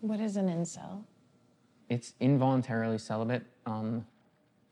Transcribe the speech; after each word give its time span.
What 0.00 0.18
is 0.18 0.36
an 0.36 0.48
incel? 0.48 1.04
It's 1.90 2.14
involuntarily 2.20 2.96
celibate. 2.96 3.44
Um, 3.66 4.06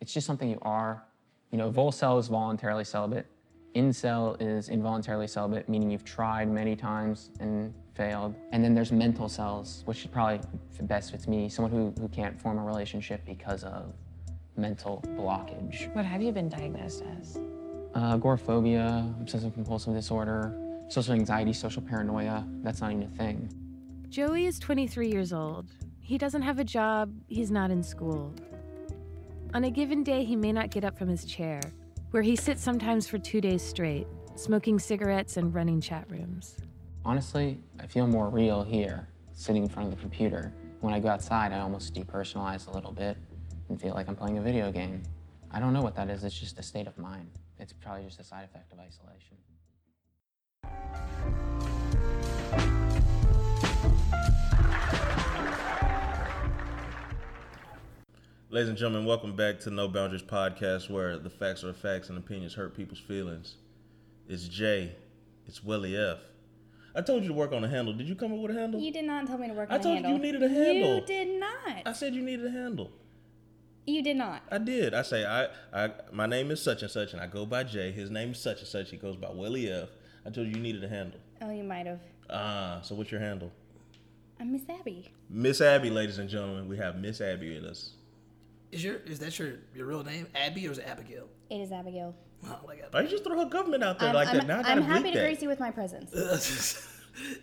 it's 0.01 0.15
just 0.15 0.27
something 0.27 0.49
you 0.49 0.59
are. 0.63 1.03
You 1.51 1.59
know, 1.59 1.71
volcel 1.71 2.19
is 2.19 2.29
voluntarily 2.29 2.85
celibate. 2.85 3.27
Incel 3.75 4.41
is 4.41 4.71
involuntarily 4.71 5.27
celibate, 5.27 5.69
meaning 5.69 5.91
you've 5.91 6.05
tried 6.05 6.49
many 6.49 6.75
times 6.75 7.31
and 7.41 7.75
failed. 7.95 8.35
And 8.53 8.65
then 8.65 8.75
there's 8.75 8.91
mentalcels, 8.91 9.85
which 9.87 10.11
probably 10.11 10.41
best 10.83 11.11
fits 11.11 11.29
me, 11.29 11.51
someone 11.51 11.73
who, 11.73 11.93
who 12.01 12.09
can't 12.09 12.41
form 12.41 12.59
a 12.59 12.65
relationship 12.65 13.23
because 13.27 13.65
of 13.65 13.93
mental 14.57 15.05
blockage. 15.09 15.95
What 15.95 16.07
have 16.07 16.23
you 16.23 16.33
been 16.33 16.49
diagnosed 16.49 17.05
as? 17.21 17.39
Uh, 17.95 18.15
agoraphobia, 18.15 19.15
obsessive 19.21 19.53
compulsive 19.53 19.93
disorder, 19.93 20.59
social 20.89 21.13
anxiety, 21.13 21.53
social 21.53 21.83
paranoia. 21.83 22.47
That's 22.63 22.81
not 22.81 22.93
even 22.93 23.05
a 23.05 23.09
thing. 23.09 23.68
Joey 24.09 24.47
is 24.47 24.59
23 24.59 25.11
years 25.11 25.35
old. 25.35 25.67
He 26.01 26.17
doesn't 26.17 26.41
have 26.41 26.59
a 26.59 26.65
job, 26.65 27.13
he's 27.27 27.51
not 27.51 27.71
in 27.71 27.83
school. 27.83 28.35
On 29.53 29.65
a 29.65 29.71
given 29.71 30.03
day, 30.03 30.25
he 30.25 30.35
may 30.35 30.51
not 30.51 30.71
get 30.71 30.83
up 30.83 30.97
from 30.97 31.09
his 31.09 31.27
chair, 31.27 31.61
where 32.11 32.23
he 32.23 32.35
sits 32.35 32.63
sometimes 32.63 33.07
for 33.07 33.19
two 33.19 33.43
days 33.43 33.61
straight, 33.63 34.07
smoking 34.35 34.79
cigarettes 34.79 35.37
and 35.37 35.55
running 35.55 35.79
chat 35.79 36.11
rooms. 36.11 36.57
Honestly, 37.05 37.61
I 37.79 37.87
feel 37.87 38.07
more 38.07 38.31
real 38.31 38.63
here, 38.63 39.07
sitting 39.35 39.65
in 39.65 39.69
front 39.69 39.93
of 39.93 39.95
the 39.95 40.01
computer. 40.01 40.55
When 40.81 40.95
I 40.95 41.01
go 41.01 41.09
outside, 41.09 41.53
I 41.53 41.59
almost 41.59 41.95
depersonalize 41.95 42.67
a 42.67 42.71
little 42.71 42.93
bit 42.93 43.19
and 43.69 43.79
feel 43.79 43.93
like 43.93 44.09
I'm 44.09 44.17
playing 44.17 44.39
a 44.39 44.43
video 44.43 44.73
game. 44.73 45.03
I 45.51 45.61
don't 45.61 45.75
know 45.75 45.83
what 45.83 45.95
that 45.97 46.09
is, 46.09 46.25
it's 46.25 46.39
just 46.39 46.59
a 46.59 46.63
state 46.63 46.87
of 46.87 46.97
mind. 46.97 47.29
It's 47.59 47.75
probably 47.75 48.05
just 48.05 48.21
a 48.21 48.25
side 48.25 48.45
effect 48.45 48.73
of 48.73 48.79
isolation. 48.79 49.37
Ladies 58.51 58.71
and 58.71 58.79
gentlemen, 58.79 59.05
welcome 59.07 59.37
back 59.37 59.61
to 59.61 59.71
No 59.71 59.89
Boundaries 59.89 60.23
Podcast, 60.23 60.89
where 60.89 61.19
the 61.19 61.29
facts 61.29 61.65
are 61.65 61.73
facts 61.75 62.09
and 62.09 62.17
opinions 62.17 62.55
hurt 62.55 62.75
people's 62.75 62.99
feelings. 63.01 63.57
It's 64.27 64.49
Jay. 64.49 64.93
It's 65.47 65.63
Willie 65.63 65.97
F. 65.97 66.19
I 66.95 67.03
told 67.03 67.23
you 67.23 67.29
to 67.29 67.35
work 67.35 67.53
on 67.53 67.63
a 67.63 67.69
handle. 67.69 67.93
Did 67.93 68.09
you 68.09 68.15
come 68.15 68.33
up 68.33 68.39
with 68.39 68.57
a 68.57 68.59
handle? 68.59 68.81
You 68.81 68.91
did 68.91 69.05
not 69.05 69.27
tell 69.27 69.37
me 69.37 69.49
to 69.49 69.53
work 69.55 69.69
I 69.71 69.75
on 69.75 69.81
a 69.81 69.85
handle. 69.85 69.99
I 69.99 70.03
told 70.13 70.23
you 70.23 70.27
you 70.27 70.33
needed 70.33 70.43
a 70.43 70.49
handle. 70.49 70.95
You 70.97 71.07
did 71.07 71.41
not. 71.41 71.83
I 71.85 71.93
said 71.93 72.15
you 72.15 72.23
needed 72.23 72.47
a 72.47 72.51
handle. 72.51 72.91
you 73.87 74.03
did 74.03 74.17
not. 74.17 74.43
I 74.51 74.57
did. 74.59 74.95
I 74.95 75.03
say 75.03 75.27
I, 75.27 75.49
I 75.73 75.91
my 76.11 76.27
name 76.27 76.51
is 76.51 76.63
such 76.63 76.81
and 76.83 76.91
such, 76.91 77.13
and 77.13 77.21
I 77.21 77.27
go 77.27 77.45
by 77.45 77.65
Jay. 77.65 77.93
His 77.93 78.11
name 78.11 78.31
is 78.31 78.39
such 78.39 78.61
and 78.61 78.69
such. 78.69 78.91
He 78.91 78.97
goes 78.97 79.17
by 79.17 79.31
Willie 79.31 79.71
F. 79.71 79.91
I 80.25 80.31
told 80.31 80.47
you 80.47 80.55
you 80.55 80.61
needed 80.61 80.83
a 80.85 80.89
handle. 80.89 81.21
Oh, 81.43 81.51
you 81.51 81.65
might 81.65 81.87
have. 81.87 82.01
Ah, 82.31 82.81
so 82.83 82.95
what's 82.95 83.11
your 83.11 83.21
handle? 83.21 83.53
I'm 84.41 84.53
Miss 84.53 84.63
Abby. 84.69 85.11
Miss 85.29 85.61
Abby, 85.61 85.91
ladies 85.91 86.19
and 86.19 86.31
gentlemen. 86.31 86.67
We 86.67 86.79
have 86.79 86.97
Miss 86.97 87.21
Abby 87.21 87.55
with 87.55 87.65
us. 87.71 87.93
Is 88.71 88.85
your 88.85 88.97
is 89.07 89.19
that 89.21 89.39
your 89.39 89.55
your 89.75 89.87
real 89.87 90.05
name, 90.05 90.27
Abby, 90.35 90.69
or 90.69 90.73
is 90.73 90.79
it 90.79 90.87
Abigail? 90.87 91.29
It 91.51 91.57
is 91.61 91.73
Abigail. 91.73 92.15
Oh, 92.47 92.61
like 92.67 92.85
Why 92.93 93.03
you 93.03 93.09
just 93.09 93.25
throw 93.25 93.39
her 93.39 93.49
government 93.49 93.83
out 93.83 93.99
there 93.99 94.11
I'm, 94.11 94.15
like 94.15 94.29
I'm, 94.29 94.37
that? 94.39 94.47
Now 94.47 94.59
I 94.61 94.63
gotta 94.63 94.73
I'm 94.73 94.83
happy 94.83 95.11
to 95.11 95.19
that. 95.19 95.23
grace 95.25 95.43
you 95.43 95.49
with 95.49 95.59
my 95.61 95.71
presence. 95.71 96.13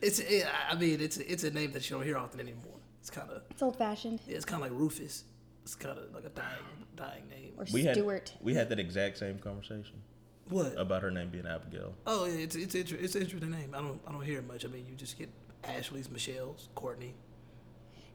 it's 0.02 0.20
it, 0.20 0.48
I 0.70 0.76
mean 0.76 1.02
it's 1.02 1.18
it's 1.18 1.44
a 1.44 1.52
name 1.52 1.72
that 1.73 1.90
you 1.90 1.96
don't 1.96 2.06
hear 2.06 2.18
often 2.18 2.40
anymore. 2.40 2.78
It's 3.02 3.09
kind 3.09 3.30
of 3.30 3.42
It's 3.50 3.62
old 3.62 3.78
fashioned. 3.78 4.22
yeah, 4.28 4.36
it's 4.36 4.46
kind 4.46 4.64
of 4.64 4.70
like 4.72 4.80
Rufus. 4.80 5.23
It's 5.64 5.76
kind 5.76 5.98
of 5.98 6.14
like 6.14 6.26
a 6.26 6.30
dying 6.30 6.48
dying 6.96 7.28
name. 7.30 7.53
Or 7.58 7.66
we 7.73 7.84
had 7.84 7.96
Stuart. 7.96 8.34
we 8.42 8.53
had 8.53 8.70
that 8.70 8.80
exact 8.80 9.18
same 9.18 9.40
conversation 9.40 10.02
What? 10.50 10.73
about 10.78 11.02
her 11.02 11.12
name 11.12 11.30
being 11.30 11.46
Abigail. 11.48 11.94
Oh, 12.06 12.26
yeah, 12.26 12.36
it's 12.36 12.56
it's 12.56 12.76
inter- 12.76 12.98
it's 13.00 13.16
an 13.16 13.23
interesting 13.23 13.52
name. 13.52 13.73
I 13.76 13.80
don't 13.81 14.00
I 14.08 14.12
don't 14.12 14.22
hear 14.23 14.40
it 14.40 14.48
much. 14.48 14.64
I 14.64 14.68
mean, 14.70 14.86
you 14.88 14.96
just 14.96 15.18
get 15.18 15.30
Ashley's, 15.64 16.09
Michelle's, 16.09 16.70
Courtney, 16.76 17.16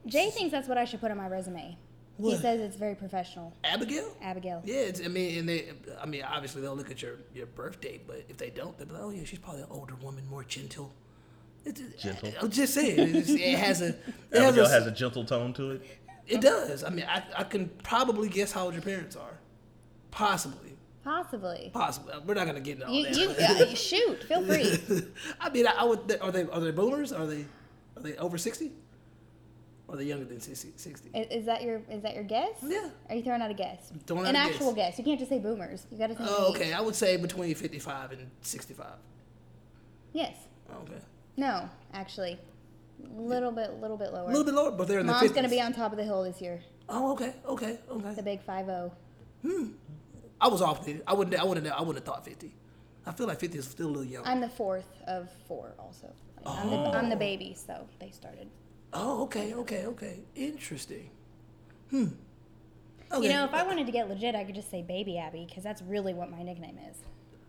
Jay 0.07 0.29
thinks 0.29 0.51
that's 0.51 0.67
what 0.69 0.77
I 0.77 0.85
should 0.85 1.01
put 1.01 1.11
on 1.11 1.17
my 1.17 1.27
resume. 1.27 1.77
He 2.19 2.37
says 2.37 2.61
it's 2.61 2.75
very 2.75 2.93
professional. 2.95 3.53
Abigail. 3.63 4.15
Abigail. 4.21 4.61
Yeah, 4.63 4.75
it's, 4.81 5.03
I 5.03 5.07
mean, 5.07 5.39
and 5.39 5.49
they, 5.49 5.69
I 5.99 6.05
mean, 6.05 6.23
obviously 6.23 6.61
they'll 6.61 6.75
look 6.75 6.91
at 6.91 7.01
your 7.01 7.15
your 7.33 7.47
birth 7.47 7.81
date, 7.81 8.05
but 8.05 8.23
if 8.29 8.37
they 8.37 8.49
don't, 8.51 8.77
they'll 8.77 8.87
be 8.87 8.93
like, 8.93 9.03
oh 9.03 9.09
yeah, 9.09 9.23
she's 9.23 9.39
probably 9.39 9.61
an 9.61 9.67
older 9.71 9.95
woman, 9.95 10.27
more 10.29 10.43
gentle. 10.43 10.93
It's, 11.63 11.79
Gentle. 12.01 12.31
I'm 12.41 12.49
just 12.49 12.73
saying, 12.73 12.97
it's, 13.15 13.29
it 13.29 13.57
has 13.57 13.81
a, 13.81 13.89
it 13.89 13.95
has 14.33 14.43
Abigail 14.43 14.65
a, 14.65 14.69
has 14.69 14.87
a 14.87 14.91
gentle 14.91 15.23
tone 15.25 15.53
to 15.53 15.71
it. 15.71 15.85
It 16.27 16.41
does. 16.41 16.83
I 16.83 16.89
mean, 16.89 17.05
I, 17.07 17.23
I 17.37 17.43
can 17.43 17.69
probably 17.83 18.29
guess 18.29 18.51
how 18.51 18.65
old 18.65 18.73
your 18.73 18.81
parents 18.81 19.15
are. 19.15 19.37
Possibly. 20.09 20.75
Possibly. 21.03 21.69
Possibly. 21.73 22.13
We're 22.25 22.33
not 22.35 22.45
gonna 22.45 22.59
get 22.61 22.75
into 22.75 22.87
all 22.87 22.93
You, 22.93 23.03
that. 23.05 23.59
you 23.59 23.65
uh, 23.65 23.73
shoot. 23.75 24.23
Feel 24.23 24.43
free. 24.45 25.05
I 25.39 25.49
mean, 25.49 25.67
I, 25.67 25.71
I 25.79 25.83
would. 25.83 26.17
Are 26.21 26.31
they 26.31 26.43
are 26.43 26.59
they 26.59 26.71
boomers? 26.71 27.11
Are 27.11 27.25
they 27.25 27.45
are 27.97 28.03
they 28.03 28.15
over 28.17 28.37
sixty? 28.37 28.71
Or 29.91 29.95
are 29.95 29.97
they 29.97 30.05
younger 30.05 30.23
than 30.23 30.39
60? 30.39 30.71
60? 30.77 31.09
Is, 31.13 31.41
is 31.41 31.45
that 31.47 31.63
your 31.63 31.81
is 31.89 32.01
that 32.03 32.15
your 32.15 32.23
guess? 32.23 32.55
Yeah. 32.63 32.89
Are 33.09 33.15
you 33.15 33.23
throwing 33.23 33.41
out 33.41 33.51
a 33.51 33.53
guess? 33.53 33.91
Throwing 34.07 34.23
out 34.23 34.29
An 34.29 34.35
actual 34.37 34.71
guess. 34.71 34.91
guess. 34.91 34.99
You 34.99 35.03
can't 35.03 35.19
just 35.19 35.29
say 35.29 35.39
boomers. 35.39 35.85
You 35.91 35.97
got 35.97 36.07
to 36.07 36.15
say. 36.15 36.23
Oh, 36.25 36.49
age. 36.49 36.55
okay. 36.55 36.73
I 36.73 36.79
would 36.79 36.95
say 36.95 37.17
between 37.17 37.53
fifty-five 37.55 38.13
and 38.13 38.31
sixty-five. 38.41 38.95
Yes. 40.13 40.37
Okay. 40.83 41.01
No, 41.35 41.69
actually, 41.93 42.39
a 43.03 43.19
little 43.19 43.51
bit, 43.51 43.81
little 43.81 43.97
bit 43.97 44.13
lower. 44.13 44.25
A 44.25 44.27
little 44.27 44.45
bit 44.45 44.53
lower, 44.53 44.71
but 44.71 44.87
they're 44.87 44.99
in 44.99 45.07
Mom's 45.07 45.21
the 45.21 45.27
50s. 45.29 45.35
gonna 45.35 45.49
be 45.49 45.59
on 45.59 45.73
top 45.73 45.91
of 45.91 45.97
the 45.97 46.05
hill 46.05 46.23
this 46.23 46.41
year. 46.41 46.61
Oh, 46.87 47.11
okay, 47.13 47.33
okay, 47.45 47.79
okay. 47.89 48.13
The 48.13 48.23
big 48.23 48.41
five 48.43 48.69
oh. 48.69 48.91
zero. 49.45 49.57
Hmm. 49.57 49.71
I 50.39 50.47
was 50.47 50.61
off. 50.61 50.85
there. 50.85 51.01
I 51.05 51.13
wouldn't. 51.13 51.37
I 51.37 51.43
wouldn't. 51.43 51.67
I 51.67 51.79
wouldn't 51.81 51.97
have 51.97 52.05
thought 52.05 52.23
fifty. 52.23 52.55
I 53.05 53.11
feel 53.11 53.27
like 53.27 53.41
fifty 53.41 53.57
is 53.57 53.67
still 53.67 53.87
a 53.87 53.89
little 53.89 54.05
young. 54.05 54.25
I'm 54.25 54.39
the 54.39 54.49
fourth 54.49 54.87
of 55.07 55.29
four, 55.47 55.73
also. 55.77 56.13
Like, 56.45 56.57
I'm, 56.59 56.69
the, 56.69 56.75
oh. 56.77 56.91
I'm 56.91 57.09
the 57.09 57.15
baby, 57.17 57.55
so 57.55 57.87
they 57.99 58.11
started. 58.11 58.47
Oh, 58.93 59.23
okay, 59.23 59.53
okay, 59.53 59.85
okay. 59.85 60.19
Interesting. 60.35 61.09
Hmm. 61.89 62.07
Okay. 63.11 63.27
You 63.27 63.33
know, 63.33 63.43
if 63.45 63.53
I 63.53 63.63
wanted 63.63 63.85
to 63.87 63.91
get 63.91 64.07
legit, 64.09 64.35
I 64.35 64.43
could 64.45 64.55
just 64.55 64.71
say 64.71 64.81
Baby 64.81 65.17
Abby, 65.17 65.45
because 65.47 65.63
that's 65.63 65.81
really 65.81 66.13
what 66.13 66.31
my 66.31 66.43
nickname 66.43 66.79
is. 66.89 66.97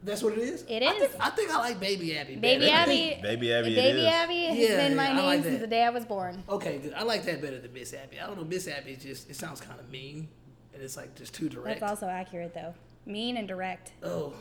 that's 0.03 0.21
what 0.23 0.33
it 0.33 0.41
is. 0.41 0.65
It 0.69 0.83
I 0.83 0.99
think 0.99 1.13
I, 1.21 1.31
think 1.31 1.51
I 1.53 1.59
like 1.59 1.79
Baby 1.79 2.17
Abby. 2.19 2.35
Baby 2.35 2.67
better. 2.67 2.75
Abby. 2.91 3.19
Baby 3.23 3.53
Abby 3.53 3.75
Baby 3.77 4.01
is. 4.01 4.07
Abby 4.07 4.45
has 4.47 4.59
Yeah, 4.59 4.77
been 4.89 4.97
my 4.97 5.11
I 5.11 5.15
name 5.15 5.25
like 5.25 5.43
since 5.45 5.61
the 5.61 5.67
day 5.69 5.85
I 5.85 5.91
was 5.91 6.05
born. 6.05 6.43
Okay, 6.49 6.79
good. 6.79 6.95
I 6.95 7.05
like 7.05 7.23
that 7.27 7.41
better 7.41 7.61
than 7.61 7.73
Miss 7.73 7.95
Abby. 7.95 8.19
I 8.19 8.27
don't 8.27 8.37
know. 8.39 8.45
Miss 8.45 8.67
Abby 8.67 8.93
is 8.93 9.03
just 9.05 9.31
it 9.31 9.37
sounds 9.37 9.61
kind 9.61 9.79
of 9.79 9.89
mean, 9.89 10.27
and 10.75 10.83
it's 10.83 10.97
like 10.97 11.15
just 11.15 11.33
too 11.35 11.49
direct. 11.49 11.79
That's 11.81 11.91
also 11.91 12.07
accurate, 12.09 12.55
though. 12.55 12.75
Mean 13.07 13.37
and 13.37 13.47
direct. 13.47 13.93
Oh, 14.03 14.33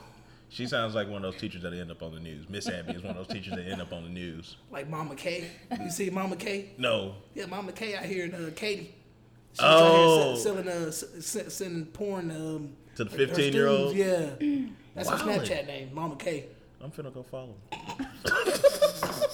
She 0.53 0.67
sounds 0.67 0.93
like 0.95 1.07
one 1.07 1.23
of 1.23 1.31
those 1.31 1.39
teachers 1.39 1.61
that 1.61 1.73
end 1.73 1.91
up 1.91 2.03
on 2.03 2.13
the 2.13 2.19
news. 2.19 2.49
Miss 2.49 2.67
Abby 2.67 2.91
is 2.91 3.01
one 3.01 3.15
of 3.15 3.25
those 3.25 3.33
teachers 3.33 3.55
that 3.55 3.65
end 3.65 3.81
up 3.81 3.93
on 3.93 4.03
the 4.03 4.09
news. 4.09 4.57
like 4.69 4.89
Mama 4.89 5.15
K. 5.15 5.49
You 5.81 5.89
see 5.89 6.09
Mama 6.09 6.35
K? 6.35 6.71
No. 6.77 7.15
Yeah, 7.33 7.45
Mama 7.45 7.71
K 7.71 7.95
out 7.95 8.03
here 8.03 8.25
in 8.25 8.35
uh, 8.35 8.51
Katy. 8.53 8.93
She's 9.53 9.59
Oh. 9.61 10.31
out 10.33 10.35
here 10.35 10.35
se- 10.35 10.41
selling 10.43 10.67
uh, 10.67 11.49
sending 11.49 11.85
porn 11.85 12.31
um, 12.31 12.73
To 12.97 13.05
the 13.05 13.11
her 13.17 13.27
15-year-old? 13.33 13.91
students, 13.91 14.41
Yeah, 14.43 14.65
that's 14.93 15.09
her 15.09 15.15
Snapchat 15.17 15.67
name, 15.67 15.89
Mama 15.93 16.17
K. 16.17 16.47
I'm 16.81 16.91
finna 16.91 17.13
go 17.13 17.23
follow. 17.23 17.55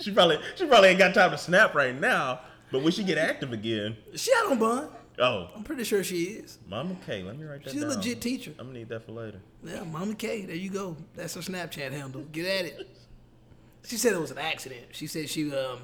she 0.00 0.12
probably 0.12 0.38
she 0.54 0.66
probably 0.66 0.90
ain't 0.90 0.98
got 0.98 1.14
time 1.14 1.30
to 1.32 1.38
snap 1.38 1.74
right 1.74 1.98
now. 1.98 2.40
But 2.70 2.82
when 2.82 2.92
she 2.92 3.02
get 3.02 3.18
active 3.18 3.52
again, 3.52 3.96
She 4.14 4.30
out 4.36 4.52
on 4.52 4.58
bond. 4.58 4.88
Oh, 5.20 5.50
I'm 5.54 5.64
pretty 5.64 5.84
sure 5.84 6.02
she 6.04 6.24
is. 6.24 6.58
Mama 6.68 6.96
K, 7.06 7.22
let 7.22 7.38
me 7.38 7.44
write 7.44 7.64
that 7.64 7.72
down. 7.72 7.74
She's 7.74 7.82
a 7.82 7.88
legit 7.88 8.20
teacher. 8.20 8.52
I'm 8.58 8.66
gonna 8.66 8.78
need 8.78 8.88
that 8.88 9.04
for 9.04 9.12
later. 9.12 9.40
Yeah, 9.64 9.84
Mama 9.84 10.14
K. 10.14 10.44
There 10.46 10.56
you 10.56 10.70
go. 10.70 10.96
That's 11.14 11.34
her 11.34 11.40
Snapchat 11.40 11.92
handle. 11.92 12.22
Get 12.32 12.46
at 12.46 12.64
it. 12.66 12.88
She 13.86 13.96
said 13.96 14.12
it 14.12 14.20
was 14.20 14.30
an 14.30 14.38
accident. 14.38 14.86
She 14.92 15.06
said 15.06 15.28
she 15.28 15.52
um 15.52 15.80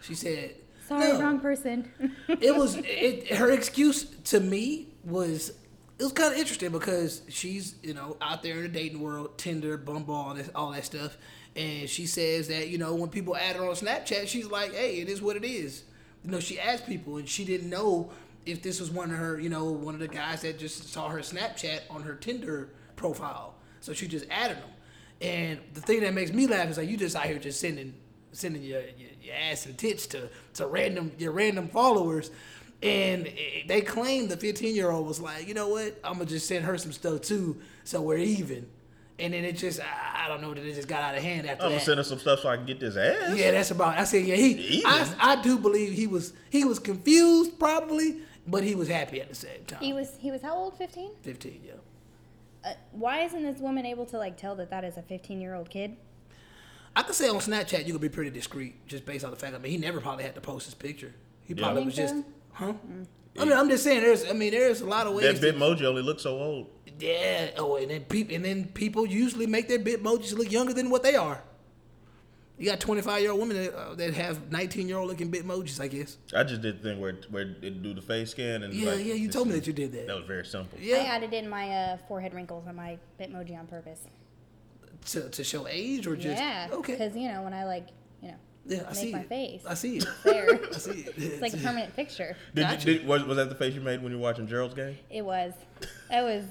she 0.00 0.14
said 0.14 0.54
Sorry, 0.86 1.12
no. 1.12 1.20
wrong 1.20 1.40
person. 1.40 1.90
it 2.28 2.54
was 2.56 2.76
it, 2.76 3.34
her 3.34 3.50
excuse 3.50 4.04
to 4.04 4.40
me 4.40 4.88
was 5.04 5.50
it 5.98 6.04
was 6.04 6.12
kind 6.12 6.32
of 6.32 6.38
interesting 6.38 6.70
because 6.70 7.22
she's 7.28 7.74
you 7.82 7.94
know 7.94 8.16
out 8.22 8.42
there 8.42 8.56
in 8.56 8.62
the 8.62 8.68
dating 8.68 9.00
world, 9.00 9.36
Tinder, 9.36 9.76
Bumble, 9.76 10.14
all 10.14 10.34
that, 10.34 10.54
all 10.54 10.70
that 10.70 10.84
stuff, 10.84 11.18
and 11.56 11.88
she 11.90 12.06
says 12.06 12.48
that 12.48 12.68
you 12.68 12.78
know 12.78 12.94
when 12.94 13.10
people 13.10 13.36
add 13.36 13.56
her 13.56 13.68
on 13.68 13.74
Snapchat, 13.74 14.28
she's 14.28 14.46
like, 14.46 14.72
hey, 14.72 15.00
it 15.00 15.08
is 15.08 15.20
what 15.20 15.36
it 15.36 15.44
is. 15.44 15.84
You 16.24 16.30
know, 16.30 16.40
she 16.40 16.58
asked 16.58 16.86
people, 16.86 17.16
and 17.18 17.28
she 17.28 17.44
didn't 17.44 17.68
know 17.68 18.10
if 18.48 18.62
this 18.62 18.80
was 18.80 18.90
one 18.90 19.10
of 19.10 19.16
her, 19.16 19.38
you 19.38 19.48
know, 19.48 19.64
one 19.70 19.94
of 19.94 20.00
the 20.00 20.08
guys 20.08 20.42
that 20.42 20.58
just 20.58 20.92
saw 20.92 21.08
her 21.08 21.18
Snapchat 21.18 21.82
on 21.90 22.02
her 22.02 22.14
Tinder 22.14 22.70
profile, 22.96 23.54
so 23.80 23.92
she 23.92 24.08
just 24.08 24.26
added 24.30 24.58
them. 24.58 24.70
And 25.20 25.60
the 25.74 25.80
thing 25.80 26.00
that 26.00 26.14
makes 26.14 26.32
me 26.32 26.46
laugh 26.46 26.68
is 26.68 26.78
like 26.78 26.88
you 26.88 26.96
just 26.96 27.16
out 27.16 27.24
here 27.24 27.38
just 27.38 27.60
sending 27.60 27.94
sending 28.32 28.62
your, 28.62 28.80
your, 28.80 29.10
your 29.22 29.34
ass 29.34 29.66
and 29.66 29.76
tits 29.76 30.06
to, 30.06 30.28
to 30.54 30.66
random 30.66 31.12
your 31.18 31.32
random 31.32 31.68
followers. 31.68 32.30
And 32.82 33.28
they 33.66 33.80
claim 33.80 34.28
the 34.28 34.36
15 34.36 34.74
year 34.74 34.90
old 34.90 35.06
was 35.06 35.20
like, 35.20 35.48
you 35.48 35.54
know 35.54 35.68
what? 35.68 35.98
I'm 36.04 36.14
gonna 36.14 36.26
just 36.26 36.46
send 36.46 36.64
her 36.64 36.78
some 36.78 36.92
stuff 36.92 37.22
too, 37.22 37.60
so 37.84 38.00
we're 38.00 38.18
even. 38.18 38.68
And 39.18 39.34
then 39.34 39.44
it 39.44 39.56
just, 39.56 39.80
I, 39.80 40.26
I 40.26 40.28
don't 40.28 40.40
know 40.40 40.54
that 40.54 40.64
it 40.64 40.74
just 40.74 40.86
got 40.86 41.02
out 41.02 41.16
of 41.16 41.22
hand 41.22 41.48
after 41.48 41.56
that. 41.56 41.64
I'm 41.64 41.70
gonna 41.70 41.78
that. 41.80 41.84
send 41.84 41.98
her 41.98 42.04
some 42.04 42.20
stuff 42.20 42.40
so 42.40 42.48
I 42.48 42.56
can 42.56 42.66
get 42.66 42.78
this 42.78 42.96
ass. 42.96 43.36
Yeah, 43.36 43.50
that's 43.50 43.72
about. 43.72 43.94
It. 43.94 44.00
I 44.00 44.04
said, 44.04 44.24
yeah, 44.24 44.36
he. 44.36 44.52
Even? 44.52 44.86
I, 44.86 45.14
I 45.18 45.42
do 45.42 45.58
believe 45.58 45.92
he 45.92 46.06
was 46.06 46.32
he 46.50 46.64
was 46.64 46.78
confused 46.78 47.58
probably, 47.58 48.18
but 48.48 48.64
he 48.64 48.74
was 48.74 48.88
happy 48.88 49.20
at 49.20 49.28
the 49.28 49.34
same 49.34 49.64
time. 49.66 49.80
he 49.80 49.92
was 49.92 50.16
he 50.18 50.30
was 50.30 50.42
how 50.42 50.54
old? 50.54 50.76
Fifteen. 50.76 51.10
15, 51.22 51.60
yeah. 51.64 51.72
Uh, 52.64 52.72
why 52.92 53.20
isn't 53.20 53.42
this 53.44 53.58
woman 53.60 53.86
able 53.86 54.04
to 54.06 54.18
like 54.18 54.36
tell 54.36 54.56
that 54.56 54.70
that 54.70 54.84
is 54.84 54.96
a 54.96 55.02
fifteen 55.02 55.40
year 55.40 55.54
old 55.54 55.70
kid? 55.70 55.96
I 56.96 57.02
could 57.02 57.14
say 57.14 57.28
on 57.28 57.36
Snapchat 57.36 57.86
you 57.86 57.92
could 57.92 58.02
be 58.02 58.08
pretty 58.08 58.30
discreet 58.30 58.84
just 58.86 59.06
based 59.06 59.24
on 59.24 59.30
the 59.30 59.36
fact. 59.36 59.54
I 59.54 59.58
mean, 59.58 59.70
he 59.70 59.78
never 59.78 60.00
probably 60.00 60.24
had 60.24 60.34
to 60.34 60.40
post 60.40 60.64
his 60.66 60.74
picture. 60.74 61.14
He 61.44 61.54
Yeah. 61.54 61.62
probably 61.62 61.84
was 61.84 61.94
think 61.94 62.08
just, 62.08 62.14
so? 62.22 62.24
huh? 62.52 62.72
I 63.38 63.44
mean, 63.44 63.52
I'm 63.52 63.68
just 63.68 63.84
saying. 63.84 64.00
There's, 64.02 64.28
I 64.28 64.32
mean, 64.32 64.50
there's 64.50 64.80
a 64.80 64.86
lot 64.86 65.06
of 65.06 65.14
ways. 65.14 65.40
That 65.40 65.40
to- 65.40 65.52
Bitmoji 65.58 65.84
only 65.84 66.02
looks 66.02 66.22
so 66.24 66.36
old. 66.38 66.66
Yeah. 66.98 67.50
Oh, 67.56 67.76
and 67.76 67.90
then 67.90 68.00
people 68.04 68.34
and 68.34 68.44
then 68.44 68.64
people 68.74 69.06
usually 69.06 69.46
make 69.46 69.68
their 69.68 69.78
bitmojis 69.78 70.36
look 70.36 70.50
younger 70.50 70.72
than 70.72 70.90
what 70.90 71.04
they 71.04 71.14
are. 71.14 71.40
You 72.58 72.66
got 72.66 72.80
25 72.80 73.22
year 73.22 73.30
old 73.30 73.40
women 73.40 73.56
that, 73.56 73.74
uh, 73.74 73.94
that 73.94 74.14
have 74.14 74.50
19 74.50 74.88
year 74.88 74.98
old 74.98 75.08
looking 75.08 75.30
bitmojis, 75.30 75.80
I 75.80 75.86
guess. 75.88 76.16
I 76.34 76.42
just 76.42 76.60
did 76.60 76.82
the 76.82 76.88
thing 76.90 77.00
where 77.00 77.14
where 77.30 77.42
it 77.62 77.82
do 77.82 77.94
the 77.94 78.02
face 78.02 78.30
scan 78.32 78.64
and 78.64 78.74
Yeah, 78.74 78.90
like, 78.92 79.04
yeah. 79.04 79.14
You 79.14 79.28
told 79.28 79.46
me 79.48 79.54
that 79.54 79.66
you 79.66 79.72
did 79.72 79.92
that. 79.92 80.08
That 80.08 80.16
was 80.16 80.26
very 80.26 80.44
simple. 80.44 80.78
Yeah, 80.80 80.96
I 80.96 80.98
Yeah. 81.04 81.04
added 81.14 81.32
in 81.34 81.48
my 81.48 81.70
uh, 81.70 81.96
forehead 82.08 82.34
wrinkles 82.34 82.66
on 82.66 82.74
my 82.76 82.98
Bitmoji 83.20 83.56
on 83.58 83.66
purpose. 83.68 84.00
To, 85.12 85.28
to 85.30 85.44
show 85.44 85.66
age 85.68 86.06
or 86.06 86.16
just 86.16 86.36
yeah. 86.42 86.68
okay. 86.72 86.92
Because 86.92 87.16
you 87.16 87.28
know 87.28 87.42
when 87.42 87.54
I 87.54 87.64
like, 87.64 87.86
you 88.20 88.28
know, 88.28 88.34
Yeah, 88.66 88.82
I 88.82 88.86
make 88.86 88.94
see 88.96 89.12
my 89.12 89.20
it. 89.20 89.28
face. 89.28 89.62
I 89.66 89.74
see 89.74 89.98
it. 89.98 90.06
there. 90.24 90.60
I 90.68 90.72
see 90.72 90.90
it. 91.06 91.14
It's 91.16 91.40
like 91.40 91.54
a 91.54 91.58
permanent 91.58 91.94
fixture. 91.94 92.36
Did 92.54 92.62
Gotcha. 92.62 92.90
you, 92.92 92.98
did, 92.98 93.06
was, 93.06 93.22
was 93.24 93.36
that 93.36 93.48
the 93.48 93.54
face 93.54 93.74
you 93.74 93.80
made 93.80 94.02
when 94.02 94.10
you 94.10 94.18
were 94.18 94.22
watching 94.24 94.48
Gerald's 94.48 94.74
game? 94.74 94.98
It 95.10 95.22
was. 95.24 95.54
That 96.10 96.24
was. 96.24 96.44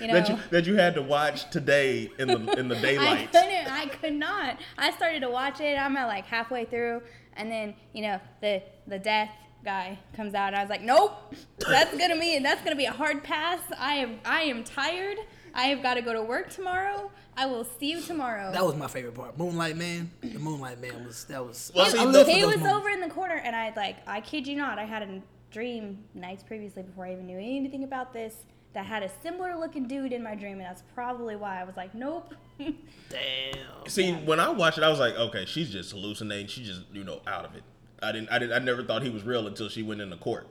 You 0.00 0.08
know. 0.08 0.14
That 0.14 0.28
you 0.28 0.38
that 0.50 0.66
you 0.66 0.74
had 0.76 0.94
to 0.94 1.02
watch 1.02 1.50
today 1.50 2.10
in 2.18 2.28
the 2.28 2.52
in 2.58 2.68
the 2.68 2.76
daylight. 2.76 3.08
I 3.08 3.14
daylight. 3.26 3.32
couldn't. 3.32 3.72
I 3.72 3.86
could 3.86 4.12
not. 4.14 4.58
I 4.78 4.90
started 4.92 5.20
to 5.20 5.30
watch 5.30 5.60
it. 5.60 5.76
I'm 5.76 5.96
at 5.96 6.06
like 6.06 6.24
halfway 6.26 6.64
through, 6.64 7.02
and 7.36 7.50
then 7.50 7.74
you 7.92 8.02
know 8.02 8.20
the 8.40 8.62
the 8.86 8.98
death 8.98 9.30
guy 9.64 9.98
comes 10.14 10.34
out, 10.34 10.48
and 10.48 10.56
I 10.56 10.60
was 10.62 10.70
like, 10.70 10.82
nope, 10.82 11.34
that's 11.58 11.96
gonna 11.96 12.18
be 12.18 12.38
that's 12.40 12.62
gonna 12.62 12.74
be 12.76 12.86
a 12.86 12.92
hard 12.92 13.22
pass. 13.22 13.60
I 13.78 13.94
am 13.96 14.18
I 14.24 14.42
am 14.42 14.64
tired. 14.64 15.18
I 15.54 15.64
have 15.64 15.82
got 15.82 15.94
to 15.94 16.00
go 16.02 16.14
to 16.14 16.22
work 16.22 16.48
tomorrow. 16.50 17.10
I 17.36 17.44
will 17.44 17.64
see 17.78 17.90
you 17.90 18.00
tomorrow. 18.00 18.50
That 18.52 18.64
was 18.64 18.74
my 18.74 18.86
favorite 18.88 19.14
part. 19.14 19.36
Moonlight 19.38 19.76
Man. 19.76 20.10
The 20.22 20.38
Moonlight 20.38 20.80
Man 20.80 21.04
was 21.04 21.24
that 21.26 21.44
was. 21.44 21.70
Well, 21.74 21.84
I- 21.84 21.88
see, 21.90 21.98
I 21.98 22.06
the- 22.06 22.10
live 22.12 22.26
for 22.26 22.32
he 22.32 22.44
was 22.46 22.56
moments. 22.56 22.74
over 22.74 22.88
in 22.88 23.00
the 23.00 23.08
corner, 23.10 23.34
and 23.36 23.54
I 23.54 23.72
like 23.76 23.96
I 24.06 24.20
kid 24.22 24.46
you 24.46 24.56
not, 24.56 24.78
I 24.78 24.84
had 24.84 25.02
a 25.02 25.20
dream 25.50 25.98
nights 26.14 26.42
previously 26.42 26.82
before 26.82 27.04
I 27.04 27.12
even 27.12 27.26
knew 27.26 27.36
anything 27.36 27.84
about 27.84 28.14
this 28.14 28.34
that 28.74 28.86
had 28.86 29.02
a 29.02 29.10
similar 29.22 29.56
looking 29.56 29.86
dude 29.86 30.12
in 30.12 30.22
my 30.22 30.34
dream, 30.34 30.54
and 30.54 30.62
that's 30.62 30.82
probably 30.94 31.36
why 31.36 31.60
I 31.60 31.64
was 31.64 31.76
like, 31.76 31.94
nope. 31.94 32.34
Damn. 32.58 33.88
See, 33.88 34.12
when 34.12 34.40
I 34.40 34.48
watched 34.48 34.78
it, 34.78 34.84
I 34.84 34.88
was 34.88 34.98
like, 34.98 35.14
okay, 35.14 35.44
she's 35.44 35.70
just 35.70 35.92
hallucinating. 35.92 36.46
She's 36.46 36.66
just 36.66 36.82
you 36.92 37.04
know 37.04 37.20
out 37.26 37.44
of 37.44 37.54
it. 37.54 37.62
I 38.02 38.12
didn't 38.12 38.30
I 38.30 38.38
didn't 38.38 38.54
I 38.54 38.58
never 38.58 38.82
thought 38.82 39.02
he 39.02 39.10
was 39.10 39.22
real 39.24 39.46
until 39.46 39.68
she 39.68 39.82
went 39.82 40.00
into 40.00 40.16
court. 40.16 40.48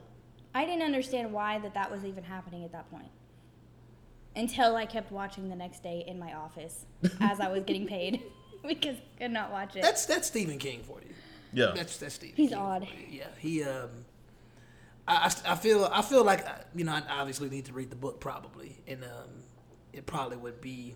I 0.54 0.64
didn't 0.64 0.82
understand 0.82 1.32
why 1.32 1.58
that 1.58 1.74
that 1.74 1.90
was 1.90 2.04
even 2.04 2.24
happening 2.24 2.64
at 2.64 2.72
that 2.72 2.90
point. 2.90 3.10
Until 4.36 4.76
I 4.76 4.86
kept 4.86 5.12
watching 5.12 5.48
the 5.48 5.56
next 5.56 5.82
day 5.82 6.04
in 6.06 6.18
my 6.18 6.32
office 6.34 6.86
as 7.20 7.40
I 7.40 7.48
was 7.48 7.64
getting 7.64 7.86
paid 7.86 8.22
because 8.66 8.96
I 8.96 9.18
could 9.18 9.30
not 9.30 9.50
watch 9.50 9.76
it. 9.76 9.82
That's 9.82 10.06
that's 10.06 10.28
Stephen 10.28 10.58
King 10.58 10.82
for 10.82 11.00
you. 11.00 11.14
Yeah. 11.52 11.72
That's 11.74 11.96
that's 11.96 12.14
Stephen. 12.14 12.36
He's 12.36 12.50
King 12.50 12.58
odd. 12.58 12.88
for 12.88 12.94
you. 12.94 13.18
Yeah, 13.18 13.26
he. 13.38 13.62
Um, 13.64 14.01
I, 15.08 15.14
I, 15.46 15.52
I 15.52 15.56
feel 15.56 15.84
I 15.92 16.02
feel 16.02 16.24
like 16.24 16.46
uh, 16.46 16.52
you 16.74 16.84
know 16.84 16.92
I 16.92 17.02
obviously 17.20 17.48
need 17.50 17.64
to 17.66 17.72
read 17.72 17.90
the 17.90 17.96
book 17.96 18.20
probably, 18.20 18.78
and 18.86 19.02
um, 19.04 19.30
it 19.92 20.06
probably 20.06 20.36
would 20.36 20.60
be 20.60 20.94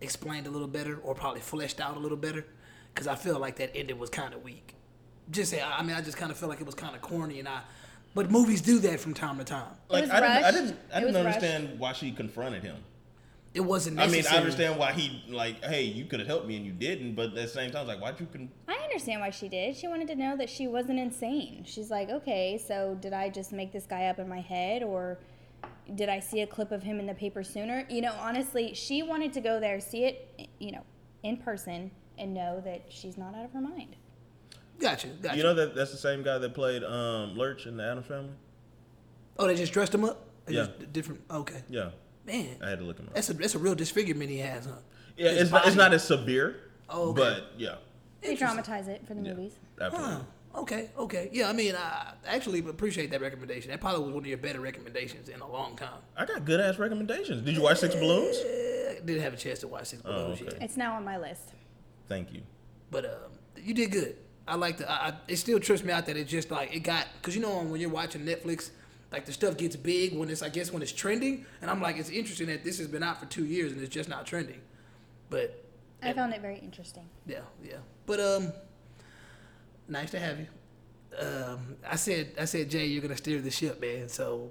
explained 0.00 0.46
a 0.46 0.50
little 0.50 0.68
better 0.68 0.98
or 1.02 1.14
probably 1.14 1.40
fleshed 1.40 1.80
out 1.80 1.96
a 1.96 2.00
little 2.00 2.16
better, 2.16 2.46
because 2.94 3.06
I 3.06 3.14
feel 3.16 3.38
like 3.38 3.56
that 3.56 3.70
ending 3.76 3.98
was 3.98 4.10
kind 4.10 4.32
of 4.34 4.42
weak. 4.42 4.74
Just 5.30 5.50
say 5.50 5.62
I 5.62 5.82
mean 5.82 5.96
I 5.96 6.00
just 6.02 6.16
kind 6.16 6.30
of 6.30 6.38
feel 6.38 6.48
like 6.48 6.60
it 6.60 6.66
was 6.66 6.74
kind 6.74 6.94
of 6.94 7.02
corny, 7.02 7.38
and 7.38 7.48
I. 7.48 7.60
But 8.12 8.28
movies 8.28 8.60
do 8.60 8.80
that 8.80 8.98
from 8.98 9.14
time 9.14 9.38
to 9.38 9.44
time. 9.44 9.68
like 9.88 10.02
was 10.02 10.10
I 10.10 10.20
didn't 10.20 10.44
I 10.44 10.50
didn't 10.50 10.78
I 10.92 10.98
It 10.98 11.00
didn't 11.00 11.14
was 11.14 11.24
rushed. 11.24 11.36
understand 11.44 11.78
why 11.78 11.92
she 11.92 12.10
confronted 12.10 12.62
him. 12.64 12.76
It 13.52 13.60
wasn't 13.60 13.98
I 13.98 14.06
mean, 14.06 14.24
I 14.30 14.36
understand 14.36 14.78
why 14.78 14.92
he 14.92 15.24
like, 15.28 15.64
hey, 15.64 15.82
you 15.82 16.04
could 16.04 16.20
have 16.20 16.28
helped 16.28 16.46
me 16.46 16.56
and 16.56 16.64
you 16.64 16.70
didn't, 16.72 17.14
but 17.16 17.30
at 17.30 17.34
the 17.34 17.48
same 17.48 17.72
time, 17.72 17.82
it's 17.82 17.88
like, 17.88 18.00
why'd 18.00 18.20
you 18.20 18.26
con- 18.26 18.48
I 18.68 18.74
understand 18.84 19.20
why 19.20 19.30
she 19.30 19.48
did. 19.48 19.76
She 19.76 19.88
wanted 19.88 20.06
to 20.08 20.14
know 20.14 20.36
that 20.36 20.48
she 20.48 20.68
wasn't 20.68 21.00
insane. 21.00 21.64
She's 21.66 21.90
like, 21.90 22.10
okay, 22.10 22.58
so 22.64 22.96
did 23.00 23.12
I 23.12 23.28
just 23.28 23.52
make 23.52 23.72
this 23.72 23.86
guy 23.86 24.06
up 24.06 24.20
in 24.20 24.28
my 24.28 24.40
head 24.40 24.84
or 24.84 25.18
did 25.96 26.08
I 26.08 26.20
see 26.20 26.42
a 26.42 26.46
clip 26.46 26.70
of 26.70 26.84
him 26.84 27.00
in 27.00 27.06
the 27.06 27.14
paper 27.14 27.42
sooner? 27.42 27.84
You 27.90 28.02
know, 28.02 28.14
honestly, 28.20 28.72
she 28.74 29.02
wanted 29.02 29.32
to 29.32 29.40
go 29.40 29.58
there, 29.58 29.80
see 29.80 30.04
it, 30.04 30.48
you 30.60 30.70
know, 30.70 30.84
in 31.24 31.36
person 31.36 31.90
and 32.18 32.32
know 32.32 32.60
that 32.64 32.84
she's 32.88 33.18
not 33.18 33.34
out 33.34 33.46
of 33.46 33.52
her 33.52 33.60
mind. 33.60 33.96
Gotcha. 34.78 35.08
Gotcha. 35.08 35.36
You 35.36 35.42
know 35.42 35.54
that 35.54 35.74
that's 35.74 35.90
the 35.90 35.98
same 35.98 36.22
guy 36.22 36.38
that 36.38 36.54
played 36.54 36.84
um, 36.84 37.36
Lurch 37.36 37.66
in 37.66 37.76
the 37.76 37.84
Addams 37.84 38.06
Family. 38.06 38.30
oh, 39.38 39.46
they 39.48 39.56
just 39.56 39.72
dressed 39.72 39.92
him 39.94 40.04
up. 40.04 40.24
They 40.46 40.54
Yeah. 40.54 40.66
just 40.66 40.92
different. 40.92 41.20
Okay. 41.30 41.62
Yeah, 41.68 41.90
Man, 42.26 42.56
I 42.62 42.70
had 42.70 42.78
to 42.78 42.84
look 42.84 42.98
him 42.98 43.06
up. 43.08 43.14
that's 43.14 43.30
a 43.30 43.34
that's 43.34 43.54
a 43.54 43.58
real 43.58 43.74
disfigurement 43.74 44.30
he 44.30 44.38
has, 44.38 44.66
huh? 44.66 44.72
Yeah, 45.16 45.30
His 45.30 45.42
it's 45.42 45.50
not, 45.50 45.66
it's 45.66 45.76
not 45.76 45.92
as 45.92 46.04
severe, 46.04 46.56
Oh, 46.88 47.10
okay. 47.10 47.20
but 47.20 47.52
yeah, 47.58 47.76
They 48.20 48.34
dramatize 48.36 48.88
it 48.88 49.06
for 49.06 49.14
the 49.14 49.20
movies. 49.22 49.52
absolutely. 49.80 50.14
Huh. 50.14 50.20
Okay. 50.62 50.90
Okay. 50.98 51.28
Yeah. 51.32 51.48
I 51.48 51.52
mean, 51.52 51.76
I 51.76 52.12
actually 52.26 52.58
appreciate 52.58 53.12
that 53.12 53.20
recommendation. 53.20 53.70
That 53.70 53.80
probably 53.80 54.04
was 54.04 54.12
one 54.14 54.24
of 54.24 54.26
your 54.26 54.36
better 54.38 54.58
recommendations 54.60 55.28
in 55.28 55.40
a 55.40 55.48
long 55.48 55.76
time. 55.76 56.00
I 56.16 56.24
got 56.26 56.44
good 56.44 56.58
ass 56.60 56.76
recommendations. 56.76 57.42
Did 57.42 57.54
you 57.54 57.62
watch 57.62 57.78
Six 57.78 57.94
Balloons? 57.94 58.36
I 58.36 58.98
didn't 59.04 59.22
have 59.22 59.32
a 59.32 59.36
chance 59.36 59.60
to 59.60 59.68
watch 59.68 59.86
Six 59.86 60.02
Balloons 60.02 60.40
okay. 60.42 60.50
yet, 60.52 60.60
It's 60.62 60.76
now 60.76 60.94
on 60.94 61.04
my 61.04 61.18
list. 61.18 61.52
Thank 62.08 62.32
you. 62.32 62.42
but 62.90 63.04
um, 63.04 63.12
you 63.56 63.74
did 63.74 63.92
good. 63.92 64.16
I 64.48 64.56
like 64.56 64.78
the. 64.78 64.90
I, 64.90 65.08
I, 65.10 65.12
it 65.28 65.36
still 65.36 65.60
trips 65.60 65.84
me 65.84 65.92
out 65.92 66.06
that 66.06 66.16
it 66.16 66.24
just 66.26 66.50
like 66.50 66.74
it 66.74 66.80
got 66.80 67.06
because 67.22 67.36
you 67.36 67.42
know 67.42 67.62
when 67.62 67.80
you're 67.80 67.88
watching 67.88 68.22
Netflix, 68.22 68.70
like 69.12 69.26
the 69.26 69.32
stuff 69.32 69.56
gets 69.56 69.76
big 69.76 70.16
when 70.16 70.30
it's 70.30 70.42
I 70.42 70.48
guess 70.48 70.72
when 70.72 70.82
it's 70.82 70.92
trending, 70.92 71.46
and 71.60 71.70
I'm 71.70 71.80
like 71.80 71.96
it's 71.98 72.10
interesting 72.10 72.46
that 72.48 72.64
this 72.64 72.78
has 72.78 72.86
been 72.86 73.02
out 73.02 73.18
for 73.18 73.26
two 73.26 73.44
years 73.44 73.72
and 73.72 73.80
it's 73.80 73.94
just 73.94 74.08
not 74.08 74.26
trending, 74.26 74.60
but 75.28 75.64
I 76.02 76.12
found 76.12 76.32
it 76.32 76.40
very 76.40 76.58
interesting. 76.58 77.08
Yeah, 77.26 77.40
yeah. 77.62 77.76
But 78.06 78.20
um, 78.20 78.52
nice 79.88 80.10
to 80.12 80.18
have 80.18 80.38
you. 80.38 80.46
Um, 81.18 81.76
I 81.88 81.96
said, 81.96 82.32
I 82.38 82.44
said, 82.44 82.70
Jay, 82.70 82.86
you're 82.86 83.02
gonna 83.02 83.16
steer 83.16 83.40
the 83.40 83.50
ship, 83.50 83.80
man. 83.80 84.08
So 84.08 84.50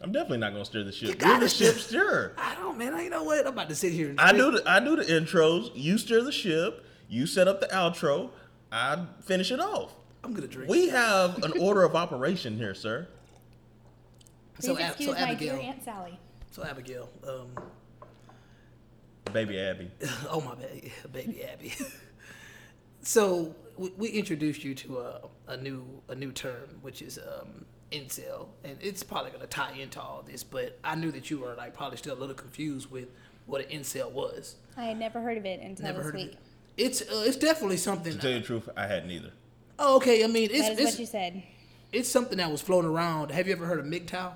I'm 0.00 0.12
definitely 0.12 0.38
not 0.38 0.52
gonna 0.52 0.64
steer 0.64 0.84
the 0.84 0.92
ship. 0.92 1.18
gotta 1.18 1.32
You're 1.32 1.40
the 1.40 1.48
ship 1.48 1.76
steerer. 1.76 2.34
I 2.38 2.54
don't, 2.56 2.76
man. 2.76 2.94
I, 2.94 3.04
you 3.04 3.10
know 3.10 3.22
what? 3.22 3.46
I'm 3.46 3.52
about 3.52 3.68
to 3.68 3.74
sit 3.74 3.92
here. 3.92 4.10
And 4.10 4.20
I 4.20 4.32
do 4.32 4.50
the 4.50 4.62
I 4.66 4.80
do 4.80 4.96
the 4.96 5.04
intros. 5.04 5.70
You 5.74 5.98
steer 5.98 6.22
the 6.22 6.32
ship. 6.32 6.84
You 7.08 7.26
set 7.26 7.46
up 7.46 7.60
the 7.60 7.68
outro. 7.68 8.30
I 8.70 9.04
finish 9.22 9.50
it 9.50 9.60
off. 9.60 9.94
I'm 10.24 10.34
gonna 10.34 10.46
drink. 10.46 10.70
We 10.70 10.88
have 10.88 11.42
an 11.42 11.58
order 11.60 11.82
of 11.84 11.94
operation 11.94 12.56
here, 12.56 12.74
sir. 12.74 13.08
Please 14.62 14.76
so, 14.76 14.78
Ab- 14.82 14.88
excuse 14.90 15.08
so 15.08 15.14
my 15.14 15.20
Abigail. 15.32 15.56
dear 15.56 15.64
Aunt 15.64 15.84
Sally. 15.84 16.18
So 16.50 16.64
Abigail. 16.64 17.08
Um, 17.26 17.48
Baby 19.32 19.58
Abby. 19.60 19.90
oh 20.30 20.40
my 20.40 20.54
baby, 20.54 20.92
baby 21.12 21.44
Abby. 21.44 21.72
so 23.02 23.54
we, 23.76 23.90
we 23.96 24.08
introduced 24.08 24.62
you 24.64 24.74
to 24.74 24.98
a, 24.98 25.20
a 25.48 25.56
new 25.56 25.84
a 26.08 26.14
new 26.14 26.32
term, 26.32 26.68
which 26.82 27.00
is 27.02 27.18
um, 27.18 27.64
incel, 27.92 28.48
and 28.64 28.76
it's 28.80 29.02
probably 29.02 29.30
gonna 29.30 29.46
tie 29.46 29.72
into 29.72 30.00
all 30.00 30.22
this. 30.26 30.42
But 30.44 30.78
I 30.84 30.94
knew 30.96 31.10
that 31.12 31.30
you 31.30 31.38
were 31.38 31.54
like 31.54 31.74
probably 31.74 31.96
still 31.96 32.14
a 32.14 32.20
little 32.20 32.34
confused 32.34 32.90
with 32.90 33.08
what 33.46 33.62
an 33.64 33.78
incel 33.80 34.10
was. 34.10 34.56
I 34.76 34.84
had 34.84 34.98
never 34.98 35.20
heard 35.20 35.38
of 35.38 35.46
it 35.46 35.60
until 35.60 35.86
Never 35.86 35.98
this 35.98 36.06
heard 36.06 36.14
week. 36.14 36.26
of 36.28 36.34
it. 36.34 36.38
It's 36.76 37.00
uh, 37.02 37.24
it's 37.26 37.36
definitely 37.36 37.76
something. 37.78 38.12
To 38.12 38.18
tell 38.18 38.30
you 38.32 38.40
the 38.40 38.44
truth, 38.44 38.68
I 38.76 38.86
hadn't 38.86 39.10
either. 39.10 39.30
Oh, 39.78 39.96
okay. 39.96 40.24
I 40.24 40.26
mean, 40.26 40.50
it's 40.52 40.60
That 40.68 40.72
is 40.72 40.78
it's, 40.80 40.90
what 40.92 41.00
you 41.00 41.06
said. 41.06 41.42
it's 41.92 42.08
something 42.08 42.36
that 42.38 42.50
was 42.50 42.60
floating 42.60 42.90
around. 42.90 43.30
Have 43.30 43.46
you 43.46 43.52
ever 43.54 43.64
heard 43.66 43.78
of 43.78 43.86
MGTOW? 43.86 44.32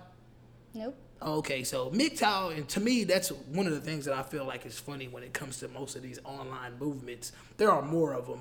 Nope. 0.76 0.94
Okay, 1.22 1.64
so 1.64 1.88
MGTOW, 1.90 2.58
and 2.58 2.68
to 2.68 2.80
me, 2.80 3.04
that's 3.04 3.30
one 3.30 3.66
of 3.66 3.72
the 3.72 3.80
things 3.80 4.04
that 4.04 4.14
I 4.14 4.22
feel 4.22 4.44
like 4.44 4.66
is 4.66 4.78
funny 4.78 5.08
when 5.08 5.22
it 5.22 5.32
comes 5.32 5.58
to 5.60 5.68
most 5.68 5.96
of 5.96 6.02
these 6.02 6.18
online 6.24 6.78
movements. 6.78 7.32
There 7.56 7.70
are 7.70 7.80
more 7.80 8.12
of 8.12 8.26
them, 8.26 8.40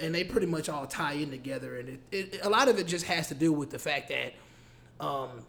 and 0.00 0.12
they 0.12 0.24
pretty 0.24 0.48
much 0.48 0.68
all 0.68 0.84
tie 0.86 1.12
in 1.12 1.30
together. 1.30 1.78
And 1.78 1.88
it, 1.88 2.00
it, 2.10 2.40
a 2.44 2.48
lot 2.48 2.66
of 2.66 2.80
it 2.80 2.88
just 2.88 3.04
has 3.04 3.28
to 3.28 3.34
do 3.34 3.52
with 3.52 3.70
the 3.70 3.78
fact 3.78 4.08
that 4.08 4.34
um, 4.98 5.46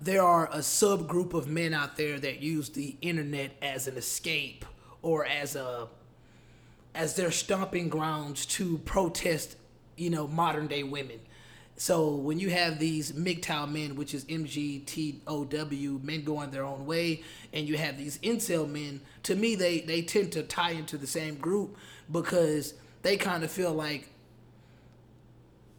there 0.00 0.22
are 0.22 0.46
a 0.46 0.58
subgroup 0.58 1.34
of 1.34 1.46
men 1.46 1.74
out 1.74 1.98
there 1.98 2.18
that 2.18 2.40
use 2.40 2.70
the 2.70 2.96
internet 3.02 3.50
as 3.60 3.86
an 3.86 3.98
escape 3.98 4.64
or 5.02 5.26
as 5.26 5.54
a 5.54 5.88
as 6.94 7.14
their 7.14 7.30
stomping 7.30 7.90
grounds 7.90 8.46
to 8.46 8.78
protest, 8.78 9.56
you 9.98 10.08
know, 10.08 10.26
modern 10.26 10.66
day 10.66 10.82
women. 10.82 11.20
So 11.78 12.16
when 12.16 12.40
you 12.40 12.50
have 12.50 12.80
these 12.80 13.12
MGTOW 13.12 13.70
men, 13.70 13.94
which 13.94 14.12
is 14.12 14.24
MGTOW, 14.24 16.02
men 16.02 16.24
going 16.24 16.50
their 16.50 16.64
own 16.64 16.86
way, 16.86 17.22
and 17.52 17.68
you 17.68 17.76
have 17.76 17.96
these 17.96 18.18
incel 18.18 18.68
men, 18.68 19.00
to 19.22 19.36
me 19.36 19.54
they 19.54 19.80
they 19.80 20.02
tend 20.02 20.32
to 20.32 20.42
tie 20.42 20.72
into 20.72 20.98
the 20.98 21.06
same 21.06 21.36
group 21.36 21.76
because 22.10 22.74
they 23.02 23.16
kind 23.16 23.44
of 23.44 23.50
feel 23.52 23.72
like 23.72 24.08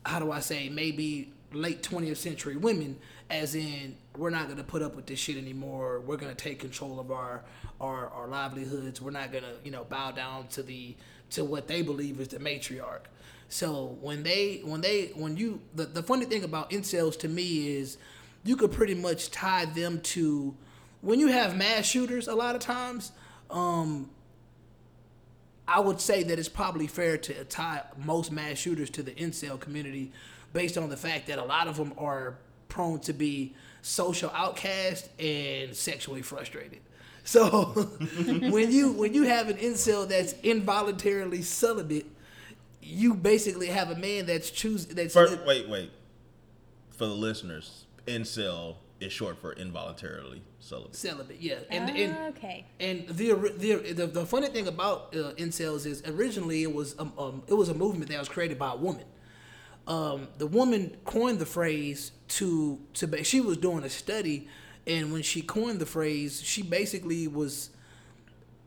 how 0.05 0.19
do 0.19 0.31
I 0.31 0.39
say, 0.39 0.69
maybe 0.69 1.33
late 1.51 1.83
20th 1.83 2.17
century 2.17 2.55
women, 2.55 2.97
as 3.29 3.53
in, 3.53 3.97
we're 4.17 4.29
not 4.29 4.45
going 4.45 4.57
to 4.57 4.63
put 4.63 4.81
up 4.81 4.95
with 4.95 5.05
this 5.05 5.19
shit 5.19 5.37
anymore. 5.37 5.99
We're 5.99 6.17
going 6.17 6.33
to 6.33 6.43
take 6.43 6.59
control 6.59 6.99
of 6.99 7.11
our, 7.11 7.43
our, 7.79 8.07
our 8.07 8.27
livelihoods. 8.27 9.01
We're 9.01 9.11
not 9.11 9.31
going 9.31 9.43
to, 9.43 9.53
you 9.63 9.71
know, 9.71 9.83
bow 9.83 10.11
down 10.11 10.47
to 10.49 10.63
the, 10.63 10.95
to 11.31 11.43
what 11.43 11.67
they 11.67 11.81
believe 11.81 12.19
is 12.19 12.29
the 12.29 12.39
matriarch. 12.39 13.01
So 13.49 13.97
when 13.99 14.23
they, 14.23 14.61
when 14.63 14.81
they, 14.81 15.07
when 15.15 15.35
you, 15.35 15.61
the, 15.75 15.85
the 15.85 16.03
funny 16.03 16.25
thing 16.25 16.43
about 16.43 16.69
incels 16.69 17.17
to 17.19 17.27
me 17.27 17.75
is 17.75 17.97
you 18.43 18.55
could 18.55 18.71
pretty 18.71 18.93
much 18.93 19.31
tie 19.31 19.65
them 19.65 20.01
to, 20.01 20.55
when 21.01 21.19
you 21.19 21.27
have 21.27 21.57
mass 21.57 21.85
shooters 21.85 22.27
a 22.27 22.35
lot 22.35 22.55
of 22.55 22.61
times, 22.61 23.11
um, 23.49 24.09
I 25.67 25.79
would 25.79 25.99
say 25.99 26.23
that 26.23 26.39
it's 26.39 26.49
probably 26.49 26.87
fair 26.87 27.17
to 27.17 27.43
tie 27.45 27.83
most 27.97 28.31
mass 28.31 28.57
shooters 28.57 28.89
to 28.91 29.03
the 29.03 29.11
incel 29.11 29.59
community 29.59 30.11
based 30.53 30.77
on 30.77 30.89
the 30.89 30.97
fact 30.97 31.27
that 31.27 31.37
a 31.37 31.43
lot 31.43 31.67
of 31.67 31.77
them 31.77 31.93
are 31.97 32.37
prone 32.69 32.99
to 33.01 33.13
be 33.13 33.53
social 33.81 34.31
outcast 34.33 35.09
and 35.19 35.75
sexually 35.75 36.21
frustrated. 36.21 36.79
So 37.23 37.49
when 38.49 38.71
you 38.71 38.93
when 38.93 39.13
you 39.13 39.23
have 39.23 39.49
an 39.49 39.57
incel 39.57 40.07
that's 40.07 40.33
involuntarily 40.41 41.43
celibate, 41.43 42.07
you 42.89 43.13
basically 43.13 43.67
have 43.67 43.91
a 43.91 43.95
man 43.95 44.25
that's 44.25 44.49
choosing 44.49 44.95
that's 44.95 45.13
First, 45.13 45.39
wait, 45.45 45.69
wait. 45.69 45.91
For 46.91 47.05
the 47.05 47.13
listeners, 47.13 47.85
incel 48.07 48.75
is 48.99 49.13
short 49.13 49.37
for 49.39 49.53
involuntarily 49.53 50.41
celibate. 50.59 50.95
celibate. 50.95 51.37
Yeah, 51.39 51.59
and 51.69 51.89
and 51.89 52.35
okay. 52.35 52.65
And 52.79 53.07
the, 53.07 53.33
the 53.57 53.93
the 53.93 54.07
the 54.07 54.25
funny 54.25 54.47
thing 54.47 54.67
about 54.67 55.15
uh, 55.15 55.33
incels 55.37 55.85
is 55.85 56.03
originally 56.05 56.63
it 56.63 56.73
was 56.73 56.95
um, 56.99 57.13
um 57.17 57.43
it 57.47 57.53
was 57.53 57.69
a 57.69 57.73
movement 57.73 58.09
that 58.11 58.19
was 58.19 58.27
created 58.27 58.59
by 58.59 58.73
a 58.73 58.75
woman. 58.75 59.05
Um, 59.87 60.27
the 60.37 60.45
woman 60.47 60.97
coined 61.05 61.39
the 61.39 61.45
phrase 61.45 62.11
to 62.29 62.79
to 62.95 63.07
ba- 63.07 63.23
she 63.23 63.39
was 63.39 63.57
doing 63.57 63.83
a 63.83 63.89
study, 63.89 64.47
and 64.85 65.13
when 65.13 65.21
she 65.23 65.41
coined 65.41 65.79
the 65.79 65.85
phrase, 65.85 66.41
she 66.43 66.61
basically 66.61 67.27
was 67.27 67.69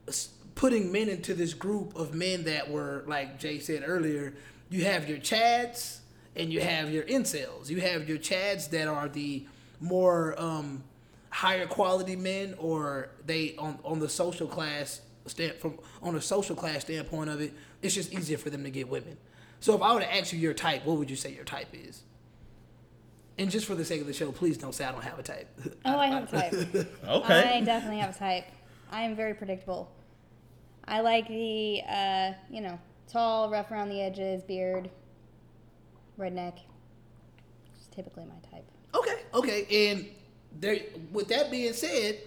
s- 0.09 0.31
putting 0.55 0.93
men 0.93 1.09
into 1.09 1.35
this 1.35 1.55
group 1.55 1.97
of 1.97 2.15
men 2.15 2.45
that 2.45 2.71
were 2.71 3.05
like 3.07 3.39
Jay 3.39 3.59
said 3.59 3.83
earlier. 3.87 4.35
You 4.71 4.85
have 4.85 5.09
your 5.09 5.19
chads 5.19 5.99
and 6.37 6.53
you 6.53 6.61
have 6.61 6.91
your 6.91 7.05
incels. 7.05 7.69
You 7.69 7.81
have 7.81 8.09
your 8.09 8.19
chads 8.19 8.71
that 8.71 8.89
are 8.89 9.09
the 9.09 9.47
more 9.81 10.41
um, 10.41 10.83
higher 11.31 11.67
quality 11.67 12.17
men, 12.17 12.55
or 12.59 13.11
they 13.27 13.55
on 13.57 13.79
on 13.85 13.99
the 13.99 14.09
social 14.09 14.47
class 14.47 15.01
stand 15.27 15.55
from 15.55 15.79
on 16.03 16.17
a 16.17 16.21
social 16.21 16.57
class 16.57 16.83
standpoint 16.83 17.31
of 17.31 17.41
it. 17.41 17.53
It's 17.83 17.95
just 17.95 18.13
easier 18.13 18.39
for 18.39 18.51
them 18.51 18.65
to 18.65 18.71
get 18.71 18.89
women. 18.89 19.17
So 19.61 19.75
if 19.75 19.83
I 19.83 19.95
were 19.95 20.01
to 20.01 20.15
ask 20.15 20.33
you 20.33 20.39
your 20.39 20.55
type, 20.55 20.85
what 20.85 20.99
would 20.99 21.09
you 21.11 21.17
say 21.17 21.33
your 21.33 21.45
type 21.45 21.69
is? 21.73 22.03
And 23.39 23.51
just 23.51 23.67
for 23.67 23.75
the 23.75 23.85
sake 23.85 24.01
of 24.01 24.07
the 24.07 24.13
show, 24.13 24.31
please 24.33 24.59
don't 24.59 24.75
say 24.75 24.85
I 24.85 24.93
don't 24.93 25.05
have 25.05 25.19
a 25.19 25.23
type. 25.23 25.49
Oh, 25.85 25.99
I 25.99 26.07
have 26.09 26.33
a 26.33 26.51
type. 26.51 26.89
Okay. 27.09 27.59
I 27.59 27.61
definitely 27.61 27.99
have 27.99 28.15
a 28.15 28.19
type. 28.19 28.45
I 28.91 29.03
am 29.03 29.17
very 29.17 29.35
predictable. 29.35 29.91
I 30.87 31.01
like 31.01 31.29
the, 31.29 31.83
uh, 31.89 32.33
you 32.51 32.61
know, 32.61 32.79
tall, 33.09 33.51
rough 33.51 33.71
around 33.71 33.89
the 33.89 34.01
edges, 34.01 34.43
beard, 34.43 34.91
redneck. 36.19 36.59
It's 37.77 37.87
typically 37.95 38.25
my 38.25 38.51
type. 38.51 38.65
Okay, 38.95 39.23
okay, 39.35 39.91
and 39.91 40.07
there. 40.61 40.79
With 41.13 41.29
that 41.29 41.51
being 41.51 41.73
said, 41.73 42.19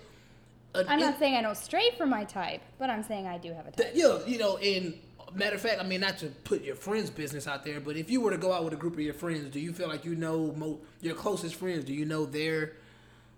an 0.74 0.86
I'm 0.88 1.00
not 1.00 1.14
in- 1.14 1.20
saying 1.20 1.36
I 1.36 1.42
don't 1.42 1.58
stray 1.58 1.92
from 1.98 2.10
my 2.10 2.24
type, 2.24 2.62
but 2.80 2.90
I'm 2.90 3.04
saying 3.04 3.28
I 3.28 3.38
do 3.38 3.54
have 3.54 3.68
a 3.68 3.72
type. 3.72 3.92
Yeah, 3.94 4.20
you 4.26 4.38
know, 4.38 4.58
and 4.58 4.96
matter 5.34 5.56
of 5.56 5.62
fact, 5.62 5.80
I 5.80 5.84
mean, 5.84 6.02
not 6.02 6.18
to 6.20 6.28
put 6.28 6.64
your 6.64 6.76
friends' 6.76 7.10
business 7.10 7.48
out 7.48 7.64
there, 7.64 7.80
but 7.80 7.98
if 7.98 8.10
you 8.10 8.22
were 8.22 8.32
to 8.32 8.38
go 8.38 8.52
out 8.52 8.64
with 8.64 8.74
a 8.74 8.78
group 8.78 8.94
of 8.94 9.02
your 9.02 9.14
friends, 9.14 9.52
do 9.52 9.60
you 9.60 9.74
feel 9.74 9.88
like 9.88 10.06
you 10.06 10.16
know 10.16 10.54
mo- 10.56 10.80
your 11.02 11.14
closest 11.16 11.56
friends? 11.56 11.84
Do 11.86 11.94
you 11.94 12.06
know 12.06 12.26
their, 12.26 12.74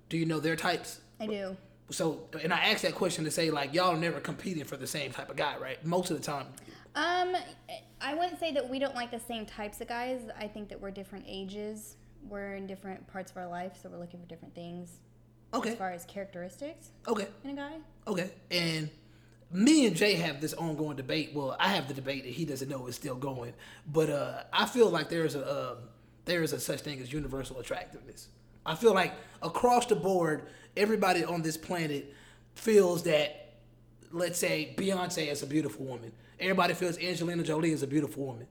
do 0.10 0.18
you 0.18 0.26
know 0.26 0.40
their 0.40 0.56
types? 0.56 1.02
I 1.20 1.26
do. 1.26 1.58
So, 1.90 2.22
and 2.44 2.54
I 2.54 2.60
asked 2.72 2.82
that 2.84 2.96
question 2.96 3.24
to 3.26 3.32
say 3.32 3.50
like 3.50 3.74
y'all 3.74 3.96
never 3.96 4.20
competing 4.20 4.66
for 4.66 4.76
the 4.78 4.88
same 4.88 5.12
type 5.12 5.30
of 5.30 5.36
guy, 5.38 5.56
right? 5.58 5.84
Most 5.86 6.12
of 6.12 6.18
the 6.18 6.24
time. 6.24 6.48
Um, 6.96 7.36
I 8.02 8.14
wouldn't 8.14 8.40
say 8.40 8.52
that 8.54 8.70
we 8.70 8.80
don't 8.80 8.96
like 8.96 9.12
the 9.12 9.20
same 9.20 9.46
types 9.46 9.80
of 9.82 9.88
guys. 9.88 10.22
I 10.40 10.48
think 10.48 10.70
that 10.70 10.82
we're 10.82 10.92
different 10.92 11.26
ages. 11.28 11.96
We're 12.28 12.56
in 12.56 12.68
different 12.68 13.08
parts 13.08 13.32
of 13.32 13.38
our 13.38 13.48
life, 13.48 13.78
so 13.82 13.90
we're 13.90 14.00
looking 14.00 14.20
for 14.20 14.26
different 14.26 14.54
things 14.56 14.98
Okay, 15.54 15.72
as 15.72 15.76
far 15.78 15.92
as 15.92 16.04
characteristics 16.06 16.90
okay, 17.08 17.28
in 17.44 17.52
a 17.52 17.56
guy. 17.56 17.74
okay. 18.06 18.32
And 18.52 18.90
me 19.50 19.86
and 19.88 19.96
Jay 19.96 20.16
have 20.16 20.42
this 20.42 20.54
ongoing 20.54 20.98
debate. 20.98 21.32
Well, 21.34 21.56
I 21.58 21.70
have 21.70 21.88
the 21.88 21.94
debate 21.94 22.24
that 22.24 22.34
he 22.34 22.44
doesn't 22.44 22.68
know 22.68 22.88
is 22.88 22.96
still 22.96 23.16
going, 23.16 23.54
but 23.88 24.10
uh, 24.10 24.44
I 24.52 24.66
feel 24.66 24.90
like 24.90 25.08
there's 25.10 25.36
a 25.36 25.46
uh, 25.46 25.76
there 26.26 26.44
is 26.44 26.52
a 26.52 26.60
such 26.60 26.82
thing 26.82 27.00
as 27.00 27.14
universal 27.14 27.60
attractiveness. 27.60 28.28
I 28.66 28.76
feel 28.76 28.94
like 28.94 29.14
across 29.42 29.86
the 29.86 29.96
board, 29.96 30.48
everybody 30.78 31.26
on 31.26 31.42
this 31.42 31.58
planet 31.58 32.14
feels 32.56 33.04
that, 33.04 33.54
let's 34.12 34.40
say, 34.40 34.74
Beyonce 34.78 35.32
is 35.32 35.44
a 35.44 35.48
beautiful 35.48 35.86
woman. 35.86 36.12
Everybody 36.40 36.74
feels 36.74 36.98
Angelina 37.00 37.44
Jolie 37.44 37.72
is 37.72 37.84
a 37.84 37.88
beautiful 37.88 38.26
woman. 38.26 38.48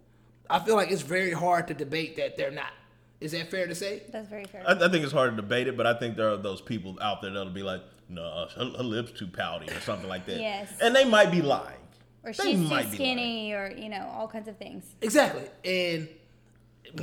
I 0.51 0.59
feel 0.61 0.77
like 0.77 0.91
it's 0.91 1.03
very 1.03 1.33
hard 1.33 1.69
to 1.69 1.75
debate 1.75 2.17
that 2.17 2.37
they're 2.37 2.51
not. 2.51 2.73
Is 3.21 3.33
that 3.33 3.51
fair 3.51 3.67
to 3.67 3.75
say? 3.75 4.03
That's 4.13 4.29
very 4.29 4.45
fair. 4.45 4.63
I, 4.67 4.73
I 4.73 4.89
think 4.89 5.03
it's 5.05 5.13
hard 5.13 5.31
to 5.31 5.37
debate 5.37 5.69
it, 5.69 5.77
but 5.77 5.87
I 5.87 5.95
think 5.95 6.17
there 6.17 6.31
are 6.31 6.37
those 6.37 6.61
people 6.61 6.99
out 7.01 7.23
there 7.23 7.31
that'll 7.31 7.53
be 7.53 7.63
like, 7.63 7.81
no, 8.09 8.47
her, 8.57 8.65
her 8.65 8.83
lips 8.85 9.13
too 9.13 9.27
pouty 9.27 9.73
or 9.73 9.81
something 9.81 10.09
like 10.09 10.27
that. 10.27 10.39
Yes. 10.39 10.73
And 10.81 10.95
they 10.95 11.05
might 11.05 11.31
be 11.31 11.43
lying. 11.43 11.79
or 12.23 12.33
they 12.33 12.45
she's 12.45 12.61
too 12.61 12.69
might 12.69 12.91
be 12.91 12.97
skinny, 12.97 13.53
or 13.53 13.73
you 13.77 13.89
know, 13.89 14.09
all 14.13 14.29
kinds 14.29 14.49
of 14.49 14.57
things. 14.59 14.95
Exactly. 15.01 15.45
And 15.65 16.09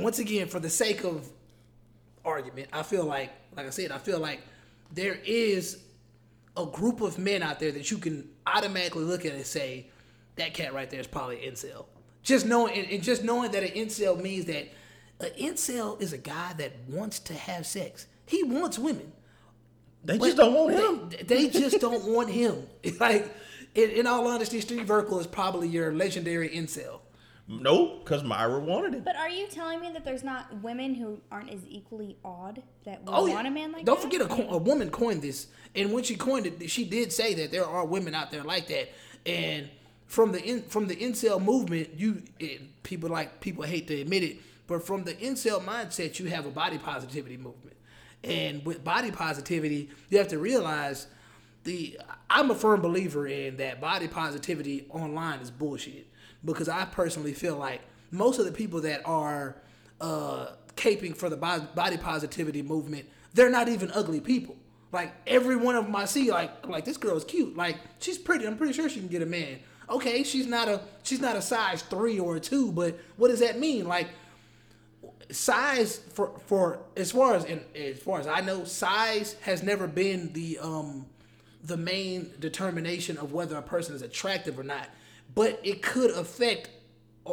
once 0.00 0.18
again, 0.18 0.48
for 0.48 0.60
the 0.60 0.70
sake 0.70 1.04
of 1.04 1.28
argument, 2.24 2.68
I 2.72 2.82
feel 2.82 3.04
like, 3.04 3.32
like 3.56 3.66
I 3.66 3.70
said, 3.70 3.90
I 3.90 3.98
feel 3.98 4.18
like 4.18 4.40
there 4.94 5.18
is 5.24 5.82
a 6.56 6.66
group 6.66 7.00
of 7.00 7.18
men 7.18 7.42
out 7.42 7.58
there 7.58 7.72
that 7.72 7.90
you 7.90 7.98
can 7.98 8.28
automatically 8.46 9.04
look 9.04 9.24
at 9.24 9.32
and 9.32 9.44
say, 9.44 9.88
that 10.36 10.54
cat 10.54 10.74
right 10.74 10.88
there 10.90 11.00
is 11.00 11.06
probably 11.06 11.46
an 11.46 11.54
incel. 11.54 11.86
Just 12.22 12.46
knowing, 12.46 12.74
and, 12.74 12.90
and 12.90 13.02
just 13.02 13.22
knowing 13.22 13.50
that 13.52 13.62
an 13.62 13.70
incel 13.70 14.20
means 14.20 14.46
that 14.46 14.68
an 15.20 15.30
incel 15.38 16.00
is 16.00 16.12
a 16.12 16.18
guy 16.18 16.52
that 16.54 16.72
wants 16.88 17.18
to 17.20 17.34
have 17.34 17.66
sex. 17.66 18.06
He 18.26 18.42
wants 18.42 18.78
women. 18.78 19.12
They 20.04 20.18
just 20.18 20.36
don't 20.36 20.54
want 20.54 20.74
him. 20.74 21.08
They, 21.10 21.22
they 21.46 21.48
just 21.48 21.80
don't 21.80 22.04
want 22.04 22.30
him. 22.30 22.66
Like, 23.00 23.34
in, 23.74 23.90
in 23.90 24.06
all 24.06 24.26
honesty, 24.28 24.60
Steve 24.60 24.86
Urkel 24.86 25.20
is 25.20 25.26
probably 25.26 25.68
your 25.68 25.92
legendary 25.92 26.48
incel. 26.48 27.00
No, 27.46 27.98
because 27.98 28.24
Myra 28.24 28.58
wanted 28.58 28.94
it. 28.94 29.04
But 29.04 29.16
are 29.16 29.28
you 29.28 29.46
telling 29.48 29.80
me 29.80 29.90
that 29.92 30.04
there's 30.04 30.24
not 30.24 30.62
women 30.62 30.94
who 30.94 31.20
aren't 31.30 31.50
as 31.50 31.60
equally 31.68 32.16
odd 32.24 32.62
that 32.84 33.04
would 33.04 33.12
Oh, 33.14 33.26
yeah. 33.26 33.34
want 33.34 33.46
a 33.46 33.50
man 33.50 33.70
like 33.72 33.84
that? 33.84 33.86
Don't 33.86 34.00
that? 34.00 34.10
forget, 34.10 34.20
a, 34.22 34.26
co- 34.28 34.48
a 34.48 34.56
woman 34.56 34.90
coined 34.90 35.20
this, 35.20 35.48
and 35.74 35.92
when 35.92 36.04
she 36.04 36.16
coined 36.16 36.46
it, 36.46 36.70
she 36.70 36.84
did 36.84 37.12
say 37.12 37.34
that 37.34 37.50
there 37.52 37.66
are 37.66 37.84
women 37.84 38.14
out 38.14 38.30
there 38.30 38.42
like 38.44 38.66
that. 38.68 38.88
And 39.26 39.68
from 40.06 40.32
the 40.32 40.42
in, 40.42 40.62
from 40.62 40.86
the 40.86 40.96
incel 40.96 41.42
movement, 41.42 41.90
you 41.98 42.22
it, 42.38 42.82
people 42.82 43.10
like 43.10 43.40
people 43.40 43.64
hate 43.64 43.88
to 43.88 44.00
admit 44.00 44.22
it, 44.22 44.36
but 44.66 44.86
from 44.86 45.04
the 45.04 45.12
incel 45.14 45.62
mindset, 45.62 46.18
you 46.18 46.26
have 46.30 46.46
a 46.46 46.50
body 46.50 46.78
positivity 46.78 47.36
movement. 47.36 47.76
And 48.22 48.64
with 48.64 48.82
body 48.82 49.10
positivity, 49.10 49.90
you 50.08 50.16
have 50.16 50.28
to 50.28 50.38
realize 50.38 51.08
the 51.64 51.98
I'm 52.30 52.50
a 52.50 52.54
firm 52.54 52.80
believer 52.80 53.26
in 53.26 53.58
that 53.58 53.82
body 53.82 54.08
positivity 54.08 54.86
online 54.88 55.40
is 55.40 55.50
bullshit 55.50 56.06
because 56.44 56.68
I 56.68 56.84
personally 56.84 57.32
feel 57.32 57.56
like 57.56 57.80
most 58.10 58.38
of 58.38 58.44
the 58.44 58.52
people 58.52 58.80
that 58.82 59.02
are 59.04 59.56
uh, 60.00 60.48
caping 60.76 61.16
for 61.16 61.28
the 61.28 61.36
body 61.36 61.96
positivity 61.96 62.62
movement, 62.62 63.06
they're 63.32 63.50
not 63.50 63.68
even 63.68 63.90
ugly 63.92 64.20
people. 64.20 64.56
Like 64.92 65.12
every 65.26 65.56
one 65.56 65.74
of 65.74 65.86
them 65.86 65.96
I 65.96 66.04
see, 66.04 66.30
like 66.30 66.66
like 66.68 66.84
this 66.84 66.96
girl 66.96 67.16
is 67.16 67.24
cute. 67.24 67.56
Like 67.56 67.76
she's 67.98 68.18
pretty. 68.18 68.46
I'm 68.46 68.56
pretty 68.56 68.72
sure 68.72 68.88
she 68.88 69.00
can 69.00 69.08
get 69.08 69.22
a 69.22 69.26
man. 69.26 69.58
Okay, 69.90 70.22
she's 70.22 70.46
not 70.46 70.68
a 70.68 70.80
she's 71.02 71.20
not 71.20 71.34
a 71.34 71.42
size 71.42 71.82
three 71.82 72.18
or 72.18 72.36
a 72.36 72.40
two, 72.40 72.70
but 72.70 72.98
what 73.16 73.28
does 73.28 73.40
that 73.40 73.58
mean? 73.58 73.86
Like 73.88 74.08
size 75.30 75.98
for 75.98 76.38
for 76.46 76.78
as 76.96 77.10
far 77.10 77.34
as 77.34 77.44
and 77.44 77.60
as 77.74 77.98
far 77.98 78.20
as 78.20 78.28
I 78.28 78.40
know, 78.40 78.64
size 78.64 79.34
has 79.42 79.64
never 79.64 79.88
been 79.88 80.32
the 80.32 80.58
um 80.60 81.06
the 81.64 81.76
main 81.76 82.30
determination 82.38 83.16
of 83.18 83.32
whether 83.32 83.56
a 83.56 83.62
person 83.62 83.94
is 83.94 84.02
attractive 84.02 84.58
or 84.58 84.62
not. 84.62 84.88
But 85.34 85.60
it 85.62 85.82
could 85.82 86.10
affect 86.10 86.70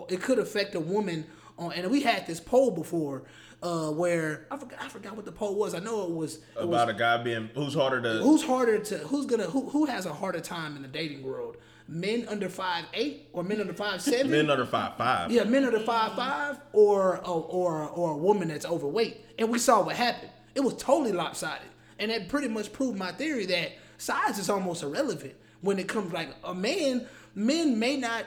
it 0.09 0.21
could 0.21 0.39
affect 0.39 0.75
a 0.75 0.79
woman 0.79 1.25
on 1.57 1.73
and 1.73 1.89
we 1.91 2.01
had 2.01 2.25
this 2.27 2.39
poll 2.39 2.71
before 2.71 3.23
uh 3.61 3.89
where 3.91 4.47
I 4.49 4.57
forgot 4.57 4.79
I 4.81 4.87
forgot 4.89 5.15
what 5.15 5.25
the 5.25 5.31
poll 5.31 5.55
was. 5.55 5.73
I 5.75 5.79
know 5.79 6.03
it 6.03 6.11
was, 6.11 6.35
it 6.59 6.67
was 6.67 6.81
About 6.81 6.89
a 6.89 6.93
guy 6.93 7.21
being 7.21 7.49
who's 7.53 7.73
harder 7.73 8.01
to. 8.01 8.23
who's 8.23 8.43
harder 8.43 8.79
to 8.79 8.97
who's 8.99 9.25
gonna 9.25 9.43
who 9.43 9.69
who 9.69 9.85
has 9.85 10.05
a 10.05 10.13
harder 10.13 10.39
time 10.39 10.75
in 10.75 10.81
the 10.81 10.87
dating 10.87 11.23
world? 11.23 11.57
Men 11.87 12.25
under 12.29 12.47
five 12.47 12.85
eight 12.93 13.27
or 13.33 13.43
men 13.43 13.59
under 13.59 13.73
five 13.73 14.01
seven? 14.01 14.31
Men 14.31 14.49
under 14.49 14.65
five 14.65 14.95
five. 14.97 15.29
Yeah, 15.31 15.43
men 15.43 15.65
under 15.65 15.79
five 15.81 16.13
five 16.15 16.57
or 16.73 17.17
or 17.27 17.43
or 17.43 17.89
or 17.89 18.11
a 18.13 18.17
woman 18.17 18.47
that's 18.47 18.65
overweight, 18.65 19.25
and 19.37 19.49
we 19.49 19.59
saw 19.59 19.83
what 19.83 19.95
happened. 19.97 20.31
It 20.55 20.61
was 20.61 20.75
totally 20.77 21.11
lopsided, 21.11 21.67
and 21.99 22.09
that 22.09 22.29
pretty 22.29 22.47
much 22.47 22.71
proved 22.71 22.97
my 22.97 23.11
theory 23.11 23.45
that 23.47 23.73
size 23.97 24.39
is 24.39 24.49
almost 24.49 24.83
irrelevant 24.83 25.33
when 25.59 25.77
it 25.79 25.87
comes 25.89 26.13
like 26.13 26.29
a 26.45 26.53
man. 26.55 27.07
Men 27.35 27.79
may 27.79 27.97
not 27.97 28.25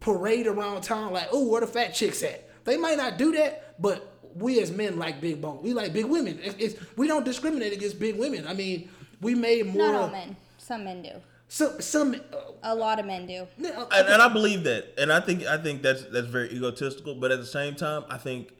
parade 0.00 0.46
around 0.46 0.82
town 0.82 1.12
like, 1.12 1.28
oh, 1.32 1.48
where 1.48 1.60
the 1.60 1.66
fat 1.66 1.94
chicks 1.94 2.22
at? 2.22 2.48
They 2.64 2.76
might 2.76 2.96
not 2.96 3.16
do 3.16 3.32
that, 3.32 3.80
but 3.80 4.12
we 4.34 4.60
as 4.60 4.70
men 4.70 4.98
like 4.98 5.20
big 5.20 5.40
bone. 5.40 5.60
We 5.62 5.72
like 5.72 5.92
big 5.92 6.04
women. 6.06 6.38
It's, 6.42 6.56
it's, 6.58 6.96
we 6.96 7.06
don't 7.06 7.24
discriminate 7.24 7.72
against 7.72 7.98
big 7.98 8.18
women. 8.18 8.46
I 8.46 8.54
mean, 8.54 8.90
we 9.20 9.34
made 9.34 9.66
more. 9.66 9.92
Not 9.92 9.94
all 9.94 10.08
men. 10.10 10.36
Some 10.58 10.84
men 10.84 11.02
do. 11.02 11.10
Some 11.48 11.80
some. 11.80 12.14
Uh, 12.32 12.36
A 12.64 12.74
lot 12.74 12.98
of 12.98 13.06
men 13.06 13.26
do. 13.26 13.46
uh, 13.64 13.86
and, 13.94 14.08
and 14.08 14.20
I 14.22 14.28
believe 14.28 14.64
that, 14.64 14.94
and 14.98 15.12
I 15.12 15.20
think 15.20 15.44
I 15.46 15.56
think 15.56 15.82
that's 15.82 16.04
that's 16.06 16.26
very 16.26 16.50
egotistical. 16.50 17.14
But 17.14 17.30
at 17.30 17.38
the 17.38 17.46
same 17.46 17.76
time, 17.76 18.04
I 18.10 18.18
think, 18.18 18.52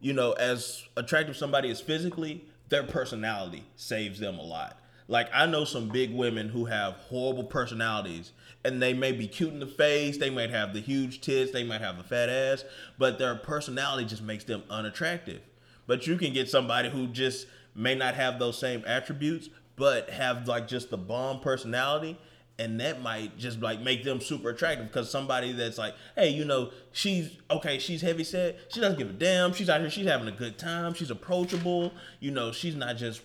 you 0.00 0.14
know, 0.14 0.32
as 0.32 0.82
attractive 0.96 1.36
somebody 1.36 1.68
is 1.68 1.80
physically, 1.80 2.44
their 2.70 2.82
personality 2.82 3.64
saves 3.76 4.18
them 4.18 4.38
a 4.38 4.42
lot. 4.42 4.78
Like 5.06 5.28
I 5.34 5.46
know 5.46 5.64
some 5.64 5.90
big 5.90 6.14
women 6.14 6.48
who 6.48 6.64
have 6.64 6.94
horrible 6.94 7.44
personalities 7.44 8.32
and 8.64 8.82
they 8.82 8.92
may 8.92 9.12
be 9.12 9.26
cute 9.26 9.52
in 9.52 9.60
the 9.60 9.66
face, 9.66 10.18
they 10.18 10.30
might 10.30 10.50
have 10.50 10.74
the 10.74 10.80
huge 10.80 11.20
tits, 11.20 11.52
they 11.52 11.64
might 11.64 11.80
have 11.80 11.98
a 11.98 12.02
fat 12.02 12.28
ass, 12.28 12.64
but 12.98 13.18
their 13.18 13.34
personality 13.34 14.04
just 14.04 14.22
makes 14.22 14.44
them 14.44 14.62
unattractive. 14.68 15.40
But 15.86 16.06
you 16.06 16.16
can 16.16 16.32
get 16.32 16.48
somebody 16.48 16.90
who 16.90 17.06
just 17.06 17.46
may 17.74 17.94
not 17.94 18.14
have 18.14 18.38
those 18.38 18.58
same 18.58 18.84
attributes, 18.86 19.48
but 19.76 20.10
have 20.10 20.46
like 20.46 20.68
just 20.68 20.90
the 20.90 20.98
bomb 20.98 21.40
personality 21.40 22.18
and 22.60 22.78
that 22.78 23.00
might 23.00 23.38
just 23.38 23.58
like 23.60 23.80
make 23.80 24.04
them 24.04 24.20
super 24.20 24.50
attractive 24.50 24.86
because 24.86 25.10
somebody 25.10 25.50
that's 25.52 25.78
like, 25.78 25.94
hey, 26.14 26.28
you 26.28 26.44
know, 26.44 26.70
she's 26.92 27.38
okay, 27.50 27.78
she's 27.78 28.02
heavy 28.02 28.22
set, 28.22 28.58
she 28.68 28.80
doesn't 28.80 28.98
give 28.98 29.08
a 29.08 29.14
damn, 29.14 29.54
she's 29.54 29.70
out 29.70 29.80
here, 29.80 29.88
she's 29.88 30.06
having 30.06 30.28
a 30.28 30.32
good 30.32 30.58
time, 30.58 30.92
she's 30.92 31.10
approachable, 31.10 31.90
you 32.20 32.30
know, 32.30 32.52
she's 32.52 32.76
not 32.76 32.98
just 32.98 33.22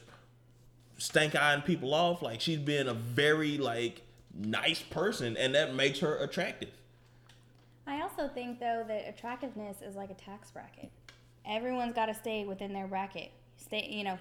stank 0.98 1.36
eyeing 1.36 1.62
people 1.62 1.94
off, 1.94 2.22
like 2.22 2.40
she's 2.40 2.60
being 2.60 2.88
a 2.88 2.94
very 2.94 3.58
like 3.58 4.04
nice 4.36 4.82
person, 4.82 5.38
and 5.38 5.56
that 5.56 5.74
makes 5.74 6.00
her 6.00 6.18
attractive. 6.18 6.70
I 7.88 8.02
also 8.02 8.28
think 8.28 8.60
though 8.60 8.84
that 8.88 9.08
attractiveness 9.08 9.82
is 9.82 9.96
like 9.96 10.10
a 10.10 10.16
tax 10.16 10.52
bracket. 10.52 10.92
Everyone's 11.46 11.94
got 11.94 12.08
to 12.08 12.14
stay 12.14 12.46
within 12.46 12.74
their 12.74 12.88
bracket. 12.88 13.32
Stay, 13.58 13.88
you 13.90 14.04
know, 14.04 14.18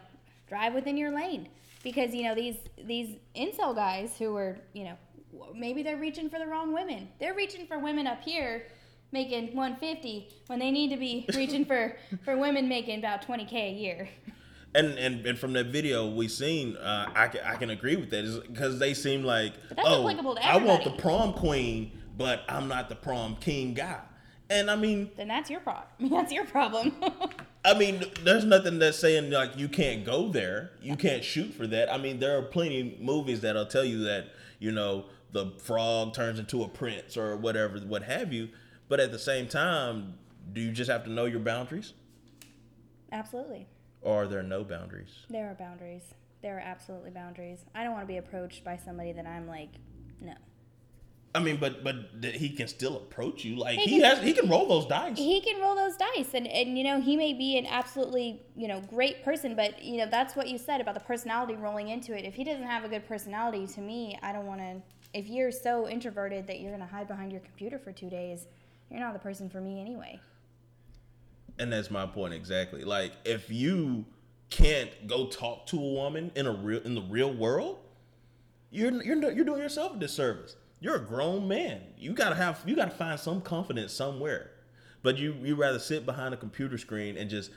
drive 0.48 0.74
within 0.74 0.96
your 0.96 1.14
lane 1.14 1.48
because 1.82 2.14
you 2.14 2.24
know 2.24 2.34
these 2.34 2.56
these 2.84 3.16
incel 3.34 3.74
guys 3.74 4.16
who 4.18 4.36
are 4.36 4.58
you 4.72 4.84
know 4.84 4.96
maybe 5.54 5.82
they're 5.82 5.96
reaching 5.96 6.28
for 6.28 6.38
the 6.38 6.46
wrong 6.46 6.72
women. 6.72 7.08
They're 7.18 7.34
reaching 7.34 7.66
for 7.66 7.78
women 7.78 8.06
up 8.06 8.22
here 8.22 8.66
making 9.12 9.54
150 9.54 10.28
when 10.48 10.58
they 10.58 10.70
need 10.70 10.90
to 10.90 10.96
be 10.96 11.24
reaching 11.34 11.64
for 11.64 11.96
for 12.24 12.36
women 12.36 12.68
making 12.68 12.98
about 12.98 13.26
20k 13.26 13.52
a 13.52 13.72
year. 13.72 14.08
And, 14.74 14.98
and 14.98 15.24
and 15.24 15.38
from 15.38 15.52
that 15.52 15.66
video 15.66 16.08
we've 16.08 16.32
seen, 16.32 16.76
uh, 16.76 17.10
I 17.14 17.28
can 17.28 17.40
I 17.44 17.54
can 17.54 17.70
agree 17.70 17.96
with 17.96 18.10
that 18.10 18.44
because 18.48 18.78
they 18.78 18.92
seem 18.92 19.22
like 19.22 19.52
oh 19.78 20.06
I 20.42 20.56
want 20.56 20.82
the 20.84 20.90
prom 20.90 21.32
queen, 21.32 21.92
but 22.16 22.42
I'm 22.48 22.66
not 22.66 22.88
the 22.88 22.96
prom 22.96 23.36
king 23.36 23.74
guy. 23.74 24.00
And 24.50 24.70
I 24.70 24.76
mean, 24.76 25.10
Then 25.16 25.28
that's 25.28 25.48
your 25.48 25.60
problem. 25.60 25.86
That's 26.10 26.32
your 26.32 26.44
problem. 26.44 26.94
I 27.64 27.72
mean, 27.78 28.04
there's 28.24 28.44
nothing 28.44 28.78
that's 28.78 28.98
saying 28.98 29.30
like 29.30 29.56
you 29.56 29.68
can't 29.68 30.04
go 30.04 30.28
there, 30.28 30.72
you 30.82 30.96
can't 30.96 31.24
shoot 31.24 31.54
for 31.54 31.66
that. 31.68 31.90
I 31.90 31.96
mean, 31.96 32.18
there 32.18 32.36
are 32.36 32.42
plenty 32.42 32.80
of 32.80 33.00
movies 33.00 33.40
that'll 33.40 33.64
tell 33.64 33.84
you 33.84 34.04
that 34.04 34.26
you 34.58 34.70
know 34.70 35.06
the 35.32 35.52
frog 35.58 36.12
turns 36.12 36.38
into 36.38 36.62
a 36.62 36.68
prince 36.68 37.16
or 37.16 37.36
whatever, 37.36 37.78
what 37.78 38.02
have 38.02 38.32
you. 38.32 38.50
But 38.88 39.00
at 39.00 39.12
the 39.12 39.18
same 39.18 39.48
time, 39.48 40.14
do 40.52 40.60
you 40.60 40.72
just 40.72 40.90
have 40.90 41.04
to 41.04 41.10
know 41.10 41.24
your 41.24 41.40
boundaries, 41.40 41.94
Absolutely. 43.12 43.66
Or 44.04 44.22
are 44.24 44.26
there 44.28 44.42
no 44.42 44.62
boundaries? 44.64 45.10
There 45.30 45.50
are 45.50 45.54
boundaries. 45.54 46.02
There 46.42 46.56
are 46.56 46.60
absolutely 46.60 47.10
boundaries. 47.10 47.64
I 47.74 47.82
don't 47.84 47.92
want 47.92 48.04
to 48.04 48.12
be 48.12 48.18
approached 48.18 48.62
by 48.64 48.76
somebody 48.76 49.12
that 49.12 49.26
I'm 49.26 49.48
like, 49.48 49.70
no. 50.20 50.34
I 51.36 51.40
mean, 51.40 51.56
but 51.56 51.82
but 51.82 52.22
th- 52.22 52.36
he 52.36 52.50
can 52.50 52.68
still 52.68 52.96
approach 52.96 53.44
you. 53.44 53.56
Like 53.56 53.76
He 53.78 53.86
he 53.96 54.00
can- 54.00 54.16
has, 54.16 54.22
he 54.24 54.32
can 54.34 54.48
roll 54.48 54.66
those 54.68 54.86
dice. 54.86 55.18
He 55.18 55.40
can 55.40 55.60
roll 55.60 55.74
those 55.74 55.96
dice, 55.96 56.32
and 56.32 56.46
and 56.46 56.78
you 56.78 56.84
know 56.84 57.00
he 57.00 57.16
may 57.16 57.32
be 57.32 57.58
an 57.58 57.66
absolutely 57.66 58.40
you 58.54 58.68
know 58.68 58.80
great 58.82 59.24
person, 59.24 59.56
but 59.56 59.82
you 59.82 59.96
know 59.98 60.06
that's 60.08 60.36
what 60.36 60.48
you 60.48 60.58
said 60.58 60.80
about 60.80 60.94
the 60.94 61.00
personality 61.00 61.54
rolling 61.56 61.88
into 61.88 62.16
it. 62.16 62.24
If 62.24 62.34
he 62.34 62.44
doesn't 62.44 62.62
have 62.62 62.84
a 62.84 62.88
good 62.88 63.08
personality, 63.08 63.66
to 63.66 63.80
me, 63.80 64.16
I 64.22 64.32
don't 64.32 64.46
want 64.46 64.60
to. 64.60 64.80
If 65.12 65.28
you're 65.28 65.50
so 65.50 65.88
introverted 65.88 66.46
that 66.46 66.60
you're 66.60 66.70
gonna 66.70 66.86
hide 66.86 67.08
behind 67.08 67.32
your 67.32 67.40
computer 67.40 67.78
for 67.80 67.90
two 67.90 68.10
days, 68.10 68.46
you're 68.88 69.00
not 69.00 69.12
the 69.12 69.18
person 69.18 69.48
for 69.50 69.60
me 69.60 69.80
anyway. 69.80 70.20
And 71.58 71.72
that's 71.72 71.90
my 71.90 72.06
point 72.06 72.34
exactly. 72.34 72.84
Like 72.84 73.12
if 73.24 73.50
you 73.50 74.04
can't 74.50 74.90
go 75.06 75.26
talk 75.26 75.66
to 75.66 75.76
a 75.76 75.92
woman 75.92 76.30
in 76.34 76.46
a 76.46 76.52
real 76.52 76.80
in 76.82 76.94
the 76.94 77.02
real 77.02 77.32
world, 77.32 77.78
you're 78.70 78.90
you're 79.02 79.32
you're 79.32 79.44
doing 79.44 79.60
yourself 79.62 79.94
a 79.96 79.98
disservice. 79.98 80.56
You're 80.80 80.96
a 80.96 81.04
grown 81.04 81.46
man. 81.48 81.80
You 81.96 82.12
gotta 82.12 82.34
have 82.34 82.62
you 82.66 82.74
gotta 82.76 82.90
find 82.90 83.18
some 83.18 83.40
confidence 83.40 83.92
somewhere. 83.92 84.50
But 85.02 85.18
you 85.18 85.34
you 85.42 85.54
rather 85.54 85.78
sit 85.78 86.04
behind 86.06 86.34
a 86.34 86.36
computer 86.36 86.78
screen 86.78 87.16
and 87.16 87.30
just 87.30 87.50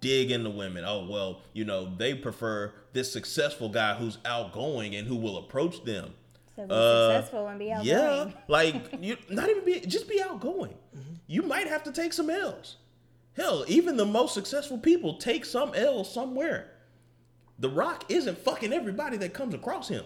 dig 0.00 0.30
into 0.30 0.50
women. 0.50 0.84
Oh 0.86 1.06
well, 1.08 1.42
you 1.52 1.64
know 1.64 1.94
they 1.96 2.14
prefer 2.14 2.72
this 2.92 3.12
successful 3.12 3.68
guy 3.68 3.94
who's 3.94 4.18
outgoing 4.24 4.94
and 4.96 5.06
who 5.06 5.16
will 5.16 5.36
approach 5.38 5.84
them. 5.84 6.14
So 6.56 6.66
be 6.66 6.74
Uh, 6.74 7.14
successful 7.14 7.46
and 7.48 7.58
be 7.58 7.70
outgoing. 7.72 7.86
Yeah, 7.88 8.30
like 8.48 8.74
you 9.00 9.16
not 9.28 9.48
even 9.50 9.64
be 9.64 9.80
just 9.80 10.08
be 10.08 10.22
outgoing. 10.22 10.74
You 11.26 11.42
might 11.42 11.66
have 11.66 11.82
to 11.84 11.92
take 11.92 12.12
some 12.12 12.28
L's. 12.30 12.76
Hell, 13.36 13.64
even 13.68 13.96
the 13.96 14.04
most 14.04 14.34
successful 14.34 14.78
people 14.78 15.14
take 15.14 15.44
some 15.44 15.72
L 15.74 16.04
somewhere. 16.04 16.68
The 17.58 17.68
Rock 17.70 18.04
isn't 18.08 18.38
fucking 18.38 18.72
everybody 18.72 19.16
that 19.18 19.32
comes 19.32 19.54
across 19.54 19.88
him. 19.88 20.04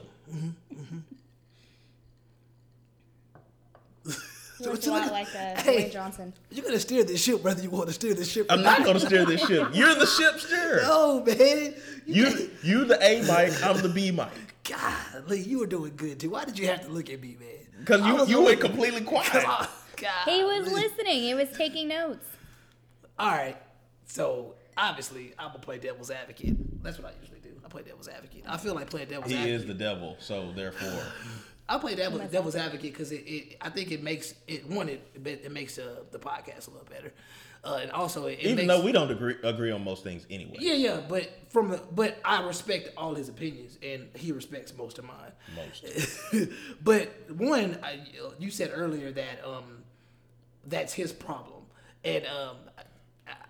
He 4.59 4.65
looks 4.65 4.85
So 4.85 4.91
a 4.91 4.93
lot 4.93 5.03
look- 5.05 5.13
like 5.13 5.27
uh, 5.35 5.61
Hey. 5.61 5.85
Dwayne 5.85 5.93
Johnson. 5.93 6.33
You're 6.51 6.65
gonna 6.65 6.81
steer 6.81 7.05
this 7.05 7.23
ship 7.23 7.43
whether 7.43 7.63
you 7.63 7.69
want 7.69 7.89
to 7.89 7.93
steer 7.93 8.15
this 8.15 8.31
ship. 8.31 8.47
I'm 8.49 8.63
not 8.63 8.85
gonna 8.85 9.01
steer 9.01 9.25
this 9.27 9.47
ship. 9.47 9.69
You're 9.75 9.95
the 9.95 10.07
ship 10.07 10.39
steer. 10.41 10.81
No, 10.83 11.23
man. 11.25 11.75
You 12.07 12.51
you 12.63 12.85
the 12.87 12.97
A 13.03 13.21
mic, 13.23 13.63
I'm 13.65 13.83
the 13.83 13.89
B 13.91 14.11
mic. 14.11 14.29
Golly, 14.65 15.41
you 15.41 15.59
were 15.59 15.67
doing 15.67 15.93
good 15.97 16.19
too. 16.21 16.31
Why 16.31 16.45
did 16.45 16.59
you 16.59 16.67
have 16.69 16.83
to 16.87 16.89
look 16.89 17.11
at 17.11 17.21
me, 17.21 17.37
man? 17.39 17.85
Cause 17.85 18.05
you 18.07 18.15
was 18.15 18.31
you 18.31 18.39
only- 18.39 18.51
went 18.53 18.61
completely 18.61 19.01
quiet. 19.03 19.31
God. 19.35 19.69
He 20.25 20.43
was 20.43 20.73
listening. 20.73 21.23
He 21.23 21.35
was 21.35 21.49
taking 21.57 21.89
notes. 21.89 22.27
All 23.19 23.31
right. 23.31 23.57
So 24.07 24.55
obviously, 24.77 25.33
I'm 25.39 25.49
gonna 25.49 25.59
play 25.59 25.79
devil's 25.79 26.11
advocate. 26.11 26.83
That's 26.83 26.99
what 26.99 27.09
I 27.13 27.21
usually 27.21 27.41
do. 27.41 27.51
I 27.65 27.69
play 27.69 27.83
devil's 27.83 28.09
advocate. 28.09 28.45
I 28.47 28.57
feel 28.57 28.75
like 28.75 28.89
playing 28.91 29.09
devil's 29.09 29.33
advocate. 29.33 29.47
He 29.47 29.53
advocate. 29.55 29.61
is 29.61 29.67
the 29.67 29.85
devil, 29.85 30.17
so 30.21 30.53
therefore. 30.53 31.03
I 31.69 31.79
play 31.79 31.97
devil, 31.97 32.21
devil's 32.29 32.55
advocate 32.55 32.93
because 32.93 33.11
it, 33.11 33.25
it, 33.27 33.57
I 33.61 33.71
think 33.71 33.91
it 33.91 34.01
makes 34.03 34.35
it 34.47 34.69
one 34.69 34.89
it 34.89 35.03
it 35.25 35.51
makes 35.51 35.79
uh, 35.79 36.05
the 36.13 36.19
podcast 36.19 36.69
a 36.69 36.71
little 36.71 36.87
better, 36.89 37.13
uh, 37.65 37.81
and 37.83 37.91
also 37.91 38.27
it, 38.27 38.35
it 38.35 38.45
Even 38.45 38.57
makes, 38.57 38.69
though 38.69 38.85
we 38.85 38.93
don't 38.93 39.11
agree 39.11 39.35
agree 39.43 39.73
on 39.73 39.83
most 39.83 40.05
things 40.05 40.27
anyway. 40.31 40.55
yeah 40.61 40.75
yeah, 40.75 41.01
but 41.09 41.29
from 41.49 41.71
the 41.71 41.83
but 41.91 42.19
I 42.25 42.47
respect 42.47 42.91
all 42.97 43.17
his 43.17 43.29
opinions 43.29 43.79
and 43.83 44.09
he 44.15 44.31
respects 44.31 44.73
most 44.77 44.99
of 45.01 45.07
mine. 45.07 45.33
Most. 45.57 45.87
but 46.85 47.09
one, 47.33 47.79
I, 47.83 47.99
you 48.39 48.51
said 48.53 48.71
earlier 48.73 49.11
that 49.11 49.45
um, 49.45 49.83
that's 50.67 50.93
his 50.93 51.13
problem, 51.13 51.65
and 52.05 52.25
um, 52.27 52.57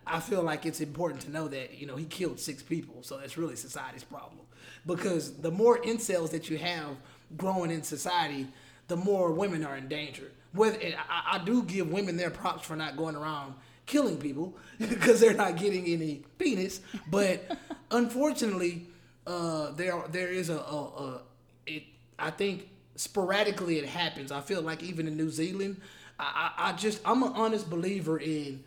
I, 0.06 0.20
feel 0.20 0.42
like 0.42 0.66
it's 0.66 0.80
important 0.80 1.22
to 1.22 1.30
know 1.30 1.48
that 1.48 1.78
you 1.78 1.86
know 1.86 1.96
he 1.96 2.04
killed 2.04 2.38
six 2.40 2.62
people, 2.62 3.02
so 3.02 3.18
it's 3.18 3.36
really 3.36 3.56
society's 3.56 4.04
problem. 4.04 4.40
Because 4.86 5.36
the 5.36 5.50
more 5.50 5.78
incels 5.78 6.30
that 6.30 6.48
you 6.48 6.58
have 6.58 6.96
growing 7.36 7.70
in 7.70 7.82
society, 7.82 8.46
the 8.88 8.96
more 8.96 9.32
women 9.32 9.64
are 9.64 9.76
in 9.76 9.88
danger. 9.88 10.30
Whether 10.52 10.78
I, 11.08 11.38
I 11.38 11.44
do 11.44 11.62
give 11.62 11.90
women 11.90 12.16
their 12.16 12.30
props 12.30 12.66
for 12.66 12.76
not 12.76 12.96
going 12.96 13.16
around 13.16 13.54
killing 13.86 14.18
people 14.18 14.56
because 14.78 15.20
they're 15.20 15.34
not 15.34 15.56
getting 15.56 15.86
any 15.86 16.22
penis, 16.38 16.80
but 17.10 17.56
unfortunately, 17.90 18.86
uh, 19.26 19.70
there 19.72 20.02
there 20.10 20.28
is 20.28 20.50
a, 20.50 20.58
a, 20.58 20.58
a 20.58 21.20
it. 21.66 21.84
I 22.18 22.30
think 22.30 22.68
sporadically 22.96 23.78
it 23.78 23.86
happens. 23.86 24.32
I 24.32 24.40
feel 24.40 24.62
like 24.62 24.82
even 24.82 25.06
in 25.06 25.16
New 25.16 25.30
Zealand, 25.30 25.80
I, 26.18 26.52
I, 26.56 26.68
I 26.70 26.72
just 26.72 27.00
I'm 27.04 27.22
an 27.22 27.32
honest 27.34 27.68
believer 27.68 28.18
in 28.18 28.64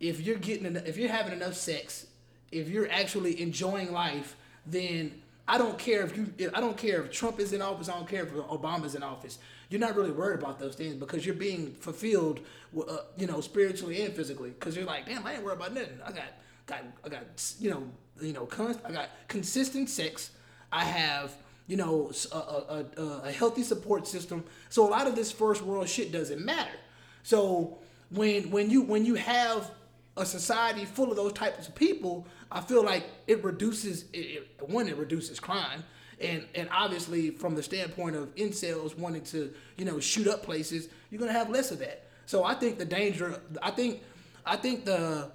if 0.00 0.20
you're 0.20 0.36
getting 0.36 0.76
if 0.76 0.96
you're 0.96 1.10
having 1.10 1.32
enough 1.32 1.54
sex, 1.54 2.06
if 2.50 2.68
you're 2.68 2.90
actually 2.90 3.40
enjoying 3.40 3.92
life, 3.92 4.36
then 4.66 5.20
I 5.46 5.58
don't 5.58 5.78
care 5.78 6.02
if 6.02 6.16
you 6.16 6.32
I 6.54 6.60
don't 6.60 6.76
care 6.76 7.02
if 7.02 7.12
Trump 7.12 7.38
is 7.38 7.52
in 7.52 7.60
office, 7.62 7.88
I 7.88 7.94
don't 7.94 8.08
care 8.08 8.24
if 8.24 8.32
Obama's 8.32 8.94
in 8.94 9.02
office. 9.02 9.38
You're 9.68 9.80
not 9.80 9.94
really 9.94 10.10
worried 10.10 10.40
about 10.40 10.58
those 10.58 10.74
things 10.74 10.94
because 10.94 11.24
you're 11.24 11.34
being 11.34 11.74
fulfilled, 11.74 12.40
uh, 12.76 12.98
you 13.16 13.28
know, 13.28 13.40
spiritually 13.40 14.02
and 14.02 14.12
physically. 14.12 14.50
Because 14.50 14.74
you're 14.74 14.84
like, 14.84 15.06
damn, 15.06 15.24
I 15.24 15.34
ain't 15.34 15.44
worried 15.44 15.58
about 15.58 15.74
nothing. 15.74 16.00
I 16.04 16.10
got, 16.10 16.24
got, 16.66 16.84
I 17.04 17.08
got, 17.08 17.54
you 17.60 17.70
know, 17.70 17.84
you 18.20 18.32
know, 18.32 18.48
I 18.84 18.90
got 18.90 19.10
consistent 19.28 19.88
sex. 19.88 20.30
I 20.72 20.84
have, 20.84 21.36
you 21.68 21.76
know, 21.76 22.10
a, 22.32 22.36
a, 22.36 22.84
a, 22.96 23.02
a 23.26 23.32
healthy 23.32 23.62
support 23.62 24.08
system. 24.08 24.42
So 24.70 24.88
a 24.88 24.90
lot 24.90 25.06
of 25.06 25.14
this 25.14 25.30
first 25.30 25.62
world 25.62 25.88
shit 25.88 26.10
doesn't 26.10 26.44
matter. 26.44 26.76
So 27.22 27.78
when 28.10 28.50
when 28.50 28.70
you 28.70 28.82
when 28.82 29.04
you 29.04 29.14
have 29.14 29.70
a 30.16 30.26
society 30.26 30.84
full 30.84 31.10
of 31.10 31.16
those 31.16 31.32
types 31.32 31.68
of 31.68 31.74
people, 31.74 32.26
I 32.50 32.60
feel 32.60 32.84
like 32.84 33.04
it 33.26 33.42
reduces 33.44 34.04
it, 34.12 34.18
it, 34.18 34.68
one 34.68 34.88
it 34.88 34.96
reduces 34.96 35.40
crime. 35.40 35.84
And, 36.20 36.44
and 36.54 36.68
obviously 36.70 37.30
from 37.30 37.54
the 37.54 37.62
standpoint 37.62 38.14
of 38.14 38.34
incels 38.34 38.96
wanting 38.98 39.24
to 39.24 39.54
you 39.78 39.86
know 39.86 39.98
shoot 40.00 40.26
up 40.26 40.42
places 40.42 40.90
you're 41.10 41.18
gonna 41.18 41.32
have 41.32 41.48
less 41.48 41.70
of 41.70 41.78
that 41.78 42.10
so 42.26 42.44
i 42.44 42.52
think 42.52 42.76
the 42.76 42.84
danger 42.84 43.40
i 43.62 43.70
think 43.70 44.02
i 44.44 44.54
think 44.54 44.84
the 44.84 45.30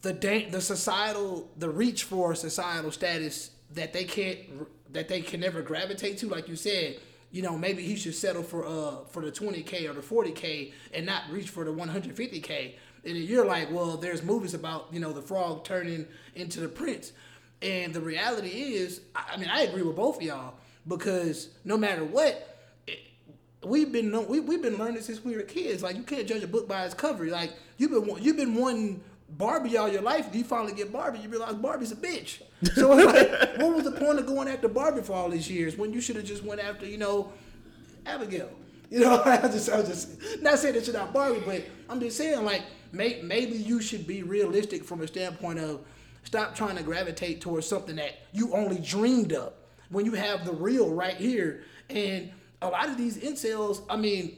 the 0.00 0.14
da- 0.14 0.48
the 0.48 0.62
societal 0.62 1.50
the 1.58 1.68
reach 1.68 2.04
for 2.04 2.34
societal 2.34 2.90
status 2.90 3.50
that 3.74 3.92
they 3.92 4.04
can't 4.04 4.38
that 4.92 5.08
they 5.08 5.20
can 5.20 5.40
never 5.40 5.60
gravitate 5.60 6.16
to 6.16 6.28
like 6.28 6.48
you 6.48 6.56
said 6.56 6.96
you 7.30 7.42
know 7.42 7.56
maybe 7.56 7.82
he 7.82 7.96
should 7.96 8.14
settle 8.14 8.42
for 8.42 8.64
uh 8.66 9.04
for 9.10 9.22
the 9.22 9.30
20k 9.30 9.88
or 9.88 9.92
the 9.92 10.00
40k 10.00 10.72
and 10.94 11.06
not 11.06 11.24
reach 11.30 11.50
for 11.50 11.64
the 11.64 11.70
150k 11.70 12.72
and 13.04 13.16
then 13.16 13.22
you're 13.22 13.46
like 13.46 13.70
well 13.70 13.96
there's 13.96 14.22
movies 14.22 14.54
about 14.54 14.88
you 14.92 15.00
know 15.00 15.12
the 15.12 15.22
frog 15.22 15.64
turning 15.64 16.06
into 16.34 16.60
the 16.60 16.68
prince 16.68 17.12
And 17.62 17.92
the 17.92 18.00
reality 18.00 18.48
is, 18.48 19.00
I 19.14 19.36
mean, 19.36 19.50
I 19.50 19.60
agree 19.68 19.82
with 19.82 19.96
both 19.96 20.16
of 20.16 20.22
y'all 20.22 20.54
because 20.88 21.48
no 21.64 21.76
matter 21.76 22.04
what, 22.04 22.32
it- 22.86 23.00
we've 23.62 23.92
been 23.92 24.08
we 24.28 24.40
we've 24.40 24.62
been 24.62 24.78
learning 24.78 25.02
since 25.02 25.22
we 25.22 25.36
were 25.36 25.42
kids. 25.42 25.82
Like 25.82 25.96
you 25.96 26.02
can't 26.04 26.26
judge 26.26 26.42
a 26.42 26.48
book 26.48 26.66
by 26.66 26.84
its 26.86 26.94
cover. 26.94 27.26
Like 27.26 27.52
you've 27.78 27.90
been 27.90 28.06
you've 28.24 28.38
been 28.38 28.54
wanting 28.54 29.02
Barbie 29.28 29.76
all 29.76 29.88
your 29.90 30.00
life. 30.02 30.26
You 30.32 30.42
finally 30.44 30.72
get 30.72 30.90
Barbie, 30.90 31.18
you 31.18 31.28
realize 31.28 31.54
Barbie's 31.54 31.92
a 31.92 31.96
bitch. 31.96 32.40
So 32.74 32.90
like, 32.92 33.30
what 33.60 33.74
was 33.76 33.84
the 33.84 33.92
point 33.92 34.18
of 34.18 34.26
going 34.26 34.48
after 34.48 34.68
Barbie 34.68 35.02
for 35.02 35.12
all 35.12 35.28
these 35.28 35.50
years 35.50 35.76
when 35.76 35.92
you 35.92 36.00
should 36.00 36.16
have 36.16 36.24
just 36.24 36.42
went 36.42 36.60
after 36.62 36.86
you 36.86 36.96
know 36.96 37.30
Abigail? 38.06 38.50
You 38.90 39.00
know, 39.00 39.22
I 39.24 39.36
just 39.48 39.68
I 39.68 39.76
was 39.80 39.88
just 39.88 40.42
not 40.42 40.58
saying 40.58 40.74
that 40.76 40.86
you're 40.86 40.96
not 40.96 41.12
Barbie, 41.12 41.42
but 41.44 41.62
I'm 41.90 42.00
just 42.00 42.16
saying 42.16 42.42
like 42.44 42.62
may, 42.92 43.20
maybe 43.22 43.56
you 43.56 43.80
should 43.80 44.06
be 44.06 44.22
realistic 44.22 44.84
from 44.84 45.00
a 45.02 45.06
standpoint 45.06 45.58
of 45.58 45.80
stop 46.24 46.54
trying 46.54 46.76
to 46.76 46.82
gravitate 46.82 47.40
towards 47.40 47.66
something 47.66 47.96
that 47.96 48.12
you 48.32 48.52
only 48.54 48.78
dreamed 48.78 49.32
of 49.32 49.52
when 49.90 50.04
you 50.04 50.12
have 50.12 50.44
the 50.44 50.52
real 50.52 50.90
right 50.92 51.16
here. 51.16 51.62
And 51.88 52.30
a 52.62 52.68
lot 52.68 52.88
of 52.88 52.96
these 52.96 53.16
incels, 53.18 53.82
I 53.88 53.96
mean, 53.96 54.36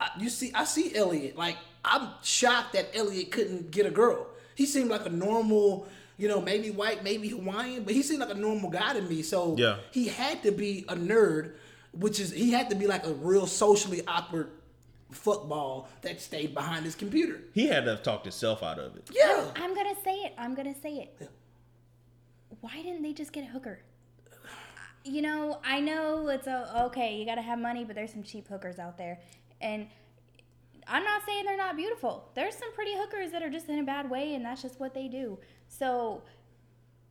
I, 0.00 0.10
you 0.18 0.28
see, 0.30 0.52
I 0.54 0.64
see 0.64 0.94
Elliot. 0.94 1.36
Like, 1.36 1.56
I'm 1.84 2.08
shocked 2.22 2.72
that 2.74 2.96
Elliot 2.96 3.30
couldn't 3.30 3.70
get 3.70 3.86
a 3.86 3.90
girl. 3.90 4.26
He 4.54 4.66
seemed 4.66 4.90
like 4.90 5.06
a 5.06 5.10
normal, 5.10 5.86
you 6.16 6.28
know, 6.28 6.40
maybe 6.40 6.70
white, 6.70 7.04
maybe 7.04 7.28
Hawaiian, 7.28 7.84
but 7.84 7.94
he 7.94 8.02
seemed 8.02 8.20
like 8.20 8.30
a 8.30 8.34
normal 8.34 8.70
guy 8.70 8.92
to 8.94 9.02
me. 9.02 9.22
So 9.22 9.56
Yeah. 9.56 9.76
he 9.92 10.08
had 10.08 10.42
to 10.42 10.52
be 10.52 10.84
a 10.88 10.96
nerd, 10.96 11.52
which 11.92 12.18
is 12.20 12.30
he 12.32 12.50
had 12.52 12.70
to 12.70 12.76
be 12.76 12.86
like 12.86 13.06
a 13.06 13.12
real 13.12 13.46
socially 13.46 14.02
awkward 14.06 14.48
fuckball 15.12 15.86
that 16.02 16.20
stayed 16.20 16.54
behind 16.54 16.84
his 16.84 16.94
computer. 16.94 17.40
He 17.52 17.66
had 17.66 17.84
to 17.84 17.92
have 17.92 18.02
talked 18.02 18.24
himself 18.24 18.62
out 18.62 18.78
of 18.78 18.96
it. 18.96 19.08
Yeah. 19.12 19.50
I'm 19.56 19.74
gonna 19.74 19.94
say 20.04 20.14
it. 20.14 20.34
I'm 20.38 20.54
gonna 20.54 20.74
say 20.80 20.94
it. 20.94 21.30
Why 22.60 22.82
didn't 22.82 23.02
they 23.02 23.12
just 23.12 23.32
get 23.32 23.44
a 23.44 23.46
hooker? 23.46 23.80
You 25.04 25.22
know, 25.22 25.60
I 25.64 25.80
know 25.80 26.28
it's 26.28 26.46
a 26.46 26.84
okay. 26.86 27.16
You 27.16 27.24
gotta 27.24 27.42
have 27.42 27.58
money, 27.58 27.84
but 27.84 27.94
there's 27.94 28.12
some 28.12 28.22
cheap 28.22 28.48
hookers 28.48 28.78
out 28.78 28.98
there, 28.98 29.20
and 29.60 29.86
I'm 30.86 31.04
not 31.04 31.22
saying 31.24 31.44
they're 31.44 31.56
not 31.56 31.76
beautiful. 31.76 32.30
There's 32.34 32.54
some 32.54 32.72
pretty 32.74 32.94
hookers 32.96 33.30
that 33.32 33.42
are 33.42 33.50
just 33.50 33.68
in 33.68 33.78
a 33.78 33.84
bad 33.84 34.10
way, 34.10 34.34
and 34.34 34.44
that's 34.44 34.60
just 34.62 34.80
what 34.80 34.94
they 34.94 35.08
do. 35.08 35.38
So, 35.68 36.22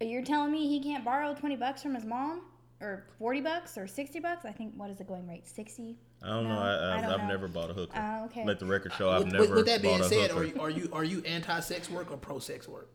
you're 0.02 0.24
telling 0.24 0.52
me 0.52 0.68
he 0.68 0.82
can't 0.82 1.06
borrow 1.06 1.34
20 1.34 1.56
bucks 1.56 1.82
from 1.82 1.96
his 1.96 2.04
mom, 2.06 2.42
or 2.82 3.06
40 3.20 3.42
bucks, 3.42 3.78
or 3.78 3.88
60 3.88 4.20
bucks? 4.20 4.46
I 4.46 4.52
think 4.52 4.74
what 4.76 4.90
is 4.90 4.98
the 4.98 5.04
going 5.04 5.28
rate? 5.28 5.48
60. 5.48 5.96
I 6.23 6.27
don't 6.27 6.43
know. 6.47 6.56
No, 6.56 6.60
I, 6.60 6.65
I 6.65 6.95
I've, 6.95 7.01
don't 7.03 7.12
I've 7.12 7.19
know. 7.21 7.27
never 7.27 7.47
bought 7.47 7.69
a 7.69 7.73
hooker. 7.73 7.93
Oh, 7.95 8.25
okay. 8.25 8.43
Let 8.45 8.60
the 8.60 8.65
record 8.65 8.93
show 8.93 9.10
I've 9.10 9.25
With, 9.25 9.34
never 9.34 9.43
with, 9.45 9.56
with 9.56 9.65
that 9.67 9.82
being 9.82 9.99
bought 9.99 10.08
a 10.08 10.10
said, 10.10 10.32
hooker. 10.32 10.41
are 10.41 10.45
you, 10.45 10.62
are 10.62 10.69
you 10.69 10.89
are 10.93 11.03
you 11.03 11.21
anti-sex 11.23 11.89
work 11.89 12.12
or 12.12 12.17
pro-sex 12.17 12.67
work? 12.67 12.89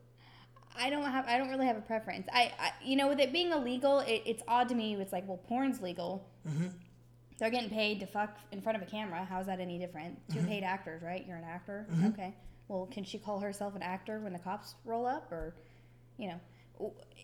I 0.77 0.89
don't 0.89 1.03
have. 1.03 1.25
I 1.27 1.37
don't 1.37 1.49
really 1.49 1.67
have 1.67 1.77
a 1.77 1.81
preference. 1.81 2.27
I, 2.33 2.51
I 2.59 2.71
you 2.83 2.95
know, 2.95 3.07
with 3.07 3.19
it 3.19 3.31
being 3.31 3.51
illegal, 3.51 3.99
it, 3.99 4.23
it's 4.25 4.43
odd 4.47 4.69
to 4.69 4.75
me. 4.75 4.95
It's 4.95 5.13
like, 5.13 5.27
well, 5.27 5.37
porn's 5.37 5.81
legal. 5.81 6.27
Mm-hmm. 6.47 6.67
They're 7.39 7.49
getting 7.49 7.69
paid 7.69 7.99
to 7.99 8.07
fuck 8.07 8.37
in 8.51 8.61
front 8.61 8.77
of 8.77 8.87
a 8.87 8.89
camera. 8.89 9.25
How's 9.29 9.45
that 9.47 9.59
any 9.59 9.77
different? 9.79 10.17
Two 10.31 10.39
mm-hmm. 10.39 10.47
paid 10.47 10.63
actors, 10.63 11.01
right? 11.01 11.25
You're 11.27 11.37
an 11.37 11.43
actor. 11.43 11.87
Mm-hmm. 11.91 12.07
Okay. 12.07 12.35
Well, 12.67 12.87
can 12.91 13.03
she 13.03 13.17
call 13.17 13.39
herself 13.39 13.75
an 13.75 13.81
actor 13.81 14.19
when 14.19 14.33
the 14.33 14.39
cops 14.39 14.75
roll 14.85 15.05
up, 15.05 15.31
or, 15.31 15.53
you 16.17 16.27
know, 16.27 16.39
w- 16.39 16.41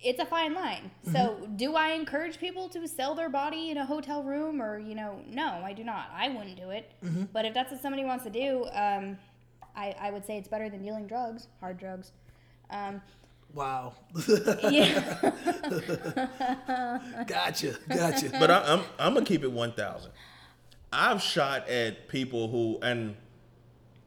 it's 0.02 0.20
a 0.20 0.26
fine 0.26 0.54
line. 0.54 0.92
So, 1.12 1.48
do 1.56 1.76
I 1.76 1.90
encourage 1.90 2.38
people 2.40 2.70
to 2.70 2.88
sell 2.88 3.16
their 3.16 3.30
body 3.30 3.70
in 3.72 3.78
a 3.78 3.86
hotel 3.86 4.24
room, 4.24 4.62
or 4.62 4.80
you 4.80 4.96
know, 4.96 5.20
no, 5.28 5.62
I 5.64 5.74
do 5.74 5.84
not. 5.84 6.10
I 6.16 6.30
wouldn't 6.30 6.56
do 6.58 6.70
it. 6.70 6.92
But 7.34 7.46
if 7.46 7.54
that's 7.54 7.72
what 7.72 7.82
somebody 7.82 8.06
wants 8.06 8.24
to 8.24 8.30
do, 8.30 8.66
um, 8.74 9.18
I, 9.76 9.96
I 10.00 10.12
would 10.12 10.26
say 10.26 10.38
it's 10.38 10.48
better 10.48 10.70
than 10.70 10.82
dealing 10.82 11.08
drugs, 11.08 11.48
hard 11.60 11.78
drugs. 11.78 12.12
Um, 12.70 13.02
Wow. 13.54 13.94
yeah. 14.70 15.32
gotcha. 17.28 17.76
Gotcha. 17.90 18.30
but 18.40 18.52
I, 18.52 18.74
I'm 18.74 18.82
I'm 19.00 19.14
gonna 19.16 19.26
keep 19.26 19.44
it 19.44 19.52
one 19.52 19.72
thousand. 19.74 20.12
I've 20.94 21.22
shot 21.22 21.68
at 21.70 22.08
people 22.08 22.48
who, 22.50 22.80
and 22.82 23.16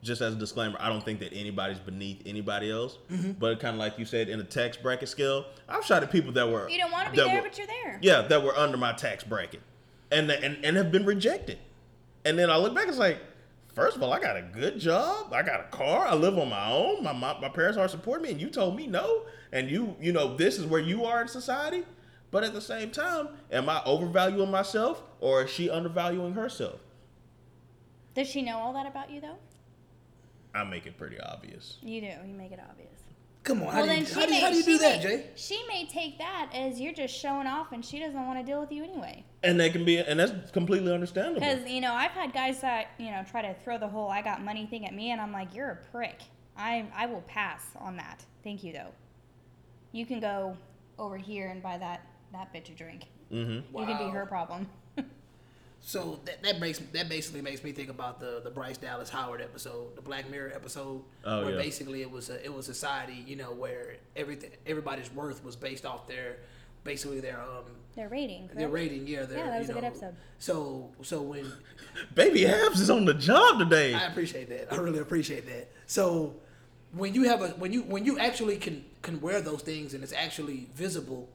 just 0.03 0.21
as 0.21 0.35
a 0.35 0.37
disclaimer, 0.37 0.77
I 0.81 0.89
don't 0.89 1.05
think 1.05 1.21
that 1.21 1.33
anybody's 1.33 1.79
beneath 1.79 2.23
anybody 2.27 2.71
else. 2.71 2.99
Mm-hmm. 3.11 3.33
But 3.33 3.61
kind 3.61 3.75
of 3.75 3.79
like 3.81 3.99
you 3.99 4.05
said 4.05 4.29
in 4.29 4.39
the 4.39 4.45
tax 4.45 4.77
bracket 4.77 5.09
scale, 5.09 5.47
I've 5.69 5.85
shot 5.85 6.03
at 6.03 6.11
people 6.11 6.33
that 6.33 6.51
were 6.51 6.69
You 6.69 6.79
don't 6.79 6.91
want 6.91 7.07
to 7.07 7.11
be 7.13 7.17
there, 7.19 7.37
were- 7.37 7.43
but 7.43 7.57
you're 7.57 7.67
there. 7.67 7.99
Yeah, 8.03 8.23
that 8.23 8.43
were 8.43 8.57
under 8.57 8.77
my 8.77 8.93
tax 8.93 9.23
bracket, 9.25 9.63
and 10.11 10.31
and 10.31 10.65
and 10.65 10.77
have 10.77 10.91
been 10.91 11.07
rejected. 11.07 11.59
And 12.25 12.39
then 12.39 12.51
I 12.51 12.57
look 12.57 12.75
back, 12.75 12.83
and 12.85 12.91
it's 12.91 12.99
like, 12.99 13.21
first 13.75 13.97
of 13.97 14.03
all, 14.03 14.13
I 14.13 14.21
got 14.21 14.37
a 14.37 14.43
good 14.43 14.79
job, 14.79 15.33
I 15.33 15.43
got 15.43 15.61
a 15.61 15.65
car, 15.65 16.07
I 16.07 16.15
live 16.15 16.39
on 16.39 16.49
my 16.51 16.71
own, 16.71 17.03
my 17.05 17.13
my, 17.13 17.39
my 17.41 17.49
parents 17.49 17.79
aren't 17.79 17.91
supporting 17.93 18.25
me, 18.25 18.31
and 18.33 18.41
you 18.41 18.49
told 18.51 18.77
me 18.77 18.87
no, 18.89 19.23
and 19.53 19.71
you 19.71 19.97
you 20.01 20.13
know 20.13 20.37
this 20.37 20.59
is 20.59 20.67
where 20.67 20.81
you 20.81 21.05
are 21.05 21.23
in 21.23 21.29
society. 21.29 21.85
But 22.33 22.45
at 22.45 22.55
the 22.55 22.63
same 22.63 22.91
time, 22.91 23.29
am 23.53 23.69
I 23.69 23.83
overvaluing 23.85 24.51
myself, 24.51 25.03
or 25.21 25.43
is 25.45 25.51
she 25.51 25.69
undervaluing 25.69 26.33
herself? 26.33 26.81
Does 28.15 28.27
she 28.27 28.43
know 28.43 28.57
all 28.59 28.73
that 28.73 28.87
about 28.87 29.11
you 29.11 29.21
though? 29.21 29.37
I 30.55 30.65
make 30.65 30.87
it 30.87 30.99
pretty 30.99 31.21
obvious. 31.21 31.79
You 31.83 32.01
do. 32.01 32.13
You 32.27 32.35
make 32.35 32.53
it 32.53 32.61
obvious. 32.69 33.03
Come 33.45 33.63
on. 33.63 33.73
How 33.73 33.79
well, 33.79 33.87
do 33.87 33.93
you, 33.93 33.97
then 33.99 34.07
she 34.07 34.15
how 34.15 34.27
do 34.27 34.35
you, 34.35 34.41
how 34.41 34.51
do 34.51 34.57
you 34.57 34.63
do 34.63 34.79
that, 34.79 34.99
may- 34.99 35.03
Jay? 35.03 35.27
She 35.35 35.65
may 35.67 35.87
take 35.87 36.19
that 36.19 36.51
as 36.55 36.81
you're 36.81 36.93
just 36.93 37.15
showing 37.15 37.47
off, 37.47 37.73
and 37.73 37.85
she 37.85 37.99
doesn't 37.99 38.27
want 38.27 38.39
to 38.39 38.45
deal 38.45 38.61
with 38.61 38.71
you 38.71 38.85
anyway. 38.85 39.25
And 39.43 39.59
that 39.59 39.73
can 39.73 39.85
be, 39.85 39.99
and 39.99 40.21
that's 40.21 40.51
completely 40.53 40.93
understandable. 40.93 41.41
Because 41.41 41.69
you 41.69 41.81
know, 41.81 41.93
I've 41.93 42.13
had 42.13 42.33
guys 42.33 42.61
that 42.61 42.89
you 42.99 43.11
know 43.11 43.25
try 43.29 43.43
to 43.43 43.55
throw 43.65 43.79
the 43.79 43.89
whole 43.89 44.09
"I 44.09 44.23
got 44.23 44.45
money" 44.45 44.67
thing 44.67 44.87
at 44.87 44.95
me, 44.95 45.11
and 45.11 45.21
I'm 45.21 45.33
like, 45.33 45.55
"You're 45.55 45.71
a 45.71 45.91
prick. 45.91 46.21
I 46.57 46.87
I 46.95 47.07
will 47.07 47.23
pass 47.23 47.65
on 47.81 47.97
that. 47.97 48.25
Thank 48.45 48.63
you 48.63 48.73
though. 48.73 48.93
You 49.91 50.07
can 50.07 50.21
go 50.21 50.57
over 50.99 51.17
here 51.17 51.49
and 51.49 51.63
buy 51.63 51.79
that 51.79 52.07
that 52.33 52.55
bitch 52.55 52.71
a 52.71 52.75
drink. 52.75 53.07
Mm-hmm. 53.33 53.77
You 53.77 53.87
can 53.87 53.99
be 53.99 54.11
her 54.11 54.27
problem." 54.27 54.69
So 55.85 56.21
that, 56.27 56.43
that 56.45 56.61
makes 56.61 56.79
that 56.79 57.09
basically 57.09 57.43
makes 57.43 57.65
me 57.65 57.73
think 57.73 57.91
about 57.91 58.21
the 58.21 58.41
the 58.43 58.51
Bryce 58.51 58.77
Dallas 58.79 59.11
Howard 59.11 59.41
episode, 59.41 59.97
the 59.97 60.03
Black 60.03 60.31
Mirror 60.31 60.53
episode, 60.55 61.03
Oh, 61.25 61.43
where 61.45 61.55
yeah. 61.55 61.61
basically 61.61 62.03
it 62.03 62.11
was 62.11 62.31
a 62.31 62.43
it 62.45 62.55
was 62.55 62.67
society, 62.67 63.25
you 63.27 63.35
know, 63.37 63.53
where 63.53 63.97
everything 64.15 64.51
everybody's 64.67 65.13
worth 65.13 65.45
was 65.45 65.57
based 65.57 65.85
off 65.85 66.07
their 66.07 66.37
basically 66.85 67.19
their 67.21 67.41
um 67.41 67.65
Their 67.97 68.09
rating. 68.09 68.49
their 68.55 68.69
rating, 68.69 69.07
yeah. 69.09 69.25
Their, 69.25 69.39
Yeah, 69.39 69.51
that 69.51 69.59
was 69.59 69.69
you 69.69 69.75
a 69.75 69.75
good 69.75 69.85
episode. 69.85 70.15
So 70.39 70.93
so 71.03 71.21
when 71.21 71.51
Baby 72.15 72.43
Habs 72.43 72.79
is 72.81 72.89
on 72.91 73.05
the 73.05 73.15
job 73.15 73.59
today. 73.59 73.93
I 73.95 74.07
appreciate 74.07 74.49
that. 74.51 74.73
I 74.73 74.77
really 74.77 75.01
appreciate 75.01 75.47
that. 75.49 75.69
So 75.87 76.37
when 76.93 77.13
you 77.13 77.25
have 77.25 77.43
a 77.43 77.49
when 77.49 77.73
you 77.73 77.83
when 77.83 78.05
you 78.05 78.21
actually 78.21 78.57
can 78.57 78.85
can 79.03 79.21
wear 79.21 79.41
those 79.41 79.63
things 79.63 79.95
and 79.95 80.05
it's 80.05 80.13
actually 80.13 80.69
visible, 80.77 81.29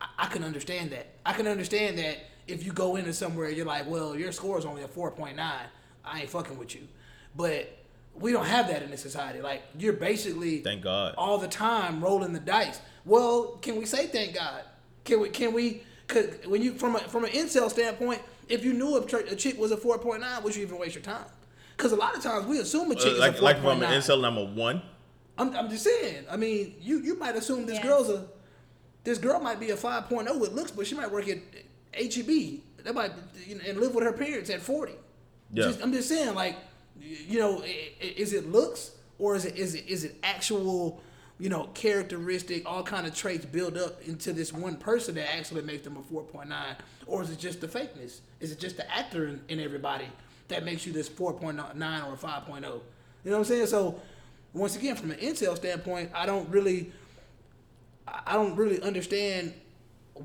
I, 0.00 0.06
I 0.18 0.26
can 0.28 0.44
understand 0.44 0.90
that. 0.90 1.08
I 1.26 1.32
can 1.32 1.48
understand 1.48 1.98
that 1.98 2.18
if 2.48 2.64
you 2.64 2.72
go 2.72 2.96
into 2.96 3.12
somewhere 3.12 3.48
you're 3.50 3.66
like, 3.66 3.86
well, 3.88 4.16
your 4.16 4.32
score 4.32 4.58
is 4.58 4.64
only 4.64 4.82
a 4.82 4.88
four 4.88 5.10
point 5.10 5.36
nine. 5.36 5.66
I 6.04 6.20
ain't 6.20 6.30
fucking 6.30 6.58
with 6.58 6.74
you. 6.74 6.82
But 7.36 7.76
we 8.14 8.32
don't 8.32 8.46
have 8.46 8.68
that 8.68 8.82
in 8.82 8.90
this 8.90 9.02
society. 9.02 9.40
Like 9.40 9.62
you're 9.78 9.92
basically 9.92 10.58
Thank 10.62 10.82
God. 10.82 11.14
all 11.16 11.38
the 11.38 11.48
time 11.48 12.02
rolling 12.02 12.32
the 12.32 12.40
dice. 12.40 12.80
Well, 13.04 13.58
can 13.62 13.76
we 13.76 13.84
say 13.86 14.06
thank 14.06 14.34
God? 14.34 14.62
Can 15.04 15.20
we? 15.20 15.28
Can 15.30 15.52
we? 15.52 15.82
Cause 16.08 16.26
when 16.46 16.62
you 16.62 16.72
from 16.72 16.96
a 16.96 17.00
from 17.00 17.24
an 17.24 17.30
incel 17.30 17.70
standpoint, 17.70 18.22
if 18.48 18.64
you 18.64 18.72
knew 18.72 18.96
a, 18.96 19.04
tr- 19.06 19.18
a 19.18 19.36
chick 19.36 19.58
was 19.58 19.70
a 19.72 19.76
four 19.76 19.98
point 19.98 20.20
nine, 20.22 20.42
would 20.42 20.56
you 20.56 20.62
even 20.62 20.78
waste 20.78 20.94
your 20.94 21.04
time? 21.04 21.24
Because 21.76 21.92
a 21.92 21.96
lot 21.96 22.16
of 22.16 22.22
times 22.22 22.46
we 22.46 22.58
assume 22.58 22.90
a 22.90 22.94
chick 22.94 23.12
is 23.12 23.18
like 23.18 23.38
a 23.38 23.44
like 23.44 23.60
four 23.62 23.70
if 23.72 23.76
I'm 23.76 23.82
an 23.82 23.90
nine. 23.90 24.00
incel 24.00 24.14
and 24.16 24.26
I'm 24.26 24.36
a 24.38 24.44
one. 24.44 24.82
I'm, 25.36 25.54
I'm 25.54 25.70
just 25.70 25.84
saying. 25.84 26.24
I 26.30 26.36
mean, 26.36 26.74
you 26.80 26.98
you 27.00 27.16
might 27.18 27.36
assume 27.36 27.66
this 27.66 27.76
Yeah. 27.76 27.82
girl's 27.84 28.08
a 28.08 28.26
this 29.04 29.18
girl 29.18 29.38
might 29.40 29.60
be 29.60 29.70
a 29.70 29.76
5.0 29.76 30.38
with 30.40 30.52
looks, 30.52 30.70
but 30.70 30.86
she 30.86 30.94
might 30.94 31.10
work 31.10 31.28
at 31.28 31.38
HEB. 31.98 32.60
That 32.84 32.94
might 32.94 33.12
you 33.46 33.56
know, 33.56 33.60
and 33.66 33.78
live 33.78 33.94
with 33.94 34.04
her 34.04 34.12
parents 34.12 34.50
at 34.50 34.60
40. 34.60 34.92
Yeah. 35.52 35.64
Just, 35.64 35.82
I'm 35.82 35.92
just 35.92 36.08
saying, 36.08 36.34
like, 36.34 36.56
you 37.00 37.38
know, 37.38 37.62
is 38.00 38.32
it 38.32 38.50
looks 38.50 38.92
or 39.18 39.36
is 39.36 39.44
it 39.44 39.56
is 39.56 39.74
it 39.74 39.86
is 39.88 40.04
it 40.04 40.16
actual, 40.22 41.00
you 41.38 41.48
know, 41.48 41.64
characteristic, 41.74 42.62
all 42.66 42.82
kind 42.82 43.06
of 43.06 43.14
traits 43.14 43.44
build 43.44 43.76
up 43.76 44.02
into 44.02 44.32
this 44.32 44.52
one 44.52 44.76
person 44.76 45.14
that 45.16 45.34
actually 45.34 45.62
makes 45.62 45.84
them 45.84 45.96
a 45.96 46.12
4.9, 46.12 46.52
or 47.06 47.22
is 47.22 47.30
it 47.30 47.38
just 47.38 47.60
the 47.60 47.68
fakeness? 47.68 48.20
Is 48.40 48.52
it 48.52 48.58
just 48.58 48.76
the 48.76 48.90
actor 48.94 49.26
in, 49.26 49.40
in 49.48 49.60
everybody 49.60 50.06
that 50.48 50.64
makes 50.64 50.86
you 50.86 50.92
this 50.92 51.08
4.9 51.08 51.58
or 51.58 52.16
5.0? 52.16 52.62
You 52.62 52.62
know 52.62 52.80
what 53.24 53.36
I'm 53.38 53.44
saying? 53.44 53.66
So, 53.66 54.00
once 54.52 54.76
again, 54.76 54.96
from 54.96 55.10
an 55.10 55.18
incel 55.18 55.56
standpoint, 55.56 56.10
I 56.14 56.26
don't 56.26 56.48
really, 56.48 56.92
I 58.06 58.34
don't 58.34 58.56
really 58.56 58.80
understand 58.82 59.52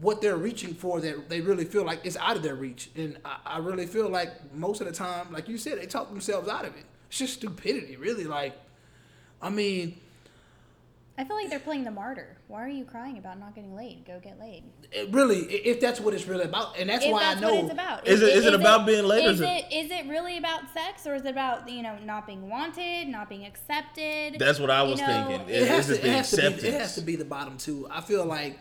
what 0.02 0.22
they're 0.22 0.38
reaching 0.38 0.74
for 0.74 1.00
that 1.02 1.30
they 1.30 1.42
really 1.42 1.66
feel 1.66 1.84
like 1.86 2.02
it's 2.04 2.18
out 2.18 2.36
of 2.36 2.44
their 2.44 2.56
reach. 2.56 2.90
And 2.96 3.18
I, 3.26 3.38
I 3.46 3.58
really 3.60 3.86
feel 3.86 4.10
like 4.10 4.54
most 4.54 4.82
of 4.82 4.88
the 4.88 4.94
time, 4.94 5.32
like 5.32 5.48
you 5.48 5.58
said, 5.58 5.78
they 5.80 5.86
talk 5.86 6.10
themselves 6.10 6.48
out 6.50 6.66
of 6.66 6.76
it. 6.76 6.86
It's 7.10 7.18
just 7.20 7.34
stupidity, 7.36 7.96
really. 7.96 8.24
Like, 8.26 8.56
I 9.42 9.50
mean, 9.50 10.00
I 11.16 11.24
feel 11.26 11.36
like 11.36 11.50
they're 11.50 11.60
playing 11.60 11.84
the 11.84 11.92
martyr. 11.92 12.38
Why 12.48 12.64
are 12.66 12.70
you 12.70 12.86
crying 12.86 13.20
about 13.20 13.40
not 13.40 13.54
getting 13.54 13.76
laid? 13.76 14.04
Go 14.06 14.20
get 14.20 14.40
laid. 14.40 14.64
it 14.92 15.12
really, 15.14 15.42
if 15.42 15.80
that's 15.80 16.00
what 16.00 16.16
it's 16.16 16.26
really 16.28 16.46
about, 16.46 16.76
and 16.80 16.90
that's 16.90 17.06
if 17.06 17.12
why 17.12 17.20
that's 17.22 17.38
I 17.38 17.42
know. 17.42 17.54
what 17.56 17.64
it's 17.66 17.74
about. 17.74 18.08
Is 18.08 18.22
it- 18.24 18.30
is 18.36 18.46
it 18.46 18.54
about 18.56 18.88
being 18.88 19.06
laid? 19.06 19.28
or 19.28 19.30
Is 19.30 19.42
is 19.42 19.48
it 19.48 19.66
is 19.72 19.92
it 19.92 20.08
really 20.08 20.38
about 20.40 20.62
sex 20.74 21.06
or 21.06 21.14
is 21.14 21.24
it 21.26 21.30
about 21.30 21.70
you 21.70 21.84
know 21.84 21.98
not 22.04 22.26
being 22.26 22.50
wanted, 22.50 23.08
not 23.10 23.30
being 23.30 23.46
accepted? 23.46 24.38
That's 24.40 24.60
what 24.60 24.72
I 24.72 24.84
You 24.84 24.90
was 24.92 25.02
know, 25.02 25.06
thinking. 25.06 25.50
It 25.50 25.68
has, 25.68 25.90
Is 25.92 26.00
to, 26.00 26.04
it 26.04 26.10
it, 26.10 26.16
has 26.16 26.32
to 26.32 26.38
be, 26.38 26.68
it 26.68 26.74
has 26.74 26.96
to 26.96 27.02
be 27.02 27.16
the 27.16 27.26
bottom 27.26 27.58
two. 27.60 27.88
I 27.92 28.02
feel 28.02 28.26
like 28.26 28.58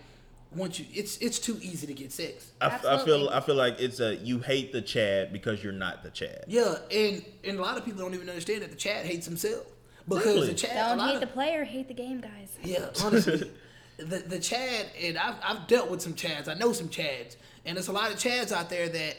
once 0.54 0.78
you 0.78 0.86
it's 0.92 1.16
it's 1.18 1.38
too 1.38 1.58
easy 1.62 1.86
to 1.86 1.94
get 1.94 2.12
sex. 2.12 2.52
I 2.60 2.98
feel 3.04 3.28
I 3.30 3.40
feel 3.40 3.54
like 3.54 3.80
it's 3.80 4.00
a 4.00 4.16
you 4.16 4.40
hate 4.40 4.72
the 4.72 4.82
Chad 4.82 5.32
because 5.32 5.62
you're 5.62 5.72
not 5.72 6.02
the 6.02 6.10
Chad. 6.10 6.44
Yeah, 6.46 6.76
and 6.90 7.24
and 7.44 7.58
a 7.58 7.62
lot 7.62 7.78
of 7.78 7.84
people 7.84 8.00
don't 8.00 8.14
even 8.14 8.28
understand 8.28 8.62
that 8.62 8.70
the 8.70 8.76
Chad 8.76 9.06
hates 9.06 9.26
himself 9.26 9.66
because 10.08 10.26
Really? 10.26 10.46
the 10.48 10.54
Chad. 10.54 10.98
Don't 10.98 11.08
hate 11.08 11.14
of, 11.16 11.20
the 11.20 11.26
player, 11.28 11.64
hate 11.64 11.88
the 11.88 11.94
game, 11.94 12.20
guys. 12.20 12.56
Yeah, 12.62 12.90
honestly, 13.02 13.50
the 13.96 14.18
the 14.18 14.38
Chad 14.38 14.86
and 15.00 15.18
I've 15.18 15.36
I've 15.42 15.66
dealt 15.66 15.90
with 15.90 16.02
some 16.02 16.14
Chads. 16.14 16.48
I 16.48 16.54
know 16.54 16.72
some 16.72 16.88
Chads, 16.88 17.36
and 17.64 17.76
there's 17.76 17.88
a 17.88 17.92
lot 17.92 18.10
of 18.10 18.18
Chads 18.18 18.52
out 18.52 18.68
there 18.70 18.88
that 18.88 19.16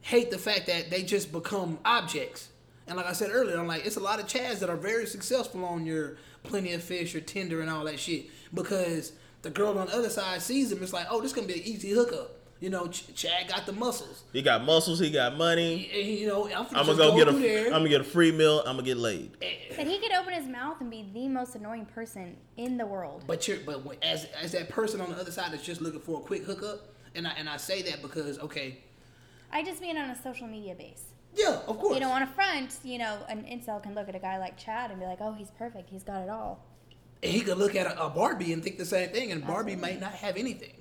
hate 0.00 0.30
the 0.30 0.38
fact 0.38 0.66
that 0.66 0.90
they 0.90 1.02
just 1.02 1.32
become 1.32 1.78
objects. 1.84 2.48
And 2.88 2.96
like 2.96 3.06
I 3.06 3.12
said 3.12 3.30
earlier, 3.32 3.58
I'm 3.58 3.68
like, 3.68 3.86
it's 3.86 3.96
a 3.96 4.00
lot 4.00 4.18
of 4.18 4.26
Chads 4.26 4.58
that 4.58 4.68
are 4.68 4.76
very 4.76 5.06
successful 5.06 5.64
on 5.64 5.86
your 5.86 6.16
Plenty 6.42 6.72
of 6.72 6.82
Fish, 6.82 7.14
or 7.14 7.20
Tinder, 7.20 7.60
and 7.60 7.70
all 7.70 7.84
that 7.84 8.00
shit 8.00 8.26
because 8.52 9.12
the 9.42 9.50
girl 9.50 9.76
on 9.78 9.86
the 9.86 9.94
other 9.94 10.10
side 10.10 10.40
sees 10.42 10.72
him. 10.72 10.82
It's 10.82 10.92
like, 10.92 11.06
oh, 11.10 11.20
this 11.20 11.32
gonna 11.32 11.46
be 11.46 11.54
an 11.54 11.62
easy 11.64 11.90
hookup. 11.90 12.30
You 12.60 12.70
know, 12.70 12.86
Ch- 12.86 13.12
Chad 13.16 13.48
got 13.48 13.66
the 13.66 13.72
muscles. 13.72 14.22
He 14.32 14.40
got 14.40 14.64
muscles. 14.64 15.00
He 15.00 15.10
got 15.10 15.36
money. 15.36 15.90
And, 15.92 16.06
you 16.06 16.28
know, 16.28 16.46
I'm, 16.46 16.66
I'm 16.66 16.86
gonna 16.86 16.96
gonna 16.96 16.96
go 16.96 17.16
get 17.16 17.28
a. 17.28 17.32
there. 17.32 17.66
I'm 17.66 17.72
gonna 17.72 17.88
get 17.88 18.02
a 18.02 18.04
free 18.04 18.30
meal. 18.30 18.60
I'm 18.60 18.76
gonna 18.76 18.82
get 18.84 18.98
laid. 18.98 19.36
Eh. 19.42 19.48
But 19.76 19.88
he 19.88 19.98
could 19.98 20.12
open 20.12 20.32
his 20.32 20.46
mouth 20.46 20.80
and 20.80 20.88
be 20.88 21.04
the 21.12 21.26
most 21.26 21.56
annoying 21.56 21.86
person 21.86 22.36
in 22.56 22.76
the 22.76 22.86
world. 22.86 23.24
But 23.26 23.48
you're 23.48 23.58
but 23.66 23.84
when, 23.84 23.96
as 24.00 24.26
as 24.40 24.52
that 24.52 24.68
person 24.68 25.00
on 25.00 25.10
the 25.10 25.16
other 25.16 25.32
side 25.32 25.52
that's 25.52 25.64
just 25.64 25.80
looking 25.80 25.98
for 26.00 26.20
a 26.20 26.22
quick 26.22 26.44
hookup, 26.44 26.94
and 27.16 27.26
I 27.26 27.32
and 27.32 27.48
I 27.48 27.56
say 27.56 27.82
that 27.82 28.00
because 28.00 28.38
okay, 28.38 28.78
I 29.52 29.64
just 29.64 29.80
mean 29.80 29.96
on 29.96 30.10
a 30.10 30.22
social 30.22 30.46
media 30.46 30.76
base. 30.76 31.02
yeah, 31.34 31.62
of 31.66 31.80
course. 31.80 31.94
You 31.94 32.00
know, 32.00 32.12
on 32.12 32.22
a 32.22 32.28
front, 32.28 32.78
you 32.84 32.98
know, 32.98 33.18
an 33.28 33.42
incel 33.42 33.82
can 33.82 33.96
look 33.96 34.08
at 34.08 34.14
a 34.14 34.20
guy 34.20 34.38
like 34.38 34.56
Chad 34.56 34.92
and 34.92 35.00
be 35.00 35.06
like, 35.06 35.18
oh, 35.20 35.32
he's 35.32 35.50
perfect. 35.58 35.90
He's 35.90 36.04
got 36.04 36.22
it 36.22 36.28
all. 36.28 36.64
And 37.22 37.32
he 37.32 37.40
could 37.40 37.58
look 37.58 37.74
at 37.74 37.86
a, 37.86 38.06
a 38.06 38.10
Barbie 38.10 38.52
and 38.52 38.62
think 38.62 38.78
the 38.78 38.84
same 38.84 39.10
thing, 39.10 39.32
and 39.32 39.46
Barbie 39.46 39.76
might 39.76 40.00
not 40.00 40.12
have 40.12 40.36
anything. 40.36 40.72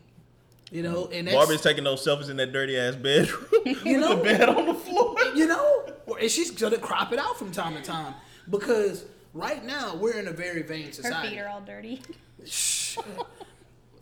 You 0.71 0.83
know, 0.83 1.09
and 1.11 1.27
that's 1.27 1.35
Barbie's 1.35 1.61
taking 1.61 1.83
those 1.83 2.05
selfies 2.05 2.29
in 2.29 2.37
that 2.37 2.53
dirty 2.53 2.77
ass 2.77 2.95
bedroom. 2.95 3.45
You 3.85 3.99
know? 3.99 4.15
with 4.15 4.19
the 4.19 4.23
bed 4.23 4.49
on 4.49 4.65
the 4.67 4.73
floor. 4.73 5.15
you 5.35 5.45
know, 5.45 5.85
or, 6.07 6.19
and 6.19 6.31
she's 6.31 6.49
gonna 6.51 6.77
crop 6.77 7.11
it 7.11 7.19
out 7.19 7.37
from 7.37 7.51
time 7.51 7.75
to 7.75 7.81
time 7.81 8.13
because 8.49 9.05
right 9.33 9.63
now 9.63 9.95
we're 9.95 10.17
in 10.17 10.27
a 10.27 10.31
very 10.31 10.61
vain 10.61 10.91
society. 10.91 11.07
Her 11.07 11.21
society. 11.21 11.35
feet 11.35 11.41
are 11.41 11.49
all 11.49 11.61
dirty. 11.61 12.01
Shh. 12.45 12.97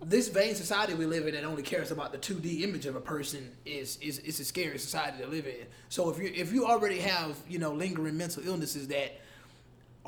this 0.06 0.30
vain 0.30 0.56
society 0.56 0.94
we 0.94 1.06
live 1.06 1.28
in 1.28 1.34
that 1.34 1.44
only 1.44 1.64
cares 1.64 1.92
about 1.92 2.12
the 2.12 2.18
2D 2.18 2.62
image 2.62 2.86
of 2.86 2.96
a 2.96 3.02
person 3.02 3.52
is 3.66 3.98
is 3.98 4.20
is 4.20 4.40
a 4.40 4.46
scary 4.46 4.78
society 4.78 5.24
to 5.24 5.28
live 5.28 5.48
in. 5.48 5.66
So 5.90 6.10
if 6.10 6.20
you 6.20 6.32
if 6.36 6.54
you 6.54 6.66
already 6.66 7.00
have 7.00 7.36
you 7.50 7.58
know 7.58 7.74
lingering 7.74 8.16
mental 8.16 8.44
illnesses 8.46 8.88
that 8.90 9.20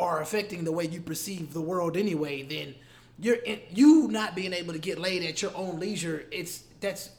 are 0.02 0.22
affecting 0.22 0.64
the 0.64 0.72
way 0.72 0.86
you 0.86 1.00
perceive 1.00 1.54
the 1.54 1.62
world 1.62 1.96
anyway, 1.96 2.42
then 2.42 2.76
you're 3.20 3.38
you 3.70 4.08
not 4.08 4.36
being 4.36 4.52
able 4.52 4.74
to 4.74 4.80
get 4.80 4.98
laid 5.00 5.24
at 5.24 5.42
your 5.42 5.56
own 5.56 5.80
leisure. 5.80 6.26
It's 6.32 6.64
that's 6.80 7.12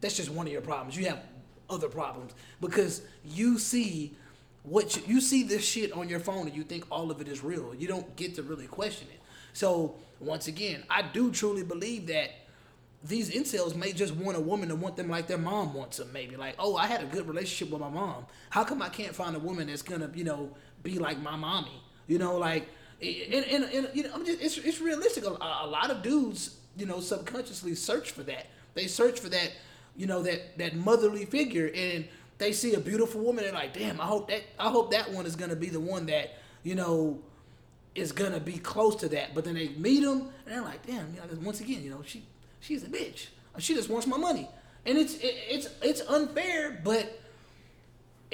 that's 0.00 0.16
just 0.16 0.30
one 0.30 0.46
of 0.46 0.52
your 0.52 0.62
problems. 0.62 0.96
You 0.96 1.06
have 1.06 1.20
other 1.68 1.88
problems 1.88 2.32
because 2.60 3.02
you 3.24 3.58
see 3.58 4.16
what 4.62 4.96
you, 4.96 5.02
you 5.06 5.20
see 5.20 5.42
this 5.42 5.64
shit 5.64 5.92
on 5.92 6.08
your 6.08 6.20
phone 6.20 6.46
and 6.46 6.56
you 6.56 6.62
think 6.62 6.86
all 6.90 7.10
of 7.10 7.20
it 7.20 7.28
is 7.28 7.44
real. 7.44 7.74
You 7.74 7.86
don't 7.86 8.16
get 8.16 8.34
to 8.36 8.42
really 8.42 8.66
question 8.66 9.08
it. 9.12 9.20
So 9.52 9.96
once 10.18 10.48
again, 10.48 10.82
I 10.88 11.02
do 11.02 11.30
truly 11.30 11.62
believe 11.62 12.06
that 12.06 12.30
these 13.04 13.30
incels 13.30 13.76
may 13.76 13.92
just 13.92 14.14
want 14.14 14.38
a 14.38 14.40
woman 14.40 14.70
to 14.70 14.74
want 14.74 14.96
them 14.96 15.10
like 15.10 15.26
their 15.26 15.36
mom 15.38 15.74
wants 15.74 15.98
them. 15.98 16.10
Maybe 16.12 16.36
like, 16.36 16.54
oh, 16.58 16.76
I 16.76 16.86
had 16.86 17.02
a 17.02 17.06
good 17.06 17.28
relationship 17.28 17.70
with 17.70 17.82
my 17.82 17.90
mom. 17.90 18.24
How 18.48 18.64
come 18.64 18.80
I 18.80 18.88
can't 18.88 19.14
find 19.14 19.36
a 19.36 19.38
woman 19.38 19.66
that's 19.66 19.82
gonna, 19.82 20.10
you 20.14 20.24
know, 20.24 20.50
be 20.82 20.98
like 20.98 21.20
my 21.20 21.36
mommy? 21.36 21.83
You 22.06 22.18
know, 22.18 22.36
like, 22.36 22.68
and, 23.00 23.44
and, 23.44 23.64
and 23.64 23.88
you 23.94 24.04
know, 24.04 24.10
I'm 24.14 24.24
just 24.24 24.40
it's 24.40 24.58
it's 24.58 24.80
realistic. 24.80 25.24
A, 25.24 25.30
a 25.30 25.66
lot 25.66 25.90
of 25.90 26.02
dudes, 26.02 26.56
you 26.76 26.86
know, 26.86 27.00
subconsciously 27.00 27.74
search 27.74 28.12
for 28.12 28.22
that. 28.24 28.46
They 28.74 28.86
search 28.86 29.20
for 29.20 29.28
that, 29.28 29.52
you 29.96 30.06
know, 30.06 30.22
that 30.22 30.58
that 30.58 30.74
motherly 30.74 31.24
figure, 31.24 31.70
and 31.74 32.06
they 32.38 32.52
see 32.52 32.74
a 32.74 32.80
beautiful 32.80 33.20
woman. 33.20 33.44
They're 33.44 33.52
like, 33.52 33.74
damn, 33.74 34.00
I 34.00 34.06
hope 34.06 34.28
that 34.28 34.42
I 34.58 34.70
hope 34.70 34.90
that 34.92 35.10
one 35.12 35.26
is 35.26 35.36
gonna 35.36 35.56
be 35.56 35.68
the 35.68 35.80
one 35.80 36.06
that, 36.06 36.34
you 36.62 36.74
know, 36.74 37.20
is 37.94 38.12
gonna 38.12 38.40
be 38.40 38.58
close 38.58 38.96
to 38.96 39.08
that. 39.10 39.34
But 39.34 39.44
then 39.44 39.54
they 39.54 39.68
meet 39.68 40.00
them, 40.00 40.28
and 40.44 40.54
they're 40.54 40.62
like, 40.62 40.86
damn, 40.86 41.14
you 41.14 41.20
know, 41.20 41.26
once 41.42 41.60
again, 41.60 41.82
you 41.82 41.90
know, 41.90 42.02
she 42.04 42.24
she's 42.60 42.82
a 42.82 42.88
bitch. 42.88 43.26
She 43.58 43.74
just 43.74 43.88
wants 43.88 44.06
my 44.06 44.16
money, 44.16 44.48
and 44.84 44.98
it's 44.98 45.14
it, 45.16 45.34
it's 45.48 45.68
it's 45.80 46.00
unfair, 46.02 46.80
but 46.82 47.20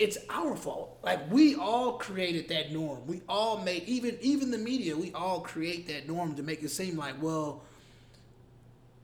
it's 0.00 0.16
our 0.30 0.56
fault. 0.56 0.98
Like 1.02 1.30
we 1.30 1.54
all 1.56 1.92
created 1.98 2.48
that 2.48 2.72
norm. 2.72 3.06
We 3.06 3.20
all 3.28 3.58
made 3.58 3.84
even 3.84 4.16
even 4.22 4.50
the 4.50 4.58
media. 4.58 4.96
We 4.96 5.12
all 5.12 5.40
create 5.40 5.86
that 5.88 6.08
norm 6.08 6.34
to 6.36 6.42
make 6.42 6.62
it 6.62 6.70
seem 6.70 6.96
like 6.96 7.22
well. 7.22 7.62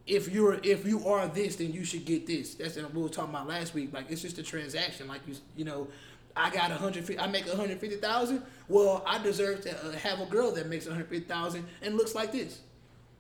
If 0.07 0.29
you're 0.29 0.55
if 0.63 0.87
you 0.87 1.07
are 1.07 1.29
this, 1.29 1.57
then 1.57 1.73
you 1.73 1.85
should 1.85 2.07
get 2.07 2.27
this. 2.27 2.55
That's 2.55 2.77
what 2.77 2.95
we 2.95 3.03
were 3.03 3.09
talking 3.09 3.35
about 3.35 3.47
last 3.47 3.75
week. 3.75 3.93
Like 3.93 4.11
it's 4.11 4.23
just 4.23 4.39
a 4.39 4.43
transaction. 4.43 5.07
Like 5.07 5.21
you 5.27 5.35
you 5.55 5.65
know, 5.67 5.89
I 6.35 6.49
got 6.49 6.71
a 6.71 6.77
hundred. 6.77 7.15
I 7.19 7.27
make 7.27 7.47
a 7.47 7.57
hundred 7.57 7.79
fifty 7.79 7.97
thousand. 7.97 8.43
Well, 8.69 9.05
I 9.07 9.23
deserve 9.23 9.63
to 9.63 9.87
uh, 9.87 9.93
have 9.93 10.21
a 10.21 10.27
girl 10.27 10.53
that 10.53 10.69
makes 10.69 10.87
a 10.87 10.91
hundred 10.91 11.09
fifty 11.09 11.27
thousand 11.27 11.67
and 11.83 11.97
looks 11.97 12.15
like 12.15 12.33
this. 12.33 12.61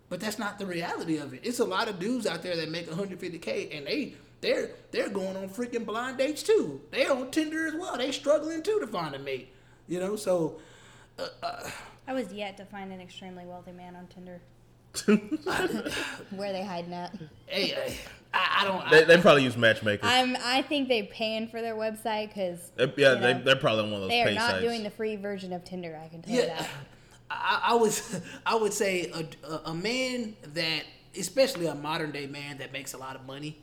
But 0.08 0.20
that's 0.20 0.38
not 0.38 0.58
the 0.58 0.66
reality 0.66 1.18
of 1.18 1.34
it. 1.34 1.40
It's 1.42 1.58
a 1.58 1.64
lot 1.64 1.88
of 1.88 1.98
dudes 1.98 2.26
out 2.26 2.42
there 2.42 2.56
that 2.56 2.70
make 2.70 2.88
150k 2.88 3.76
and 3.76 3.88
they 3.88 4.14
they're 4.40 4.70
they're 4.90 5.08
going 5.08 5.36
on 5.36 5.48
freaking 5.48 5.84
blind 5.86 6.18
dates 6.18 6.42
too. 6.42 6.80
They're 6.90 7.12
on 7.12 7.30
Tinder 7.30 7.66
as 7.66 7.74
well. 7.74 7.96
They're 7.96 8.12
struggling 8.12 8.62
too 8.62 8.78
to 8.80 8.86
find 8.86 9.14
a 9.14 9.18
mate. 9.18 9.52
You 9.88 10.00
know, 10.00 10.16
so 10.16 10.58
I 12.06 12.12
was 12.12 12.32
yet 12.32 12.56
to 12.58 12.64
find 12.64 12.92
an 12.92 13.00
extremely 13.00 13.44
wealthy 13.46 13.72
man 13.72 13.96
on 13.96 14.06
Tinder. 14.08 14.40
Where 16.30 16.52
they 16.52 16.64
hiding 16.64 16.94
at? 16.94 17.14
hey, 17.46 17.74
uh, 17.74 17.90
I, 18.32 18.60
I 18.60 18.64
don't. 18.64 18.90
They, 18.90 19.02
I, 19.02 19.04
they 19.04 19.18
probably 19.20 19.44
use 19.44 19.56
matchmakers. 19.56 20.08
I'm. 20.08 20.36
I 20.42 20.62
think 20.62 20.88
they're 20.88 21.04
paying 21.04 21.48
for 21.48 21.60
their 21.60 21.74
website 21.74 22.28
because 22.28 22.70
They- 22.76 22.92
yeah, 22.96 23.14
you 23.14 23.20
they, 23.20 23.34
know, 23.34 23.42
they're 23.42 23.56
probably 23.56 23.84
one 23.84 23.94
of 23.94 24.00
those 24.02 24.10
they 24.10 24.22
are 24.22 24.26
pay 24.28 24.34
not 24.34 24.50
sites. 24.52 24.62
doing 24.64 24.82
the 24.82 24.90
free 24.90 25.16
version 25.16 25.52
of 25.52 25.64
Tinder. 25.64 26.00
I 26.02 26.08
can 26.08 26.22
tell 26.22 26.34
you 26.34 26.42
that. 26.46 26.68
I, 27.30 27.60
I 27.70 27.74
would 27.74 27.92
I 28.46 28.54
would 28.54 28.72
say 28.72 29.10
a, 29.12 29.26
a, 29.52 29.60
a 29.66 29.74
man 29.74 30.36
that, 30.54 30.84
especially 31.18 31.66
a 31.66 31.74
modern 31.74 32.10
day 32.12 32.26
man 32.26 32.58
that 32.58 32.72
makes 32.72 32.94
a 32.94 32.98
lot 32.98 33.16
of 33.16 33.26
money, 33.26 33.58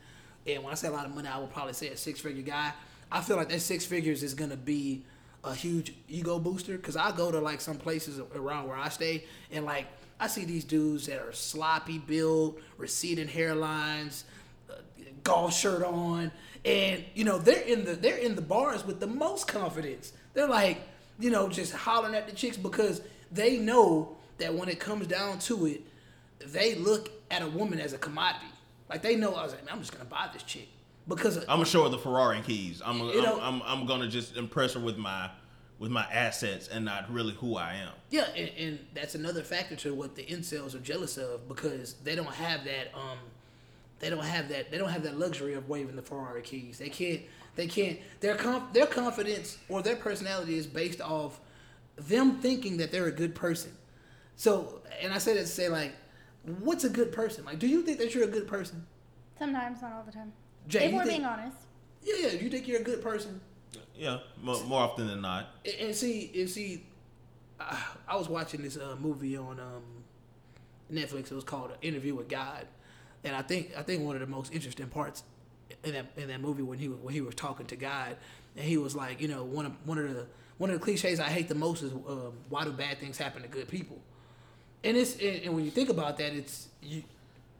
and 0.45 0.63
when 0.63 0.71
I 0.71 0.75
say 0.75 0.87
a 0.87 0.91
lot 0.91 1.05
of 1.05 1.15
money, 1.15 1.27
I 1.27 1.37
would 1.37 1.51
probably 1.51 1.73
say 1.73 1.89
a 1.89 1.97
six 1.97 2.19
figure 2.19 2.41
guy. 2.41 2.73
I 3.11 3.21
feel 3.21 3.37
like 3.37 3.49
that 3.49 3.61
six 3.61 3.85
figures 3.85 4.23
is 4.23 4.33
gonna 4.33 4.57
be 4.57 5.03
a 5.43 5.53
huge 5.53 5.93
ego 6.07 6.39
booster 6.39 6.77
because 6.77 6.95
I 6.95 7.11
go 7.11 7.31
to 7.31 7.39
like 7.39 7.61
some 7.61 7.77
places 7.77 8.19
around 8.35 8.67
where 8.67 8.77
I 8.77 8.89
stay 8.89 9.25
and 9.51 9.65
like 9.65 9.87
I 10.19 10.27
see 10.27 10.45
these 10.45 10.63
dudes 10.63 11.07
that 11.07 11.19
are 11.19 11.33
sloppy 11.33 11.97
build, 11.97 12.59
receding 12.77 13.27
hairlines, 13.27 14.23
uh, 14.69 14.75
golf 15.23 15.53
shirt 15.53 15.83
on, 15.83 16.31
and 16.63 17.03
you 17.13 17.23
know 17.23 17.37
they're 17.37 17.61
in 17.61 17.83
the 17.83 17.95
they're 17.95 18.17
in 18.17 18.35
the 18.35 18.41
bars 18.41 18.85
with 18.85 18.99
the 18.99 19.07
most 19.07 19.47
confidence. 19.47 20.13
They're 20.33 20.47
like 20.47 20.81
you 21.19 21.29
know 21.29 21.49
just 21.49 21.73
hollering 21.73 22.15
at 22.15 22.27
the 22.27 22.35
chicks 22.35 22.57
because 22.57 23.01
they 23.31 23.57
know 23.57 24.15
that 24.37 24.53
when 24.53 24.69
it 24.69 24.79
comes 24.79 25.07
down 25.07 25.39
to 25.39 25.65
it, 25.65 25.81
they 26.39 26.75
look 26.75 27.09
at 27.29 27.41
a 27.41 27.47
woman 27.47 27.79
as 27.79 27.93
a 27.93 27.97
commodity. 27.97 28.45
Like 28.93 29.01
they 29.01 29.15
know 29.15 29.33
I 29.33 29.41
was 29.41 29.53
like, 29.53 29.65
man, 29.65 29.73
I'm 29.73 29.79
just 29.79 29.91
gonna 29.91 30.05
buy 30.05 30.29
this 30.31 30.43
chick 30.43 30.67
because 31.07 31.37
I'm 31.37 31.47
gonna 31.47 31.65
show 31.65 31.81
her 31.83 31.89
the 31.89 31.97
Ferrari 31.97 32.39
keys. 32.41 32.79
I'm 32.85 32.99
you 32.99 33.25
I'm, 33.25 33.39
I'm 33.41 33.61
I'm 33.63 33.85
gonna 33.87 34.07
just 34.07 34.37
impress 34.37 34.75
her 34.75 34.79
with 34.79 34.97
my 34.97 35.31
with 35.79 35.89
my 35.89 36.05
assets 36.13 36.67
and 36.67 36.85
not 36.85 37.11
really 37.11 37.33
who 37.33 37.57
I 37.57 37.73
am. 37.73 37.91
Yeah, 38.11 38.27
and, 38.37 38.51
and 38.55 38.79
that's 38.93 39.15
another 39.15 39.41
factor 39.41 39.75
to 39.77 39.95
what 39.95 40.15
the 40.15 40.23
incels 40.23 40.75
are 40.75 40.79
jealous 40.79 41.17
of 41.17 41.47
because 41.47 41.95
they 42.03 42.13
don't 42.13 42.35
have 42.35 42.65
that 42.65 42.93
um 42.93 43.17
they 43.97 44.11
don't 44.11 44.23
have 44.23 44.49
that 44.49 44.69
they 44.69 44.77
don't 44.77 44.89
have 44.89 45.01
that 45.03 45.17
luxury 45.17 45.55
of 45.55 45.67
waving 45.67 45.95
the 45.95 46.03
Ferrari 46.03 46.43
keys. 46.43 46.77
They 46.77 46.89
can't 46.89 47.21
they 47.55 47.65
can't 47.65 47.97
their 48.19 48.35
conf, 48.35 48.73
their 48.73 48.85
confidence 48.85 49.57
or 49.69 49.81
their 49.81 49.95
personality 49.95 50.55
is 50.55 50.67
based 50.67 51.01
off 51.01 51.39
them 51.95 52.37
thinking 52.37 52.77
that 52.77 52.91
they're 52.91 53.07
a 53.07 53.11
good 53.11 53.33
person. 53.33 53.71
So, 54.35 54.83
and 55.01 55.11
I 55.11 55.17
said 55.17 55.37
that 55.37 55.41
to 55.41 55.47
say 55.47 55.67
like 55.67 55.93
what's 56.59 56.83
a 56.83 56.89
good 56.89 57.11
person? 57.11 57.45
Like 57.45 57.59
do 57.59 57.67
you 57.67 57.81
think 57.83 57.97
that 57.99 58.13
you're 58.13 58.23
a 58.25 58.31
good 58.31 58.47
person? 58.47 58.85
Sometimes, 59.39 59.81
not 59.81 59.93
all 59.93 60.03
the 60.03 60.11
time. 60.11 60.31
Jay, 60.67 60.85
if 60.85 60.93
we're 60.93 60.99
think- 61.03 61.17
being 61.19 61.25
honest, 61.25 61.57
Yeah, 62.03 62.15
yeah, 62.19 62.31
you 62.33 62.49
think 62.49 62.67
you're 62.67 62.79
a 62.81 62.83
good 62.83 63.01
person? 63.01 63.41
Yeah, 63.95 64.19
more, 64.41 64.63
more 64.65 64.81
often 64.81 65.07
than 65.07 65.21
not. 65.21 65.47
And, 65.65 65.87
and 65.87 65.95
see, 65.95 66.31
and 66.35 66.49
see, 66.49 66.83
I, 67.59 67.77
I 68.07 68.15
was 68.15 68.27
watching 68.29 68.61
this 68.61 68.77
uh, 68.77 68.95
movie 68.99 69.37
on 69.37 69.59
um, 69.59 69.83
Netflix. 70.91 71.31
It 71.31 71.35
was 71.35 71.43
called 71.43 71.71
An 71.71 71.77
Interview 71.81 72.15
with 72.15 72.27
God, 72.29 72.65
and 73.23 73.35
I 73.35 73.41
think 73.41 73.71
I 73.77 73.81
think 73.81 74.03
one 74.03 74.15
of 74.15 74.21
the 74.21 74.27
most 74.27 74.53
interesting 74.53 74.87
parts 74.87 75.23
in 75.83 75.93
that 75.93 76.05
in 76.17 76.27
that 76.27 76.41
movie 76.41 76.63
when 76.63 76.77
he 76.79 76.87
was- 76.89 76.99
when 76.99 77.13
he 77.13 77.21
was 77.21 77.35
talking 77.35 77.65
to 77.67 77.75
God, 77.75 78.17
and 78.55 78.65
he 78.65 78.77
was 78.77 78.95
like, 78.95 79.21
you 79.21 79.27
know, 79.27 79.43
one 79.43 79.65
of 79.65 79.73
one 79.85 79.97
of 79.97 80.13
the 80.13 80.27
one 80.57 80.69
of 80.69 80.79
the 80.79 80.83
cliches 80.83 81.19
I 81.19 81.29
hate 81.29 81.47
the 81.49 81.55
most 81.55 81.81
is 81.83 81.91
um, 81.93 82.33
why 82.49 82.63
do 82.63 82.71
bad 82.71 82.99
things 82.99 83.17
happen 83.17 83.41
to 83.41 83.47
good 83.47 83.67
people, 83.67 83.99
and 84.83 84.97
it's 84.97 85.15
and, 85.15 85.43
and 85.43 85.55
when 85.55 85.65
you 85.65 85.71
think 85.71 85.89
about 85.89 86.17
that, 86.17 86.33
it's 86.33 86.67
you, 86.81 87.03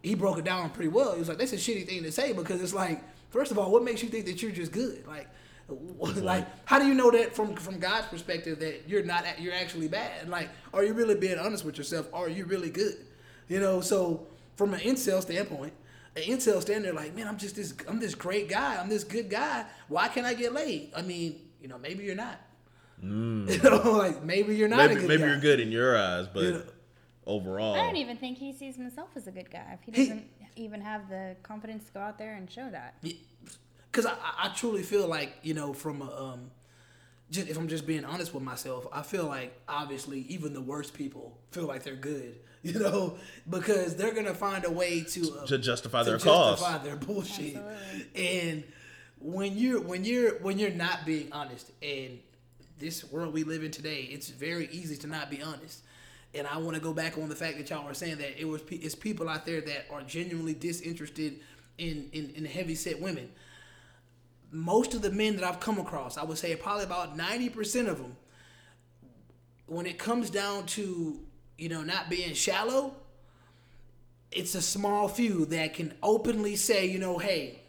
he 0.02 0.16
broke 0.16 0.38
it 0.38 0.46
down 0.46 0.70
pretty 0.72 0.90
well. 0.90 1.14
He 1.14 1.20
was 1.20 1.30
like, 1.30 1.38
that's 1.38 1.54
a 1.54 1.58
shitty 1.58 1.88
thing 1.88 2.04
to 2.04 2.12
say 2.12 2.34
because 2.34 2.62
it's 2.62 2.74
like, 2.74 3.02
first 3.32 3.52
of 3.52 3.58
all, 3.58 3.72
what 3.72 3.84
makes 3.84 4.04
you 4.04 4.10
think 4.10 4.26
that 4.26 4.42
you're 4.42 4.52
just 4.52 4.72
good? 4.72 5.06
Like, 5.08 5.28
like 6.18 6.46
how 6.66 6.78
do 6.80 6.86
you 6.86 6.94
know 6.94 7.10
that 7.12 7.36
from 7.36 7.56
from 7.56 7.80
God's 7.80 8.08
perspective 8.08 8.60
that 8.60 8.84
you're 8.88 9.04
not 9.04 9.26
you're 9.40 9.54
actually 9.54 9.88
bad? 9.88 10.28
Like, 10.30 10.50
are 10.74 10.84
you 10.84 10.94
really 10.94 11.16
being 11.16 11.40
honest 11.40 11.64
with 11.66 11.78
yourself? 11.78 12.08
Are 12.14 12.30
you 12.30 12.46
really 12.46 12.70
good? 12.70 12.98
You 13.48 13.60
know, 13.60 13.82
so 13.82 14.28
from 14.56 14.74
an 14.74 14.80
incel 14.82 15.22
standpoint, 15.22 15.74
an 16.16 16.24
incel 16.24 16.62
standing 16.62 16.84
there 16.84 16.94
like, 16.94 17.16
man, 17.16 17.28
I'm 17.28 17.38
just 17.38 17.56
this, 17.56 17.74
I'm 17.88 18.00
this 18.00 18.16
great 18.16 18.50
guy, 18.50 18.78
I'm 18.78 18.90
this 18.90 19.04
good 19.04 19.30
guy. 19.30 19.66
Why 19.88 20.08
can't 20.08 20.26
I 20.26 20.34
get 20.34 20.54
laid? 20.54 20.92
I 20.96 21.02
mean, 21.02 21.40
you 21.62 21.68
know, 21.68 21.78
maybe 21.78 22.04
you're 22.04 22.16
not. 22.16 22.40
Mm. 23.04 23.50
You 23.64 23.70
know, 23.70 23.92
like 23.98 24.24
maybe 24.24 24.56
you're 24.56 24.70
not 24.70 24.80
a 24.80 24.88
Maybe 24.90 25.02
good 25.02 25.10
maybe 25.10 25.24
you're 25.24 25.40
good 25.40 25.60
in 25.60 25.72
your 25.72 25.98
eyes, 25.98 26.28
but 26.28 26.44
You 26.44 26.52
know- 26.54 26.64
overall, 27.26 27.74
I 27.76 27.86
don't 27.86 27.96
even 27.98 28.18
think 28.18 28.38
he 28.38 28.54
sees 28.54 28.76
himself 28.76 29.10
as 29.16 29.28
a 29.28 29.32
good 29.32 29.50
guy. 29.52 29.78
If 29.80 29.94
he 29.96 30.02
He- 30.02 30.08
doesn't 30.10 30.28
even 30.56 30.82
have 30.82 31.10
the 31.10 31.36
confidence 31.44 31.86
to 31.86 31.92
go 31.94 32.00
out 32.00 32.18
there 32.18 32.36
and 32.36 32.50
show 32.50 32.70
that. 32.70 32.96
because 33.92 34.06
I, 34.06 34.12
I- 34.14 34.50
I 34.50 34.54
truly 34.54 34.84
feel 34.84 35.08
like 35.08 35.34
you 35.44 35.54
know 35.54 35.74
from 35.74 36.02
a 36.02 36.16
um 36.32 36.52
just 37.32 37.48
if 37.48 37.58
i'm 37.58 37.68
just 37.68 37.88
being 37.88 38.06
honest 38.06 38.34
with 38.34 38.44
myself 38.44 38.86
i 38.92 39.02
feel 39.02 39.26
like 39.26 39.60
obviously 39.68 40.20
even 40.30 40.54
the 40.54 40.62
worst 40.62 40.94
people 40.94 41.38
feel 41.52 41.64
like 41.66 41.82
they're 41.84 41.96
good 41.96 42.36
you 42.64 42.74
know 42.78 43.18
because 43.50 43.96
they're 43.96 44.14
gonna 44.14 44.34
find 44.36 44.66
a 44.66 44.72
way 44.72 45.02
to 45.04 45.22
uh, 45.40 45.46
to 45.48 45.58
justify 45.58 46.04
to 46.04 46.10
their 46.12 46.20
cause. 46.20 46.60
justify 46.60 46.78
their 46.84 46.96
bullshit 46.98 47.56
Absolutely. 47.56 48.50
and 48.52 48.64
when 49.20 49.58
you're 49.58 49.82
when 49.82 50.04
you're 50.06 50.38
when 50.40 50.60
you're 50.60 50.70
not 50.72 51.06
being 51.06 51.32
honest 51.32 51.72
and 51.82 52.20
this 52.78 53.10
world 53.12 53.34
we 53.34 53.44
live 53.44 53.64
in 53.64 53.72
today 53.72 54.02
it's 54.12 54.30
very 54.30 54.68
easy 54.72 54.98
to 54.98 55.08
not 55.08 55.30
be 55.32 55.42
honest 55.42 55.82
and 56.36 56.48
I 56.48 56.58
want 56.58 56.76
to 56.76 56.82
go 56.82 56.94
back 56.94 57.18
on 57.18 57.30
the 57.30 57.36
fact 57.36 57.58
that 57.58 57.70
y'all 57.70 57.86
were 57.86 57.94
saying 57.94 58.18
that 58.18 58.40
it 58.40 58.46
was 58.46 58.62
it's 58.70 58.96
people 58.96 59.30
out 59.30 59.46
there 59.46 59.62
that 59.62 59.86
are 59.92 60.02
genuinely 60.02 60.54
disinterested 60.54 61.40
in 61.78 62.10
in, 62.12 62.32
in 62.36 62.46
heavy 62.46 62.76
set 62.76 63.00
women. 63.00 63.30
Most 64.52 64.94
of 64.94 65.02
the 65.02 65.12
men 65.12 65.36
that 65.36 65.44
I've 65.44 65.60
come 65.60 65.80
across, 65.80 66.18
I 66.18 66.24
would 66.24 66.38
say 66.38 66.56
probably 66.56 66.86
about 66.86 67.16
ninety 67.16 67.50
percent 67.50 67.88
of 67.88 67.98
them, 67.98 68.16
when 69.68 69.86
it 69.86 69.98
comes 69.98 70.30
down 70.30 70.66
to 70.68 71.20
you 71.58 71.70
know 71.70 71.84
not 71.84 72.10
being 72.10 72.34
shallow, 72.34 72.96
it's 74.32 74.56
a 74.56 74.62
small 74.62 75.08
few 75.08 75.46
that 75.48 75.74
can 75.74 75.94
openly 76.02 76.56
say, 76.56 76.86
you 76.86 77.00
know, 77.00 77.18
hey, 77.18 77.62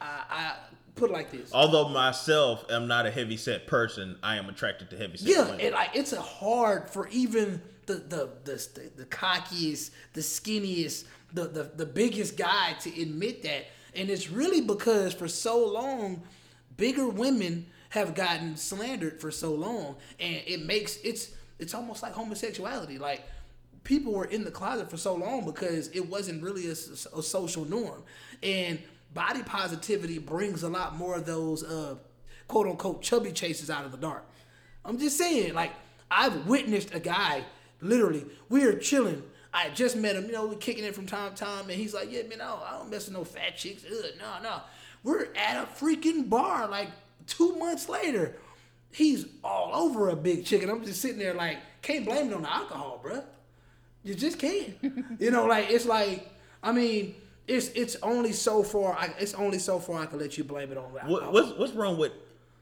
I, 0.00 0.22
I 0.30 0.54
put 0.94 1.10
it 1.10 1.12
like 1.12 1.30
this. 1.30 1.52
Although 1.52 1.88
myself 1.88 2.64
am 2.70 2.86
not 2.86 3.06
a 3.06 3.10
heavy 3.10 3.36
set 3.36 3.66
person, 3.66 4.16
I 4.22 4.36
am 4.36 4.48
attracted 4.48 4.90
to 4.90 4.96
heavy 4.96 5.16
set 5.16 5.28
Yeah, 5.28 5.70
like 5.70 5.90
it's 5.94 6.12
a 6.12 6.20
hard 6.20 6.90
for 6.90 7.08
even 7.08 7.62
the 7.90 7.98
the 8.16 8.28
the 8.44 8.68
the, 8.74 8.90
the 8.96 9.04
cockiest, 9.06 9.90
the 10.12 10.20
skinniest, 10.20 11.04
the, 11.32 11.44
the 11.48 11.70
the 11.76 11.86
biggest 11.86 12.36
guy 12.36 12.74
to 12.80 13.02
admit 13.02 13.42
that, 13.42 13.66
and 13.94 14.10
it's 14.10 14.30
really 14.30 14.60
because 14.60 15.14
for 15.14 15.28
so 15.28 15.66
long, 15.66 16.22
bigger 16.76 17.08
women 17.08 17.66
have 17.90 18.14
gotten 18.14 18.56
slandered 18.56 19.20
for 19.20 19.30
so 19.30 19.54
long, 19.54 19.96
and 20.18 20.42
it 20.46 20.64
makes 20.64 20.98
it's 21.02 21.32
it's 21.58 21.74
almost 21.74 22.02
like 22.02 22.12
homosexuality, 22.12 22.98
like. 22.98 23.22
People 23.82 24.12
were 24.12 24.26
in 24.26 24.44
the 24.44 24.50
closet 24.50 24.90
for 24.90 24.98
so 24.98 25.14
long 25.14 25.46
because 25.46 25.88
it 25.88 26.06
wasn't 26.06 26.42
really 26.42 26.68
a 26.68 26.74
social 26.74 27.64
norm, 27.64 28.02
and 28.42 28.78
body 29.14 29.42
positivity 29.42 30.18
brings 30.18 30.62
a 30.62 30.68
lot 30.68 30.96
more 30.96 31.16
of 31.16 31.24
those 31.24 31.64
uh, 31.64 31.94
quote 32.46 32.66
unquote 32.66 33.00
chubby 33.00 33.32
chases 33.32 33.70
out 33.70 33.86
of 33.86 33.90
the 33.90 33.96
dark. 33.96 34.24
I'm 34.84 34.98
just 34.98 35.16
saying, 35.16 35.54
like, 35.54 35.72
I've 36.10 36.46
witnessed 36.46 36.94
a 36.94 37.00
guy, 37.00 37.44
literally, 37.80 38.26
we 38.48 38.64
are 38.64 38.74
chilling. 38.74 39.22
I 39.52 39.70
just 39.70 39.96
met 39.96 40.16
him, 40.16 40.26
you 40.26 40.32
know, 40.32 40.46
we're 40.46 40.54
kicking 40.54 40.84
it 40.84 40.94
from 40.94 41.06
time 41.06 41.34
to 41.34 41.44
time, 41.44 41.68
and 41.68 41.72
he's 41.72 41.92
like, 41.92 42.10
yeah, 42.12 42.22
man, 42.22 42.40
I 42.40 42.48
don't, 42.48 42.62
I 42.62 42.70
don't 42.78 42.90
mess 42.90 43.06
with 43.06 43.16
no 43.16 43.24
fat 43.24 43.56
chicks. 43.56 43.84
Ugh, 43.84 44.04
no, 44.18 44.42
no. 44.42 44.60
We're 45.02 45.28
at 45.34 45.56
a 45.56 45.66
freaking 45.66 46.28
bar, 46.28 46.68
like, 46.68 46.88
two 47.26 47.56
months 47.56 47.88
later. 47.88 48.36
He's 48.92 49.26
all 49.42 49.74
over 49.74 50.08
a 50.08 50.16
big 50.16 50.44
chick, 50.44 50.62
and 50.62 50.70
I'm 50.70 50.84
just 50.84 51.00
sitting 51.00 51.18
there, 51.18 51.34
like, 51.34 51.58
can't 51.82 52.04
blame 52.04 52.28
it 52.28 52.34
on 52.34 52.42
the 52.42 52.52
alcohol, 52.52 53.00
bruh. 53.04 53.24
You 54.04 54.14
just 54.14 54.38
can't. 54.38 54.76
you 55.18 55.30
know, 55.30 55.46
like, 55.46 55.70
it's 55.70 55.86
like, 55.86 56.30
I 56.62 56.72
mean, 56.72 57.14
it's 57.46 57.68
it's 57.74 57.96
only 58.02 58.32
so 58.32 58.62
far. 58.62 58.94
I, 58.94 59.12
it's 59.18 59.34
only 59.34 59.58
so 59.58 59.78
far 59.78 60.02
I 60.02 60.06
can 60.06 60.18
let 60.18 60.38
you 60.38 60.44
blame 60.44 60.70
it 60.70 60.78
on 60.78 60.84
alcohol. 60.84 61.10
What, 61.10 61.32
what's 61.32 61.58
what's 61.58 61.72
wrong 61.72 61.98
with 61.98 62.12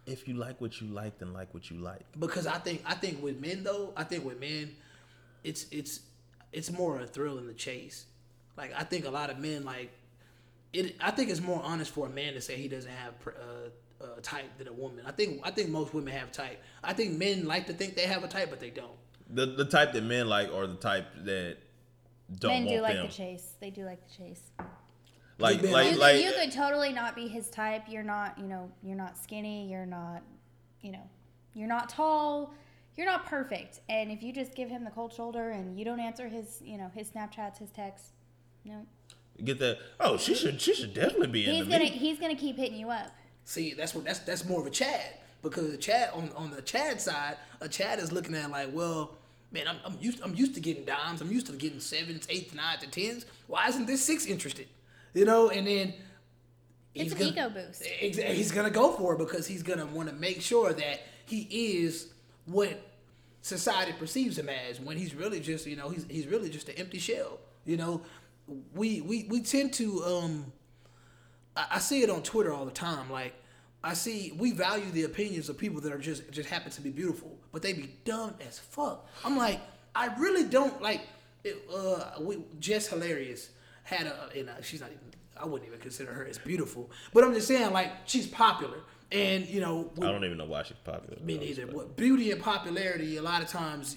if 0.07 0.27
you 0.27 0.35
like 0.35 0.61
what 0.61 0.81
you 0.81 0.89
like, 0.89 1.19
then 1.19 1.33
like 1.33 1.53
what 1.53 1.71
you 1.71 1.77
like? 1.77 2.01
because 2.19 2.47
I 2.47 2.59
think 2.59 2.83
I 2.87 2.95
think 2.95 3.23
with 3.23 3.41
men 3.41 3.63
though, 3.63 3.93
I 3.97 4.05
think 4.05 4.25
with 4.25 4.41
men, 4.41 4.75
it's 5.45 5.67
it's 5.71 6.01
it's 6.53 6.71
more 6.71 7.01
a 7.01 7.07
thrill 7.07 7.39
in 7.39 7.47
the 7.47 7.55
chase. 7.55 8.07
Like 8.57 8.73
I 8.77 8.85
think 8.85 9.05
a 9.07 9.11
lot 9.11 9.31
of 9.31 9.39
men 9.39 9.65
like 9.65 9.91
it. 10.73 10.97
I 11.01 11.11
think 11.11 11.31
it's 11.31 11.41
more 11.41 11.61
honest 11.63 11.91
for 11.93 12.07
a 12.07 12.11
man 12.11 12.35
to 12.35 12.41
say 12.41 12.57
he 12.57 12.69
doesn't 12.69 12.91
have 12.91 13.19
pr- 13.21 13.31
uh, 13.31 14.05
uh, 14.05 14.07
type 14.23 14.47
than 14.59 14.69
a 14.69 14.73
woman. 14.73 15.05
I 15.07 15.13
think 15.13 15.41
I 15.45 15.51
think 15.51 15.71
most 15.71 15.95
women 15.95 16.13
have 16.15 16.33
type. 16.33 16.61
I 16.83 16.93
think 16.93 17.19
men 17.19 17.47
like 17.47 17.67
to 17.67 17.73
think 17.73 17.95
they 17.97 18.07
have 18.07 18.25
a 18.25 18.29
type, 18.29 18.51
but 18.51 18.61
they 18.61 18.71
don't. 18.71 18.91
The 19.31 19.47
the 19.47 19.65
type 19.65 19.93
that 19.93 20.05
men 20.05 20.29
like 20.29 20.53
or 20.53 20.67
the 20.67 20.75
type 20.77 21.07
that 21.25 21.57
don't 22.39 22.51
Men 22.53 22.65
want 22.65 22.77
do 22.77 22.83
like 22.83 22.95
them. 22.95 23.07
the 23.07 23.13
chase. 23.13 23.53
They 23.61 23.71
do 23.71 23.85
like 23.85 24.01
the 24.09 24.15
chase. 24.25 24.41
Like 25.39 25.63
been- 25.63 25.71
like 25.73 25.93
You, 25.93 25.99
like 25.99 26.25
you 26.25 26.33
could 26.33 26.53
totally 26.53 26.93
not 26.93 27.15
be 27.15 27.29
his 27.29 27.49
type. 27.49 27.85
You're 27.89 28.03
not, 28.03 28.37
you 28.39 28.47
know, 28.47 28.71
you're 28.83 28.97
not 28.97 29.17
skinny. 29.17 29.71
You're 29.71 29.87
not, 29.87 30.23
you 30.83 30.93
know, 30.93 31.09
you're 31.55 31.69
not 31.69 31.89
tall. 31.89 32.53
You're 32.99 33.07
not 33.07 33.27
perfect. 33.27 33.79
And 33.89 34.11
if 34.11 34.23
you 34.25 34.33
just 34.33 34.57
give 34.57 34.69
him 34.69 34.85
the 34.85 34.91
cold 34.91 35.13
shoulder 35.13 35.51
and 35.51 35.79
you 35.79 35.85
don't 35.85 36.01
answer 36.01 36.29
his, 36.29 36.61
you 36.65 36.77
know, 36.77 36.91
his 36.95 37.09
Snapchats, 37.09 37.57
his 37.59 37.71
texts, 37.71 38.11
no, 38.65 38.85
get 39.45 39.61
that. 39.61 39.79
Oh, 40.01 40.17
she 40.19 40.35
should 40.35 40.61
she 40.61 40.75
should 40.75 40.93
definitely 40.95 41.29
be 41.29 41.45
he's 41.45 41.61
into 41.61 41.71
gonna 41.71 41.85
me. 41.85 41.91
he's 41.91 42.19
gonna 42.19 42.35
keep 42.35 42.57
hitting 42.57 42.77
you 42.77 42.91
up. 42.91 43.13
See, 43.45 43.73
that's 43.73 43.95
what 43.95 44.05
that's 44.05 44.19
that's 44.19 44.45
more 44.45 44.61
of 44.61 44.67
a 44.67 44.71
Chad 44.71 45.15
because 45.43 45.71
the 45.71 45.77
Chad 45.77 46.11
on 46.13 46.31
on 46.35 46.51
the 46.51 46.61
Chad 46.61 47.01
side, 47.01 47.37
a 47.61 47.69
Chad 47.69 48.01
is 48.01 48.11
looking 48.11 48.35
at 48.35 48.51
like, 48.51 48.71
well, 48.73 49.17
man, 49.53 49.69
I'm, 49.69 49.77
I'm 49.85 49.97
used 50.01 50.21
I'm 50.23 50.35
used 50.35 50.55
to 50.57 50.61
getting 50.61 50.85
dimes, 50.85 51.21
I'm 51.21 51.31
used 51.31 51.47
to 51.47 51.53
getting 51.53 51.79
sevens, 51.79 52.27
eights, 52.29 52.53
nines, 52.53 52.83
and 52.83 52.91
tens. 52.91 53.27
Why 53.47 53.69
isn't 53.69 53.87
this 53.87 54.05
six 54.05 54.27
interested? 54.27 54.67
You 55.15 55.25
know, 55.25 55.51
and 55.51 55.69
then 55.69 55.95
It's 56.97 57.13
an 57.13 57.19
gonna- 57.19 57.31
ego 57.31 57.49
boost. 57.51 57.85
He's 57.85 58.51
gonna 58.51 58.71
go 58.71 58.91
for 58.91 59.15
it 59.15 59.19
because 59.19 59.47
he's 59.47 59.63
gonna 59.63 59.87
want 59.87 60.09
to 60.09 60.15
make 60.17 60.43
sure 60.43 60.73
that 60.73 61.01
he 61.27 61.43
is 61.85 62.09
what 62.45 62.71
society 63.49 63.93
perceives 63.93 64.39
him 64.39 64.49
as 64.49 64.81
when 64.81 64.97
he's 64.97 65.15
really 65.15 65.41
just 65.41 65.67
you 65.67 65.77
know 65.77 65.89
he's 65.89 66.07
he's 66.09 66.27
really 66.27 66.51
just 66.51 66.69
an 66.69 66.75
empty 66.77 66.99
shell. 66.99 67.39
You 67.65 67.77
know, 67.77 68.03
we 68.75 69.01
we 69.01 69.25
we 69.29 69.41
tend 69.41 69.73
to 69.75 70.05
um 70.05 70.53
I, 71.57 71.67
I 71.73 71.79
see 71.79 72.03
it 72.03 72.11
on 72.11 72.23
Twitter 72.23 72.53
all 72.53 72.65
the 72.65 72.71
time. 72.71 73.11
Like 73.11 73.35
I 73.83 73.95
see 73.95 74.33
we 74.39 74.53
value 74.53 74.91
the 74.91 75.05
opinions 75.05 75.49
of 75.49 75.59
people 75.59 75.81
that 75.81 75.93
are 75.93 75.99
just 75.99 76.31
just 76.31 76.49
happen 76.49 76.71
to 76.73 76.81
be 76.81 76.91
beautiful, 76.91 77.37
but 77.53 77.63
they 77.63 77.73
be 77.73 77.95
dumb 78.05 78.35
as 78.47 78.59
fuck. 78.59 79.09
I'm 79.25 79.37
like, 79.37 79.61
I 79.95 80.15
really 80.19 80.45
don't 80.45 80.81
like. 80.83 81.03
It, 81.45 81.57
uh, 81.75 82.21
we 82.21 82.45
Jess 82.59 82.89
Hilarious 82.89 83.51
had 83.85 84.07
a 84.07 84.29
and 84.37 84.51
uh, 84.51 84.63
she's 84.63 84.81
not 84.81 84.91
even. 84.91 85.01
I 85.41 85.47
wouldn't 85.47 85.69
even 85.69 85.79
consider 85.81 86.13
her 86.13 86.27
as 86.27 86.37
beautiful, 86.37 86.91
but 87.15 87.23
I'm 87.23 87.33
just 87.33 87.47
saying 87.47 87.73
like 87.73 87.93
she's 88.07 88.27
popular, 88.27 88.79
and 89.11 89.47
you 89.49 89.61
know 89.61 89.91
I 89.99 90.13
don't 90.13 90.25
even 90.25 90.39
know 90.39 90.45
why 90.45 90.63
she's 90.63 90.77
popular. 90.85 91.21
me 91.23 91.39
neither. 91.39 91.67
What 91.67 91.97
beauty 91.97 92.31
and 92.31 92.43
popularity, 92.43 93.17
a 93.17 93.23
lot 93.23 93.43
of 93.43 93.49
times 93.49 93.97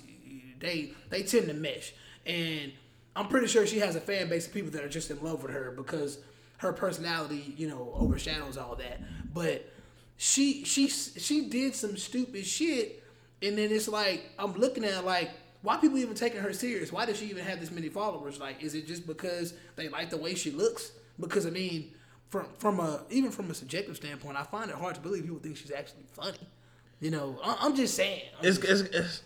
they 0.60 0.94
they 1.10 1.24
tend 1.24 1.48
to 1.48 1.54
mesh, 1.54 1.94
and 2.26 2.72
I'm 3.16 3.28
pretty 3.28 3.48
sure 3.48 3.66
she 3.68 3.80
has 3.80 3.96
a 3.96 4.02
fan 4.02 4.30
base 4.30 4.48
of 4.48 4.54
people 4.54 4.72
that 4.72 4.84
are 4.84 4.90
just 4.90 5.12
in 5.12 5.22
love 5.22 5.44
with 5.44 5.52
her 5.52 5.72
because 5.76 6.20
her 6.58 6.72
personality, 6.72 7.54
you 7.58 7.68
know, 7.68 7.92
overshadows 7.96 8.58
all 8.58 8.76
that. 8.76 9.02
But 9.34 9.70
she 10.18 10.64
she 10.64 10.88
she 10.88 11.50
did 11.50 11.76
some 11.76 11.98
stupid 11.98 12.46
shit, 12.46 13.04
and 13.42 13.58
then 13.58 13.72
it's 13.72 13.88
like 13.88 14.30
I'm 14.40 14.54
looking 14.54 14.86
at 14.86 15.06
like. 15.06 15.32
Why 15.64 15.78
people 15.78 16.00
even 16.00 16.16
taking 16.16 16.40
her 16.42 16.54
serious? 16.54 16.92
Why 16.92 17.06
does 17.06 17.20
she 17.20 17.28
even 17.28 17.46
have 17.46 17.60
this 17.60 17.70
many 17.70 17.88
followers? 17.88 18.40
Like, 18.40 18.64
is 18.64 18.74
it 18.74 18.88
just 18.88 19.06
because 19.06 19.54
they 19.76 19.90
like 19.90 20.10
the 20.10 20.18
way 20.18 20.34
she 20.34 20.50
looks? 20.50 20.92
Because 21.20 21.46
I 21.46 21.52
mean, 21.52 21.92
from 22.32 22.48
from 22.58 22.80
a 22.80 23.02
even 23.10 23.30
from 23.30 23.52
a 23.52 23.54
subjective 23.54 23.98
standpoint, 23.98 24.38
I 24.38 24.44
find 24.44 24.70
it 24.72 24.76
hard 24.78 24.96
to 24.96 25.02
believe 25.02 25.24
people 25.24 25.40
think 25.40 25.58
she's 25.58 25.72
actually 25.72 26.06
funny. 26.14 26.40
You 27.02 27.12
know, 27.12 27.38
I- 27.44 27.58
I'm 27.62 27.76
just 27.76 27.96
saying. 27.96 28.22
I'm 28.40 28.46
It's, 28.46 28.58
just- 28.58 28.86
it's, 28.86 28.96
it's, 28.96 29.24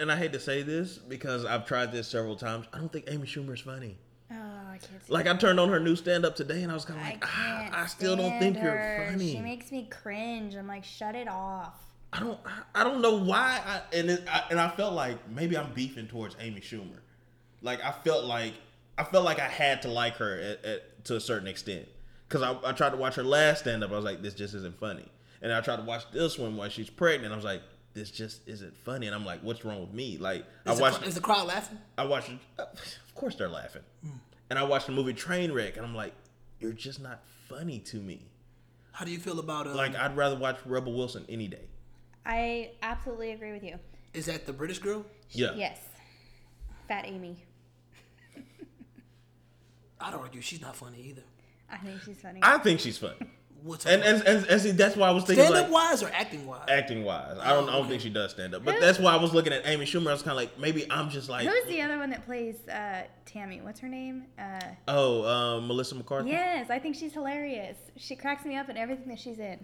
and 0.00 0.10
I 0.10 0.16
hate 0.16 0.32
to 0.32 0.40
say 0.40 0.62
this 0.62 0.96
because 0.98 1.44
I've 1.44 1.66
tried 1.66 1.92
this 1.92 2.08
several 2.08 2.36
times. 2.36 2.66
I 2.72 2.78
don't 2.78 2.92
think 2.92 3.04
Amy 3.08 3.26
Schumer 3.26 3.54
is 3.54 3.60
funny. 3.60 3.96
Oh, 4.30 4.34
I 4.36 4.78
can't. 4.78 5.10
Like 5.10 5.26
I 5.26 5.34
turned 5.36 5.60
on 5.60 5.68
her 5.68 5.78
new 5.80 5.94
stand 5.94 6.24
up 6.24 6.36
today, 6.36 6.62
and 6.62 6.72
I 6.72 6.74
was 6.74 6.84
kind 6.86 6.98
of 7.00 7.06
I 7.06 7.10
like, 7.10 7.24
ah, 7.26 7.82
I 7.82 7.86
still 7.86 8.16
don't 8.16 8.38
think 8.38 8.56
her. 8.56 8.98
you're 9.00 9.10
funny. 9.12 9.32
She 9.32 9.40
makes 9.40 9.70
me 9.70 9.86
cringe. 9.90 10.54
I'm 10.54 10.66
like, 10.66 10.84
shut 10.84 11.14
it 11.14 11.28
off. 11.28 11.74
I 12.12 12.20
don't 12.20 12.38
I 12.74 12.84
don't 12.84 13.02
know 13.02 13.18
why 13.18 13.60
I 13.66 13.82
and 13.94 14.08
it, 14.10 14.22
I, 14.32 14.44
and 14.50 14.58
I 14.58 14.70
felt 14.70 14.94
like 14.94 15.28
maybe 15.30 15.58
I'm 15.58 15.72
beefing 15.74 16.06
towards 16.08 16.36
Amy 16.40 16.60
Schumer. 16.60 17.00
Like 17.60 17.84
I 17.84 17.92
felt 17.92 18.24
like 18.24 18.54
I 18.96 19.04
felt 19.04 19.24
like 19.26 19.38
I 19.38 19.48
had 19.48 19.82
to 19.82 19.88
like 19.88 20.16
her 20.16 20.38
at, 20.40 20.64
at, 20.64 21.04
to 21.06 21.16
a 21.16 21.20
certain 21.20 21.46
extent 21.48 21.86
because 22.28 22.42
I, 22.42 22.68
I 22.68 22.72
tried 22.72 22.90
to 22.90 22.96
watch 22.96 23.14
her 23.14 23.22
last 23.22 23.60
stand 23.60 23.82
up. 23.82 23.90
I 23.90 23.96
was 23.96 24.04
like, 24.04 24.22
this 24.22 24.34
just 24.34 24.54
isn't 24.54 24.78
funny. 24.78 25.06
And 25.40 25.52
I 25.52 25.60
tried 25.60 25.76
to 25.76 25.82
watch 25.82 26.10
this 26.12 26.38
one 26.38 26.56
while 26.56 26.68
she's 26.68 26.90
pregnant. 26.90 27.32
I 27.32 27.36
was 27.36 27.44
like, 27.44 27.62
this 27.94 28.10
just 28.10 28.46
isn't 28.46 28.76
funny. 28.84 29.06
And 29.06 29.14
I'm 29.14 29.24
like, 29.24 29.40
what's 29.42 29.64
wrong 29.64 29.80
with 29.80 29.92
me? 29.92 30.18
Like 30.18 30.44
I 30.66 30.72
is, 30.72 30.76
the, 30.78 30.82
watched 30.82 30.98
cr- 31.00 31.08
is 31.08 31.14
the 31.14 31.20
crowd 31.20 31.46
laughing? 31.46 31.78
I 31.96 32.04
watched 32.04 32.30
of 32.58 33.14
course 33.14 33.34
they're 33.34 33.48
laughing. 33.48 33.82
And 34.50 34.58
I 34.58 34.62
watched 34.64 34.86
the 34.86 34.92
movie 34.92 35.12
Trainwreck, 35.12 35.76
and 35.76 35.84
I'm 35.84 35.94
like, 35.94 36.14
you're 36.58 36.72
just 36.72 37.00
not 37.00 37.20
funny 37.48 37.78
to 37.80 37.96
me. 37.98 38.22
How 38.92 39.04
do 39.04 39.10
you 39.10 39.18
feel 39.18 39.38
about 39.38 39.66
uh, 39.66 39.74
Like 39.74 39.94
I'd 39.94 40.16
rather 40.16 40.36
watch 40.36 40.58
Rebel 40.64 40.92
Wilson 40.94 41.24
any 41.28 41.48
day. 41.48 41.66
I 42.26 42.70
absolutely 42.82 43.30
agree 43.32 43.52
with 43.52 43.62
you. 43.62 43.78
is 44.14 44.26
that 44.26 44.46
the 44.46 44.52
British 44.52 44.78
girl? 44.80 45.04
Yeah. 45.30 45.52
Yes. 45.54 45.80
Fat 46.88 47.04
Amy. 47.06 47.36
I'd 50.00 50.14
argue 50.14 50.40
she's 50.40 50.60
not 50.60 50.76
funny 50.76 51.00
either. 51.08 51.22
I 51.70 51.76
think 51.78 52.02
she's 52.02 52.20
funny. 52.20 52.40
I 52.42 52.58
think 52.58 52.80
she's 52.80 52.98
funny. 52.98 53.16
What's 53.64 53.86
And 53.86 54.02
and, 54.04 54.22
and, 54.22 54.46
and 54.46 54.60
see, 54.60 54.70
that's 54.70 54.94
why 54.94 55.08
I 55.08 55.10
was 55.10 55.24
thinking 55.24 55.44
stand 55.44 55.54
like 55.56 55.64
up 55.64 55.70
wise 55.72 56.00
or 56.02 56.10
acting 56.14 56.46
wise? 56.46 56.64
acting 56.68 57.02
wise. 57.04 57.36
I 57.40 57.50
don't 57.54 57.68
I 57.68 57.72
don't 57.72 57.88
think 57.88 58.00
she 58.00 58.08
does 58.08 58.30
stand 58.30 58.54
up, 58.54 58.64
but 58.64 58.78
that's 58.78 59.00
why 59.00 59.12
I 59.12 59.16
was 59.16 59.34
looking 59.34 59.52
at 59.52 59.66
Amy 59.66 59.84
Schumer. 59.84 60.10
I 60.10 60.12
was 60.12 60.22
kind 60.22 60.30
of 60.30 60.36
like, 60.36 60.56
maybe 60.60 60.86
I'm 60.90 61.10
just 61.10 61.28
like, 61.28 61.44
Who's 61.46 61.64
the 61.66 61.82
other 61.82 61.98
one 61.98 62.10
that 62.10 62.24
plays 62.24 62.68
uh, 62.68 63.02
Tammy? 63.26 63.60
What's 63.60 63.80
her 63.80 63.88
name? 63.88 64.26
Uh, 64.38 64.60
oh, 64.86 65.24
um, 65.26 65.66
Melissa 65.66 65.96
McCarthy. 65.96 66.30
yes, 66.30 66.70
I 66.70 66.78
think 66.78 66.94
she's 66.94 67.12
hilarious. 67.12 67.76
She 67.96 68.14
cracks 68.14 68.44
me 68.44 68.56
up 68.56 68.68
in 68.68 68.76
everything 68.76 69.08
that 69.08 69.18
she's 69.18 69.40
in. 69.40 69.58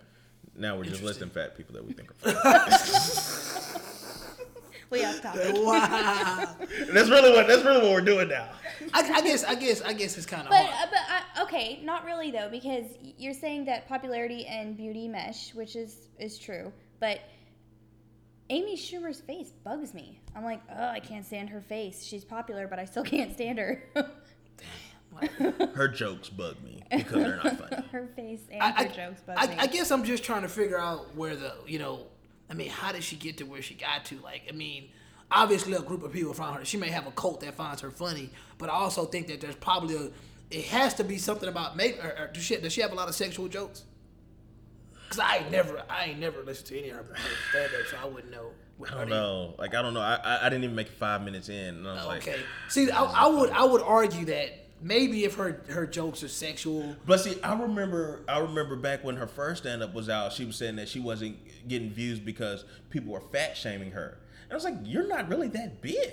Now 0.56 0.76
we're 0.76 0.84
just 0.84 1.02
listing 1.02 1.30
fat 1.30 1.56
people 1.56 1.74
that 1.74 1.86
we 1.86 1.92
think 1.92 2.10
are 2.10 2.32
funny. 2.32 3.80
We 4.90 5.04
off 5.04 5.20
topic. 5.22 5.54
Wow. 5.58 6.56
that's 6.92 7.08
really 7.10 7.32
what 7.32 7.46
that's 7.48 7.64
really 7.64 7.80
what 7.82 7.90
we're 7.92 8.00
doing 8.00 8.28
now. 8.28 8.48
I, 8.92 9.00
I 9.14 9.20
guess 9.22 9.44
I 9.44 9.54
guess 9.54 9.80
I 9.82 9.92
guess 9.92 10.16
it's 10.16 10.26
kind 10.26 10.42
of 10.42 10.50
But 10.50 10.66
hard. 10.66 10.88
uh, 10.88 10.90
but 10.90 11.40
uh, 11.40 11.44
okay, 11.46 11.80
not 11.82 12.04
really 12.04 12.30
though, 12.30 12.48
because 12.50 12.84
you're 13.18 13.34
saying 13.34 13.64
that 13.66 13.88
popularity 13.88 14.46
and 14.46 14.76
beauty 14.76 15.08
mesh, 15.08 15.54
which 15.54 15.76
is 15.76 16.08
is 16.18 16.38
true. 16.38 16.72
But 17.00 17.20
Amy 18.50 18.76
Schumer's 18.76 19.20
face 19.20 19.50
bugs 19.64 19.94
me. 19.94 20.20
I'm 20.36 20.44
like, 20.44 20.60
oh, 20.76 20.88
I 20.88 21.00
can't 21.00 21.24
stand 21.24 21.48
her 21.50 21.60
face. 21.62 22.04
She's 22.04 22.24
popular, 22.24 22.68
but 22.68 22.78
I 22.78 22.84
still 22.84 23.04
can't 23.14 23.32
stand 23.32 23.58
her. 23.58 23.82
Damn. 23.94 25.68
Her 25.74 25.86
jokes 25.88 26.28
bug 26.28 26.56
me 26.64 26.82
because 26.90 27.12
they're 27.12 27.36
not 27.36 27.56
funny. 27.58 27.86
her 27.92 28.08
face 28.16 28.40
and 28.50 28.60
I, 28.60 28.70
her 28.72 28.78
I, 28.78 28.88
jokes 28.88 29.20
bug 29.22 29.36
I, 29.38 29.46
me. 29.46 29.54
I 29.58 29.66
guess 29.68 29.90
I'm 29.92 30.02
just 30.04 30.24
trying 30.24 30.42
to 30.42 30.48
figure 30.48 30.78
out 30.78 31.14
where 31.14 31.36
the 31.36 31.54
you 31.66 31.78
know, 31.78 32.06
I 32.54 32.56
mean, 32.56 32.70
how 32.70 32.92
did 32.92 33.02
she 33.02 33.16
get 33.16 33.38
to 33.38 33.44
where 33.44 33.60
she 33.60 33.74
got 33.74 34.04
to? 34.06 34.18
Like, 34.20 34.42
I 34.48 34.52
mean, 34.52 34.90
obviously 35.28 35.72
a 35.72 35.82
group 35.82 36.04
of 36.04 36.12
people 36.12 36.32
found 36.32 36.56
her. 36.60 36.64
She 36.64 36.76
may 36.76 36.88
have 36.88 37.04
a 37.08 37.10
cult 37.10 37.40
that 37.40 37.54
finds 37.54 37.80
her 37.80 37.90
funny, 37.90 38.30
but 38.58 38.68
I 38.68 38.74
also 38.74 39.06
think 39.06 39.26
that 39.26 39.40
there's 39.40 39.56
probably 39.56 39.96
a. 39.96 40.10
It 40.52 40.66
has 40.66 40.94
to 40.94 41.04
be 41.04 41.18
something 41.18 41.48
about 41.48 41.76
maybe. 41.76 41.98
Or, 41.98 42.14
or 42.16 42.30
does 42.32 42.44
she 42.44 42.56
does 42.56 42.72
she 42.72 42.80
have 42.80 42.92
a 42.92 42.94
lot 42.94 43.08
of 43.08 43.16
sexual 43.16 43.48
jokes? 43.48 43.82
Cause 45.08 45.18
I 45.18 45.38
ain't 45.38 45.50
never 45.50 45.82
I 45.90 46.04
ain't 46.06 46.20
never 46.20 46.44
listened 46.44 46.68
to 46.68 46.78
any 46.78 46.90
of 46.90 47.08
her 47.08 47.16
stand 47.50 47.72
up, 47.74 47.86
so 47.90 47.96
I 48.00 48.04
wouldn't 48.06 48.30
know. 48.30 48.50
I 48.88 48.94
don't 48.94 49.08
know. 49.08 49.54
Like 49.58 49.74
I 49.74 49.82
don't 49.82 49.94
know. 49.94 50.00
I 50.00 50.14
I, 50.14 50.46
I 50.46 50.48
didn't 50.48 50.62
even 50.62 50.76
make 50.76 50.86
it 50.86 50.92
five 50.92 51.22
minutes 51.22 51.48
in, 51.48 51.74
and 51.74 51.88
I 51.88 51.94
was 51.94 52.04
oh, 52.04 52.08
like, 52.08 52.22
Okay. 52.28 52.40
See, 52.68 52.88
I, 52.88 53.02
I 53.02 53.26
would 53.26 53.50
I 53.50 53.64
would 53.64 53.82
argue 53.82 54.26
that 54.26 54.63
maybe 54.84 55.24
if 55.24 55.34
her 55.34 55.62
her 55.70 55.86
jokes 55.86 56.22
are 56.22 56.28
sexual, 56.28 56.94
But 57.06 57.20
see, 57.20 57.40
I 57.42 57.58
remember, 57.60 58.22
I 58.28 58.38
remember 58.38 58.76
back 58.76 59.02
when 59.02 59.16
her 59.16 59.26
first 59.26 59.62
stand 59.62 59.82
up 59.82 59.94
was 59.94 60.08
out, 60.08 60.32
she 60.32 60.44
was 60.44 60.56
saying 60.56 60.76
that 60.76 60.88
she 60.88 61.00
wasn't 61.00 61.38
getting 61.66 61.90
views 61.90 62.20
because 62.20 62.64
people 62.90 63.12
were 63.12 63.22
fat 63.32 63.56
shaming 63.56 63.92
her. 63.92 64.18
And 64.44 64.52
I 64.52 64.54
was 64.54 64.64
like, 64.64 64.76
you're 64.84 65.08
not 65.08 65.28
really 65.28 65.48
that 65.48 65.80
big. 65.80 66.12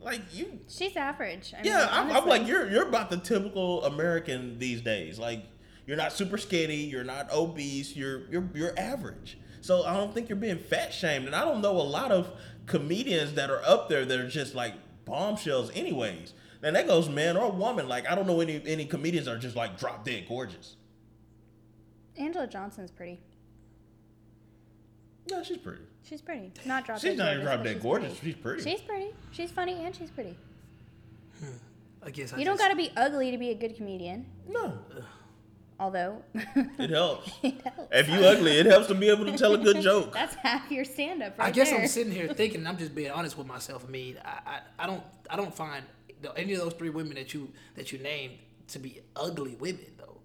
Like 0.00 0.20
you, 0.32 0.58
She's 0.68 0.96
average. 0.96 1.54
I 1.56 1.62
yeah. 1.62 1.78
mean, 1.78 1.88
I'm, 1.90 2.22
I'm 2.22 2.26
like, 2.28 2.46
you're 2.46 2.68
you're 2.70 2.88
about 2.88 3.10
the 3.10 3.18
typical 3.18 3.84
American 3.84 4.58
these 4.58 4.80
days. 4.80 5.18
Like 5.18 5.44
you're 5.86 5.96
not 5.96 6.12
super 6.12 6.38
skinny, 6.38 6.84
you're 6.84 7.04
not 7.04 7.30
obese, 7.32 7.94
you're 7.94 8.22
you're 8.30 8.48
you're 8.54 8.78
average. 8.78 9.38
So 9.60 9.84
I 9.84 9.94
don't 9.94 10.14
think 10.14 10.28
you're 10.28 10.36
being 10.36 10.58
fat 10.58 10.92
shamed. 10.92 11.26
And 11.26 11.36
I 11.36 11.44
don't 11.44 11.60
know 11.60 11.72
a 11.72 11.82
lot 11.82 12.10
of 12.10 12.30
comedians 12.66 13.34
that 13.34 13.50
are 13.50 13.62
up 13.66 13.88
there 13.90 14.06
that 14.06 14.18
are 14.18 14.28
just 14.28 14.54
like 14.54 14.74
bombshells, 15.04 15.70
anyways. 15.74 16.32
And 16.62 16.76
that 16.76 16.86
goes 16.86 17.08
man 17.08 17.36
or 17.36 17.50
woman. 17.50 17.88
Like 17.88 18.08
I 18.10 18.14
don't 18.14 18.26
know 18.26 18.40
any 18.40 18.62
any 18.66 18.84
comedians 18.84 19.26
are 19.28 19.38
just 19.38 19.56
like 19.56 19.78
drop 19.78 20.04
dead 20.04 20.26
gorgeous. 20.28 20.76
Angela 22.18 22.46
Johnson's 22.46 22.90
pretty. 22.90 23.20
No, 25.30 25.42
she's 25.42 25.58
pretty. 25.58 25.82
She's 26.02 26.20
pretty. 26.20 26.52
Not 26.64 26.84
drop 26.86 26.98
She's 26.98 27.16
dead 27.16 27.18
not 27.18 27.32
even 27.34 27.44
gorgeous, 27.44 27.54
drop 27.54 27.64
dead 27.64 27.74
she's 27.74 27.82
gorgeous. 27.82 28.18
pretty. 28.18 28.32
She's 28.32 28.40
pretty. 28.42 28.62
She's 28.70 28.80
pretty. 28.82 29.06
She's 29.32 29.50
funny 29.50 29.84
and 29.84 29.94
she's 29.94 30.10
pretty. 30.10 30.36
Hmm. 31.38 31.46
I 32.02 32.10
guess 32.10 32.32
I 32.32 32.38
You 32.38 32.44
don't 32.44 32.54
just- 32.56 32.62
got 32.64 32.70
to 32.70 32.76
be 32.76 32.90
ugly 32.96 33.30
to 33.30 33.38
be 33.38 33.50
a 33.50 33.54
good 33.54 33.76
comedian. 33.76 34.26
no, 34.48 34.78
Although 35.80 36.20
it 36.34 36.90
helps. 36.90 37.32
it 37.42 37.54
helps. 37.62 37.88
if 37.90 38.06
you 38.10 38.16
ugly, 38.16 38.58
it 38.58 38.66
helps 38.66 38.88
to 38.88 38.94
be 38.94 39.08
able 39.08 39.24
to 39.24 39.38
tell 39.38 39.54
a 39.54 39.58
good 39.58 39.80
joke. 39.82 40.12
That's 40.12 40.34
half 40.34 40.70
your 40.70 40.84
stand 40.84 41.22
up 41.22 41.38
right 41.38 41.48
I 41.48 41.50
guess 41.50 41.70
there. 41.70 41.80
I'm 41.80 41.86
sitting 41.88 42.12
here 42.12 42.28
thinking. 42.34 42.66
I'm 42.66 42.76
just 42.76 42.94
being 42.94 43.10
honest 43.10 43.38
with 43.38 43.46
myself. 43.46 43.84
I 43.88 43.90
mean, 43.90 44.18
I, 44.22 44.40
I, 44.46 44.60
I 44.80 44.86
don't 44.86 45.02
I 45.30 45.36
don't 45.36 45.54
find 45.54 45.82
the- 46.22 46.36
any 46.36 46.52
of 46.54 46.60
those 46.60 46.74
three 46.74 46.90
women 46.90 47.14
that 47.14 47.34
you 47.34 47.52
that 47.76 47.92
you 47.92 47.98
named 47.98 48.34
to 48.68 48.78
be 48.78 49.00
ugly 49.16 49.56
women 49.56 49.86
though. 49.98 50.18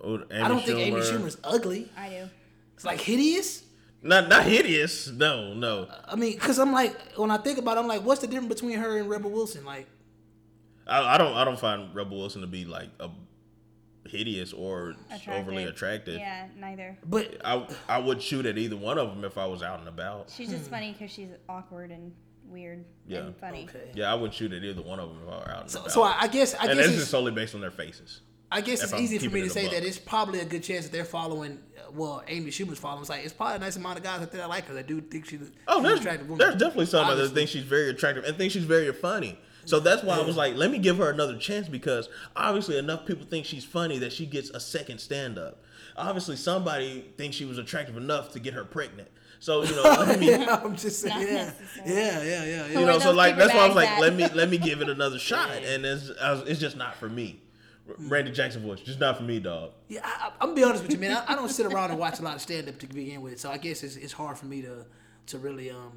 Oh, 0.00 0.14
Amy 0.30 0.42
I 0.42 0.48
don't 0.48 0.64
think 0.64 0.78
Amy 0.78 1.00
Schumer- 1.00 1.20
Schumer's 1.20 1.38
ugly. 1.44 1.90
I 1.96 2.08
do. 2.08 2.30
It's 2.74 2.84
like 2.84 3.00
hideous. 3.00 3.64
Not 4.02 4.28
not 4.28 4.44
hideous. 4.44 5.08
No, 5.08 5.54
no. 5.54 5.88
I 6.06 6.16
mean, 6.16 6.36
cause 6.38 6.58
I'm 6.58 6.72
like 6.72 7.16
when 7.16 7.30
I 7.30 7.36
think 7.36 7.58
about, 7.58 7.76
it, 7.76 7.80
I'm 7.80 7.86
like, 7.86 8.02
what's 8.02 8.20
the 8.20 8.26
difference 8.26 8.54
between 8.54 8.78
her 8.78 8.98
and 8.98 9.08
Rebel 9.08 9.30
Wilson? 9.30 9.64
Like, 9.64 9.86
I, 10.86 11.14
I 11.14 11.18
don't 11.18 11.34
I 11.34 11.44
don't 11.44 11.58
find 11.58 11.94
Rebel 11.94 12.18
Wilson 12.18 12.40
to 12.40 12.48
be 12.48 12.64
like 12.64 12.88
a 12.98 13.08
hideous 14.08 14.52
or 14.52 14.94
overly 15.28 15.64
attractive. 15.64 16.18
Yeah, 16.18 16.48
neither. 16.58 16.98
but 17.04 17.40
I 17.44 17.66
I 17.88 17.98
would 17.98 18.20
shoot 18.20 18.46
at 18.46 18.58
either 18.58 18.76
one 18.76 18.98
of 18.98 19.08
them 19.10 19.24
if 19.24 19.38
I 19.38 19.46
was 19.46 19.62
out 19.62 19.78
and 19.78 19.88
about. 19.88 20.30
She's 20.30 20.50
just 20.50 20.64
hmm. 20.64 20.70
funny 20.70 20.92
because 20.92 21.12
she's 21.12 21.28
awkward 21.48 21.90
and 21.90 22.12
weird 22.52 22.84
Yeah. 23.06 23.20
and 23.20 23.36
funny. 23.36 23.66
okay. 23.68 23.90
Yeah, 23.94 24.12
I 24.12 24.14
would 24.14 24.32
shoot 24.34 24.52
at 24.52 24.62
either 24.62 24.82
one 24.82 25.00
of 25.00 25.08
them 25.08 25.18
if 25.26 25.28
I 25.32 25.36
were 25.38 25.50
out 25.50 25.60
and 25.62 25.70
So, 25.70 25.86
so 25.88 26.02
I, 26.02 26.16
I 26.22 26.28
guess 26.28 26.54
I 26.54 26.66
and 26.66 26.78
guess 26.78 26.86
this 26.86 26.94
it's, 26.96 27.02
is 27.04 27.08
solely 27.10 27.32
based 27.32 27.54
on 27.54 27.60
their 27.60 27.70
faces. 27.70 28.20
I 28.50 28.60
guess 28.60 28.82
it's 28.82 28.92
I'm 28.92 29.00
easy 29.00 29.16
for 29.18 29.30
me 29.30 29.40
to 29.42 29.48
say 29.48 29.62
buck. 29.64 29.72
that 29.72 29.82
it's 29.84 29.98
probably 29.98 30.40
a 30.40 30.44
good 30.44 30.62
chance 30.62 30.84
that 30.84 30.92
they're 30.92 31.06
following. 31.06 31.58
uh, 31.78 31.90
Well, 31.92 32.22
Amy 32.28 32.50
Schumer's 32.50 32.78
following. 32.78 33.00
It's 33.00 33.08
like 33.08 33.24
it's 33.24 33.32
probably 33.32 33.56
a 33.56 33.58
nice 33.60 33.76
amount 33.76 33.96
of 33.98 34.04
guys 34.04 34.20
out 34.20 34.30
there 34.30 34.42
that 34.42 34.48
like 34.50 34.66
her 34.66 34.74
that 34.74 34.86
do 34.86 35.00
think 35.00 35.24
she's, 35.24 35.50
Oh, 35.66 35.76
she's 35.78 35.82
there's, 35.84 36.00
attractive 36.00 36.28
woman. 36.28 36.38
there's 36.46 36.60
definitely 36.60 36.84
some 36.86 37.06
that 37.06 37.12
Obviously. 37.12 37.34
think 37.34 37.48
she's 37.48 37.62
very 37.64 37.88
attractive 37.88 38.24
and 38.24 38.36
think 38.36 38.52
she's 38.52 38.64
very 38.64 38.92
funny. 38.92 39.38
So 39.64 39.78
that's 39.80 40.02
why 40.02 40.18
I 40.18 40.22
was 40.22 40.36
like, 40.36 40.56
let 40.56 40.70
me 40.72 40.78
give 40.78 40.98
her 40.98 41.08
another 41.10 41.38
chance 41.38 41.68
because 41.68 42.08
obviously 42.34 42.76
enough 42.78 43.06
people 43.06 43.24
think 43.24 43.46
she's 43.46 43.64
funny 43.64 43.96
that 44.00 44.12
she 44.12 44.26
gets 44.26 44.50
a 44.50 44.58
second 44.60 44.98
stand 44.98 45.38
up. 45.38 45.62
Obviously, 45.96 46.34
somebody 46.36 47.12
thinks 47.16 47.36
she 47.36 47.44
was 47.44 47.58
attractive 47.58 47.96
enough 47.96 48.32
to 48.32 48.40
get 48.40 48.54
her 48.54 48.64
pregnant. 48.64 49.08
So 49.42 49.64
you 49.64 49.74
know, 49.74 49.82
let 49.82 50.20
me, 50.20 50.28
yeah, 50.30 50.60
I'm 50.62 50.76
just 50.76 51.00
saying. 51.00 51.20
Yeah, 51.26 51.50
yeah, 51.84 51.84
yeah, 51.84 52.22
yeah, 52.22 52.44
yeah. 52.68 52.78
you 52.78 52.86
know, 52.86 53.00
so 53.00 53.10
like 53.10 53.36
that's 53.36 53.52
why 53.52 53.64
I 53.64 53.66
was 53.66 53.74
like, 53.74 53.98
let 53.98 54.14
me 54.14 54.28
let 54.28 54.48
me 54.48 54.56
give 54.56 54.80
it 54.80 54.88
another 54.88 55.18
shot, 55.30 55.50
and 55.50 55.84
it's 55.84 56.12
I 56.22 56.30
was, 56.30 56.42
it's 56.42 56.60
just 56.60 56.76
not 56.76 56.94
for 56.94 57.08
me. 57.08 57.42
Randy 57.98 58.30
Jackson 58.30 58.62
voice, 58.62 58.78
just 58.80 59.00
not 59.00 59.16
for 59.16 59.24
me, 59.24 59.40
dog. 59.40 59.72
Yeah, 59.88 60.02
I, 60.04 60.28
I- 60.28 60.32
I'm 60.40 60.50
gonna 60.50 60.54
be 60.54 60.62
honest 60.62 60.84
with 60.84 60.92
you, 60.92 60.98
man. 60.98 61.16
I, 61.26 61.32
I 61.32 61.34
don't 61.34 61.48
sit 61.48 61.66
around 61.66 61.90
and 61.90 61.98
watch 61.98 62.20
a 62.20 62.22
lot 62.22 62.36
of 62.36 62.40
stand 62.40 62.68
up 62.68 62.78
to 62.78 62.86
begin 62.86 63.20
with, 63.20 63.40
so 63.40 63.50
I 63.50 63.58
guess 63.58 63.82
it's, 63.82 63.96
it's 63.96 64.12
hard 64.12 64.38
for 64.38 64.46
me 64.46 64.62
to 64.62 64.86
to 65.26 65.38
really 65.38 65.72
um 65.72 65.92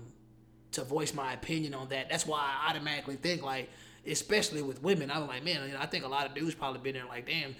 to 0.72 0.84
voice 0.84 1.14
my 1.14 1.34
opinion 1.34 1.76
on 1.76 1.88
that. 1.90 2.10
That's 2.10 2.26
why 2.26 2.40
I 2.40 2.72
automatically 2.72 3.16
think 3.16 3.44
like, 3.44 3.70
especially 4.08 4.64
with 4.64 4.82
women, 4.82 5.12
I'm 5.12 5.28
like, 5.28 5.44
man, 5.44 5.68
you 5.68 5.76
know, 5.76 5.80
I 5.80 5.86
think 5.86 6.04
a 6.04 6.08
lot 6.08 6.26
of 6.26 6.34
dudes 6.34 6.56
probably 6.56 6.82
been 6.82 6.96
there 7.00 7.06
like, 7.08 7.28
damn. 7.28 7.56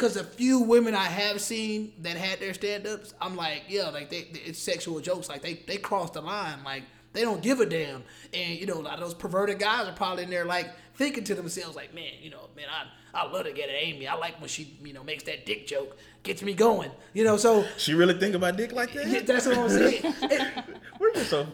Cause 0.00 0.16
a 0.16 0.24
few 0.24 0.60
women 0.60 0.94
I 0.94 1.04
have 1.04 1.40
seen 1.42 1.92
that 2.00 2.16
had 2.16 2.40
their 2.40 2.54
stand 2.54 2.86
ups, 2.86 3.12
I'm 3.20 3.36
like, 3.36 3.64
yeah, 3.68 3.90
like 3.90 4.08
they, 4.08 4.22
they- 4.32 4.40
it's 4.40 4.58
sexual 4.58 4.98
jokes, 5.00 5.28
like 5.28 5.42
they 5.42 5.54
they 5.66 5.76
cross 5.76 6.10
the 6.10 6.22
line, 6.22 6.64
like 6.64 6.84
they 7.12 7.20
don't 7.20 7.42
give 7.42 7.60
a 7.60 7.66
damn, 7.66 8.02
and 8.32 8.58
you 8.58 8.64
know 8.66 8.74
a 8.74 8.82
lot 8.82 8.94
of 8.94 9.00
those 9.00 9.12
perverted 9.14 9.58
guys 9.58 9.86
are 9.86 9.92
probably 9.92 10.24
in 10.24 10.30
there 10.30 10.46
like 10.46 10.70
thinking 10.94 11.24
to 11.24 11.34
themselves 11.34 11.76
like, 11.76 11.92
man, 11.94 12.12
you 12.22 12.30
know, 12.30 12.48
man, 12.56 12.66
I 12.70 12.86
I 13.22 13.30
love 13.30 13.44
to 13.44 13.52
get 13.52 13.68
at 13.68 13.74
Amy, 13.74 14.06
I 14.08 14.14
like 14.14 14.40
when 14.40 14.48
she 14.48 14.74
you 14.82 14.92
know 14.94 15.04
makes 15.04 15.24
that 15.24 15.44
dick 15.44 15.66
joke, 15.66 15.98
gets 16.22 16.42
me 16.42 16.54
going, 16.54 16.90
you 17.12 17.22
know, 17.24 17.36
so 17.36 17.66
She 17.76 17.92
really 17.92 18.14
think 18.18 18.34
about 18.34 18.56
dick 18.56 18.72
like 18.72 18.94
that? 18.94 19.06
Yeah, 19.06 19.20
that's 19.20 19.44
what 19.46 19.58
I'm 19.58 19.68
saying. 19.68 20.00
It- 20.22 20.64
We're 20.98 21.12
just 21.12 21.28
so 21.30 21.46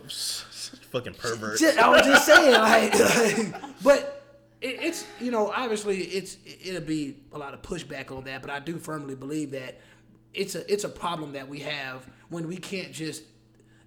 fucking 0.92 1.14
perverts. 1.14 1.61
just, 1.61 1.78
I 1.78 1.88
was 1.88 2.03
just 2.03 2.26
saying, 2.26 2.53
like, 2.53 2.94
like, 3.53 3.62
but 3.82 4.25
it, 4.61 4.78
it's 4.80 5.07
you 5.20 5.30
know 5.30 5.50
obviously 5.50 5.98
it's 5.98 6.38
it'll 6.64 6.80
be 6.80 7.16
a 7.32 7.38
lot 7.38 7.54
of 7.54 7.62
pushback 7.62 8.11
on 8.11 8.24
that, 8.24 8.42
but 8.42 8.50
I 8.50 8.59
do 8.59 8.78
firmly 8.78 9.14
believe 9.14 9.50
that 9.52 9.80
it's 10.34 10.54
a 10.54 10.70
it's 10.72 10.84
a 10.84 10.88
problem 10.88 11.32
that 11.32 11.48
we 11.48 11.61
have 11.61 12.09
when 12.28 12.48
we 12.48 12.57
can't 12.57 12.92
just 12.92 13.22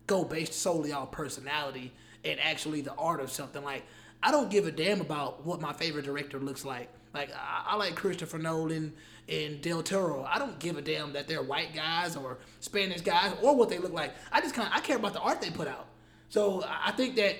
go 0.07 0.23
based 0.23 0.53
solely 0.53 0.91
on 0.91 1.07
personality 1.07 1.91
and 2.25 2.39
actually 2.39 2.81
the 2.81 2.93
art 2.95 3.21
of 3.21 3.31
something. 3.31 3.63
Like 3.63 3.83
I 4.21 4.31
don't 4.31 4.49
give 4.49 4.67
a 4.67 4.71
damn 4.71 5.01
about 5.01 5.45
what 5.45 5.61
my 5.61 5.73
favorite 5.73 6.05
director 6.05 6.39
looks 6.39 6.65
like. 6.65 6.89
Like 7.13 7.31
I, 7.33 7.65
I 7.67 7.75
like 7.75 7.95
Christopher 7.95 8.39
Nolan 8.39 8.93
and 9.27 9.61
Del 9.61 9.83
Toro. 9.83 10.23
I 10.23 10.39
don't 10.39 10.59
give 10.59 10.77
a 10.77 10.81
damn 10.81 11.13
that 11.13 11.27
they're 11.27 11.43
white 11.43 11.73
guys 11.73 12.15
or 12.15 12.39
Spanish 12.59 13.01
guys 13.01 13.33
or 13.41 13.55
what 13.55 13.69
they 13.69 13.77
look 13.77 13.93
like. 13.93 14.13
I 14.31 14.41
just 14.41 14.55
kind 14.55 14.67
of 14.67 14.73
I 14.73 14.81
care 14.81 14.97
about 14.97 15.13
the 15.13 15.21
art 15.21 15.41
they 15.41 15.51
put 15.51 15.67
out. 15.67 15.87
So 16.29 16.63
I 16.63 16.89
I 16.89 16.91
think 16.91 17.15
that 17.15 17.35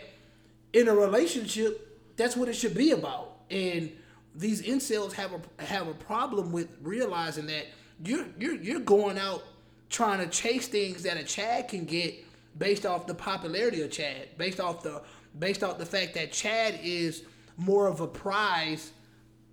in 0.73 0.87
a 0.87 0.93
relationship, 0.93 1.88
that's 2.19 2.35
what 2.35 2.49
it 2.49 2.53
should 2.53 2.75
be 2.75 2.91
about. 2.91 3.37
And 3.49 3.91
these 4.35 4.61
incels 4.61 5.13
have 5.13 5.31
a 5.33 5.63
have 5.63 5.87
a 5.87 5.93
problem 5.93 6.51
with 6.51 6.67
realizing 6.81 7.47
that 7.47 7.65
you're 8.03 8.25
you're 8.37 8.55
you're 8.55 8.79
going 8.81 9.17
out 9.17 9.43
trying 9.89 10.19
to 10.19 10.27
chase 10.27 10.67
things 10.67 11.01
that 11.03 11.17
a 11.17 11.23
Chad 11.23 11.69
can 11.69 11.85
get 11.85 12.13
based 12.57 12.85
off 12.85 13.07
the 13.07 13.15
popularity 13.15 13.81
of 13.81 13.89
Chad, 13.89 14.37
based 14.37 14.59
off 14.59 14.83
the 14.83 15.01
based 15.39 15.63
off 15.63 15.77
the 15.77 15.85
fact 15.85 16.13
that 16.13 16.31
Chad 16.31 16.79
is 16.83 17.23
more 17.57 17.87
of 17.87 18.01
a 18.01 18.07
prize 18.07 18.91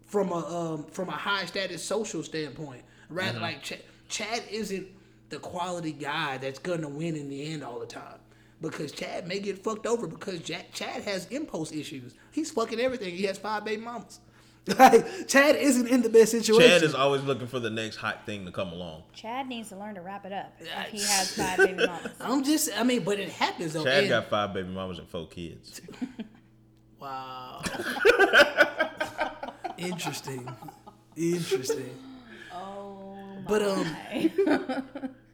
from 0.04 0.30
a 0.30 0.74
um, 0.74 0.84
from 0.84 1.08
a 1.08 1.12
high 1.12 1.46
status 1.46 1.82
social 1.82 2.22
standpoint. 2.22 2.82
Rather 3.08 3.38
like 3.38 3.62
Ch- 3.62 3.82
Chad 4.08 4.42
isn't 4.50 4.86
the 5.28 5.38
quality 5.38 5.92
guy 5.92 6.38
that's 6.38 6.58
gonna 6.58 6.88
win 6.88 7.14
in 7.14 7.28
the 7.30 7.52
end 7.52 7.62
all 7.62 7.78
the 7.78 7.86
time. 7.86 8.15
Because 8.60 8.90
Chad 8.92 9.26
may 9.28 9.38
get 9.38 9.62
fucked 9.62 9.86
over 9.86 10.06
because 10.06 10.40
Jack, 10.40 10.72
Chad 10.72 11.02
has 11.02 11.26
impulse 11.26 11.72
issues. 11.72 12.14
He's 12.32 12.50
fucking 12.50 12.80
everything. 12.80 13.14
He 13.14 13.24
has 13.24 13.38
five 13.38 13.64
baby 13.64 13.82
mamas. 13.82 14.20
Like 14.80 15.28
Chad 15.28 15.54
isn't 15.54 15.86
in 15.86 16.02
the 16.02 16.08
best 16.08 16.32
situation. 16.32 16.68
Chad 16.68 16.82
is 16.82 16.92
always 16.92 17.22
looking 17.22 17.46
for 17.46 17.60
the 17.60 17.70
next 17.70 17.94
hot 17.96 18.26
thing 18.26 18.44
to 18.46 18.50
come 18.50 18.72
along. 18.72 19.04
Chad 19.12 19.46
needs 19.46 19.68
to 19.68 19.76
learn 19.76 19.94
to 19.94 20.00
wrap 20.00 20.26
it 20.26 20.32
up 20.32 20.52
if 20.58 20.88
he 20.90 20.98
has 20.98 21.36
five 21.36 21.58
baby 21.58 21.74
mamas. 21.86 22.10
I'm 22.18 22.42
just, 22.42 22.70
I 22.76 22.82
mean, 22.82 23.04
but 23.04 23.20
it 23.20 23.28
happens 23.28 23.74
though. 23.74 23.84
Chad 23.84 24.00
and- 24.00 24.08
got 24.08 24.28
five 24.28 24.52
baby 24.54 24.68
mamas 24.70 24.98
and 24.98 25.08
four 25.08 25.28
kids. 25.28 25.80
Wow. 26.98 27.62
Interesting. 29.78 30.48
Interesting. 31.14 31.94
Oh, 32.52 33.16
But 33.46 33.62
um, 33.62 33.86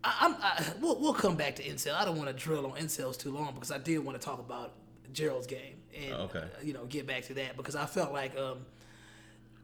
I, 0.05 0.16
I'm 0.20 0.34
I, 0.40 0.64
we'll 0.80 0.98
we'll 1.00 1.14
come 1.14 1.36
back 1.36 1.57
to 1.57 1.62
incel. 1.62 1.94
I 1.94 2.05
don't 2.05 2.16
want 2.16 2.28
to 2.28 2.34
drill 2.34 2.66
on 2.66 2.72
incels 2.78 3.16
too 3.18 3.30
long 3.30 3.55
because 3.55 3.70
I 3.70 3.78
did 3.78 3.98
want 4.05 4.20
to 4.20 4.24
talk 4.24 4.38
about 4.38 4.72
Gerald's 5.12 5.46
game 5.46 5.76
and 5.96 6.12
Okay. 6.14 6.38
uh, 6.38 6.62
you 6.62 6.72
know 6.72 6.84
get 6.86 7.07
back 7.07 7.24
to 7.24 7.34
that 7.34 7.57
because 7.57 7.76
I 7.76 7.86
felt 7.86 8.12
like 8.12 8.36
um 8.38 8.59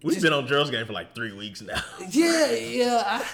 We've 0.01 0.23
been 0.23 0.33
on 0.33 0.47
Gerald's 0.47 0.71
game 0.71 0.87
for 0.87 0.93
like 0.93 1.13
three 1.13 1.33
weeks 1.33 1.61
now. 1.61 1.83
yeah 2.11 2.53
yeah 2.53 3.03
I, 3.05 3.27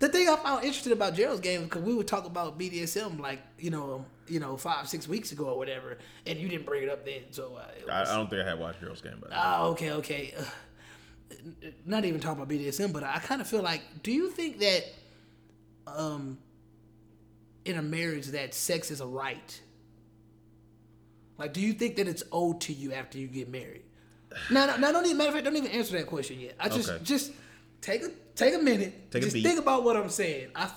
the 0.00 0.08
thing 0.08 0.28
I 0.28 0.34
found 0.36 0.64
interesting 0.64 0.92
about 0.92 1.14
Gerald's 1.14 1.40
game 1.40 1.62
because 1.64 1.82
we 1.82 1.94
would 1.94 2.08
talk 2.08 2.24
about 2.26 2.58
BDSM 2.58 3.20
like 3.20 3.40
you 3.60 3.70
know 3.70 4.04
you 4.26 4.40
know 4.40 4.56
five 4.56 4.88
six 4.88 5.06
weeks 5.06 5.30
ago 5.30 5.44
or 5.50 5.56
whatever 5.58 5.98
and 6.26 6.36
you 6.36 6.48
didn't 6.48 6.66
bring 6.66 6.82
it 6.82 6.88
up 6.88 7.04
then 7.04 7.20
so 7.30 7.54
uh, 7.56 7.64
it 7.78 7.88
I, 7.88 8.02
I 8.02 8.16
don't 8.16 8.28
think 8.28 8.42
I 8.42 8.48
had 8.48 8.58
watched 8.58 8.80
Gerald's 8.80 9.02
game, 9.02 9.18
but 9.20 9.30
Oh, 9.32 9.68
okay, 9.70 9.92
okay. 9.92 10.34
Uh, 10.36 10.42
not 11.86 12.04
even 12.04 12.20
talking 12.20 12.42
about 12.42 12.48
BDSM, 12.52 12.92
but 12.92 13.04
I 13.04 13.18
kind 13.20 13.40
of 13.40 13.46
feel 13.46 13.62
like, 13.62 13.82
do 14.02 14.10
you 14.12 14.30
think 14.30 14.58
that, 14.58 14.84
um, 15.96 16.38
in 17.64 17.76
a 17.76 17.82
marriage, 17.82 18.26
that 18.28 18.54
sex 18.54 18.90
is 18.90 19.00
a 19.00 19.06
right? 19.06 19.60
Like, 21.38 21.52
do 21.52 21.60
you 21.60 21.72
think 21.72 21.96
that 21.96 22.06
it's 22.06 22.22
owed 22.32 22.60
to 22.62 22.72
you 22.72 22.92
after 22.92 23.18
you 23.18 23.26
get 23.26 23.48
married? 23.50 23.82
No, 24.50 24.66
no, 24.66 24.76
no. 24.76 24.92
Don't 24.92 25.04
even 25.06 25.16
matter 25.16 25.28
of 25.28 25.34
fact. 25.34 25.44
Don't 25.44 25.56
even 25.56 25.70
answer 25.70 25.96
that 25.96 26.06
question 26.06 26.38
yet. 26.38 26.54
I 26.60 26.68
just, 26.68 26.88
Okay. 26.90 27.02
just 27.02 27.32
take 27.80 28.02
a 28.02 28.10
take 28.36 28.54
a 28.54 28.58
minute. 28.58 29.10
Take 29.10 29.22
a 29.22 29.26
just 29.26 29.34
beat. 29.34 29.42
think 29.44 29.58
about 29.58 29.82
what 29.84 29.96
I'm 29.96 30.08
saying. 30.10 30.48
I, 30.54 30.70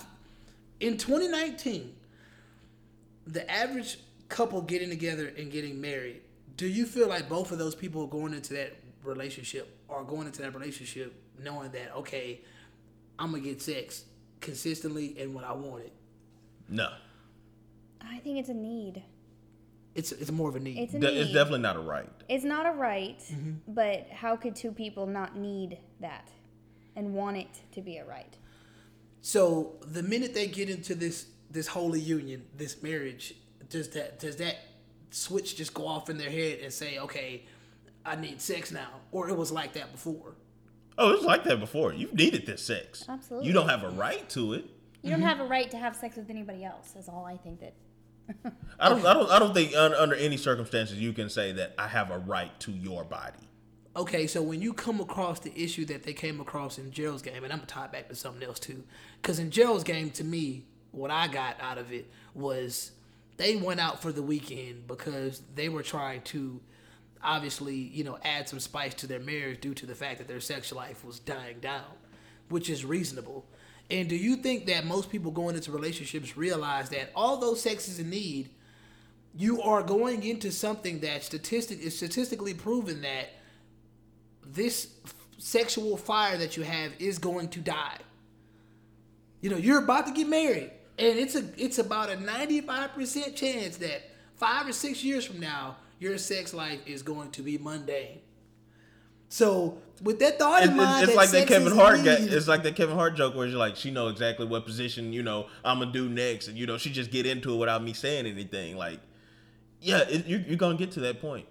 in 0.80 0.96
2019, 0.96 1.94
the 3.26 3.48
average 3.50 3.98
couple 4.28 4.60
getting 4.62 4.88
together 4.88 5.32
and 5.38 5.50
getting 5.52 5.80
married, 5.80 6.22
do 6.56 6.66
you 6.66 6.86
feel 6.86 7.08
like 7.08 7.28
both 7.28 7.52
of 7.52 7.58
those 7.58 7.74
people 7.74 8.06
going 8.06 8.32
into 8.34 8.54
that 8.54 8.74
relationship 9.02 9.68
are 9.88 10.02
going 10.02 10.26
into 10.26 10.42
that 10.42 10.54
relationship 10.54 11.14
knowing 11.42 11.70
that 11.72 11.94
okay, 11.98 12.40
I'm 13.18 13.30
gonna 13.32 13.42
get 13.42 13.60
sex 13.62 14.04
consistently 14.44 15.16
and 15.18 15.34
when 15.34 15.44
I 15.44 15.52
want 15.52 15.82
it? 15.84 15.92
no, 16.68 16.88
I 18.00 18.18
think 18.18 18.38
it's 18.38 18.48
a 18.48 18.54
need. 18.54 19.02
It's 19.94 20.12
it's 20.12 20.30
more 20.30 20.48
of 20.48 20.56
a 20.56 20.60
need. 20.60 20.78
It's 20.78 20.94
a 20.94 20.98
De- 21.00 21.06
need. 21.10 21.18
it's 21.18 21.32
definitely 21.32 21.60
not 21.60 21.76
a 21.76 21.80
right. 21.80 22.08
It's 22.28 22.44
not 22.44 22.66
a 22.66 22.72
right, 22.72 23.18
Mm-hmm. 23.20 23.52
but 23.74 24.06
how 24.10 24.36
could 24.36 24.54
two 24.56 24.72
people 24.72 25.06
not 25.06 25.36
need 25.36 25.78
that 26.00 26.28
and 26.96 27.14
want 27.14 27.36
it 27.38 27.48
to 27.72 27.80
be 27.82 27.96
a 27.98 28.04
right? 28.04 28.36
so 29.20 29.72
the 29.86 30.02
minute 30.02 30.34
they 30.34 30.46
get 30.46 30.68
into 30.68 30.94
this 30.94 31.26
this 31.50 31.66
holy 31.68 32.00
union, 32.00 32.44
this 32.56 32.82
marriage, 32.82 33.34
does 33.70 33.88
that 33.90 34.18
does 34.20 34.36
that 34.36 34.56
switch 35.10 35.56
just 35.56 35.72
go 35.72 35.86
off 35.86 36.10
in 36.10 36.18
their 36.18 36.30
head 36.30 36.58
and 36.62 36.72
say, 36.72 36.98
okay, 36.98 37.44
I 38.04 38.16
need 38.16 38.40
sex 38.40 38.70
now, 38.72 38.90
or 39.12 39.28
it 39.28 39.36
was 39.36 39.50
like 39.52 39.72
that 39.74 39.92
before? 39.92 40.34
Oh, 40.96 41.10
it 41.10 41.16
was 41.16 41.24
like 41.24 41.44
that 41.44 41.60
before. 41.60 41.92
You've 41.92 42.14
needed 42.14 42.46
this 42.46 42.62
sex. 42.62 43.04
Absolutely. 43.08 43.48
You 43.48 43.54
don't 43.54 43.68
have 43.68 43.82
a 43.82 43.90
right 43.90 44.28
to 44.30 44.54
it. 44.54 44.70
You 45.02 45.10
don't 45.10 45.22
have 45.22 45.40
a 45.40 45.44
right 45.44 45.70
to 45.70 45.76
have 45.76 45.94
sex 45.96 46.16
with 46.16 46.30
anybody 46.30 46.64
else. 46.64 46.94
Is 46.96 47.08
all 47.08 47.26
I 47.26 47.36
think 47.36 47.60
that. 47.60 47.74
I 48.80 48.88
don't. 48.88 49.04
I 49.04 49.12
don't. 49.12 49.30
I 49.30 49.38
don't 49.38 49.52
think 49.52 49.74
un, 49.76 49.92
under 49.92 50.14
any 50.14 50.36
circumstances 50.36 50.98
you 50.98 51.12
can 51.12 51.28
say 51.28 51.52
that 51.52 51.74
I 51.78 51.88
have 51.88 52.10
a 52.10 52.18
right 52.18 52.58
to 52.60 52.72
your 52.72 53.04
body. 53.04 53.48
Okay, 53.96 54.26
so 54.26 54.42
when 54.42 54.60
you 54.60 54.72
come 54.72 55.00
across 55.00 55.40
the 55.40 55.52
issue 55.56 55.84
that 55.86 56.02
they 56.02 56.14
came 56.14 56.40
across 56.40 56.78
in 56.78 56.90
Gerald's 56.90 57.22
game, 57.22 57.44
and 57.44 57.52
I'm 57.52 57.58
gonna 57.58 57.66
tie 57.66 57.84
it 57.84 57.92
back 57.92 58.08
to 58.08 58.14
something 58.14 58.42
else 58.42 58.58
too, 58.58 58.82
because 59.20 59.38
in 59.38 59.50
Gerald's 59.50 59.84
game, 59.84 60.10
to 60.12 60.24
me, 60.24 60.64
what 60.90 61.10
I 61.10 61.28
got 61.28 61.56
out 61.60 61.78
of 61.78 61.92
it 61.92 62.10
was 62.34 62.92
they 63.36 63.56
went 63.56 63.80
out 63.80 64.00
for 64.00 64.10
the 64.10 64.22
weekend 64.22 64.86
because 64.86 65.42
they 65.54 65.68
were 65.68 65.82
trying 65.82 66.22
to 66.22 66.60
obviously, 67.24 67.74
you 67.74 68.04
know, 68.04 68.18
add 68.22 68.48
some 68.48 68.60
spice 68.60 68.94
to 68.94 69.06
their 69.06 69.20
marriage 69.20 69.60
due 69.60 69.74
to 69.74 69.86
the 69.86 69.94
fact 69.94 70.18
that 70.18 70.28
their 70.28 70.40
sex 70.40 70.72
life 70.72 71.04
was 71.04 71.18
dying 71.18 71.58
down, 71.60 71.84
which 72.48 72.70
is 72.70 72.84
reasonable. 72.84 73.44
And 73.90 74.08
do 74.08 74.16
you 74.16 74.36
think 74.36 74.66
that 74.66 74.86
most 74.86 75.10
people 75.10 75.30
going 75.30 75.56
into 75.56 75.72
relationships 75.72 76.36
realize 76.36 76.90
that 76.90 77.10
although 77.14 77.54
sex 77.54 77.88
is 77.88 77.98
a 77.98 78.04
need, 78.04 78.50
you 79.36 79.60
are 79.62 79.82
going 79.82 80.22
into 80.22 80.52
something 80.52 81.00
that 81.00 81.24
statistic 81.24 81.80
is 81.80 81.96
statistically 81.96 82.54
proven 82.54 83.02
that 83.02 83.30
this 84.46 84.88
sexual 85.38 85.96
fire 85.96 86.38
that 86.38 86.56
you 86.56 86.62
have 86.62 86.92
is 86.98 87.18
going 87.18 87.48
to 87.48 87.60
die. 87.60 87.98
You 89.40 89.50
know, 89.50 89.56
you're 89.56 89.82
about 89.82 90.06
to 90.06 90.12
get 90.12 90.28
married, 90.28 90.70
and 90.98 91.18
it's 91.18 91.34
a 91.34 91.44
it's 91.58 91.78
about 91.78 92.10
a 92.10 92.16
95% 92.16 93.34
chance 93.34 93.76
that 93.78 94.02
5 94.36 94.68
or 94.68 94.72
6 94.72 95.04
years 95.04 95.24
from 95.24 95.40
now 95.40 95.76
your 95.98 96.18
sex 96.18 96.52
life 96.54 96.80
is 96.86 97.02
going 97.02 97.30
to 97.32 97.42
be 97.42 97.58
mundane. 97.58 98.20
So, 99.28 99.78
with 100.02 100.20
that 100.20 100.38
thought 100.38 100.62
It's, 100.62 100.70
in 100.70 100.74
it's, 100.74 100.84
mind, 100.84 101.02
it's 101.02 101.12
that 101.12 101.16
like 101.16 101.30
that 101.30 101.48
Kevin 101.48 101.72
Hart. 101.74 102.04
Got, 102.04 102.20
it's 102.20 102.46
like 102.46 102.62
that 102.62 102.76
Kevin 102.76 102.94
Hart 102.94 103.16
joke 103.16 103.34
where 103.34 103.46
you're 103.46 103.58
like, 103.58 103.74
she 103.76 103.90
know 103.90 104.08
exactly 104.08 104.46
what 104.46 104.64
position 104.64 105.12
you 105.12 105.22
know 105.22 105.48
I'm 105.64 105.80
gonna 105.80 105.92
do 105.92 106.08
next, 106.08 106.48
and 106.48 106.56
you 106.56 106.66
know 106.66 106.78
she 106.78 106.90
just 106.90 107.10
get 107.10 107.26
into 107.26 107.52
it 107.52 107.56
without 107.56 107.82
me 107.82 107.94
saying 107.94 108.26
anything. 108.26 108.76
Like, 108.76 109.00
yeah, 109.80 110.00
it, 110.08 110.26
you're, 110.26 110.40
you're 110.40 110.56
gonna 110.56 110.76
get 110.76 110.92
to 110.92 111.00
that 111.00 111.20
point. 111.20 111.46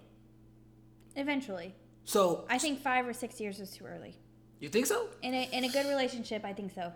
Eventually, 1.16 1.74
so, 2.04 2.44
I 2.50 2.58
think 2.58 2.80
five 2.80 3.06
or 3.06 3.12
six 3.12 3.40
years 3.40 3.60
is 3.60 3.70
too 3.70 3.84
early. 3.84 4.16
You 4.64 4.70
think 4.70 4.86
so? 4.86 5.06
In 5.22 5.34
a 5.34 5.48
in 5.52 5.64
a 5.64 5.68
good 5.68 5.86
relationship, 5.86 6.44
I 6.44 6.52
think 6.52 6.72
so. 6.74 6.92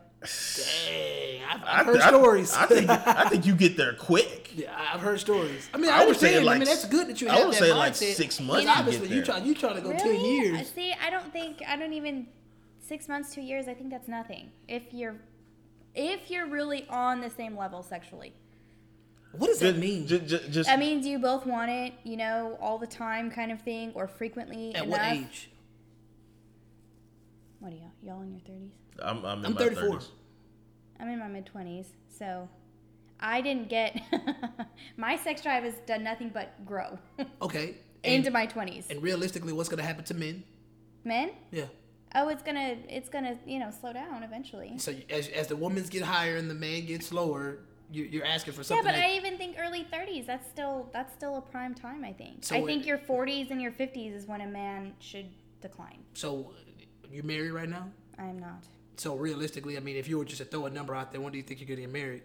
Dang, 0.57 1.43
I've, 1.49 1.63
I- 1.63 1.81
I've 1.81 1.87
heard 1.87 2.01
I- 2.01 2.09
stories. 2.09 2.53
I, 2.55 2.67
think 2.67 2.91
I 2.91 3.29
think 3.29 3.47
you 3.47 3.55
get 3.55 3.77
there 3.77 3.95
quick. 3.95 4.47
Yeah, 4.59 4.75
I've 4.93 5.01
heard 5.01 5.21
stories. 5.21 5.69
I 5.73 5.77
mean, 5.77 5.91
I 5.91 6.03
I, 6.03 6.07
would 6.07 6.17
say 6.17 6.41
like 6.41 6.57
I 6.57 6.59
mean, 6.59 6.67
that's 6.69 6.85
good 6.87 7.07
that 7.09 7.21
you 7.21 7.29
I 7.29 7.37
have 7.37 7.45
would 7.47 7.55
that 7.55 7.59
say 7.61 7.71
mindset. 7.71 7.77
like 7.77 7.95
six 7.95 8.41
months 8.41 8.65
But 8.67 8.73
to 8.73 8.79
obviously, 8.81 9.09
get 9.09 9.15
you 9.17 9.23
there. 9.23 9.35
try 9.37 9.45
you 9.45 9.55
trying 9.55 9.75
to 9.77 9.81
go 9.83 9.93
ten 9.93 10.19
years. 10.21 10.69
See, 10.73 10.93
I 11.01 11.11
don't 11.11 11.33
think 11.33 11.63
I 11.69 11.77
don't 11.77 11.93
even 11.93 12.27
six 12.81 13.07
months, 13.09 13.33
two 13.33 13.43
years. 13.43 13.69
I 13.69 13.75
think 13.75 13.91
that's 13.91 14.09
nothing. 14.09 14.51
If 14.67 14.83
you're 14.93 15.15
if 15.95 16.29
you're 16.31 16.47
really 16.49 16.87
on 16.89 17.21
the 17.21 17.31
same 17.31 17.57
level 17.57 17.83
sexually, 17.85 18.33
What 19.33 19.47
does 19.49 19.61
that 19.61 19.77
mean? 19.77 20.07
just, 20.09 20.27
just, 20.27 20.51
just 20.51 20.69
that 20.69 20.79
means 20.81 21.07
you 21.07 21.19
both 21.21 21.47
want 21.47 21.71
it, 21.71 21.93
you 22.03 22.17
know, 22.17 22.57
all 22.61 22.79
the 22.79 22.87
time, 22.87 23.31
kind 23.31 23.53
of 23.53 23.61
thing, 23.63 23.93
or 23.95 24.09
frequently 24.09 24.75
At 24.75 24.85
enough. 24.87 24.91
what 24.99 25.13
age? 25.13 25.51
What 27.61 27.73
are 27.73 27.77
y'all? 27.77 27.91
Y'all 28.03 28.23
in 28.23 28.31
your 28.33 28.41
thirties? 28.41 28.73
I'm, 29.01 29.25
I'm 29.25 29.41
in 29.41 29.47
I'm 29.47 29.55
my 29.55 29.61
34. 29.61 29.85
30s. 29.99 30.09
I'm 31.01 31.09
in 31.09 31.19
my 31.19 31.29
mid 31.29 31.47
twenties, 31.47 31.87
so 32.09 32.49
I 33.21 33.41
didn't 33.41 33.69
get 33.69 34.01
my 34.97 35.17
sex 35.17 35.43
drive 35.43 35.63
has 35.65 35.75
done 35.87 36.03
nothing 36.05 36.31
but 36.33 36.65
grow 36.67 36.99
Okay. 37.43 37.77
into 38.03 38.31
my 38.31 38.47
twenties. 38.47 38.87
and 38.91 39.03
realistically, 39.03 39.53
what's 39.53 39.69
gonna 39.69 39.83
happen 39.83 40.05
to 40.05 40.15
men? 40.15 40.43
Men? 41.05 41.31
Yeah. 41.53 41.65
Oh, 42.15 42.29
it's 42.29 42.43
gonna 42.43 42.77
it's 42.89 43.09
gonna 43.09 43.39
you 43.47 43.59
know 43.59 43.71
slow 43.71 43.93
down 43.93 44.23
eventually. 44.23 44.79
So 44.79 44.93
as 45.11 45.29
as 45.29 45.47
the 45.49 45.57
women's 45.57 45.89
get 45.89 46.03
higher 46.03 46.37
and 46.37 46.49
the 46.51 46.55
man 46.55 46.87
gets 46.87 47.13
lower, 47.13 47.59
you, 47.93 48.05
you're 48.05 48.25
asking 48.25 48.55
for 48.55 48.63
something. 48.65 48.85
Yeah, 48.85 48.93
but 48.93 48.97
that, 48.99 49.09
I 49.11 49.17
even 49.17 49.37
think 49.37 49.57
early 49.61 49.87
30s. 49.93 50.27
That's 50.27 50.49
still 50.49 50.89
that's 50.93 51.13
still 51.13 51.37
a 51.37 51.41
prime 51.43 51.75
time. 51.75 52.05
I 52.05 52.13
think. 52.13 52.45
So 52.45 52.57
I 52.57 52.65
think 52.65 52.83
it- 52.83 52.87
your 52.89 52.99
40s 52.99 53.51
and 53.51 53.61
your 53.63 53.73
50s 53.73 54.15
is 54.17 54.27
when 54.27 54.41
a 54.41 54.47
man 54.47 54.95
should 55.01 55.27
decline. 55.61 55.99
so 56.15 56.53
you 57.13 57.23
married 57.23 57.51
right 57.51 57.69
now? 57.69 57.89
I 58.19 58.25
am 58.27 58.39
not. 58.39 58.65
So 58.97 59.15
realistically, 59.15 59.77
I 59.77 59.81
mean, 59.81 59.97
if 59.97 60.09
you 60.09 60.19
were 60.19 60.25
just 60.25 60.39
to 60.39 60.45
throw 60.45 60.67
a 60.67 60.71
number 60.71 60.95
out 60.95 61.13
there, 61.13 61.21
when 61.21 61.33
do 61.33 61.39
you 61.39 61.45
think 61.45 61.61
you're 61.61 61.69
gonna 61.69 61.83
get 61.83 61.93
married? 61.93 62.23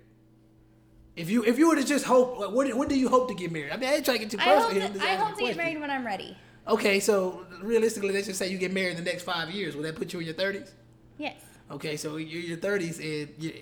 If 1.16 1.30
you 1.30 1.44
if 1.44 1.60
you 1.60 1.70
were 1.70 1.76
to 1.76 1.84
just 1.84 2.06
hope, 2.06 2.40
like, 2.40 2.52
when, 2.52 2.76
when 2.78 2.88
do 2.88 2.98
you 2.98 3.08
hope 3.10 3.28
to 3.28 3.36
get 3.36 3.52
married? 3.52 3.72
I 3.72 3.78
mean, 3.78 3.90
I 3.90 3.96
ain't 3.96 4.06
trying 4.06 4.18
to 4.18 4.26
get 4.26 4.32
too 4.32 4.38
I 4.40 4.60
hope 4.60 4.72
to, 4.72 5.04
I 5.04 5.16
hope 5.16 5.38
to 5.38 5.44
get 5.44 5.58
married 5.58 5.80
when 5.80 5.92
I'm 5.92 6.06
ready. 6.06 6.36
Okay, 6.68 7.00
so 7.00 7.46
realistically, 7.62 8.12
let's 8.12 8.28
just 8.28 8.40
say 8.40 8.48
you 8.48 8.58
get 8.58 8.74
married 8.74 8.98
in 8.98 9.04
the 9.04 9.10
next 9.12 9.24
five 9.24 9.52
years. 9.52 9.76
Will 9.76 9.84
that 9.84 9.96
put 9.96 10.14
you 10.14 10.20
in 10.20 10.26
your 10.26 10.34
thirties? 10.34 10.72
Yes. 11.18 11.36
Okay, 11.70 11.98
so 11.98 12.18
you're 12.18 12.42
in 12.42 12.48
your 12.48 12.58
thirties, 12.58 13.00
and 13.00 13.30
you, 13.38 13.54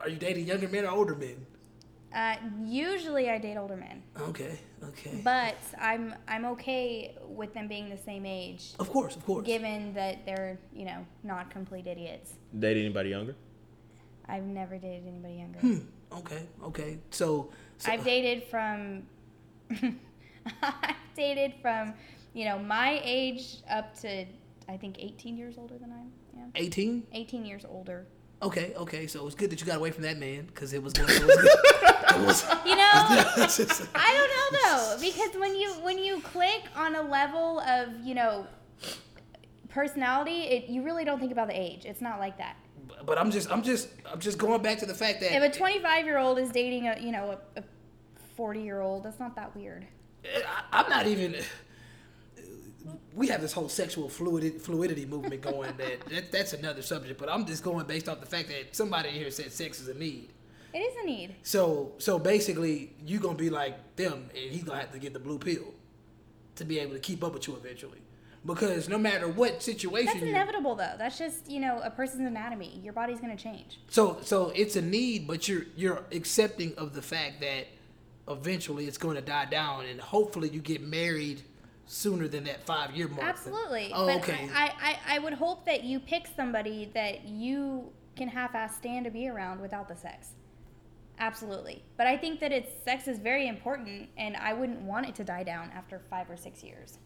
are 0.00 0.08
you 0.08 0.16
dating 0.16 0.46
younger 0.46 0.68
men 0.68 0.84
or 0.84 0.90
older 0.92 1.14
men? 1.14 1.46
Uh, 2.14 2.36
usually 2.64 3.30
I 3.30 3.38
date 3.38 3.56
older 3.56 3.76
men, 3.76 4.02
Okay, 4.20 4.58
okay. 4.84 5.20
but 5.24 5.56
I'm 5.80 6.14
I'm 6.28 6.44
okay 6.46 7.14
with 7.26 7.54
them 7.54 7.68
being 7.68 7.88
the 7.88 7.96
same 7.96 8.26
age, 8.26 8.72
of 8.78 8.90
course, 8.90 9.16
of 9.16 9.24
course. 9.24 9.46
given 9.46 9.94
that 9.94 10.26
they're 10.26 10.58
you 10.74 10.84
know 10.84 11.06
not 11.24 11.50
complete 11.50 11.86
idiots. 11.86 12.34
Date 12.58 12.76
anybody 12.76 13.10
younger? 13.10 13.34
I've 14.28 14.44
never 14.44 14.76
dated 14.76 15.06
anybody 15.08 15.34
younger. 15.34 15.58
Hmm. 15.60 15.78
Okay, 16.18 16.42
okay. 16.64 16.98
So, 17.10 17.50
so 17.78 17.90
I've 17.92 18.04
dated 18.04 18.44
from 18.44 19.04
I've 20.62 20.94
dated 21.16 21.54
from 21.62 21.94
you 22.34 22.44
know 22.44 22.58
my 22.58 23.00
age 23.02 23.58
up 23.70 23.98
to 24.00 24.26
I 24.68 24.76
think 24.76 24.96
18 24.98 25.36
years 25.36 25.56
older 25.58 25.78
than 25.78 25.92
I 25.92 26.40
am. 26.40 26.52
18. 26.54 27.04
18 27.12 27.44
years 27.44 27.64
older. 27.68 28.06
Okay, 28.42 28.74
okay. 28.76 29.06
So 29.06 29.26
it's 29.26 29.34
good 29.34 29.50
that 29.50 29.60
you 29.60 29.66
got 29.66 29.76
away 29.76 29.90
from 29.90 30.02
that 30.04 30.18
man 30.18 30.46
because 30.46 30.72
it 30.72 30.82
was 30.82 30.92
going. 30.92 31.08
It 31.10 31.22
was 31.24 31.36
good. 31.36 31.46
it 31.46 31.82
was, 32.24 32.42
You 32.66 32.76
know, 32.76 32.90
I 33.94 34.12
don't 34.14 34.30
know 34.30 34.58
though 34.62 34.96
because 35.00 35.30
when 35.38 35.54
you 35.54 35.72
when 35.82 35.98
you 35.98 36.20
click 36.20 36.62
on 36.76 36.94
a 36.96 37.02
level 37.02 37.60
of 37.60 37.88
you 38.02 38.14
know 38.14 38.46
personality, 39.72 40.42
it, 40.42 40.68
you 40.68 40.82
really 40.82 41.04
don't 41.04 41.18
think 41.18 41.32
about 41.32 41.48
the 41.48 41.58
age. 41.58 41.84
It's 41.84 42.00
not 42.00 42.18
like 42.20 42.38
that. 42.38 42.56
But- 43.04 43.18
I'm 43.18 43.30
just, 43.30 43.50
I'm 43.50 43.62
just, 43.62 43.88
I'm 44.10 44.20
just 44.20 44.38
going 44.38 44.62
back 44.62 44.78
to 44.78 44.86
the 44.86 44.94
fact 44.94 45.20
that 45.20 45.32
If 45.32 45.42
a 45.42 45.56
25 45.56 46.04
year 46.04 46.18
old 46.18 46.38
is 46.38 46.50
dating 46.50 46.88
a, 46.88 46.98
you 47.00 47.10
know, 47.10 47.38
a 47.56 47.62
40 48.36 48.60
year 48.62 48.80
old, 48.80 49.04
that's 49.04 49.18
not 49.18 49.34
that 49.36 49.54
weird. 49.56 49.86
Uh, 50.24 50.40
I, 50.72 50.80
I'm 50.82 50.90
not 50.90 51.06
even. 51.06 51.34
Uh, 51.34 51.42
we 53.14 53.28
have 53.28 53.40
this 53.40 53.52
whole 53.52 53.68
sexual 53.68 54.08
fluidity, 54.08 54.58
fluidity 54.58 55.04
movement 55.04 55.40
going. 55.40 55.76
That, 55.76 56.06
that 56.10 56.32
that's 56.32 56.52
another 56.52 56.82
subject. 56.82 57.18
But 57.18 57.28
I'm 57.28 57.44
just 57.44 57.62
going 57.62 57.86
based 57.86 58.08
off 58.08 58.20
the 58.20 58.26
fact 58.26 58.48
that 58.48 58.74
somebody 58.76 59.10
here 59.10 59.30
said 59.30 59.52
sex 59.52 59.80
is 59.80 59.88
a 59.88 59.94
need. 59.94 60.30
It 60.74 60.78
is 60.78 60.96
a 61.02 61.06
need. 61.06 61.36
So 61.42 61.92
so 61.98 62.18
basically, 62.18 62.94
you're 63.04 63.20
gonna 63.20 63.34
be 63.34 63.50
like 63.50 63.96
them, 63.96 64.30
and 64.34 64.50
he's 64.50 64.64
gonna 64.64 64.80
have 64.80 64.92
to 64.92 64.98
get 64.98 65.12
the 65.12 65.20
blue 65.20 65.38
pill 65.38 65.74
to 66.56 66.64
be 66.64 66.78
able 66.78 66.92
to 66.92 67.00
keep 67.00 67.22
up 67.24 67.34
with 67.34 67.46
you 67.48 67.56
eventually. 67.56 67.98
Because 68.44 68.88
no 68.88 68.98
matter 68.98 69.28
what 69.28 69.62
situation, 69.62 70.06
That's 70.06 70.22
inevitable, 70.22 70.74
though. 70.74 70.94
That's 70.98 71.16
just, 71.16 71.48
you 71.48 71.60
know, 71.60 71.80
a 71.80 71.90
person's 71.90 72.26
anatomy. 72.26 72.80
Your 72.82 72.92
body's 72.92 73.20
going 73.20 73.36
to 73.36 73.40
change. 73.40 73.78
So 73.88 74.18
so 74.22 74.50
it's 74.54 74.74
a 74.74 74.82
need, 74.82 75.28
but 75.28 75.46
you're 75.46 75.66
you're 75.76 76.02
accepting 76.10 76.74
of 76.76 76.92
the 76.92 77.02
fact 77.02 77.40
that 77.40 77.68
eventually 78.28 78.86
it's 78.86 78.98
going 78.98 79.14
to 79.16 79.22
die 79.22 79.44
down, 79.44 79.84
and 79.84 80.00
hopefully 80.00 80.48
you 80.48 80.60
get 80.60 80.82
married 80.82 81.42
sooner 81.86 82.26
than 82.26 82.44
that 82.44 82.64
five 82.64 82.96
year 82.96 83.06
mark. 83.06 83.22
Absolutely. 83.22 83.92
Oh, 83.94 84.06
but 84.06 84.16
okay. 84.16 84.48
I, 84.52 84.72
I, 85.06 85.16
I 85.16 85.18
would 85.18 85.34
hope 85.34 85.64
that 85.66 85.84
you 85.84 86.00
pick 86.00 86.28
somebody 86.34 86.90
that 86.94 87.24
you 87.26 87.92
can 88.16 88.28
half-ass 88.28 88.76
stand 88.76 89.04
to 89.04 89.10
be 89.10 89.28
around 89.28 89.60
without 89.60 89.88
the 89.88 89.96
sex. 89.96 90.28
Absolutely. 91.22 91.84
But 91.96 92.08
I 92.08 92.16
think 92.16 92.40
that 92.40 92.50
it's 92.50 92.68
sex 92.84 93.06
is 93.06 93.20
very 93.20 93.46
important, 93.46 94.08
and 94.16 94.36
I 94.36 94.52
wouldn't 94.54 94.82
want 94.82 95.06
it 95.08 95.14
to 95.14 95.24
die 95.24 95.44
down 95.44 95.70
after 95.72 96.00
five 96.10 96.28
or 96.28 96.36
six 96.36 96.64
years. 96.64 96.98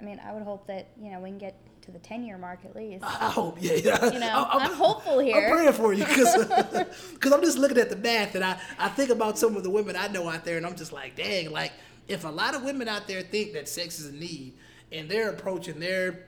I 0.00 0.04
mean, 0.04 0.18
I 0.26 0.32
would 0.32 0.42
hope 0.42 0.66
that 0.68 0.88
you 0.98 1.10
know 1.10 1.20
we 1.20 1.28
can 1.28 1.38
get 1.38 1.54
to 1.82 1.90
the 1.90 1.98
ten-year 1.98 2.38
mark 2.38 2.60
at 2.64 2.74
least. 2.74 3.04
I 3.04 3.28
hope, 3.28 3.58
yeah, 3.60 3.74
yeah. 3.74 4.10
You 4.10 4.20
know, 4.20 4.46
I'm 4.50 4.72
hopeful 4.72 5.18
here. 5.18 5.36
I'm 5.36 5.52
praying 5.52 5.72
for 5.74 5.92
you 5.92 6.02
because 6.02 6.34
I'm 7.32 7.42
just 7.42 7.58
looking 7.58 7.76
at 7.76 7.90
the 7.90 7.96
math 7.96 8.34
and 8.34 8.42
I, 8.42 8.58
I 8.78 8.88
think 8.88 9.10
about 9.10 9.38
some 9.38 9.54
of 9.54 9.62
the 9.64 9.70
women 9.70 9.94
I 9.94 10.08
know 10.08 10.30
out 10.30 10.46
there 10.46 10.56
and 10.56 10.64
I'm 10.64 10.74
just 10.74 10.94
like, 10.94 11.14
dang, 11.14 11.50
like 11.50 11.72
if 12.08 12.24
a 12.24 12.28
lot 12.28 12.54
of 12.54 12.62
women 12.62 12.88
out 12.88 13.06
there 13.06 13.20
think 13.20 13.52
that 13.52 13.68
sex 13.68 14.00
is 14.00 14.06
a 14.06 14.14
need 14.14 14.54
and 14.90 15.10
they're 15.10 15.28
approaching 15.28 15.78
their 15.78 16.26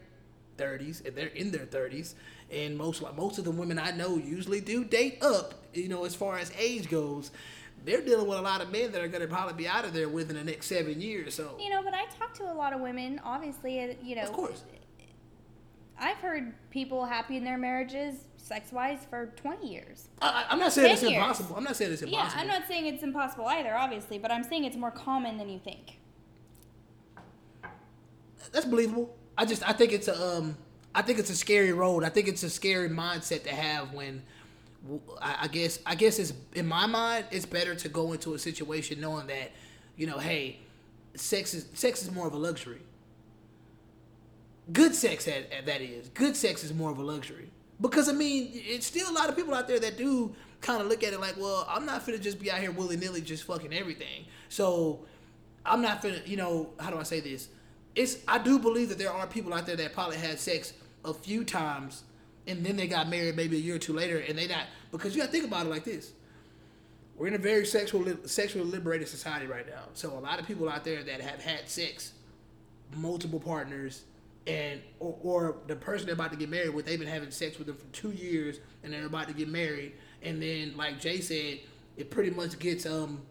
30s 0.56 1.04
and 1.06 1.16
they're 1.16 1.28
in 1.28 1.50
their 1.50 1.66
30s 1.66 2.14
and 2.52 2.76
most 2.76 3.02
most 3.16 3.38
of 3.38 3.44
the 3.44 3.50
women 3.50 3.78
I 3.78 3.90
know 3.90 4.16
usually 4.16 4.60
do 4.60 4.84
date 4.84 5.22
up, 5.22 5.54
you 5.72 5.88
know, 5.88 6.04
as 6.04 6.14
far 6.14 6.38
as 6.38 6.52
age 6.58 6.88
goes. 6.90 7.30
They're 7.84 8.00
dealing 8.00 8.26
with 8.26 8.38
a 8.38 8.42
lot 8.42 8.62
of 8.62 8.72
men 8.72 8.92
that 8.92 9.02
are 9.02 9.08
going 9.08 9.20
to 9.20 9.28
probably 9.28 9.54
be 9.54 9.68
out 9.68 9.84
of 9.84 9.92
there 9.92 10.08
within 10.08 10.36
the 10.36 10.44
next 10.44 10.66
seven 10.66 11.02
years. 11.02 11.34
So, 11.34 11.54
You 11.60 11.68
know, 11.68 11.82
but 11.82 11.92
I 11.92 12.06
talk 12.18 12.32
to 12.34 12.44
a 12.50 12.54
lot 12.54 12.72
of 12.72 12.80
women. 12.80 13.20
Obviously, 13.22 13.78
uh, 13.80 13.94
you 14.02 14.16
know, 14.16 14.22
of 14.22 14.32
course, 14.32 14.62
I've 15.98 16.16
heard 16.16 16.54
people 16.70 17.04
happy 17.04 17.36
in 17.36 17.44
their 17.44 17.58
marriages, 17.58 18.14
sex-wise, 18.38 19.00
for 19.10 19.26
twenty 19.36 19.70
years. 19.70 20.08
I, 20.22 20.46
I'm 20.48 20.58
not 20.58 20.72
saying 20.72 20.92
it's 20.92 21.02
years. 21.02 21.12
impossible. 21.12 21.56
I'm 21.56 21.64
not 21.64 21.76
saying 21.76 21.92
it's 21.92 22.00
impossible. 22.02 22.18
Yeah, 22.18 22.24
impossible. 22.24 22.40
I'm 22.54 22.60
not 22.60 22.68
saying 22.68 22.86
it's 22.86 23.02
impossible 23.02 23.46
either, 23.46 23.74
obviously, 23.74 24.18
but 24.18 24.30
I'm 24.30 24.44
saying 24.44 24.64
it's 24.64 24.76
more 24.76 24.90
common 24.90 25.36
than 25.36 25.50
you 25.50 25.58
think. 25.58 25.98
that's 28.52 28.66
believable. 28.66 29.14
I 29.36 29.44
just 29.44 29.68
I 29.68 29.72
think 29.72 29.92
it's 29.92 30.08
a 30.08 30.36
um 30.36 30.56
I 30.94 31.02
think 31.02 31.18
it's 31.18 31.30
a 31.30 31.36
scary 31.36 31.72
road. 31.72 32.04
I 32.04 32.08
think 32.08 32.28
it's 32.28 32.42
a 32.42 32.50
scary 32.50 32.88
mindset 32.88 33.44
to 33.44 33.50
have 33.50 33.92
when 33.92 34.22
I, 35.20 35.48
guess 35.48 35.78
I 35.86 35.94
guess 35.94 36.18
it's 36.18 36.34
in 36.54 36.66
my 36.68 36.86
mind 36.86 37.26
it's 37.30 37.46
better 37.46 37.74
to 37.74 37.88
go 37.88 38.12
into 38.12 38.34
a 38.34 38.38
situation 38.38 39.00
knowing 39.00 39.26
that 39.28 39.50
you 39.96 40.06
know 40.06 40.18
hey 40.18 40.58
sex 41.14 41.54
is 41.54 41.66
sex 41.74 42.02
is 42.02 42.12
more 42.12 42.26
of 42.26 42.34
a 42.34 42.38
luxury. 42.38 42.80
Good 44.72 44.94
sex 44.94 45.24
that 45.24 45.66
that 45.66 45.80
is 45.80 46.08
good 46.10 46.36
sex 46.36 46.64
is 46.64 46.72
more 46.72 46.90
of 46.90 46.98
a 46.98 47.02
luxury 47.02 47.50
because 47.80 48.08
I 48.08 48.12
mean 48.12 48.50
it's 48.52 48.86
still 48.86 49.10
a 49.10 49.12
lot 49.12 49.28
of 49.28 49.36
people 49.36 49.54
out 49.54 49.66
there 49.68 49.80
that 49.80 49.96
do 49.96 50.34
kind 50.60 50.80
of 50.80 50.88
look 50.88 51.02
at 51.02 51.12
it 51.12 51.20
like 51.20 51.36
well 51.38 51.66
I'm 51.68 51.84
not 51.84 52.06
finna 52.06 52.20
just 52.20 52.38
be 52.38 52.50
out 52.50 52.60
here 52.60 52.70
willy 52.70 52.96
nilly 52.96 53.20
just 53.20 53.44
fucking 53.44 53.74
everything 53.74 54.24
so 54.48 55.00
I'm 55.66 55.82
not 55.82 56.02
finna, 56.02 56.26
you 56.26 56.36
know, 56.36 56.70
how 56.78 56.90
do 56.90 56.98
I 56.98 57.02
say 57.02 57.20
this? 57.20 57.48
It's 57.94 58.18
I 58.26 58.38
do 58.38 58.58
believe 58.58 58.88
that 58.88 58.98
there 58.98 59.12
are 59.12 59.26
people 59.26 59.54
out 59.54 59.66
there 59.66 59.76
that 59.76 59.92
probably 59.92 60.16
had 60.16 60.38
sex 60.38 60.72
a 61.04 61.14
few 61.14 61.44
times 61.44 62.04
and 62.46 62.64
then 62.64 62.76
they 62.76 62.86
got 62.86 63.08
married 63.08 63.36
maybe 63.36 63.56
a 63.56 63.60
year 63.60 63.76
or 63.76 63.78
two 63.78 63.92
later 63.92 64.18
and 64.18 64.36
they 64.36 64.46
not 64.46 64.66
because 64.90 65.14
you 65.14 65.20
gotta 65.20 65.32
think 65.32 65.44
about 65.44 65.66
it 65.66 65.70
like 65.70 65.84
this. 65.84 66.12
We're 67.16 67.28
in 67.28 67.34
a 67.34 67.38
very 67.38 67.64
sexual 67.64 68.04
sexually 68.26 68.68
liberated 68.68 69.08
society 69.08 69.46
right 69.46 69.66
now. 69.68 69.84
So 69.94 70.12
a 70.12 70.20
lot 70.20 70.40
of 70.40 70.46
people 70.46 70.68
out 70.68 70.84
there 70.84 71.02
that 71.04 71.20
have 71.20 71.40
had 71.40 71.68
sex, 71.68 72.12
multiple 72.96 73.38
partners, 73.38 74.02
and 74.46 74.80
or, 74.98 75.16
or 75.22 75.56
the 75.68 75.76
person 75.76 76.06
they're 76.06 76.14
about 76.14 76.32
to 76.32 76.36
get 76.36 76.50
married 76.50 76.70
with, 76.74 76.86
they've 76.86 76.98
been 76.98 77.08
having 77.08 77.30
sex 77.30 77.56
with 77.58 77.68
them 77.68 77.76
for 77.76 77.86
two 77.92 78.10
years 78.10 78.58
and 78.82 78.92
they're 78.92 79.06
about 79.06 79.28
to 79.28 79.34
get 79.34 79.48
married. 79.48 79.92
And 80.22 80.42
then 80.42 80.76
like 80.76 81.00
Jay 81.00 81.20
said, 81.20 81.60
it 81.96 82.10
pretty 82.10 82.30
much 82.30 82.58
gets 82.58 82.86
um 82.86 83.22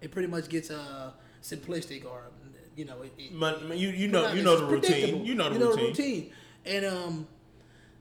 it 0.00 0.10
pretty 0.12 0.28
much 0.28 0.48
gets 0.48 0.70
uh 0.70 1.10
simplistic 1.42 2.04
or 2.04 2.30
you 2.76 2.84
know 2.84 3.02
it, 3.02 3.12
it, 3.18 3.76
you 3.76 3.88
you 3.88 4.08
know 4.08 4.32
you 4.32 4.42
know 4.42 4.56
the 4.56 4.66
routine. 4.66 5.24
You 5.24 5.34
know 5.34 5.50
the 5.50 5.58
routine. 5.58 5.86
routine. 5.86 6.32
And 6.64 6.84
um, 6.84 7.28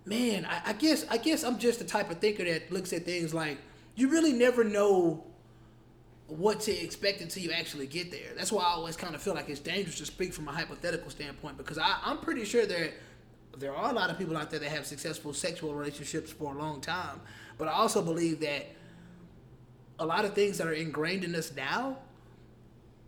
man, 0.06 0.46
I, 0.46 0.70
I 0.70 0.74
guess 0.74 1.06
I 1.10 1.18
guess 1.18 1.44
I'm 1.44 1.58
just 1.60 1.80
the 1.80 1.86
type 1.86 2.10
of 2.10 2.20
thinker 2.20 2.44
that 2.46 2.72
looks 2.72 2.94
at 2.94 3.06
things 3.06 3.34
like 3.34 3.58
you 3.96 4.10
really 4.10 4.34
never 4.34 4.64
know 4.64 5.24
what 6.28 6.62
to 6.62 6.72
expect 6.72 7.20
until 7.20 7.44
you 7.44 7.52
actually 7.52 7.88
get 7.88 8.10
there. 8.10 8.34
That's 8.38 8.52
why 8.52 8.64
I 8.64 8.68
always 8.68 8.96
kind 8.96 9.16
of 9.16 9.22
feel 9.22 9.34
like 9.34 9.50
it's 9.50 9.60
dangerous 9.60 9.98
to 9.98 10.06
speak 10.06 10.34
from 10.34 10.48
a 10.48 10.52
hypothetical 10.52 11.10
standpoint 11.10 11.58
because 11.58 11.78
I, 11.78 11.98
I'm 12.06 12.20
pretty 12.20 12.46
sure 12.46 12.66
that 12.66 12.94
there 13.58 13.76
are 13.76 13.92
a 13.92 13.94
lot 13.94 14.10
of 14.10 14.18
people 14.18 14.38
out 14.38 14.50
there 14.50 14.60
that 14.60 14.70
have 14.70 14.86
successful 14.86 15.34
sexual 15.34 15.74
relationships 15.74 16.32
for 16.32 16.54
a 16.54 16.58
long 16.58 16.80
time. 16.80 17.20
But 17.58 17.68
I 17.68 17.74
also 17.74 18.02
believe 18.02 18.40
that 18.40 18.68
a 20.00 20.06
lot 20.06 20.24
of 20.24 20.34
things 20.34 20.58
that 20.58 20.68
are 20.68 20.74
ingrained 20.74 21.26
in 21.26 21.36
us 21.36 21.54
now 21.54 21.98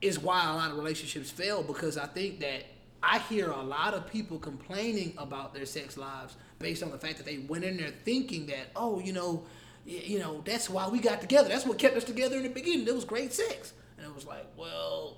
is 0.03 0.19
why 0.19 0.49
a 0.49 0.53
lot 0.53 0.69
of 0.69 0.77
relationships 0.77 1.31
fail 1.31 1.63
because 1.63 1.97
I 1.97 2.05
think 2.07 2.41
that 2.41 2.65
I 3.01 3.19
hear 3.19 3.49
a 3.51 3.61
lot 3.61 3.93
of 3.93 4.07
people 4.07 4.37
complaining 4.37 5.13
about 5.17 5.53
their 5.53 5.65
sex 5.65 5.97
lives 5.97 6.35
based 6.59 6.83
on 6.83 6.91
the 6.91 6.97
fact 6.97 7.17
that 7.17 7.25
they 7.25 7.37
went 7.39 7.63
in 7.63 7.77
there 7.77 7.91
thinking 8.03 8.45
that, 8.47 8.67
oh, 8.75 8.99
you 8.99 9.13
know, 9.13 9.43
you 9.85 10.19
know, 10.19 10.41
that's 10.45 10.69
why 10.69 10.87
we 10.87 10.99
got 10.99 11.21
together. 11.21 11.49
That's 11.49 11.65
what 11.65 11.77
kept 11.77 11.95
us 11.95 12.03
together 12.03 12.37
in 12.37 12.43
the 12.43 12.49
beginning. 12.49 12.87
It 12.87 12.93
was 12.93 13.05
great 13.05 13.33
sex. 13.33 13.73
And 13.97 14.05
it 14.05 14.13
was 14.13 14.25
like, 14.25 14.45
well, 14.57 15.17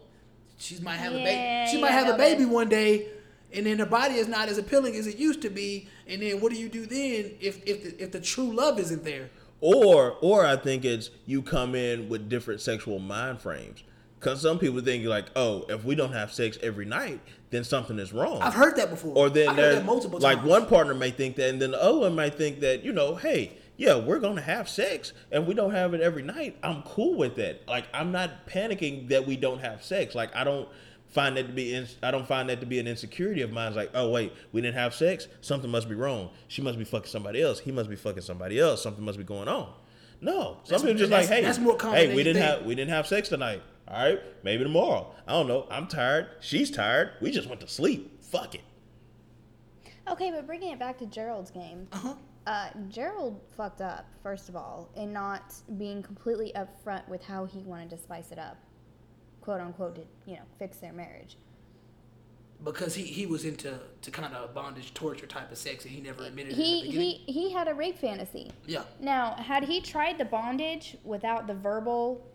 she 0.58 0.80
might 0.80 0.98
have 0.98 1.14
a 1.14 1.18
baby. 1.18 1.72
She 1.72 1.82
might 1.82 1.92
have 1.92 2.14
a 2.14 2.18
baby 2.18 2.46
but- 2.46 2.54
one 2.54 2.70
day, 2.70 3.08
and 3.54 3.66
then 3.66 3.80
her 3.80 3.86
body 3.86 4.16
is 4.16 4.28
not 4.28 4.50
as 4.50 4.58
appealing 4.58 4.96
as 4.96 5.08
it 5.08 5.18
used 5.18 5.42
to 5.44 5.50
be. 5.50 5.88
And 6.08 6.22
then 6.22 6.42
what 6.42 6.52
do 6.52 6.60
you 6.60 6.70
do 6.70 6.86
then 6.86 7.32
if 7.40 7.66
if 7.66 7.84
the, 7.84 8.04
if 8.04 8.12
the 8.12 8.20
true 8.20 8.52
love 8.52 8.80
isn't 8.80 9.04
there? 9.04 9.30
Or 9.62 10.18
or 10.22 10.46
I 10.46 10.58
think 10.58 10.86
it's 10.86 11.10
you 11.26 11.42
come 11.42 11.76
in 11.76 12.10
with 12.10 12.30
different 12.30 12.62
sexual 12.62 13.00
mind 13.00 13.42
frames. 13.42 13.84
Cause 14.20 14.42
some 14.42 14.58
people 14.58 14.82
think 14.82 15.06
like, 15.06 15.26
oh, 15.36 15.66
if 15.70 15.84
we 15.84 15.94
don't 15.94 16.14
have 16.14 16.32
sex 16.34 16.58
every 16.64 16.86
night, 16.86 17.20
then 17.52 17.64
something 17.64 18.00
is 18.00 18.12
wrong. 18.12 18.42
I've 18.42 18.54
heard 18.56 18.76
that 18.78 18.90
before. 18.90 19.16
or 19.16 19.30
then 19.30 19.50
I've 19.50 19.56
heard 19.56 19.76
that 19.78 19.86
multiple 19.86 20.20
like 20.20 20.38
times. 20.38 20.50
one 20.50 20.66
partner 20.66 20.96
may 20.96 21.12
think 21.12 21.36
that, 21.36 21.50
and 21.50 21.62
then 21.62 21.72
the 21.72 21.82
other 21.82 22.00
one 22.00 22.16
might 22.16 22.36
think 22.36 22.62
that, 22.62 22.84
you 22.84 22.92
know, 22.92 23.16
hey, 23.16 23.58
yeah, 23.78 23.98
we're 24.00 24.20
gonna 24.20 24.42
have 24.42 24.68
sex, 24.70 25.12
and 25.32 25.46
we 25.46 25.54
don't 25.54 25.72
have 25.72 25.94
it 25.94 26.02
every 26.02 26.24
night. 26.24 26.58
I'm 26.64 26.82
cool 26.84 27.16
with 27.16 27.36
that. 27.36 27.68
Like, 27.68 27.86
I'm 27.94 28.12
not 28.12 28.48
panicking 28.48 29.10
that 29.10 29.28
we 29.28 29.36
don't 29.36 29.60
have 29.60 29.84
sex. 29.84 30.16
Like, 30.16 30.34
I 30.36 30.44
don't 30.44 30.68
find 31.08 31.38
that 31.38 31.48
to 31.48 31.54
be, 31.54 31.76
in, 31.76 31.86
I 32.02 32.10
don't 32.10 32.28
find 32.28 32.50
that 32.50 32.62
to 32.62 32.66
be 32.66 32.80
an 32.80 32.88
insecurity 32.88 33.42
of 33.42 33.52
mine. 33.52 33.68
It's 33.68 33.78
like, 33.78 33.92
oh 33.94 34.10
wait, 34.10 34.34
we 34.54 34.62
didn't 34.62 34.76
have 34.76 34.96
sex. 34.96 35.28
Something 35.42 35.70
must 35.70 35.88
be 35.88 35.96
wrong. 35.96 36.30
She 36.48 36.62
must 36.62 36.80
be 36.80 36.86
fucking 36.86 37.10
somebody 37.10 37.42
else. 37.42 37.60
He 37.60 37.72
must 37.72 37.90
be 37.90 37.96
fucking 37.96 38.24
somebody 38.24 38.60
else. 38.60 38.82
Something 38.82 39.04
must 39.04 39.18
be 39.18 39.24
going 39.24 39.48
on. 39.50 39.72
No, 40.22 40.58
some 40.64 40.78
That's- 40.78 40.82
people 40.82 40.98
just 40.98 41.12
like, 41.12 41.28
hey, 41.28 41.42
that's 41.42 41.60
more 41.60 41.76
common 41.76 41.98
hey, 41.98 42.16
we 42.16 42.24
didn't 42.24 42.42
think. 42.42 42.58
have 42.58 42.66
we 42.66 42.74
didn't 42.76 42.92
have 42.92 43.06
sex 43.06 43.30
tonight. 43.30 43.62
All 43.88 44.04
right, 44.04 44.20
maybe 44.44 44.64
tomorrow. 44.64 45.12
I 45.28 45.34
don't 45.34 45.48
know. 45.48 45.68
I'm 45.70 45.88
tired. 45.88 46.28
She's 46.40 46.72
tired. 46.72 47.12
We 47.22 47.32
just 47.32 47.48
went 47.48 47.62
to 47.62 47.68
sleep. 47.68 48.24
Fuck 48.24 48.56
it. 48.56 48.62
Okay, 50.08 50.32
but 50.32 50.46
bringing 50.48 50.72
it 50.72 50.80
back 50.80 50.98
to 51.00 51.06
Gerald's 51.06 51.52
game, 51.52 51.88
Uh-huh. 51.92 52.16
uh, 52.48 52.70
Gerald 52.90 53.40
fucked 53.56 53.82
up 53.82 54.06
first 54.24 54.50
of 54.50 54.56
all 54.56 54.90
in 54.96 55.12
not 55.14 55.54
being 55.78 56.02
completely 56.04 56.52
upfront 56.56 57.08
with 57.08 57.24
how 57.24 57.46
he 57.46 57.60
wanted 57.60 57.90
to 57.92 57.98
spice 57.98 58.32
it 58.32 58.40
up, 58.40 58.58
quote 59.42 59.62
unquote, 59.62 59.96
to 59.96 60.02
you 60.26 60.36
know 60.38 60.44
fix 60.60 60.78
their 60.78 60.94
marriage. 60.94 61.38
because 62.64 62.96
he, 62.96 63.04
he 63.04 63.26
was 63.26 63.46
into 63.46 63.80
to 64.02 64.12
kind 64.12 64.34
of 64.34 64.54
bondage 64.54 64.94
torture 64.94 65.26
type 65.28 65.52
of 65.52 65.58
sex 65.58 65.86
and 65.86 65.94
he 65.94 66.02
never 66.02 66.24
admitted 66.24 66.54
it 66.54 66.56
in 66.56 66.60
the 66.60 66.64
He 66.64 67.22
he 67.26 67.32
he 67.32 67.52
had 67.52 67.68
a 67.68 67.74
rape 67.74 67.98
fantasy. 68.00 68.52
yeah. 68.66 68.84
Now, 69.00 69.36
had 69.36 69.64
he 69.66 69.82
tried 69.82 70.18
the 70.18 70.26
bondage 70.26 70.98
without 71.04 71.48
the 71.48 71.54
verbal, 71.56 72.26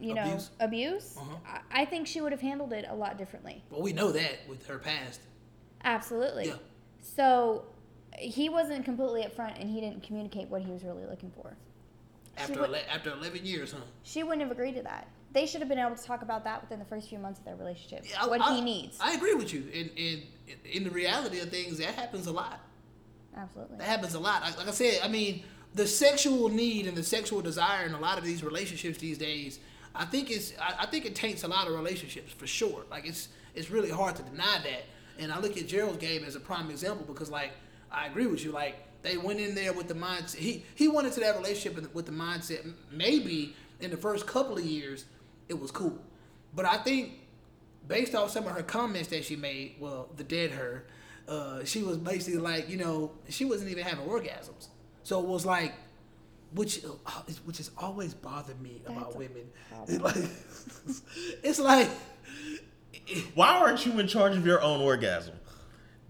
you 0.00 0.14
know, 0.14 0.22
Abuse? 0.24 0.50
abuse, 0.60 1.16
Uh-huh. 1.18 1.36
I, 1.72 1.82
I 1.82 1.84
think 1.84 2.06
she 2.06 2.20
would 2.20 2.32
have 2.32 2.40
handled 2.40 2.72
it 2.72 2.84
a 2.88 2.94
lot 2.94 3.16
differently. 3.18 3.62
Well, 3.70 3.82
we 3.82 3.92
know 3.92 4.12
that 4.12 4.40
with 4.48 4.66
her 4.66 4.78
past. 4.78 5.20
Absolutely. 5.84 6.46
Yeah. 6.48 6.54
So 7.00 7.64
he 8.18 8.48
wasn't 8.48 8.84
completely 8.84 9.22
upfront, 9.22 9.60
and 9.60 9.70
he 9.70 9.80
didn't 9.80 10.02
communicate 10.02 10.48
what 10.48 10.62
he 10.62 10.70
was 10.70 10.84
really 10.84 11.06
looking 11.06 11.30
for. 11.30 11.56
After 12.36 12.60
would- 12.60 12.74
after 12.92 13.10
11 13.12 13.46
years, 13.46 13.72
huh? 13.72 13.78
She 14.02 14.22
wouldn't 14.22 14.42
have 14.42 14.50
agreed 14.50 14.74
to 14.76 14.82
that. 14.82 15.08
they 15.32 15.44
should 15.44 15.60
have 15.60 15.68
been 15.68 15.78
able 15.78 15.94
to 15.94 16.02
talk 16.02 16.22
about 16.22 16.44
that 16.44 16.62
within 16.62 16.78
the 16.78 16.84
first 16.86 17.10
few 17.10 17.18
months 17.18 17.38
of 17.40 17.44
their 17.44 17.56
relationship. 17.56 18.06
I- 18.18 18.26
what 18.26 18.40
I- 18.40 18.54
he 18.54 18.60
needs. 18.62 18.96
I 19.00 19.12
agree 19.12 19.34
with 19.34 19.52
you. 19.52 19.68
In 19.72 19.88
in 19.96 20.22
in 20.64 20.84
the 20.84 20.90
reality 20.90 21.40
of 21.40 21.50
things, 21.50 21.76
that 21.78 21.94
happens 21.94 22.26
a 22.26 22.32
lot. 22.32 22.60
Absolutely. 23.36 23.76
That 23.78 23.84
happens 23.86 24.14
a 24.14 24.18
lot. 24.20 24.40
Like, 24.42 24.56
like 24.56 24.68
I 24.68 24.70
said, 24.70 25.00
I 25.02 25.08
mean, 25.08 25.42
the 25.74 25.86
sexual 25.86 26.48
need 26.48 26.86
and 26.86 26.96
the 26.96 27.02
sexual 27.02 27.42
desire 27.42 27.84
in 27.84 27.92
a 27.92 28.00
lot 28.00 28.16
of 28.16 28.24
these 28.24 28.42
relationships 28.42 28.96
these 28.98 29.18
days, 29.18 29.58
I 29.96 30.04
think 30.04 30.30
it's 30.30 30.52
I, 30.60 30.82
I 30.82 30.86
think 30.86 31.06
it 31.06 31.14
taints 31.14 31.44
a 31.44 31.48
lot 31.48 31.66
of 31.66 31.74
relationships 31.74 32.32
for 32.32 32.46
sure. 32.46 32.84
Like 32.90 33.06
it's 33.06 33.28
it's 33.54 33.70
really 33.70 33.90
hard 33.90 34.16
to 34.16 34.22
deny 34.22 34.58
that. 34.62 34.84
And 35.18 35.32
I 35.32 35.40
look 35.40 35.56
at 35.56 35.66
Gerald's 35.66 35.98
game 35.98 36.24
as 36.24 36.36
a 36.36 36.40
prime 36.40 36.70
example 36.70 37.06
because 37.06 37.30
like 37.30 37.52
I 37.90 38.06
agree 38.06 38.26
with 38.26 38.44
you. 38.44 38.52
Like 38.52 38.76
they 39.02 39.16
went 39.16 39.40
in 39.40 39.54
there 39.54 39.72
with 39.72 39.88
the 39.88 39.94
mindset 39.94 40.36
he 40.36 40.64
he 40.74 40.88
went 40.88 41.06
into 41.06 41.20
that 41.20 41.36
relationship 41.36 41.94
with 41.94 42.06
the 42.06 42.12
mindset 42.12 42.70
maybe 42.90 43.54
in 43.80 43.90
the 43.90 43.96
first 43.96 44.26
couple 44.26 44.56
of 44.58 44.64
years 44.64 45.04
it 45.48 45.60
was 45.60 45.70
cool, 45.70 45.98
but 46.54 46.64
I 46.64 46.78
think 46.78 47.12
based 47.88 48.14
off 48.14 48.30
some 48.30 48.46
of 48.46 48.52
her 48.52 48.62
comments 48.62 49.08
that 49.08 49.24
she 49.24 49.36
made, 49.36 49.76
well, 49.78 50.08
the 50.16 50.24
dead 50.24 50.50
her, 50.52 50.84
uh, 51.28 51.64
she 51.64 51.82
was 51.82 51.98
basically 51.98 52.40
like, 52.40 52.68
you 52.68 52.76
know, 52.76 53.12
she 53.28 53.44
wasn't 53.44 53.70
even 53.70 53.84
having 53.84 54.06
orgasms. 54.06 54.68
So 55.02 55.20
it 55.20 55.26
was 55.26 55.46
like, 55.46 55.74
which 56.54 56.84
uh, 56.84 57.10
which 57.44 57.58
has 57.58 57.70
always 57.78 58.14
bothered 58.14 58.60
me 58.60 58.82
about 58.86 59.12
That's 59.12 59.14
a 59.14 59.18
women. 59.18 59.50
It's 59.88 60.00
like, 60.00 60.30
it's 61.42 61.58
like, 61.58 61.88
Why 63.34 63.58
aren't 63.58 63.84
you 63.86 63.98
in 63.98 64.06
charge 64.06 64.36
of 64.36 64.46
your 64.46 64.62
own 64.62 64.80
orgasm? 64.80 65.34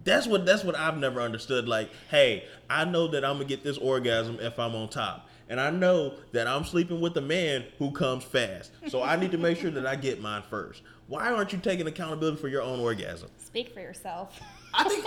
That's 0.04 0.26
what 0.26 0.46
that's 0.46 0.62
what 0.64 0.76
I've 0.76 0.98
never 0.98 1.20
understood. 1.20 1.68
Like, 1.68 1.90
hey, 2.10 2.44
I 2.70 2.84
know 2.84 3.08
that 3.08 3.24
I'm 3.24 3.36
gonna 3.36 3.46
get 3.46 3.64
this 3.64 3.78
orgasm 3.78 4.38
if 4.40 4.58
I'm 4.58 4.74
on 4.74 4.88
top. 4.88 5.28
And 5.48 5.60
I 5.60 5.70
know 5.70 6.14
that 6.32 6.48
I'm 6.48 6.64
sleeping 6.64 7.00
with 7.00 7.16
a 7.16 7.20
man 7.20 7.64
who 7.78 7.92
comes 7.92 8.24
fast. 8.24 8.72
So 8.88 9.02
I 9.02 9.14
need 9.14 9.30
to 9.30 9.38
make 9.38 9.58
sure 9.58 9.70
that 9.70 9.86
I 9.86 9.94
get 9.94 10.20
mine 10.20 10.42
first. 10.50 10.82
Why 11.06 11.30
aren't 11.30 11.52
you 11.52 11.58
taking 11.60 11.86
accountability 11.86 12.38
for 12.38 12.48
your 12.48 12.62
own 12.62 12.80
orgasm? 12.80 13.30
Speak 13.38 13.72
for 13.72 13.80
yourself. 13.80 14.40
I 14.76 14.84
think, 14.84 15.04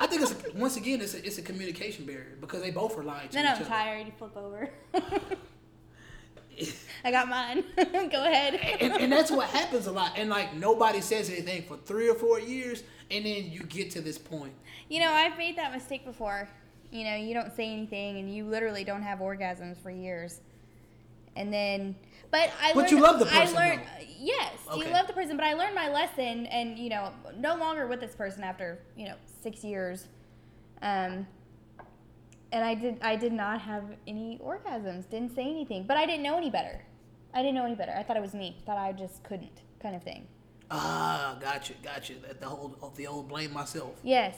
I 0.00 0.06
think 0.06 0.22
it's 0.22 0.32
a, 0.32 0.36
once 0.56 0.76
again 0.76 1.00
it's 1.00 1.14
a, 1.14 1.24
it's 1.26 1.38
a 1.38 1.42
communication 1.42 2.04
barrier 2.04 2.36
because 2.40 2.62
they 2.62 2.70
both 2.70 2.96
are 2.96 3.02
lying 3.02 3.28
to 3.28 3.34
then 3.34 3.44
each 3.44 3.50
I'm 3.50 3.56
other. 3.56 3.64
tired. 3.66 4.06
You 4.06 4.12
flip 4.18 4.36
over. 4.36 4.70
I 7.04 7.10
got 7.10 7.28
mine. 7.28 7.64
Go 7.76 8.24
ahead. 8.24 8.54
and, 8.80 8.92
and 8.94 9.12
that's 9.12 9.30
what 9.30 9.48
happens 9.48 9.86
a 9.86 9.92
lot. 9.92 10.12
And 10.16 10.28
like 10.28 10.54
nobody 10.54 11.00
says 11.00 11.30
anything 11.30 11.62
for 11.62 11.76
three 11.76 12.08
or 12.08 12.14
four 12.14 12.38
years, 12.38 12.82
and 13.10 13.24
then 13.24 13.50
you 13.50 13.62
get 13.64 13.90
to 13.92 14.00
this 14.00 14.18
point. 14.18 14.52
You 14.88 15.00
know, 15.00 15.10
I've 15.10 15.38
made 15.38 15.56
that 15.56 15.72
mistake 15.72 16.04
before. 16.04 16.48
You 16.90 17.04
know, 17.04 17.14
you 17.14 17.34
don't 17.34 17.54
say 17.54 17.72
anything 17.72 18.18
and 18.18 18.34
you 18.34 18.44
literally 18.44 18.84
don't 18.84 19.02
have 19.02 19.20
orgasms 19.20 19.76
for 19.80 19.90
years. 19.90 20.40
And 21.36 21.52
then, 21.52 21.94
but 22.30 22.50
I 22.62 22.72
But 22.72 22.76
learned, 22.76 22.90
you 22.92 23.00
love 23.00 23.18
the 23.18 23.26
person, 23.26 23.56
I 23.56 23.68
learned, 23.68 23.82
though. 23.82 24.06
yes, 24.18 24.52
Okay. 24.70 24.86
you 24.86 24.92
love 24.92 25.06
the 25.06 25.12
person, 25.12 25.36
but 25.36 25.44
I 25.44 25.54
learned 25.54 25.74
my 25.74 25.88
lesson 25.90 26.46
and, 26.46 26.78
you 26.78 26.90
know, 26.90 27.12
no 27.36 27.56
longer 27.56 27.86
with 27.86 28.00
this 28.00 28.14
person 28.14 28.42
after, 28.44 28.78
you 28.96 29.06
know, 29.06 29.14
six 29.42 29.64
years. 29.64 30.06
Um, 30.82 31.26
and 32.52 32.64
I 32.64 32.74
did, 32.74 32.98
I 33.02 33.16
did 33.16 33.32
not 33.32 33.60
have 33.62 33.84
any 34.06 34.40
orgasms, 34.44 35.08
didn't 35.08 35.34
say 35.34 35.42
anything, 35.42 35.84
but 35.84 35.96
I 35.96 36.06
didn't 36.06 36.22
know 36.22 36.36
any 36.36 36.50
better. 36.50 36.82
I 37.32 37.42
didn't 37.42 37.54
know 37.54 37.64
any 37.64 37.76
better. 37.76 37.92
I 37.96 38.02
thought 38.02 38.16
it 38.16 38.22
was 38.22 38.34
me, 38.34 38.56
thought 38.66 38.78
I 38.78 38.92
just 38.92 39.22
couldn't 39.22 39.62
kind 39.80 39.94
of 39.94 40.02
thing. 40.02 40.26
Ah, 40.70 41.36
gotcha, 41.40 41.74
gotcha. 41.82 42.14
That 42.26 42.40
the 42.40 42.46
whole 42.48 42.92
the 42.96 43.06
old 43.06 43.28
blame 43.28 43.52
myself. 43.52 43.94
Yes. 44.04 44.36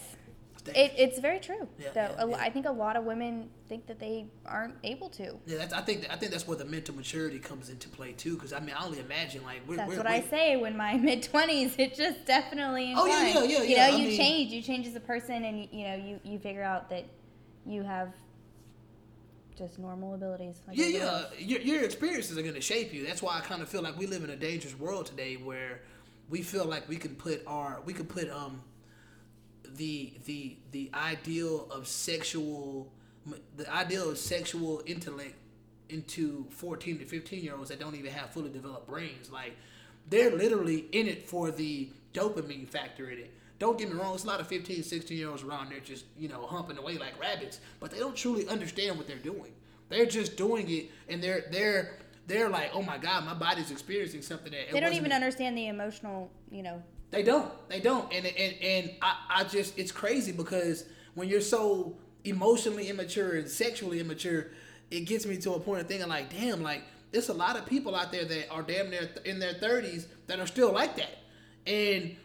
It, 0.66 0.92
it's 0.96 1.18
very 1.18 1.40
true. 1.40 1.68
Yeah, 1.78 1.88
though 1.94 2.28
yeah. 2.28 2.36
I 2.36 2.48
think 2.50 2.66
a 2.66 2.70
lot 2.70 2.96
of 2.96 3.04
women 3.04 3.50
think 3.68 3.86
that 3.86 3.98
they 3.98 4.26
aren't 4.46 4.76
able 4.84 5.08
to. 5.10 5.36
Yeah, 5.46 5.58
that's, 5.58 5.72
I 5.72 5.80
think 5.80 6.06
I 6.08 6.16
think 6.16 6.30
that's 6.30 6.46
where 6.46 6.56
the 6.56 6.64
mental 6.64 6.94
maturity 6.94 7.38
comes 7.38 7.68
into 7.68 7.88
play 7.88 8.12
too. 8.12 8.34
Because 8.34 8.52
I 8.52 8.60
mean, 8.60 8.74
I 8.78 8.84
only 8.84 9.00
imagine 9.00 9.42
like 9.42 9.66
we're, 9.66 9.76
That's 9.76 9.88
we're, 9.88 9.96
what 9.98 10.06
we're, 10.06 10.12
I 10.12 10.20
say 10.20 10.56
when 10.56 10.76
my 10.76 10.94
mid 11.08 11.22
twenties. 11.24 11.74
It 11.78 11.96
just 11.96 12.24
definitely. 12.26 12.94
Oh, 12.96 13.06
yeah, 13.06 13.26
yeah, 13.26 13.42
yeah, 13.44 13.62
You 13.62 13.76
know, 13.76 13.82
I 13.82 13.88
you 13.88 14.08
mean- 14.08 14.16
change. 14.16 14.52
You 14.52 14.62
change 14.62 14.86
as 14.86 14.94
a 14.94 15.00
person, 15.00 15.44
and 15.44 15.58
you, 15.60 15.68
you 15.72 15.84
know, 15.88 15.94
you 15.96 16.20
you 16.22 16.38
figure 16.38 16.62
out 16.62 16.88
that 16.90 17.06
you 17.66 17.82
have 17.82 18.12
just 19.56 19.78
normal 19.78 20.14
abilities. 20.14 20.60
Like 20.66 20.76
Yeah, 20.76 20.86
yeah. 20.86 21.24
Your, 21.38 21.60
your 21.60 21.84
experiences 21.84 22.38
are 22.38 22.42
going 22.42 22.54
to 22.54 22.60
shape 22.60 22.92
you. 22.92 23.06
That's 23.06 23.22
why 23.22 23.36
I 23.36 23.40
kind 23.40 23.62
of 23.62 23.68
feel 23.68 23.82
like 23.82 23.98
we 23.98 24.06
live 24.06 24.24
in 24.24 24.30
a 24.30 24.36
dangerous 24.36 24.78
world 24.78 25.06
today, 25.06 25.36
where 25.36 25.82
we 26.28 26.42
feel 26.42 26.64
like 26.64 26.88
we 26.88 26.96
can 26.96 27.14
put 27.14 27.42
our 27.46 27.80
we 27.84 27.92
can 27.92 28.06
put 28.06 28.30
um 28.30 28.62
the 29.76 30.12
the 30.24 30.56
the 30.72 30.90
ideal 30.94 31.66
of 31.70 31.86
sexual 31.86 32.92
the 33.56 33.72
ideal 33.72 34.10
of 34.10 34.18
sexual 34.18 34.82
intellect 34.86 35.34
into 35.88 36.46
14 36.50 36.98
to 36.98 37.04
15 37.04 37.42
year 37.42 37.54
olds 37.56 37.68
that 37.70 37.78
don't 37.78 37.94
even 37.94 38.10
have 38.10 38.30
fully 38.30 38.50
developed 38.50 38.88
brains 38.88 39.30
like 39.30 39.56
they're 40.08 40.30
literally 40.30 40.86
in 40.92 41.06
it 41.06 41.28
for 41.28 41.50
the 41.50 41.88
dopamine 42.14 42.66
factor 42.66 43.10
in 43.10 43.18
it 43.18 43.32
don't 43.58 43.78
get 43.78 43.88
me 43.88 43.94
wrong 43.94 44.10
there's 44.10 44.24
a 44.24 44.26
lot 44.26 44.40
of 44.40 44.46
15 44.46 44.82
16 44.82 45.16
year 45.16 45.28
olds 45.28 45.42
around 45.42 45.70
there 45.70 45.80
just 45.80 46.04
you 46.18 46.28
know 46.28 46.46
humping 46.46 46.78
away 46.78 46.98
like 46.98 47.18
rabbits 47.20 47.60
but 47.78 47.90
they 47.90 47.98
don't 47.98 48.16
truly 48.16 48.48
understand 48.48 48.96
what 48.96 49.06
they're 49.06 49.16
doing 49.18 49.52
they're 49.88 50.06
just 50.06 50.36
doing 50.36 50.68
it 50.70 50.90
and 51.08 51.22
they're 51.22 51.44
they're 51.50 51.98
they're 52.26 52.48
like 52.48 52.70
oh 52.72 52.82
my 52.82 52.98
god 52.98 53.24
my 53.24 53.34
body's 53.34 53.70
experiencing 53.70 54.22
something 54.22 54.52
that 54.52 54.70
They 54.72 54.80
don't 54.80 54.94
even 54.94 55.12
understand 55.12 55.56
the 55.56 55.68
emotional. 55.68 56.30
You 56.50 56.62
know, 56.62 56.82
they 57.12 57.22
don't. 57.22 57.52
They 57.68 57.78
don't. 57.78 58.12
And 58.12 58.26
and 58.26 58.54
and 58.60 58.90
I, 59.00 59.16
I 59.30 59.44
just 59.44 59.78
it's 59.78 59.92
crazy 59.92 60.32
because 60.32 60.84
when 61.14 61.28
you're 61.28 61.42
so 61.42 61.94
emotionally 62.24 62.88
immature 62.88 63.36
and 63.36 63.48
sexually 63.48 64.00
immature, 64.00 64.48
it 64.90 65.00
gets 65.00 65.26
me 65.26 65.36
to 65.36 65.52
a 65.52 65.60
point 65.60 65.82
of 65.82 65.86
thinking 65.86 66.08
like, 66.08 66.30
damn, 66.30 66.62
like 66.62 66.82
there's 67.12 67.28
a 67.28 67.34
lot 67.34 67.56
of 67.56 67.66
people 67.66 67.94
out 67.94 68.10
there 68.10 68.24
that 68.24 68.50
are 68.50 68.62
damn 68.62 68.90
near 68.90 69.10
in 69.26 69.38
their 69.38 69.54
30s 69.54 70.06
that 70.26 70.40
are 70.40 70.46
still 70.46 70.72
like 70.72 70.96
that, 70.96 71.18
and 71.66 72.16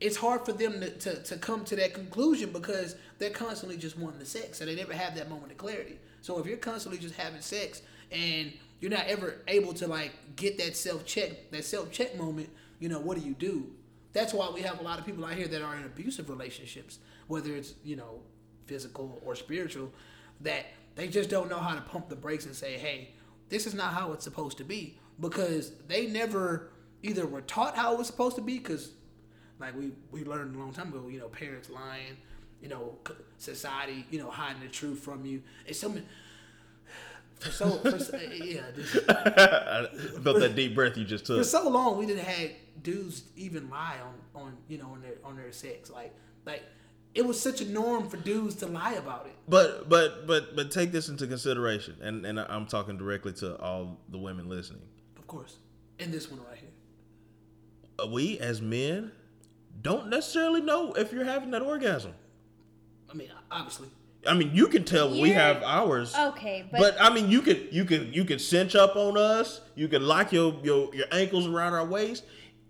it's 0.00 0.16
hard 0.16 0.46
for 0.46 0.54
them 0.54 0.80
to, 0.80 0.90
to, 0.90 1.22
to 1.22 1.36
come 1.36 1.62
to 1.66 1.76
that 1.76 1.92
conclusion 1.92 2.50
because 2.50 2.96
they're 3.18 3.28
constantly 3.28 3.76
just 3.76 3.98
wanting 3.98 4.18
the 4.18 4.24
sex 4.24 4.60
and 4.60 4.70
they 4.70 4.74
never 4.74 4.94
have 4.94 5.14
that 5.14 5.28
moment 5.28 5.52
of 5.52 5.58
clarity. 5.58 5.98
So 6.22 6.38
if 6.38 6.46
you're 6.46 6.56
constantly 6.56 6.98
just 6.98 7.14
having 7.14 7.42
sex 7.42 7.82
and 8.10 8.50
you're 8.80 8.90
not 8.90 9.06
ever 9.06 9.36
able 9.46 9.74
to 9.74 9.86
like 9.86 10.12
get 10.36 10.56
that 10.56 10.74
self 10.74 11.04
check, 11.04 11.50
that 11.50 11.64
self 11.66 11.90
check 11.92 12.16
moment, 12.16 12.48
you 12.78 12.88
know, 12.88 12.98
what 12.98 13.18
do 13.20 13.26
you 13.26 13.34
do? 13.34 13.70
That's 14.12 14.34
why 14.34 14.50
we 14.52 14.62
have 14.62 14.80
a 14.80 14.82
lot 14.82 14.98
of 14.98 15.06
people 15.06 15.24
out 15.24 15.34
here 15.34 15.46
that 15.48 15.62
are 15.62 15.76
in 15.76 15.84
abusive 15.84 16.28
relationships, 16.30 16.98
whether 17.28 17.54
it's, 17.54 17.74
you 17.84 17.96
know, 17.96 18.20
physical 18.66 19.20
or 19.24 19.34
spiritual, 19.36 19.92
that 20.40 20.66
they 20.96 21.06
just 21.08 21.30
don't 21.30 21.48
know 21.48 21.58
how 21.58 21.74
to 21.74 21.80
pump 21.80 22.08
the 22.08 22.16
brakes 22.16 22.46
and 22.46 22.54
say, 22.54 22.76
hey, 22.76 23.10
this 23.48 23.66
is 23.66 23.74
not 23.74 23.92
how 23.94 24.12
it's 24.12 24.24
supposed 24.24 24.58
to 24.58 24.64
be 24.64 24.98
because 25.20 25.72
they 25.86 26.06
never 26.06 26.70
either 27.02 27.26
were 27.26 27.40
taught 27.42 27.76
how 27.76 27.92
it 27.92 27.98
was 27.98 28.06
supposed 28.06 28.36
to 28.36 28.42
be 28.42 28.58
because 28.58 28.90
like 29.58 29.76
we 29.76 29.92
we 30.10 30.24
learned 30.24 30.56
a 30.56 30.58
long 30.58 30.72
time 30.72 30.88
ago, 30.88 31.08
you 31.08 31.18
know, 31.20 31.28
parents 31.28 31.68
lying, 31.70 32.16
you 32.62 32.68
know, 32.68 32.98
society, 33.38 34.06
you 34.10 34.18
know, 34.18 34.30
hiding 34.30 34.62
the 34.62 34.68
truth 34.68 34.98
from 35.00 35.24
you. 35.24 35.42
It's 35.66 35.78
something. 35.78 36.04
For 37.38 37.50
so, 37.50 37.70
for, 37.78 37.98
so- 37.98 38.18
yeah, 38.18 38.60
just, 38.76 38.98
I 39.08 39.86
felt 40.22 40.40
that 40.40 40.54
deep 40.54 40.74
breath 40.74 40.98
you 40.98 41.04
just 41.06 41.24
took. 41.24 41.38
for 41.38 41.44
so 41.44 41.68
long 41.70 41.96
we 41.96 42.04
didn't 42.04 42.24
had 42.24 42.50
dudes 42.82 43.24
even 43.36 43.68
lie 43.70 43.96
on 44.34 44.42
on 44.42 44.56
you 44.68 44.78
know 44.78 44.88
on 44.92 45.02
their 45.02 45.14
on 45.24 45.36
their 45.36 45.52
sex 45.52 45.90
like 45.90 46.14
like 46.46 46.62
it 47.14 47.26
was 47.26 47.40
such 47.40 47.60
a 47.60 47.64
norm 47.64 48.08
for 48.08 48.16
dudes 48.18 48.54
to 48.56 48.66
lie 48.66 48.92
about 48.92 49.26
it. 49.26 49.34
But 49.48 49.88
but 49.88 50.26
but 50.28 50.54
but 50.54 50.70
take 50.70 50.92
this 50.92 51.08
into 51.08 51.26
consideration, 51.26 51.96
and 52.00 52.24
and 52.24 52.38
I'm 52.38 52.66
talking 52.66 52.96
directly 52.96 53.32
to 53.34 53.58
all 53.60 53.98
the 54.08 54.18
women 54.18 54.48
listening. 54.48 54.82
Of 55.18 55.26
course, 55.26 55.56
in 55.98 56.12
this 56.12 56.30
one 56.30 56.40
right 56.48 56.56
here. 56.58 56.68
Uh, 57.98 58.06
We 58.06 58.38
as 58.38 58.62
men 58.62 59.10
don't 59.82 60.08
necessarily 60.08 60.60
know 60.60 60.92
if 60.92 61.12
you're 61.12 61.24
having 61.24 61.50
that 61.50 61.62
orgasm. 61.62 62.12
I 63.10 63.14
mean, 63.14 63.28
obviously, 63.50 63.88
I 64.24 64.34
mean, 64.34 64.54
you 64.54 64.68
can 64.68 64.84
tell 64.84 65.10
we 65.10 65.18
You're- 65.18 65.30
have 65.32 65.62
ours. 65.64 66.14
okay, 66.16 66.64
but, 66.70 66.78
But 66.80 66.96
I 67.00 67.12
mean, 67.12 67.28
you 67.28 67.42
could 67.42 67.68
you 67.72 67.84
could 67.84 68.14
you 68.14 68.24
could 68.24 68.40
cinch 68.40 68.76
up 68.76 68.94
on 68.94 69.16
us. 69.16 69.60
You 69.74 69.88
could 69.88 70.02
lock 70.02 70.32
your 70.32 70.60
your, 70.62 70.94
your 70.94 71.06
ankles 71.10 71.48
around 71.48 71.72
our 71.74 71.84
waist, 71.84 72.22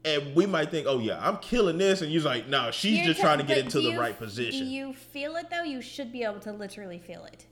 and 0.05 0.35
we 0.35 0.47
might 0.47 0.71
think, 0.71 0.87
oh 0.89 0.99
yeah, 0.99 1.19
I'm 1.21 1.39
killing 1.39 1.79
this, 1.79 2.01
and 2.03 2.11
you're 2.13 2.23
like, 2.23 2.49
no, 2.49 2.71
she's 2.71 2.99
you're 2.99 3.07
just 3.07 3.21
tell- 3.21 3.29
trying 3.37 3.39
to 3.39 3.45
get 3.45 3.59
into 3.65 3.81
the 3.81 3.91
you- 3.91 4.01
right 4.01 4.17
position. 4.19 4.65
Do 4.67 4.71
you 4.71 4.93
feel 4.95 5.37
it 5.37 5.51
though? 5.51 5.63
You 5.63 5.81
should 5.83 6.11
be 6.13 6.23
able 6.25 6.41
to 6.41 6.53
literally 6.53 6.99
feel 6.99 7.25
it. 7.25 7.47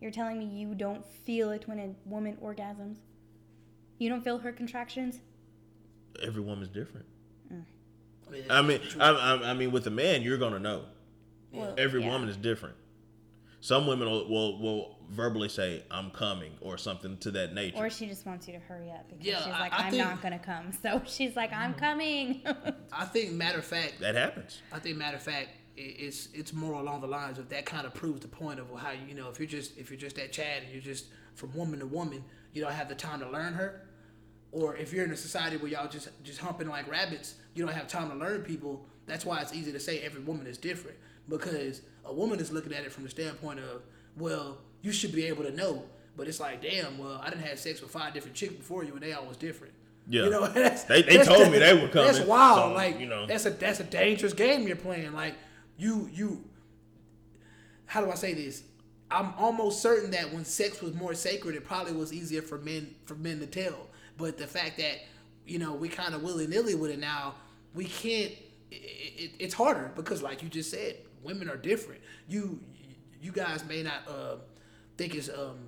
You're 0.00 0.10
telling 0.10 0.38
me 0.38 0.46
you 0.46 0.74
don't 0.74 1.04
feel 1.04 1.50
it 1.50 1.64
when 1.68 1.78
a 1.78 1.94
woman 2.08 2.38
orgasms. 2.42 2.96
You 3.98 4.08
don't 4.08 4.22
feel 4.24 4.38
her 4.38 4.50
contractions. 4.52 5.20
Every 6.22 6.40
woman's 6.40 6.68
different. 6.68 7.04
Mm. 7.52 7.64
I 8.26 8.30
mean, 8.32 8.44
I 8.50 8.62
mean, 8.62 8.80
I, 8.98 9.10
I, 9.10 9.50
I 9.50 9.54
mean, 9.54 9.72
with 9.72 9.86
a 9.86 9.90
man, 9.90 10.22
you're 10.22 10.38
gonna 10.38 10.58
know. 10.58 10.84
Well, 11.52 11.74
Every 11.76 12.00
yeah. 12.02 12.10
woman 12.10 12.28
is 12.28 12.36
different. 12.36 12.76
Some 13.60 13.86
women 13.86 14.08
will, 14.10 14.26
will 14.28 14.58
will 14.58 14.96
verbally 15.10 15.48
say, 15.50 15.84
"I'm 15.90 16.10
coming" 16.10 16.52
or 16.60 16.78
something 16.78 17.18
to 17.18 17.30
that 17.32 17.52
nature. 17.52 17.76
Or 17.76 17.90
she 17.90 18.06
just 18.06 18.24
wants 18.24 18.46
you 18.48 18.54
to 18.54 18.60
hurry 18.60 18.90
up 18.90 19.08
because 19.08 19.24
Yeah, 19.26 19.38
she's 19.38 19.48
like, 19.48 19.72
I 19.72 19.84
I'm 19.84 19.90
think- 19.90 20.04
not 20.04 20.22
gonna 20.22 20.38
come. 20.38 20.72
So 20.82 21.02
she's 21.06 21.36
like, 21.36 21.52
I'm 21.52 21.72
mm-hmm. 21.74 21.80
coming. 21.80 22.42
I 22.92 23.04
think 23.04 23.32
matter 23.32 23.58
of 23.58 23.64
fact, 23.64 24.00
that 24.00 24.14
happens. 24.14 24.62
I 24.72 24.78
think 24.78 24.96
matter 24.96 25.16
of 25.18 25.22
fact, 25.22 25.50
it's 25.76 26.28
it's 26.32 26.52
more 26.54 26.74
along 26.80 27.02
the 27.02 27.06
lines 27.06 27.38
of 27.38 27.48
that 27.50 27.66
kind 27.66 27.86
of 27.86 27.92
proves 27.94 28.20
the 28.20 28.28
point 28.28 28.60
of 28.60 28.66
how 28.78 28.92
you 28.92 29.14
know 29.14 29.28
if 29.28 29.38
you're 29.38 29.46
just 29.48 29.76
if 29.76 29.90
you're 29.90 30.00
just 30.00 30.16
that 30.16 30.32
Chad 30.32 30.62
and 30.62 30.72
you're 30.72 30.80
just 30.82 31.06
from 31.34 31.54
woman 31.54 31.80
to 31.80 31.86
woman, 31.86 32.24
you 32.54 32.62
don't 32.62 32.72
have 32.72 32.88
the 32.88 32.94
time 32.94 33.20
to 33.20 33.28
learn 33.30 33.52
her. 33.54 33.86
or 34.52 34.74
if 34.76 34.92
you're 34.92 35.04
in 35.04 35.12
a 35.12 35.16
society 35.16 35.56
where 35.58 35.70
y'all 35.70 35.86
just 35.88 36.08
just 36.22 36.38
humping 36.40 36.68
like 36.68 36.88
rabbits, 36.90 37.34
you 37.54 37.64
don't 37.64 37.74
have 37.74 37.88
time 37.88 38.08
to 38.10 38.16
learn 38.16 38.42
people. 38.42 38.86
That's 39.06 39.24
why 39.26 39.40
it's 39.42 39.52
easy 39.54 39.70
to 39.72 39.80
say 39.80 40.00
every 40.00 40.22
woman 40.22 40.46
is 40.46 40.56
different 40.56 40.96
because 41.30 41.80
a 42.04 42.12
woman 42.12 42.38
is 42.40 42.50
looking 42.52 42.74
at 42.74 42.84
it 42.84 42.92
from 42.92 43.04
the 43.04 43.10
standpoint 43.10 43.60
of, 43.60 43.82
well, 44.18 44.58
you 44.82 44.92
should 44.92 45.12
be 45.12 45.24
able 45.26 45.44
to 45.44 45.50
know. 45.52 45.84
But 46.16 46.28
it's 46.28 46.40
like, 46.40 46.60
damn, 46.60 46.98
well, 46.98 47.18
I 47.24 47.30
didn't 47.30 47.44
have 47.46 47.58
sex 47.58 47.80
with 47.80 47.90
five 47.90 48.12
different 48.12 48.36
chicks 48.36 48.52
before 48.52 48.84
you, 48.84 48.92
and 48.92 49.00
they 49.02 49.12
all 49.14 49.24
was 49.24 49.38
different. 49.38 49.72
Yeah. 50.08 50.24
you 50.24 50.30
know, 50.30 50.46
that's, 50.48 50.84
They- 50.84 51.02
they 51.02 51.18
told 51.22 51.46
the- 51.46 51.50
me 51.50 51.58
they 51.60 51.72
were 51.72 51.88
coming. 51.88 52.12
That's 52.12 52.20
wild. 52.20 52.72
so, 52.72 52.74
like, 52.74 53.00
you 53.00 53.06
know. 53.06 53.24
that's 53.26 53.46
a 53.46 53.50
that's 53.50 53.80
a 53.80 53.84
dangerous 53.84 54.34
game 54.34 54.66
you're 54.66 54.76
playing. 54.76 55.12
Like, 55.14 55.34
you 55.78 56.10
you 56.12 56.44
how 57.86 58.04
do 58.04 58.10
I 58.10 58.14
say 58.14 58.34
this? 58.34 58.62
I'm 59.10 59.32
almost 59.38 59.82
certain 59.82 60.10
that 60.12 60.32
when 60.32 60.44
sex 60.44 60.80
was 60.80 60.94
more 60.94 61.14
sacred, 61.14 61.56
it 61.56 61.64
probably 61.64 61.92
was 61.92 62.12
easier 62.12 62.42
for 62.42 62.58
men 62.58 62.94
for 63.06 63.14
men 63.16 63.40
to 63.40 63.46
tell. 63.46 63.86
But 64.16 64.38
the 64.38 64.46
fact 64.46 64.78
that 64.78 64.98
you 65.46 65.58
know 65.58 65.74
we 65.74 65.88
kind 65.88 66.14
of 66.14 66.22
willy 66.22 66.46
nilly 66.46 66.74
with 66.74 66.90
it 66.90 66.98
now, 66.98 67.34
we 67.74 67.84
can't. 67.84 68.32
It, 68.70 68.74
it, 69.16 69.30
it's 69.40 69.54
harder 69.54 69.90
because, 69.96 70.22
like 70.22 70.42
you 70.44 70.48
just 70.48 70.70
said, 70.70 70.96
women 71.22 71.48
are 71.48 71.56
different. 71.56 72.00
You 72.28 72.60
you 73.20 73.32
guys 73.32 73.64
may 73.66 73.82
not 73.82 74.08
uh, 74.08 74.36
think 74.96 75.14
it's 75.14 75.28
um, 75.28 75.58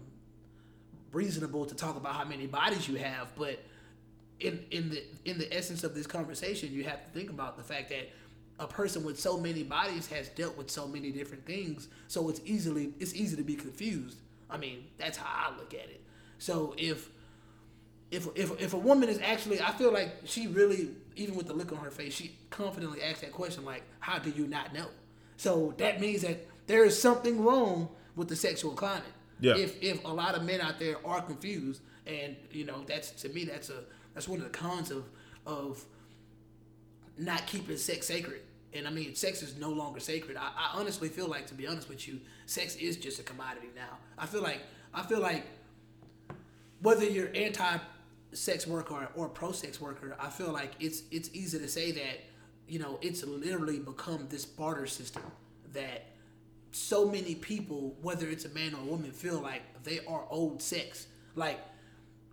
reasonable 1.13 1.67
to 1.67 1.75
talk 1.75 1.97
about 1.97 2.15
how 2.15 2.25
many 2.25 2.47
bodies 2.47 2.89
you 2.89 2.97
have, 2.97 3.29
but 3.37 3.61
in 4.41 4.65
in 4.71 4.91
the 4.91 5.03
in 5.25 5.39
the 5.39 5.55
essence 5.55 5.85
of 5.85 5.95
this 5.95 6.07
conversation, 6.07 6.73
you 6.73 6.85
have 6.85 7.05
to 7.05 7.11
think 7.19 7.31
about 7.31 7.57
the 7.57 7.63
fact 7.63 7.91
that 7.91 8.11
a 8.59 8.67
person 8.67 9.05
with 9.05 9.19
so 9.19 9.39
many 9.39 9.63
bodies 9.63 10.07
has 10.09 10.29
dealt 10.31 10.57
with 10.57 10.71
so 10.71 10.87
many 10.87 11.11
different 11.11 11.45
things, 11.47 11.89
so 12.09 12.29
it's 12.29 12.41
easily 12.45 12.93
it's 12.99 13.15
easy 13.15 13.37
to 13.37 13.43
be 13.43 13.55
confused. 13.55 14.19
I 14.51 14.57
mean, 14.57 14.85
that's 14.99 15.17
how 15.17 15.51
I 15.51 15.57
look 15.57 15.75
at 15.75 15.89
it. 15.89 16.01
So 16.39 16.75
if 16.77 17.09
if 18.11 18.29
if 18.35 18.61
if 18.61 18.75
a 18.75 18.79
woman 18.79 19.09
is 19.09 19.19
actually, 19.21 19.61
I 19.61 19.73
feel 19.73 19.93
like 19.93 20.11
she 20.25 20.47
really, 20.47 20.91
even 21.17 21.35
with 21.35 21.47
the 21.47 21.55
look 21.55 21.73
on 21.73 21.79
her 21.79 21.91
face, 21.91 22.13
she 22.13 22.37
confidently 22.51 23.03
asked 23.03 23.23
that 23.23 23.33
question 23.33 23.65
like, 23.65 23.83
"How 24.01 24.19
do 24.19 24.31
you 24.31 24.47
not 24.47 24.75
know?" 24.75 24.89
So 25.37 25.75
that 25.79 26.01
means 26.01 26.23
that 26.23 26.47
there 26.67 26.85
is 26.85 27.01
something 27.01 27.43
wrong 27.45 27.89
with 28.17 28.29
the 28.29 28.37
sexual 28.37 28.73
climate. 28.73 29.05
Yeah. 29.41 29.57
If 29.57 29.83
if 29.83 30.05
a 30.05 30.09
lot 30.09 30.35
of 30.35 30.45
men 30.45 30.61
out 30.61 30.79
there 30.79 30.97
are 31.05 31.21
confused, 31.21 31.81
and 32.07 32.37
you 32.51 32.65
know, 32.65 32.85
that's 32.87 33.11
to 33.23 33.29
me, 33.29 33.45
that's 33.45 33.71
a 33.71 33.85
that's 34.15 34.29
one 34.29 34.39
of 34.39 34.45
the 34.45 34.57
cons 34.57 34.91
of 34.91 35.05
of 35.47 35.85
not 37.19 37.47
keeping 37.47 37.77
sex 37.77 38.07
sacred. 38.07 38.43
And 38.75 38.87
I 38.87 38.91
mean, 38.91 39.15
sex 39.15 39.43
is 39.43 39.57
no 39.57 39.71
longer 39.71 40.01
sacred. 40.01 40.37
I, 40.37 40.49
I 40.57 40.71
honestly 40.79 41.09
feel 41.09 41.29
like, 41.29 41.47
to 41.49 41.55
be 41.55 41.67
honest 41.67 41.89
with 41.89 42.09
you, 42.09 42.21
sex 42.47 42.77
is 42.77 42.97
just 42.97 43.21
a 43.21 43.23
commodity 43.23 43.69
now. 43.75 43.99
I 44.17 44.27
feel 44.27 44.43
like 44.43 44.61
I 44.95 45.03
feel 45.03 45.21
like 45.21 45.45
whether 46.81 47.05
you're 47.05 47.31
anti-sex 47.35 48.67
worker 48.67 48.95
or, 48.95 49.09
or 49.15 49.29
pro-sex 49.29 49.81
worker, 49.81 50.17
I 50.19 50.31
feel 50.31 50.53
like 50.53 50.73
it's 50.81 51.03
it's 51.11 51.31
easy 51.33 51.59
to 51.59 51.69
say 51.69 51.93
that 51.93 52.21
you 52.69 52.79
know 52.79 52.99
it's 53.03 53.25
literally 53.25 53.79
become 53.79 54.27
this 54.29 54.45
barter 54.45 54.87
system 54.87 55.23
that 55.73 56.07
so 56.71 57.07
many 57.07 57.35
people, 57.35 57.97
whether 58.01 58.29
it's 58.29 58.45
a 58.45 58.49
man 58.51 58.75
or 58.75 58.81
a 58.81 58.85
woman, 58.85 59.13
feel 59.13 59.41
like 59.41 59.63
they 59.85 60.01
are 60.07 60.25
owed 60.31 60.63
sex. 60.63 61.07
Like 61.37 61.61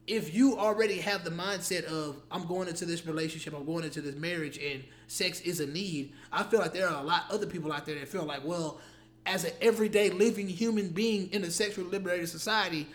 if 0.08 0.34
you 0.34 0.58
already 0.58 0.98
have 0.98 1.24
the 1.24 1.30
mindset 1.30 1.84
of 1.84 2.22
I'm 2.32 2.48
going 2.48 2.68
into 2.68 2.86
this 2.86 3.06
relationship, 3.06 3.54
I'm 3.54 3.66
going 3.66 3.84
into 3.84 4.02
this 4.02 4.16
marriage, 4.16 4.58
and 4.58 4.84
sex 5.08 5.42
is 5.42 5.60
a 5.60 5.68
need, 5.68 6.14
I 6.32 6.44
feel 6.44 6.60
like 6.60 6.74
there 6.74 6.90
are 6.90 7.02
a 7.02 7.06
lot 7.06 7.26
of 7.30 7.36
other 7.36 7.46
people 7.46 7.72
out 7.72 7.86
there 7.86 7.96
that 7.96 8.08
feel 8.08 8.24
like, 8.24 8.44
well, 8.44 8.80
as 9.26 9.44
an 9.44 9.52
everyday 9.62 10.10
living 10.10 10.48
human 10.48 10.90
being 10.90 11.32
in 11.32 11.44
a 11.44 11.52
sexually 11.52 11.90
liberated 11.90 12.28
society, 12.28 12.88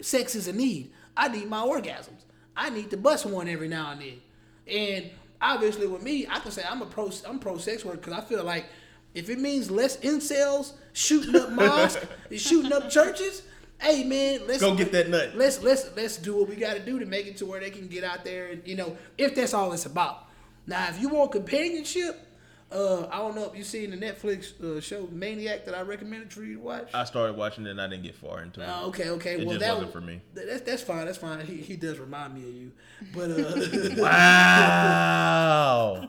sex 0.00 0.34
is 0.34 0.48
a 0.48 0.52
need. 0.52 0.92
I 1.14 1.28
need 1.28 1.48
my 1.48 1.60
orgasms. 1.60 2.24
I 2.56 2.70
need 2.70 2.90
to 2.90 2.96
bust 2.96 3.26
one 3.26 3.48
every 3.48 3.68
now 3.68 3.90
and 3.90 4.00
then. 4.00 4.20
And 4.66 5.10
obviously, 5.42 5.86
with 5.86 6.02
me, 6.02 6.26
I 6.30 6.38
can 6.38 6.50
say 6.52 6.62
I'm 6.68 6.80
a 6.80 6.86
pro. 6.86 7.10
I'm 7.28 7.38
pro 7.38 7.58
sex 7.58 7.84
work 7.84 7.96
because 7.96 8.12
I 8.12 8.20
feel 8.22 8.44
like 8.44 8.66
if 9.14 9.28
it 9.28 9.38
means 9.38 9.70
less 9.70 9.96
incels 9.98 10.72
shooting 10.92 11.36
up 11.36 11.50
mosques, 11.50 12.06
and 12.30 12.40
shooting 12.40 12.72
up 12.72 12.88
churches, 12.88 13.42
hey 13.78 14.04
man, 14.04 14.46
let's 14.46 14.60
Go 14.60 14.74
get 14.74 14.92
that 14.92 15.10
nut. 15.10 15.32
let's 15.34 15.62
let's 15.62 15.90
let's 15.96 16.16
do 16.16 16.36
what 16.36 16.48
we 16.48 16.56
got 16.56 16.74
to 16.74 16.80
do 16.80 16.98
to 16.98 17.06
make 17.06 17.26
it 17.26 17.36
to 17.38 17.46
where 17.46 17.60
they 17.60 17.70
can 17.70 17.88
get 17.88 18.04
out 18.04 18.24
there 18.24 18.46
and 18.48 18.62
you 18.66 18.76
know 18.76 18.96
if 19.18 19.34
that's 19.34 19.52
all 19.52 19.72
it's 19.72 19.86
about. 19.86 20.26
Now, 20.66 20.88
if 20.88 21.00
you 21.00 21.08
want 21.08 21.32
companionship, 21.32 22.24
uh, 22.72 23.06
I 23.10 23.18
don't 23.18 23.34
know 23.34 23.44
if 23.44 23.56
you 23.56 23.64
seen 23.64 23.90
the 23.90 23.96
Netflix 23.96 24.60
uh, 24.62 24.80
show 24.80 25.08
Maniac 25.12 25.64
that 25.66 25.74
I 25.74 25.82
recommended 25.82 26.32
for 26.32 26.42
you 26.42 26.54
to 26.56 26.60
watch. 26.60 26.88
I 26.94 27.04
started 27.04 27.36
watching 27.36 27.66
it 27.66 27.70
and 27.70 27.80
I 27.80 27.88
didn't 27.88 28.04
get 28.04 28.14
far 28.14 28.42
into 28.42 28.62
it. 28.62 28.68
Oh, 28.70 28.88
okay, 28.88 29.10
okay. 29.10 29.40
It 29.40 29.46
well, 29.46 29.58
that 29.58 29.74
wasn't 29.74 29.92
for 29.92 30.00
me. 30.00 30.20
th- 30.34 30.46
That's 30.46 30.62
that's 30.62 30.82
fine. 30.82 31.06
That's 31.06 31.18
fine. 31.18 31.44
He, 31.44 31.56
he 31.58 31.76
does 31.76 31.98
remind 31.98 32.34
me 32.34 32.42
of 32.42 32.54
you, 32.54 32.72
but 33.14 33.30
uh, 33.30 33.96
Wow. 34.02 35.92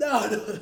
no, 0.00 0.26
no. 0.28 0.58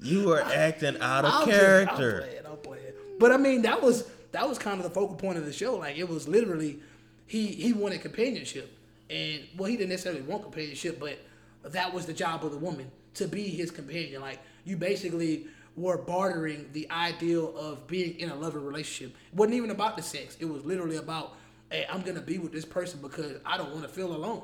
you 0.00 0.32
are 0.32 0.42
acting 0.42 0.98
out 1.00 1.24
of 1.24 1.32
I'll 1.32 1.44
play 1.44 1.52
character. 1.52 2.22
I'll 2.22 2.28
play 2.28 2.36
it. 2.36 2.46
I'll 2.46 2.56
play 2.56 2.78
it. 2.78 3.18
But 3.18 3.32
I 3.32 3.36
mean, 3.36 3.62
that 3.62 3.82
was 3.82 4.08
that 4.32 4.48
was 4.48 4.58
kind 4.58 4.78
of 4.78 4.84
the 4.84 4.90
focal 4.90 5.16
point 5.16 5.38
of 5.38 5.44
the 5.44 5.52
show. 5.52 5.76
Like 5.76 5.96
it 5.98 6.08
was 6.08 6.28
literally, 6.28 6.80
he 7.26 7.48
he 7.48 7.72
wanted 7.72 8.00
companionship, 8.00 8.76
and 9.10 9.42
well, 9.56 9.68
he 9.68 9.76
didn't 9.76 9.90
necessarily 9.90 10.22
want 10.22 10.42
companionship, 10.42 10.98
but 11.00 11.18
that 11.64 11.92
was 11.92 12.06
the 12.06 12.12
job 12.12 12.44
of 12.44 12.52
the 12.52 12.58
woman 12.58 12.90
to 13.14 13.28
be 13.28 13.44
his 13.48 13.70
companion. 13.70 14.20
Like 14.20 14.40
you 14.64 14.76
basically 14.76 15.46
were 15.76 15.96
bartering 15.98 16.68
the 16.72 16.90
ideal 16.90 17.56
of 17.56 17.86
being 17.86 18.18
in 18.18 18.30
a 18.30 18.34
loving 18.34 18.64
relationship. 18.64 19.16
It 19.32 19.36
wasn't 19.36 19.56
even 19.56 19.70
about 19.70 19.96
the 19.96 20.02
sex. 20.02 20.36
It 20.40 20.44
was 20.44 20.64
literally 20.64 20.96
about, 20.96 21.36
hey, 21.70 21.86
I'm 21.90 22.02
gonna 22.02 22.20
be 22.20 22.38
with 22.38 22.52
this 22.52 22.64
person 22.64 23.00
because 23.00 23.38
I 23.44 23.56
don't 23.56 23.70
want 23.70 23.82
to 23.82 23.88
feel 23.88 24.14
alone. 24.14 24.42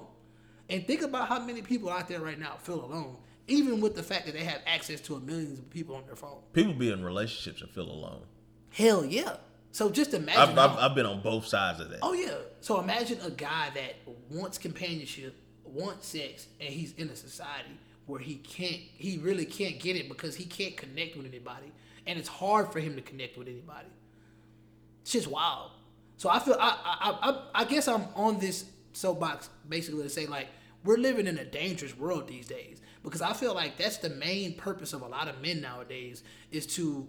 And 0.71 0.87
think 0.87 1.03
about 1.03 1.29
how 1.29 1.41
many 1.41 1.63
people 1.63 1.91
out 1.91 2.09
there 2.09 2.21
right 2.21 2.39
now 2.39 2.57
feel 2.59 2.85
alone, 2.85 3.17
even 3.47 3.81
with 3.81 3.95
the 3.95 4.03
fact 4.03 4.27
that 4.27 4.33
they 4.33 4.45
have 4.45 4.61
access 4.67 5.01
to 5.03 5.15
a 5.17 5.21
millions 5.21 5.59
of 5.59 5.71
people 5.71 5.97
on 5.97 6.05
their 6.07 6.17
phone. 6.17 6.39
People 6.53 6.75
be 6.75 6.93
in 6.93 7.03
relationships 7.03 7.63
and 7.63 7.71
feel 7.71 7.91
alone. 7.91 8.23
Hell 8.71 9.05
yeah. 9.05 9.37
So 9.73 9.91
just 9.91 10.13
imagine. 10.15 10.59
I've, 10.59 10.59
I've, 10.59 10.79
I've 10.79 10.95
been 10.95 11.07
on 11.07 11.23
both 11.23 11.47
sides 11.47 11.81
of 11.81 11.91
that. 11.91 12.01
oh 12.03 12.13
yeah. 12.13 12.37
So 12.61 12.81
imagine 12.81 13.19
a 13.23 13.31
guy 13.31 13.71
that 13.75 13.97
wants 14.31 14.59
companionship, 14.59 15.37
wants 15.65 16.09
sex, 16.09 16.49
and 16.61 16.69
he's 16.69 16.93
in 16.95 17.09
a 17.09 17.17
society 17.17 17.79
where 18.09 18.21
he 18.21 18.37
can't, 18.37 18.81
he 18.97 19.19
really 19.19 19.45
can't 19.45 19.79
get 19.79 19.97
it 19.97 20.09
because 20.09 20.35
he 20.35 20.45
can't 20.45 20.77
connect 20.77 21.17
with 21.17 21.27
anybody, 21.27 21.73
and 22.07 22.19
it's 22.19 22.29
hard 22.29 22.73
for 22.73 22.81
him 22.81 22.97
to 22.97 23.03
connect 23.03 23.37
with 23.37 23.49
anybody. 23.49 23.89
It's 25.03 25.13
just 25.13 25.29
wild. 25.29 25.71
So 26.17 26.29
I 26.29 26.39
feel 26.41 26.57
I 26.59 26.77
I, 26.85 27.31
I, 27.31 27.63
I 27.63 27.65
guess 27.65 27.87
I'm 27.89 28.05
on 28.15 28.39
this 28.39 28.67
soapbox 28.93 29.49
basically 29.69 30.03
to 30.03 30.09
say 30.09 30.27
like 30.27 30.49
we're 30.85 30.97
living 30.97 31.27
in 31.27 31.39
a 31.39 31.45
dangerous 31.45 31.97
world 31.97 32.27
these 32.27 32.47
days 32.47 32.81
because 33.03 33.23
I 33.23 33.33
feel 33.33 33.55
like 33.55 33.77
that's 33.77 33.99
the 33.99 34.11
main 34.11 34.55
purpose 34.55 34.93
of 34.93 35.03
a 35.03 35.07
lot 35.07 35.29
of 35.29 35.41
men 35.41 35.61
nowadays 35.61 36.23
is 36.51 36.67
to 36.75 37.07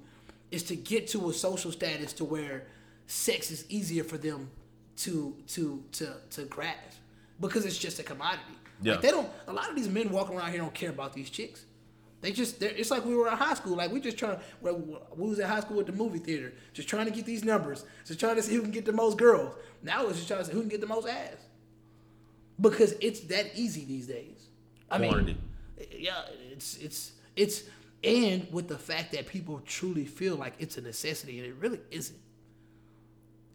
is 0.52 0.64
to 0.64 0.76
get 0.76 1.08
to 1.10 1.30
a 1.30 1.34
social 1.34 1.72
status 1.72 2.14
to 2.14 2.26
where 2.26 2.68
sex 3.08 3.52
is 3.52 3.66
easier 3.70 4.04
for 4.04 4.18
them 4.18 4.50
to 4.97 5.36
to 5.47 5.84
to 5.93 6.10
to 6.32 6.43
grasp 6.43 7.00
because 7.39 7.66
it's 7.66 7.78
just 7.78 8.00
a 8.00 8.04
commodity. 8.04 8.43
Yeah. 8.82 8.93
Like 8.93 9.01
they 9.01 9.11
don't. 9.11 9.30
A 9.47 9.53
lot 9.53 9.69
of 9.69 9.75
these 9.75 9.89
men 9.89 10.09
walking 10.09 10.38
around 10.38 10.51
here 10.51 10.59
don't 10.59 10.73
care 10.73 10.89
about 10.89 11.13
these 11.13 11.30
chicks. 11.30 11.65
They 12.21 12.34
just, 12.34 12.59
they're, 12.59 12.71
it's 12.71 12.91
like 12.91 13.05
we 13.05 13.15
were 13.15 13.30
in 13.30 13.38
high 13.38 13.53
school. 13.53 13.77
Like 13.77 13.93
we 13.93 14.01
just 14.01 14.17
trying, 14.17 14.39
well, 14.59 14.75
we 15.15 15.30
was 15.30 15.39
in 15.39 15.47
high 15.47 15.61
school 15.61 15.80
at 15.80 15.86
the 15.86 15.93
movie 15.93 16.19
theater, 16.19 16.51
just 16.73 16.89
trying 16.89 17.05
to 17.05 17.11
get 17.11 17.25
these 17.25 17.45
numbers, 17.45 17.86
just 18.05 18.19
trying 18.19 18.36
to 18.36 18.43
see 18.43 18.55
who 18.55 18.61
can 18.61 18.71
get 18.71 18.84
the 18.86 18.91
most 18.91 19.17
girls. 19.17 19.55
Now 19.84 20.05
it's 20.07 20.17
just 20.17 20.27
trying 20.27 20.41
to 20.41 20.45
see 20.45 20.51
who 20.51 20.59
can 20.59 20.69
get 20.69 20.82
the 20.82 20.88
most 20.88 21.07
ass, 21.07 21.38
because 22.59 22.95
it's 22.99 23.21
that 23.21 23.51
easy 23.55 23.86
these 23.86 24.07
days. 24.07 24.47
I 24.91 24.97
Quantity. 24.97 25.38
mean, 25.77 25.88
yeah, 25.97 26.23
it's 26.51 26.75
it's 26.77 27.13
it's, 27.38 27.63
and 28.03 28.47
with 28.51 28.67
the 28.67 28.77
fact 28.77 29.13
that 29.13 29.27
people 29.27 29.61
truly 29.65 30.03
feel 30.03 30.36
like 30.36 30.55
it's 30.59 30.77
a 30.77 30.82
necessity, 30.82 31.39
and 31.39 31.47
it 31.47 31.55
really 31.55 31.80
isn't. 31.89 32.19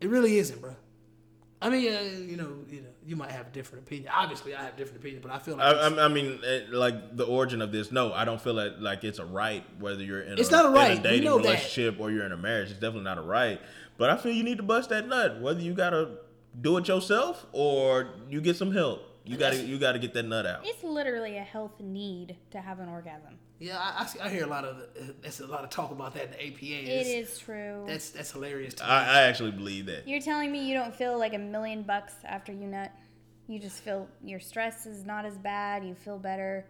It 0.01 0.09
really 0.09 0.39
isn't, 0.39 0.61
bro. 0.63 0.75
I 1.65 1.71
mean, 1.71 1.91
uh, 1.95 2.01
you 2.03 2.37
know, 2.37 2.51
you 2.69 2.83
know, 2.83 2.89
you 3.07 3.17
might 3.17 3.31
have 3.31 3.47
a 3.47 3.51
different 3.51 3.87
opinion. 3.87 4.13
Obviously, 4.15 4.55
I 4.55 4.65
have 4.65 4.77
different 4.77 5.01
opinions, 5.01 5.23
but 5.23 5.33
I 5.33 5.39
feel 5.39 5.57
like 5.57 5.65
I, 5.65 5.89
I, 5.89 6.05
I 6.05 6.09
mean, 6.09 6.39
eh, 6.47 6.61
like 6.71 7.17
the 7.17 7.25
origin 7.25 7.63
of 7.63 7.73
this. 7.73 7.91
No, 7.91 8.13
I 8.13 8.27
don't 8.27 8.39
feel 8.41 8.59
it 8.59 8.83
like 8.83 9.03
it's 9.03 9.19
a 9.19 9.25
right 9.25 9.65
whether 9.79 10.03
you're 10.03 10.21
in 10.21 10.39
It's 10.39 10.51
a, 10.51 10.53
not 10.53 10.67
a 10.67 10.69
in 10.69 10.75
right. 10.75 10.97
We 10.99 11.03
dating 11.03 11.25
know 11.25 11.39
that. 11.39 11.45
relationship 11.45 11.99
or 11.99 12.11
you're 12.11 12.27
in 12.27 12.33
a 12.33 12.37
marriage. 12.37 12.71
It's 12.71 12.79
definitely 12.81 13.05
not 13.05 13.17
a 13.17 13.23
right. 13.23 13.63
But 13.97 14.11
I 14.11 14.19
feel 14.19 14.33
you 14.33 14.45
need 14.45 14.59
to 14.59 14.63
bust 14.63 14.91
that 14.91 15.09
nut, 15.09 15.41
whether 15.41 15.61
you 15.61 15.73
gotta 15.73 16.19
do 16.61 16.77
it 16.77 16.87
yourself 16.87 17.47
or 17.53 18.11
you 18.29 18.43
get 18.43 18.57
some 18.57 18.73
help. 18.73 19.01
You 19.25 19.39
gotta 19.39 19.57
you 19.57 19.79
gotta 19.79 19.99
get 19.99 20.13
that 20.13 20.27
nut 20.27 20.45
out. 20.45 20.67
It's 20.67 20.85
literally 20.85 21.39
a 21.39 21.43
health 21.43 21.81
need 21.81 22.37
to 22.51 22.61
have 22.61 22.79
an 22.79 22.91
orgasm. 22.91 23.39
Yeah, 23.61 23.79
I, 23.79 24.03
I, 24.03 24.07
see, 24.07 24.19
I 24.21 24.29
hear 24.29 24.45
a 24.45 24.49
lot 24.49 24.65
of 24.65 24.77
uh, 24.77 25.13
there's 25.23 25.41
a 25.41 25.47
lot 25.47 25.63
of 25.65 25.71
talk 25.71 25.91
about 25.93 26.15
that 26.15 26.25
in 26.25 26.31
the 26.33 26.47
APA. 26.49 26.65
It 26.91 27.07
It's- 27.07 27.39
true. 27.39 27.85
That's 27.87 28.11
that's 28.11 28.33
hilarious. 28.33 28.75
To 28.75 28.83
me. 28.85 28.91
I, 28.91 29.21
I 29.21 29.23
actually 29.23 29.53
believe 29.53 29.87
that. 29.87 30.09
You're 30.09 30.21
telling 30.21 30.51
me 30.51 30.67
you 30.69 30.75
don't 30.75 30.95
feel 30.95 31.19
like 31.19 31.35
a 31.35 31.39
million 31.39 31.83
bucks 31.83 32.13
after 32.25 32.53
you 32.53 32.67
nut? 32.67 32.91
You 33.47 33.59
just 33.59 33.81
feel 33.81 34.09
your 34.25 34.41
stress 34.41 34.87
is 34.87 35.05
not 35.05 35.25
as 35.25 35.37
bad. 35.39 35.85
You 35.85 35.95
feel 35.95 36.19
better. 36.19 36.65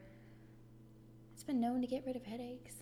It's 1.33 1.45
been 1.45 1.61
known 1.61 1.81
to 1.81 1.87
get 1.87 2.05
rid 2.07 2.17
of 2.17 2.25
headaches. 2.25 2.75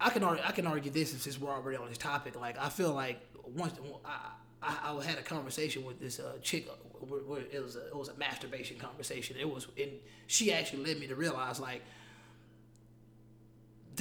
I 0.00 0.10
can 0.10 0.24
argue, 0.24 0.42
I 0.44 0.50
can 0.52 0.66
argue 0.66 0.90
this 0.90 1.10
since 1.10 1.40
we're 1.40 1.50
already 1.52 1.76
on 1.78 1.88
this 1.88 1.98
topic. 1.98 2.38
Like 2.38 2.58
I 2.58 2.68
feel 2.68 2.92
like 2.92 3.20
once 3.44 3.74
I, 4.04 4.30
I, 4.62 4.96
I 4.98 5.04
had 5.04 5.18
a 5.18 5.22
conversation 5.22 5.84
with 5.84 6.00
this 6.00 6.18
uh, 6.18 6.32
chick. 6.42 6.66
uh, 6.68 6.74
Where, 7.06 7.20
where 7.20 7.40
it 7.52 7.62
was 7.62 7.76
a, 7.76 7.86
it 7.86 7.96
was 7.96 8.08
a 8.08 8.14
masturbation 8.14 8.78
conversation. 8.78 9.36
It 9.38 9.48
was, 9.48 9.68
and 9.80 9.90
she 10.26 10.52
actually 10.52 10.84
led 10.84 10.98
me 10.98 11.06
to 11.06 11.14
realize 11.14 11.60
like 11.60 11.82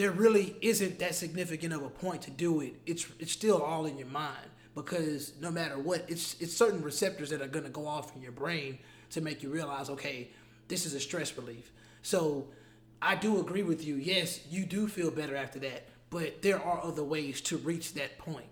there 0.02 0.10
really 0.10 0.56
isn't 0.62 0.98
that 0.98 1.14
significant 1.14 1.72
of 1.72 1.84
a 1.84 1.90
point 1.90 2.24
to 2.24 2.32
do 2.32 2.62
it. 2.62 2.74
It's 2.88 3.06
it's 3.20 3.32
still 3.32 3.62
all 3.62 3.86
in 3.86 4.00
your 4.00 4.08
mind 4.08 4.48
because 4.74 5.34
no 5.40 5.52
matter 5.52 5.78
what, 5.78 6.06
it's 6.08 6.36
it's 6.42 6.58
certain 6.58 6.82
receptors 6.82 7.30
that 7.30 7.40
are 7.40 7.48
gonna 7.48 7.70
go 7.70 7.86
off 7.86 8.16
in 8.16 8.22
your 8.24 8.32
brain 8.32 8.80
to 9.12 9.22
make 9.22 9.44
you 9.44 9.52
realize, 9.52 9.92
okay, 9.92 10.32
this 10.70 10.88
is 10.88 10.96
a 10.96 11.00
stress 11.00 11.38
relief. 11.38 11.72
So 12.02 12.48
I 13.00 13.16
do 13.16 13.40
agree 13.40 13.62
with 13.62 13.86
you. 13.86 13.94
Yes, 13.98 14.40
you 14.50 14.66
do 14.66 14.88
feel 14.88 15.12
better 15.12 15.36
after 15.36 15.60
that, 15.60 15.88
but 16.10 16.42
there 16.42 16.60
are 16.60 16.84
other 16.84 17.04
ways 17.04 17.40
to 17.42 17.58
reach 17.58 17.94
that 17.94 18.18
point. 18.18 18.50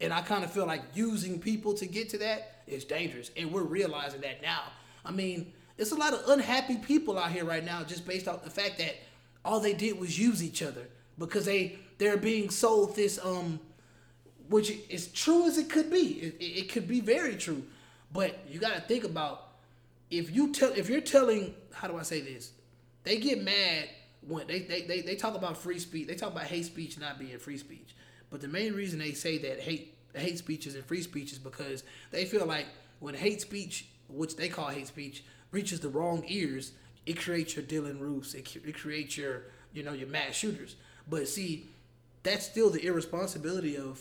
And 0.00 0.12
I 0.12 0.20
kind 0.20 0.44
of 0.44 0.52
feel 0.52 0.66
like 0.66 0.82
using 0.94 1.40
people 1.40 1.74
to 1.74 1.86
get 1.86 2.10
to 2.10 2.18
that 2.18 2.62
is 2.68 2.84
dangerous, 2.84 3.32
and 3.36 3.50
we're 3.50 3.62
realizing 3.62 4.20
that 4.20 4.40
now. 4.40 4.62
I 5.04 5.10
mean, 5.10 5.52
there's 5.76 5.90
a 5.90 5.98
lot 5.98 6.12
of 6.12 6.28
unhappy 6.28 6.76
people 6.76 7.18
out 7.18 7.32
here 7.32 7.44
right 7.44 7.64
now 7.64 7.82
just 7.82 8.06
based 8.06 8.28
off 8.28 8.44
the 8.44 8.50
fact 8.50 8.78
that 8.78 8.94
all 9.44 9.60
they 9.60 9.74
did 9.74 9.98
was 9.98 10.18
use 10.18 10.42
each 10.42 10.62
other 10.62 10.88
because 11.18 11.44
they 11.44 11.78
they're 11.98 12.16
being 12.16 12.50
sold 12.50 12.96
this 12.96 13.18
um 13.24 13.60
which 14.48 14.72
is 14.90 15.08
true 15.08 15.46
as 15.46 15.56
it 15.56 15.70
could 15.70 15.90
be. 15.90 16.34
It, 16.38 16.44
it 16.44 16.68
could 16.72 16.86
be 16.86 17.00
very 17.00 17.36
true. 17.36 17.62
But 18.12 18.38
you 18.50 18.60
got 18.60 18.74
to 18.74 18.80
think 18.82 19.04
about 19.04 19.48
if 20.10 20.30
you 20.34 20.52
tell 20.52 20.72
if 20.72 20.88
you're 20.90 21.00
telling 21.00 21.54
how 21.72 21.88
do 21.88 21.96
i 21.96 22.02
say 22.02 22.20
this? 22.20 22.52
They 23.04 23.18
get 23.18 23.42
mad 23.42 23.88
when 24.28 24.46
they, 24.46 24.60
they, 24.60 24.82
they, 24.82 25.00
they 25.00 25.16
talk 25.16 25.34
about 25.34 25.56
free 25.56 25.80
speech 25.80 26.06
they 26.06 26.14
talk 26.14 26.30
about 26.32 26.44
hate 26.44 26.66
speech 26.66 26.98
not 26.98 27.18
being 27.18 27.38
free 27.38 27.58
speech. 27.58 27.96
But 28.30 28.40
the 28.40 28.48
main 28.48 28.74
reason 28.74 28.98
they 28.98 29.12
say 29.12 29.38
that 29.38 29.60
hate 29.60 29.94
hate 30.14 30.38
speech 30.38 30.66
isn't 30.66 30.86
free 30.86 31.02
speech 31.02 31.32
is 31.32 31.38
because 31.38 31.82
they 32.10 32.24
feel 32.26 32.46
like 32.46 32.66
when 33.00 33.14
hate 33.14 33.40
speech 33.40 33.86
which 34.08 34.36
they 34.36 34.48
call 34.48 34.68
hate 34.68 34.86
speech 34.86 35.24
reaches 35.50 35.80
the 35.80 35.88
wrong 35.88 36.22
ears 36.28 36.72
it 37.06 37.18
creates 37.18 37.56
your 37.56 37.64
Dylann 37.64 38.00
Roofs 38.00 38.34
it, 38.34 38.48
it 38.64 38.76
creates 38.76 39.16
your 39.16 39.44
you 39.72 39.82
know 39.82 39.92
your 39.92 40.08
mass 40.08 40.34
shooters. 40.34 40.76
But 41.08 41.28
see 41.28 41.68
that's 42.22 42.46
still 42.46 42.70
the 42.70 42.84
irresponsibility 42.86 43.76
of 43.76 44.00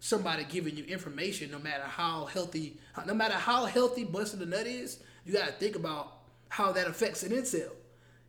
somebody 0.00 0.44
giving 0.44 0.76
you 0.76 0.84
information 0.84 1.50
no 1.50 1.58
matter 1.58 1.84
how 1.84 2.26
healthy 2.26 2.76
no 3.06 3.14
matter 3.14 3.34
how 3.34 3.64
healthy 3.64 4.04
busting 4.04 4.40
the 4.40 4.46
nut 4.46 4.66
is 4.66 4.98
you 5.24 5.32
got 5.32 5.46
to 5.46 5.52
think 5.52 5.76
about 5.76 6.18
how 6.48 6.72
that 6.72 6.86
affects 6.86 7.22
an 7.22 7.32
incel. 7.32 7.70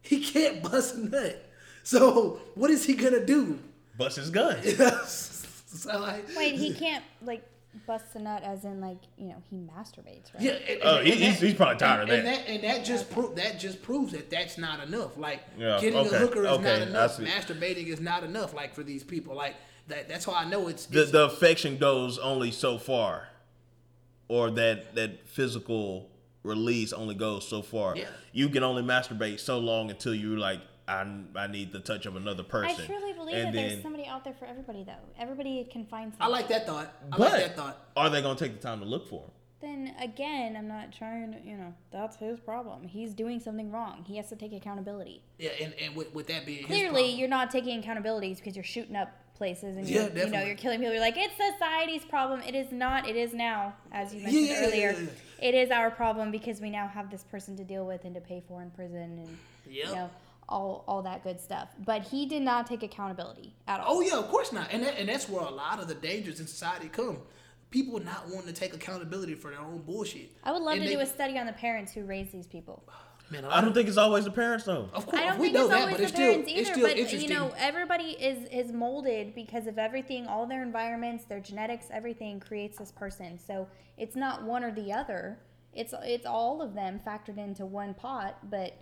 He 0.01 0.23
can't 0.23 0.63
bust 0.63 0.95
a 0.95 1.09
nut. 1.09 1.51
So 1.83 2.39
what 2.55 2.71
is 2.71 2.85
he 2.85 2.93
gonna 2.93 3.25
do? 3.25 3.59
Bust 3.97 4.17
his 4.17 4.29
gun. 4.29 4.61
so 5.05 5.99
like, 5.99 6.25
Wait, 6.35 6.55
he 6.55 6.73
can't 6.73 7.03
like 7.21 7.43
bust 7.88 8.05
a 8.15 8.19
nut 8.19 8.41
as 8.43 8.63
in 8.65 8.80
like 8.82 8.97
you 9.17 9.28
know 9.28 9.41
he 9.49 9.57
masturbates, 9.57 10.34
right? 10.34 10.41
yeah 10.43 10.51
and, 10.53 10.80
Oh, 10.84 10.97
and- 10.97 11.07
he- 11.07 11.13
and 11.13 11.21
he's- 11.23 11.39
he's 11.39 11.53
probably 11.53 11.78
tired 11.78 12.01
and, 12.03 12.11
of 12.11 12.17
and 12.19 12.28
that. 12.28 12.47
and 12.47 12.63
that 12.63 12.86
just 12.86 13.09
pro- 13.11 13.34
that 13.36 13.59
just 13.59 13.82
proves 13.82 14.11
that 14.13 14.30
that's 14.30 14.57
not 14.57 14.86
enough 14.86 15.17
like 15.17 15.41
Yeah, 15.57 15.80
getting 15.82 15.99
okay, 16.07 16.15
a 16.15 16.19
hooker 16.19 16.43
is 16.45 16.49
okay, 16.51 16.80
not 16.80 16.88
enough 16.88 17.17
masturbating 17.17 17.88
is 17.88 17.99
not 17.99 18.23
enough 18.23 18.53
like 18.53 18.73
for 18.73 18.84
these 18.84 19.03
people 19.03 19.36
like 19.36 19.55
that 19.88 20.07
that's 20.09 20.26
how 20.26 20.34
i 20.34 20.45
know 20.45 20.67
it's, 20.67 20.86
the 20.88 21.01
it's 21.01 21.11
the 21.11 21.26
affection 21.26 21.78
goes 21.78 22.17
only 22.17 22.51
so 22.51 22.78
far, 22.80 23.28
or 24.28 24.49
that 24.51 24.95
that 24.95 25.28
physical 25.28 26.09
release 26.43 26.93
only 26.93 27.15
goes 27.15 27.47
so 27.47 27.61
far. 27.63 27.95
Yeah. 27.97 28.05
You 28.32 28.49
can 28.49 28.63
only 28.63 28.84
masturbate 28.84 29.39
so 29.39 29.57
long 29.57 29.89
until 29.89 30.13
you 30.13 30.38
like 30.38 30.59
I 30.88 31.05
I 31.36 31.47
need 31.47 31.71
the 31.71 31.79
touch 31.79 32.05
of 32.05 32.15
another 32.15 32.43
person. 32.43 32.69
I 32.69 32.73
person. 32.73 32.86
truly 32.88 33.13
believe 33.13 33.36
and 33.36 33.47
that 33.47 33.53
then, 33.53 33.69
there's 33.69 33.81
somebody 33.81 34.05
out 34.05 34.23
there 34.23 34.33
for 34.33 34.45
everybody 34.45 34.83
though. 34.83 34.93
Everybody 35.19 35.63
can 35.71 35.86
find 35.86 36.11
something. 36.11 36.25
i 36.25 36.27
like 36.27 36.47
that 36.49 36.65
thought 36.67 36.93
i 37.11 37.17
but 37.17 37.31
like 37.31 37.41
that 37.41 37.55
thought 37.55 37.88
are 37.97 38.09
they 38.09 38.21
gonna 38.21 38.38
take 38.38 38.59
the 38.59 38.67
time 38.67 38.79
to 38.79 38.86
look 38.86 39.07
for 39.09 39.23
him? 39.23 39.31
Then 39.61 39.95
again, 39.99 40.55
I'm 40.55 40.67
not 40.67 40.91
trying 40.91 41.31
to, 41.31 41.39
you 41.43 41.55
know, 41.57 41.73
that's 41.89 42.17
his 42.17 42.39
problem. 42.39 42.88
He's 42.88 43.13
doing 43.13 43.39
something 43.39 43.71
wrong. 43.71 44.03
He 44.05 44.17
has 44.17 44.29
to 44.29 44.36
take 44.36 44.53
accountability. 44.53 45.23
yeah 45.39 45.51
and, 45.61 45.73
and 45.81 45.95
with, 45.95 46.13
with 46.13 46.27
that 46.27 46.45
being 46.45 46.65
Clearly, 46.65 46.89
problem- 47.03 47.19
you're 47.19 47.29
not 47.29 47.49
taking 47.51 47.81
accountabilities 47.81 48.36
because 48.38 48.55
you're 48.55 48.63
shooting 48.65 48.95
up 48.95 49.11
places 49.36 49.75
and 49.77 49.88
Yeah, 49.88 50.07
you're, 50.15 50.27
know 50.27 50.43
you're 50.43 50.55
killing 50.55 50.79
people. 50.79 50.93
You're 50.93 51.01
like, 51.01 51.17
it's 51.17 51.33
society's 51.36 52.05
problem. 52.05 52.41
It 52.41 52.53
is 52.53 52.71
not. 52.71 53.07
It 53.09 53.15
is 53.15 53.33
now, 53.33 53.73
as 53.91 54.13
you 54.13 54.21
mentioned 54.21 54.45
Yeah, 54.45 54.51
yeah, 54.53 54.59
yeah, 54.59 54.67
earlier. 54.67 54.91
yeah, 55.39 55.47
It 55.47 55.55
is 55.55 55.71
our 55.71 55.89
problem 55.89 56.31
because 56.31 56.61
we 56.61 56.69
now 56.69 56.88
have 56.88 57.09
this 57.09 57.23
person 57.23 57.57
to 57.57 57.63
deal 57.63 57.86
with 57.88 58.03
and 58.05 58.13
to 58.13 58.21
pay 58.21 58.43
for 58.47 58.61
in 58.61 58.69
prison 58.71 59.01
and 59.25 59.38
Yep. 59.67 59.88
you 59.88 59.95
know 59.95 60.09
all 60.47 60.83
all 60.87 61.01
that 61.03 61.23
good 61.23 61.39
stuff. 61.39 61.69
But 61.85 62.03
he 62.03 62.25
did 62.25 62.41
not 62.41 62.67
take 62.67 62.83
accountability 62.83 63.55
at 63.67 63.79
all. 63.79 63.97
Oh 63.97 64.01
yeah, 64.01 64.17
of 64.17 64.27
course 64.29 64.51
not. 64.51 64.67
And 64.71 64.83
that, 64.83 64.97
and 64.99 65.09
that's 65.09 65.27
where 65.29 65.43
a 65.43 65.49
lot 65.49 65.79
of 65.79 65.87
the 65.87 65.95
dangers 65.95 66.39
in 66.39 66.47
society 66.47 66.87
come. 66.87 67.19
People 67.71 67.99
not 67.99 68.29
wanting 68.29 68.53
to 68.53 68.53
take 68.53 68.73
accountability 68.73 69.33
for 69.35 69.49
their 69.51 69.59
own 69.59 69.79
bullshit. 69.81 70.31
I 70.43 70.51
would 70.51 70.61
love 70.61 70.73
And 70.75 70.83
to 70.83 70.87
they- 70.87 70.95
do 70.95 71.01
a 71.01 71.05
study 71.05 71.37
on 71.37 71.45
the 71.45 71.53
parents 71.53 71.91
who 71.91 72.03
raise 72.05 72.31
these 72.31 72.47
people. 72.47 72.87
Man, 73.31 73.43
a 73.43 73.47
I 73.47 73.55
lot 73.55 73.61
don't 73.61 73.73
think 73.73 73.87
it's 73.87 73.97
always 73.97 74.23
the 74.25 74.31
parents 74.31 74.65
though. 74.65 74.87
of 74.93 75.07
course 75.07 75.19
I 75.19 75.29
don't 75.29 75.39
we 75.39 75.47
think 75.47 75.55
know 75.55 75.61
it's 75.61 75.69
that, 75.71 75.79
always 75.81 75.93
but 75.93 75.97
the 75.97 76.03
it's 76.03 76.13
still 76.13 76.25
parents 76.31 76.51
it's 76.51 76.59
either. 76.59 76.71
still 76.73 76.87
But 76.87 76.97
interesting. 76.97 77.21
you 77.31 77.35
know, 77.35 77.53
everybody 77.57 78.03
is 78.11 78.47
is 78.51 78.71
molded 78.71 79.33
because 79.33 79.65
of 79.65 79.79
everything, 79.79 80.27
all 80.27 80.45
their 80.45 80.61
environments, 80.61 81.25
their 81.25 81.39
genetics, 81.39 81.87
everything 81.91 82.39
creates 82.39 82.77
this 82.77 82.91
person. 82.91 83.39
So 83.39 83.67
it's 83.97 84.15
not 84.15 84.43
one 84.43 84.63
or 84.63 84.71
the 84.71 84.93
other. 84.93 85.39
It's 85.73 85.93
it's 86.03 86.27
all 86.27 86.61
of 86.61 86.75
them 86.75 87.01
factored 87.05 87.39
into 87.39 87.65
one 87.65 87.95
pot. 87.95 88.37
But 88.49 88.73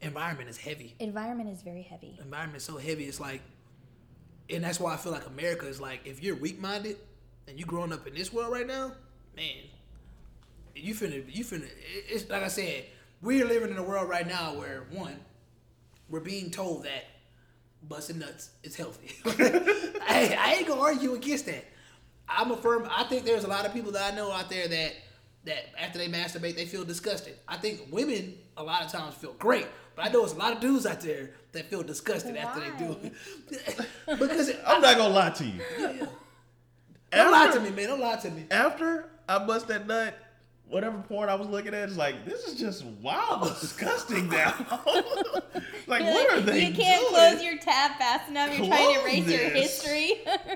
environment 0.00 0.48
is 0.48 0.56
heavy. 0.56 0.94
environment 0.98 1.50
is 1.50 1.62
very 1.62 1.82
heavy. 1.82 2.18
Environment 2.20 2.56
is 2.56 2.64
so 2.64 2.76
heavy. 2.76 3.04
It's 3.04 3.20
like, 3.20 3.40
and 4.50 4.64
that's 4.64 4.78
why 4.78 4.94
I 4.94 4.96
feel 4.96 5.12
like 5.12 5.26
America 5.26 5.66
is 5.66 5.80
like, 5.80 6.00
if 6.04 6.22
you're 6.22 6.36
weak 6.36 6.60
minded 6.60 6.96
and 7.48 7.58
you're 7.58 7.68
growing 7.68 7.92
up 7.92 8.06
in 8.06 8.14
this 8.14 8.32
world 8.32 8.52
right 8.52 8.66
now, 8.66 8.92
man, 9.36 9.64
you 10.74 10.94
finna 10.94 11.24
you 11.34 11.44
finna. 11.44 11.68
It's 12.08 12.28
like 12.28 12.42
I 12.42 12.48
said, 12.48 12.84
we're 13.22 13.46
living 13.46 13.70
in 13.70 13.76
a 13.76 13.82
world 13.82 14.08
right 14.08 14.26
now 14.26 14.54
where 14.54 14.86
one, 14.90 15.18
we're 16.08 16.20
being 16.20 16.50
told 16.50 16.84
that 16.84 17.04
busting 17.88 18.18
nuts 18.18 18.50
is 18.62 18.76
healthy. 18.76 19.14
I, 20.06 20.36
I 20.38 20.54
ain't 20.58 20.66
gonna 20.66 20.80
argue 20.80 21.14
against 21.14 21.46
that. 21.46 21.64
I'm 22.28 22.50
a 22.50 22.56
firm. 22.56 22.88
I 22.90 23.04
think 23.04 23.24
there's 23.24 23.44
a 23.44 23.48
lot 23.48 23.66
of 23.66 23.72
people 23.72 23.92
that 23.92 24.12
I 24.12 24.16
know 24.16 24.30
out 24.30 24.50
there 24.50 24.68
that 24.68 24.92
that 25.44 25.66
after 25.78 25.98
they 25.98 26.08
masturbate 26.08 26.56
they 26.56 26.66
feel 26.66 26.84
disgusted. 26.84 27.36
I 27.46 27.56
think 27.56 27.88
women 27.90 28.34
a 28.56 28.62
lot 28.62 28.82
of 28.82 28.90
times 28.90 29.14
feel 29.14 29.34
great, 29.34 29.66
but 29.96 30.06
I 30.06 30.08
know 30.08 30.20
there's 30.20 30.32
a 30.32 30.38
lot 30.38 30.52
of 30.52 30.60
dudes 30.60 30.86
out 30.86 31.00
there 31.00 31.30
that 31.52 31.66
feel 31.66 31.82
disgusted 31.82 32.36
after 32.36 32.60
they 32.60 32.76
do 32.78 32.96
it 33.02 33.12
because 34.18 34.48
it, 34.48 34.60
I'm 34.66 34.80
not 34.80 34.96
gonna 34.96 35.14
lie 35.14 35.30
to 35.30 35.44
you. 35.44 35.60
don't 37.10 37.32
lie 37.32 37.50
to 37.52 37.60
me, 37.60 37.70
man. 37.70 37.88
Don't 37.88 38.00
lie 38.00 38.16
to 38.16 38.30
me. 38.30 38.44
After 38.50 39.08
I 39.28 39.38
bust 39.44 39.68
that 39.68 39.86
nut, 39.86 40.18
whatever 40.68 40.98
porn 40.98 41.28
I 41.28 41.34
was 41.34 41.48
looking 41.48 41.74
at 41.74 41.88
is 41.88 41.96
like, 41.96 42.24
this 42.24 42.44
is 42.48 42.58
just 42.58 42.84
wild, 42.84 43.42
disgusting 43.60 44.28
now. 44.28 44.54
like, 45.86 46.02
what 46.02 46.32
are 46.32 46.40
they 46.40 46.66
you 46.66 46.74
can't 46.74 47.00
doing? 47.00 47.14
close 47.14 47.42
your 47.42 47.58
tab 47.58 47.96
fast 47.98 48.28
enough. 48.28 48.56
You're 48.58 48.66
trying 48.66 48.94
to 48.94 49.00
Close 49.00 49.14
erase 49.14 49.28
your 49.28 49.50
history. 49.50 50.12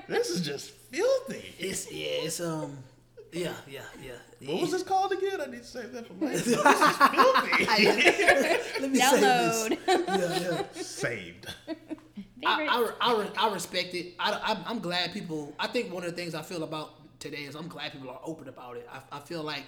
This 0.07 0.29
is 0.29 0.41
just 0.45 0.71
filthy. 0.71 1.55
It's 1.59 1.91
yeah, 1.91 2.07
it's 2.23 2.39
um, 2.41 2.77
yeah, 3.31 3.53
yeah, 3.69 3.81
yeah. 4.03 4.49
What 4.49 4.61
was 4.61 4.71
this 4.71 4.83
called 4.83 5.11
again? 5.11 5.41
I 5.41 5.45
need 5.45 5.59
to 5.61 5.63
save 5.67 5.91
that 5.93 6.07
for 6.07 6.13
later. 6.13 6.37
this 6.39 6.47
is 6.47 6.97
filthy. 6.97 7.65
Let 8.81 8.91
me 8.91 8.99
say 8.99 9.21
Download. 9.21 9.85
this. 9.85 10.41
Yeah, 10.43 10.51
yeah. 10.51 10.81
Saved. 10.81 11.47
I, 12.45 12.65
I, 12.65 12.91
I, 13.01 13.21
re- 13.21 13.31
I 13.37 13.53
respect 13.53 13.93
it. 13.95 14.13
I, 14.19 14.39
I'm, 14.43 14.57
I'm 14.65 14.79
glad 14.79 15.11
people. 15.13 15.53
I 15.59 15.67
think 15.67 15.93
one 15.93 16.03
of 16.03 16.09
the 16.09 16.15
things 16.15 16.33
I 16.35 16.41
feel 16.41 16.63
about 16.63 17.19
today 17.19 17.39
is 17.43 17.55
I'm 17.55 17.67
glad 17.67 17.91
people 17.91 18.09
are 18.09 18.21
open 18.23 18.47
about 18.47 18.77
it. 18.77 18.87
I, 18.91 19.17
I 19.17 19.19
feel 19.19 19.43
like 19.43 19.63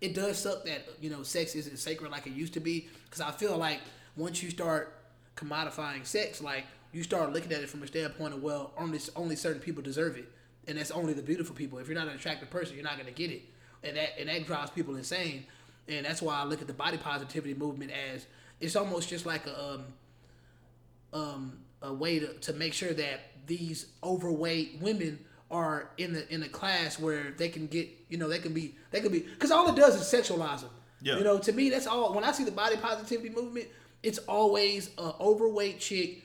it 0.00 0.14
does 0.14 0.38
suck 0.38 0.64
that 0.64 0.86
you 1.00 1.08
know 1.08 1.22
sex 1.22 1.54
isn't 1.54 1.78
sacred 1.78 2.10
like 2.10 2.26
it 2.26 2.32
used 2.32 2.52
to 2.54 2.60
be 2.60 2.88
because 3.04 3.20
I 3.20 3.30
feel 3.30 3.56
like 3.56 3.80
once 4.16 4.42
you 4.42 4.50
start 4.50 4.92
commodifying 5.36 6.04
sex, 6.04 6.40
like 6.40 6.64
you 6.92 7.02
start 7.02 7.32
looking 7.32 7.52
at 7.52 7.60
it 7.62 7.68
from 7.68 7.82
a 7.82 7.86
standpoint 7.86 8.34
of 8.34 8.42
well, 8.42 8.72
only 8.76 8.98
only 9.14 9.36
certain 9.36 9.60
people 9.60 9.82
deserve 9.82 10.16
it, 10.16 10.28
and 10.68 10.78
that's 10.78 10.90
only 10.90 11.12
the 11.12 11.22
beautiful 11.22 11.54
people. 11.54 11.78
If 11.78 11.88
you're 11.88 11.96
not 11.96 12.08
an 12.08 12.14
attractive 12.14 12.50
person, 12.50 12.74
you're 12.74 12.84
not 12.84 12.98
gonna 12.98 13.10
get 13.10 13.30
it, 13.30 13.42
and 13.82 13.96
that 13.96 14.18
and 14.18 14.28
that 14.28 14.46
drives 14.46 14.70
people 14.70 14.96
insane. 14.96 15.46
And 15.88 16.04
that's 16.04 16.20
why 16.20 16.34
I 16.34 16.44
look 16.44 16.60
at 16.60 16.66
the 16.66 16.72
body 16.72 16.98
positivity 16.98 17.54
movement 17.54 17.92
as 18.12 18.26
it's 18.60 18.74
almost 18.74 19.08
just 19.08 19.26
like 19.26 19.46
a 19.46 19.64
um, 19.64 19.84
um, 21.12 21.58
a 21.82 21.92
way 21.92 22.18
to, 22.18 22.32
to 22.34 22.52
make 22.52 22.72
sure 22.72 22.92
that 22.92 23.20
these 23.46 23.86
overweight 24.02 24.78
women 24.80 25.18
are 25.50 25.90
in 25.98 26.12
the 26.12 26.32
in 26.32 26.42
a 26.42 26.48
class 26.48 26.98
where 26.98 27.32
they 27.36 27.48
can 27.48 27.68
get 27.68 27.88
you 28.08 28.18
know 28.18 28.28
they 28.28 28.40
can 28.40 28.52
be 28.52 28.74
they 28.90 29.00
can 29.00 29.12
be 29.12 29.20
because 29.20 29.50
all 29.50 29.68
it 29.68 29.76
does 29.76 29.94
is 29.94 30.02
sexualize 30.02 30.60
them. 30.62 30.70
Yeah. 31.00 31.18
You 31.18 31.24
know, 31.24 31.38
to 31.38 31.52
me 31.52 31.70
that's 31.70 31.86
all. 31.86 32.14
When 32.14 32.24
I 32.24 32.32
see 32.32 32.44
the 32.44 32.50
body 32.50 32.76
positivity 32.76 33.28
movement, 33.28 33.68
it's 34.02 34.18
always 34.18 34.90
a 34.98 35.12
overweight 35.20 35.78
chick 35.78 36.24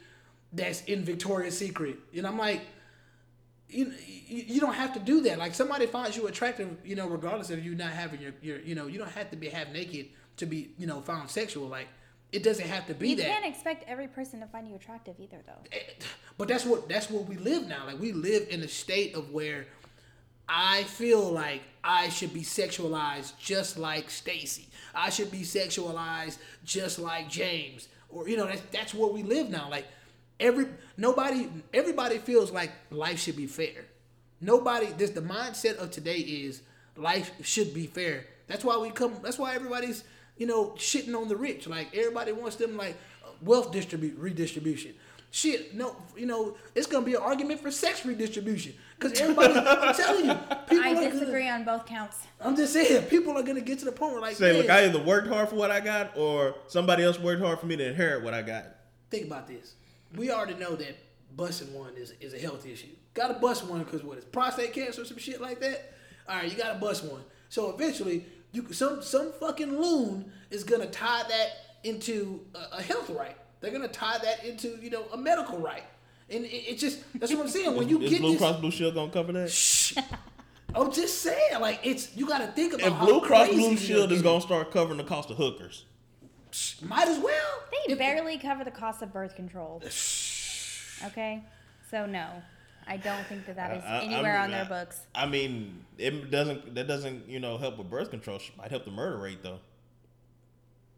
that's 0.53 0.81
in 0.85 1.03
Victoria's 1.03 1.57
Secret. 1.57 1.97
and 2.15 2.25
I'm 2.25 2.37
like. 2.37 2.61
You, 3.71 3.93
you, 4.27 4.43
you 4.47 4.59
don't 4.59 4.73
have 4.73 4.93
to 4.93 4.99
do 4.99 5.21
that. 5.21 5.39
Like 5.39 5.53
somebody 5.53 5.85
finds 5.85 6.17
you 6.17 6.27
attractive, 6.27 6.77
you 6.83 6.95
know, 6.95 7.07
regardless 7.07 7.49
of 7.49 7.63
you 7.63 7.75
not 7.75 7.91
having 7.91 8.21
your, 8.21 8.33
your 8.41 8.59
you 8.59 8.75
know, 8.75 8.87
you 8.87 8.99
don't 8.99 9.11
have 9.11 9.29
to 9.31 9.37
be 9.37 9.49
half 9.49 9.69
naked 9.71 10.07
to 10.37 10.45
be, 10.45 10.71
you 10.77 10.87
know, 10.87 11.01
found 11.01 11.29
sexual. 11.29 11.67
Like 11.67 11.87
it 12.31 12.43
doesn't 12.43 12.67
have 12.67 12.85
to 12.87 12.93
be 12.93 13.09
you 13.09 13.15
that. 13.17 13.23
You 13.23 13.29
can't 13.29 13.45
expect 13.45 13.83
every 13.87 14.07
person 14.07 14.39
to 14.39 14.47
find 14.47 14.67
you 14.67 14.75
attractive 14.75 15.15
either, 15.19 15.37
though. 15.45 15.53
Eh, 15.71 15.79
but 16.37 16.47
that's 16.47 16.65
what 16.65 16.87
that's 16.87 17.09
where 17.09 17.23
we 17.23 17.37
live 17.37 17.67
now. 17.67 17.85
Like 17.85 17.99
we 17.99 18.11
live 18.11 18.47
in 18.49 18.61
a 18.61 18.67
state 18.67 19.15
of 19.15 19.31
where 19.31 19.65
I 20.47 20.83
feel 20.83 21.31
like 21.31 21.61
I 21.83 22.09
should 22.09 22.33
be 22.33 22.41
sexualized 22.41 23.37
just 23.39 23.77
like 23.77 24.09
Stacy. 24.09 24.67
I 24.93 25.09
should 25.09 25.31
be 25.31 25.41
sexualized 25.41 26.37
just 26.63 26.99
like 26.99 27.29
James. 27.29 27.87
Or 28.09 28.27
you 28.27 28.37
know, 28.37 28.45
that's 28.45 28.61
that's 28.71 28.93
where 28.93 29.09
we 29.09 29.23
live 29.23 29.49
now. 29.49 29.69
Like 29.69 29.85
every 30.41 30.65
nobody 30.97 31.47
everybody 31.73 32.17
feels 32.17 32.51
like 32.51 32.71
life 32.89 33.19
should 33.19 33.37
be 33.37 33.47
fair. 33.47 33.85
Nobody 34.41 34.87
this 34.87 35.11
the 35.11 35.21
mindset 35.21 35.77
of 35.77 35.91
today 35.91 36.17
is 36.17 36.61
life 36.97 37.31
should 37.43 37.73
be 37.73 37.87
fair. 37.87 38.25
That's 38.47 38.65
why 38.65 38.77
we 38.77 38.89
come 38.89 39.15
that's 39.21 39.37
why 39.37 39.55
everybody's, 39.55 40.03
you 40.37 40.47
know, 40.47 40.71
shitting 40.77 41.15
on 41.15 41.27
the 41.29 41.35
rich. 41.35 41.67
Like 41.67 41.95
everybody 41.95 42.31
wants 42.33 42.57
them 42.57 42.75
like 42.75 42.97
wealth 43.41 43.71
distribute 43.71 44.17
redistribution. 44.17 44.93
Shit, 45.33 45.73
no, 45.73 45.95
you 46.17 46.25
know, 46.25 46.57
it's 46.75 46.87
gonna 46.87 47.05
be 47.05 47.13
an 47.13 47.21
argument 47.21 47.61
for 47.61 47.71
sex 47.71 48.05
redistribution. 48.05 48.73
Cause 48.99 49.13
everybody, 49.19 49.53
I'm 49.53 49.95
telling 49.95 50.25
you, 50.25 50.33
people 50.69 50.85
I 50.85 51.09
disagree 51.09 51.45
Gonna, 51.45 51.51
on 51.51 51.63
both 51.63 51.85
counts. 51.85 52.17
I'm 52.41 52.55
just 52.57 52.73
saying, 52.73 53.05
people 53.05 53.37
are 53.37 53.43
gonna 53.43 53.61
get 53.61 53.79
to 53.79 53.85
the 53.85 53.93
point 53.93 54.11
where 54.11 54.21
like, 54.21 54.35
Say, 54.35 54.51
look, 54.57 54.69
I 54.69 54.83
either 54.85 55.01
worked 55.01 55.29
hard 55.29 55.47
for 55.47 55.55
what 55.55 55.71
I 55.71 55.79
got, 55.79 56.17
or 56.17 56.55
somebody 56.67 57.03
else 57.03 57.17
worked 57.17 57.41
hard 57.41 57.59
for 57.61 57.65
me 57.65 57.77
to 57.77 57.87
inherit 57.87 58.23
what 58.23 58.33
I 58.33 58.41
got. 58.41 58.65
think 59.09 59.25
about 59.25 59.47
this. 59.47 59.75
We 60.15 60.31
already 60.31 60.55
know 60.55 60.75
that 60.75 60.97
busting 61.35 61.73
one 61.73 61.95
is 61.95 62.13
is 62.19 62.33
a 62.33 62.39
health 62.39 62.65
issue. 62.65 62.87
Got 63.13 63.27
to 63.29 63.33
bust 63.35 63.65
one 63.65 63.83
because 63.83 64.03
what 64.03 64.17
is 64.17 64.25
prostate 64.25 64.73
cancer 64.73 65.01
or 65.01 65.05
some 65.05 65.17
shit 65.17 65.41
like 65.41 65.59
that. 65.61 65.93
All 66.27 66.37
right, 66.37 66.49
you 66.49 66.57
got 66.57 66.73
to 66.73 66.79
bust 66.79 67.03
one. 67.03 67.21
So 67.49 67.69
eventually, 67.71 68.25
you 68.51 68.71
some 68.73 69.01
some 69.01 69.31
fucking 69.33 69.79
loon 69.79 70.31
is 70.49 70.63
gonna 70.63 70.87
tie 70.87 71.23
that 71.27 71.49
into 71.83 72.41
a, 72.55 72.77
a 72.77 72.81
health 72.81 73.09
right. 73.09 73.35
They're 73.59 73.71
gonna 73.71 73.87
tie 73.87 74.17
that 74.19 74.45
into 74.45 74.77
you 74.81 74.89
know 74.89 75.05
a 75.13 75.17
medical 75.17 75.57
right. 75.57 75.83
And 76.29 76.45
it, 76.45 76.49
it 76.49 76.77
just 76.77 76.99
that's 77.19 77.31
what 77.33 77.41
I'm 77.41 77.47
saying. 77.49 77.75
When 77.75 77.89
you 77.89 78.01
is 78.01 78.09
get 78.09 78.21
Blue 78.21 78.31
this, 78.31 78.41
Cross 78.41 78.59
Blue 78.59 78.71
Shield 78.71 78.95
gonna 78.95 79.11
cover 79.11 79.31
that? 79.33 79.51
Shh. 79.51 79.97
I'm 80.73 80.91
just 80.91 81.21
saying, 81.21 81.59
like 81.59 81.81
it's 81.83 82.15
you 82.15 82.27
got 82.27 82.39
to 82.39 82.47
think 82.47 82.73
about 82.73 82.93
how 82.93 83.05
Blue 83.05 83.21
Cross 83.21 83.49
Blue 83.49 83.75
Shield 83.77 84.11
is 84.11 84.21
gonna 84.21 84.41
start 84.41 84.71
covering 84.71 84.97
the 84.97 85.03
cost 85.03 85.29
of 85.29 85.37
hookers, 85.37 85.85
might 86.83 87.07
as 87.07 87.19
well. 87.19 87.63
They 87.71 87.93
If- 87.93 87.99
barely 87.99 88.37
cover 88.37 88.63
the 88.63 88.71
cost 88.71 89.01
of 89.01 89.11
birth 89.13 89.35
control. 89.35 89.81
Okay, 91.03 91.43
so 91.89 92.05
no, 92.05 92.27
I 92.85 92.97
don't 92.97 93.25
think 93.25 93.47
that 93.47 93.55
that 93.55 93.75
is 93.77 93.83
I- 93.83 93.87
I- 93.87 93.97
I 93.97 94.03
anywhere 94.03 94.33
mean, 94.33 94.41
on 94.43 94.51
their 94.51 94.65
books. 94.65 95.07
I 95.15 95.25
mean, 95.25 95.83
it 95.97 96.29
doesn't. 96.29 96.75
That 96.75 96.87
doesn't, 96.87 97.27
you 97.27 97.39
know, 97.39 97.57
help 97.57 97.79
with 97.79 97.89
birth 97.89 98.11
control. 98.11 98.35
It 98.37 98.51
Might 98.55 98.69
help 98.69 98.85
the 98.85 98.91
murder 98.91 99.17
rate 99.17 99.41
though. 99.41 99.59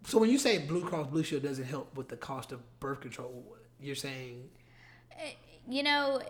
So 0.05 0.17
when 0.19 0.29
you 0.29 0.37
say 0.37 0.57
Blue 0.57 0.83
Cross 0.83 1.07
Blue 1.07 1.23
Shield 1.23 1.43
doesn't 1.43 1.63
help 1.63 1.95
with 1.95 2.09
the 2.09 2.17
cost 2.17 2.51
of 2.51 2.59
birth 2.81 2.99
control, 2.99 3.45
you're 3.79 3.95
saying 3.95 4.49
eh, 5.17 5.31
You 5.69 5.83
know, 5.83 6.21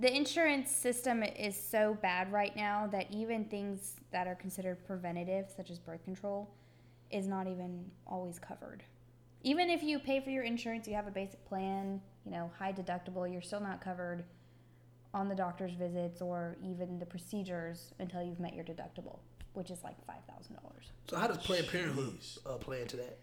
the 0.00 0.16
insurance 0.16 0.70
system 0.70 1.22
is 1.22 1.54
so 1.54 1.98
bad 2.00 2.32
right 2.32 2.56
now 2.56 2.86
that 2.86 3.10
even 3.10 3.44
things 3.44 3.96
that 4.12 4.26
are 4.26 4.34
considered 4.34 4.82
preventative, 4.86 5.50
such 5.54 5.70
as 5.70 5.78
birth 5.78 6.02
control, 6.04 6.48
is 7.12 7.26
not 7.28 7.46
even 7.46 7.84
always 8.06 8.38
covered. 8.38 8.82
Even 9.42 9.70
if 9.70 9.82
you 9.82 9.98
pay 9.98 10.20
for 10.20 10.30
your 10.30 10.44
insurance, 10.44 10.86
you 10.86 10.94
have 10.94 11.06
a 11.06 11.10
basic 11.10 11.44
plan, 11.46 12.00
you 12.24 12.30
know, 12.30 12.50
high 12.58 12.72
deductible, 12.72 13.30
you're 13.30 13.42
still 13.42 13.60
not 13.60 13.80
covered 13.80 14.24
on 15.14 15.28
the 15.28 15.34
doctor's 15.34 15.72
visits 15.74 16.22
or 16.22 16.56
even 16.62 16.98
the 16.98 17.06
procedures 17.06 17.92
until 17.98 18.22
you've 18.22 18.40
met 18.40 18.54
your 18.54 18.64
deductible, 18.64 19.18
which 19.52 19.70
is 19.70 19.82
like 19.84 19.96
$5,000. 20.06 20.56
so. 21.08 21.16
How 21.16 21.26
does 21.26 21.38
Planned 21.38 21.68
Parenthood 21.68 22.18
uh, 22.46 22.54
play 22.54 22.80
into 22.82 22.96
that? 22.96 23.18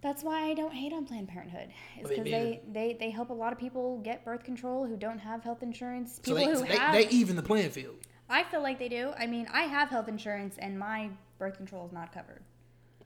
That's 0.00 0.24
why 0.24 0.48
I 0.50 0.54
don't 0.54 0.72
hate 0.72 0.92
on 0.92 1.06
Planned 1.06 1.28
Parenthood. 1.28 1.68
It's 1.96 2.08
because 2.08 2.24
they, 2.24 2.60
they, 2.72 2.96
they 2.98 3.10
help 3.10 3.30
a 3.30 3.34
lot 3.34 3.52
of 3.52 3.58
people 3.58 3.98
get 3.98 4.24
birth 4.24 4.42
control 4.42 4.84
who 4.84 4.96
don't 4.96 5.20
have 5.20 5.44
health 5.44 5.62
insurance. 5.62 6.16
So 6.16 6.34
People 6.34 6.36
they, 6.38 6.44
who 6.46 6.56
so 6.56 6.64
they, 6.64 6.76
have, 6.76 6.92
they 6.92 7.08
even 7.08 7.36
the 7.36 7.42
playing 7.42 7.70
field. 7.70 7.94
I 8.28 8.42
feel 8.42 8.62
like 8.62 8.80
they 8.80 8.88
do. 8.88 9.12
I 9.16 9.26
mean, 9.26 9.46
I 9.52 9.62
have 9.62 9.90
health 9.90 10.08
insurance 10.08 10.56
and 10.58 10.76
my 10.76 11.10
birth 11.38 11.56
control 11.56 11.86
is 11.86 11.92
not 11.92 12.12
covered. 12.12 12.42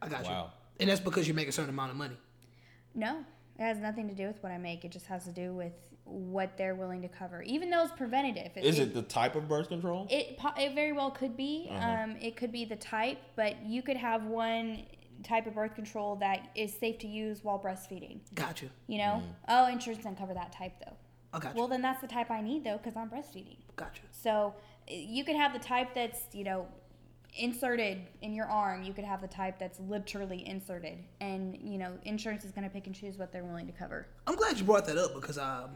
I 0.02 0.08
got 0.08 0.24
Wow. 0.24 0.44
you. 0.44 0.50
And 0.80 0.90
that's 0.90 1.00
because 1.00 1.26
you 1.26 1.34
make 1.34 1.48
a 1.48 1.52
certain 1.52 1.70
amount 1.70 1.90
of 1.90 1.96
money. 1.96 2.16
No, 2.94 3.24
it 3.58 3.62
has 3.62 3.78
nothing 3.78 4.08
to 4.08 4.14
do 4.14 4.26
with 4.26 4.42
what 4.42 4.52
I 4.52 4.58
make. 4.58 4.84
It 4.84 4.90
just 4.92 5.06
has 5.06 5.24
to 5.24 5.32
do 5.32 5.52
with 5.54 5.72
what 6.04 6.56
they're 6.56 6.74
willing 6.74 7.02
to 7.02 7.08
cover. 7.08 7.42
Even 7.42 7.68
though 7.70 7.82
it's 7.82 7.92
preventative. 7.92 8.52
Is 8.56 8.78
it 8.78 8.94
the 8.94 9.02
type 9.02 9.34
of 9.34 9.48
birth 9.48 9.68
control? 9.68 10.06
It, 10.10 10.38
it 10.56 10.74
very 10.74 10.92
well 10.92 11.10
could 11.10 11.36
be. 11.36 11.68
Uh-huh. 11.70 12.02
Um, 12.04 12.16
it 12.20 12.36
could 12.36 12.52
be 12.52 12.64
the 12.64 12.76
type, 12.76 13.18
but 13.34 13.64
you 13.64 13.82
could 13.82 13.96
have 13.96 14.24
one 14.24 14.84
type 15.22 15.46
of 15.46 15.54
birth 15.54 15.74
control 15.74 16.16
that 16.16 16.48
is 16.54 16.72
safe 16.74 16.98
to 16.98 17.06
use 17.08 17.42
while 17.42 17.58
breastfeeding. 17.58 18.20
Got 18.34 18.62
you. 18.62 18.70
You 18.86 18.98
know? 18.98 19.22
Mm. 19.24 19.34
Oh, 19.48 19.66
insurance 19.68 20.02
doesn't 20.04 20.16
cover 20.18 20.34
that 20.34 20.52
type 20.52 20.74
though. 20.84 20.92
I 21.32 21.38
got 21.38 21.54
you. 21.54 21.58
Well, 21.58 21.68
then 21.68 21.82
that's 21.82 22.00
the 22.00 22.06
type 22.06 22.30
I 22.30 22.40
need 22.40 22.64
though, 22.64 22.76
because 22.76 22.96
I'm 22.96 23.08
breastfeeding. 23.10 23.56
got 23.76 23.96
you. 23.96 24.02
So 24.12 24.54
eh, 24.88 25.04
you 25.08 25.24
could 25.24 25.36
have 25.36 25.52
the 25.52 25.58
type 25.58 25.88
that's, 25.94 26.20
you 26.32 26.44
know, 26.44 26.66
inserted 27.38 27.98
in 28.22 28.34
your 28.34 28.46
arm. 28.46 28.82
You 28.82 28.92
could 28.92 29.04
have 29.04 29.20
the 29.20 29.28
type 29.28 29.58
that's 29.58 29.78
literally 29.80 30.46
inserted. 30.46 30.98
And, 31.20 31.56
you 31.62 31.78
know, 31.78 31.92
insurance 32.04 32.44
is 32.44 32.52
going 32.52 32.64
to 32.64 32.70
pick 32.70 32.86
and 32.86 32.94
choose 32.94 33.16
what 33.18 33.32
they're 33.32 33.44
willing 33.44 33.66
to 33.66 33.72
cover. 33.72 34.06
I'm 34.26 34.36
glad 34.36 34.58
you 34.58 34.64
brought 34.64 34.86
that 34.86 34.96
up 34.98 35.14
because 35.14 35.38
um, 35.38 35.70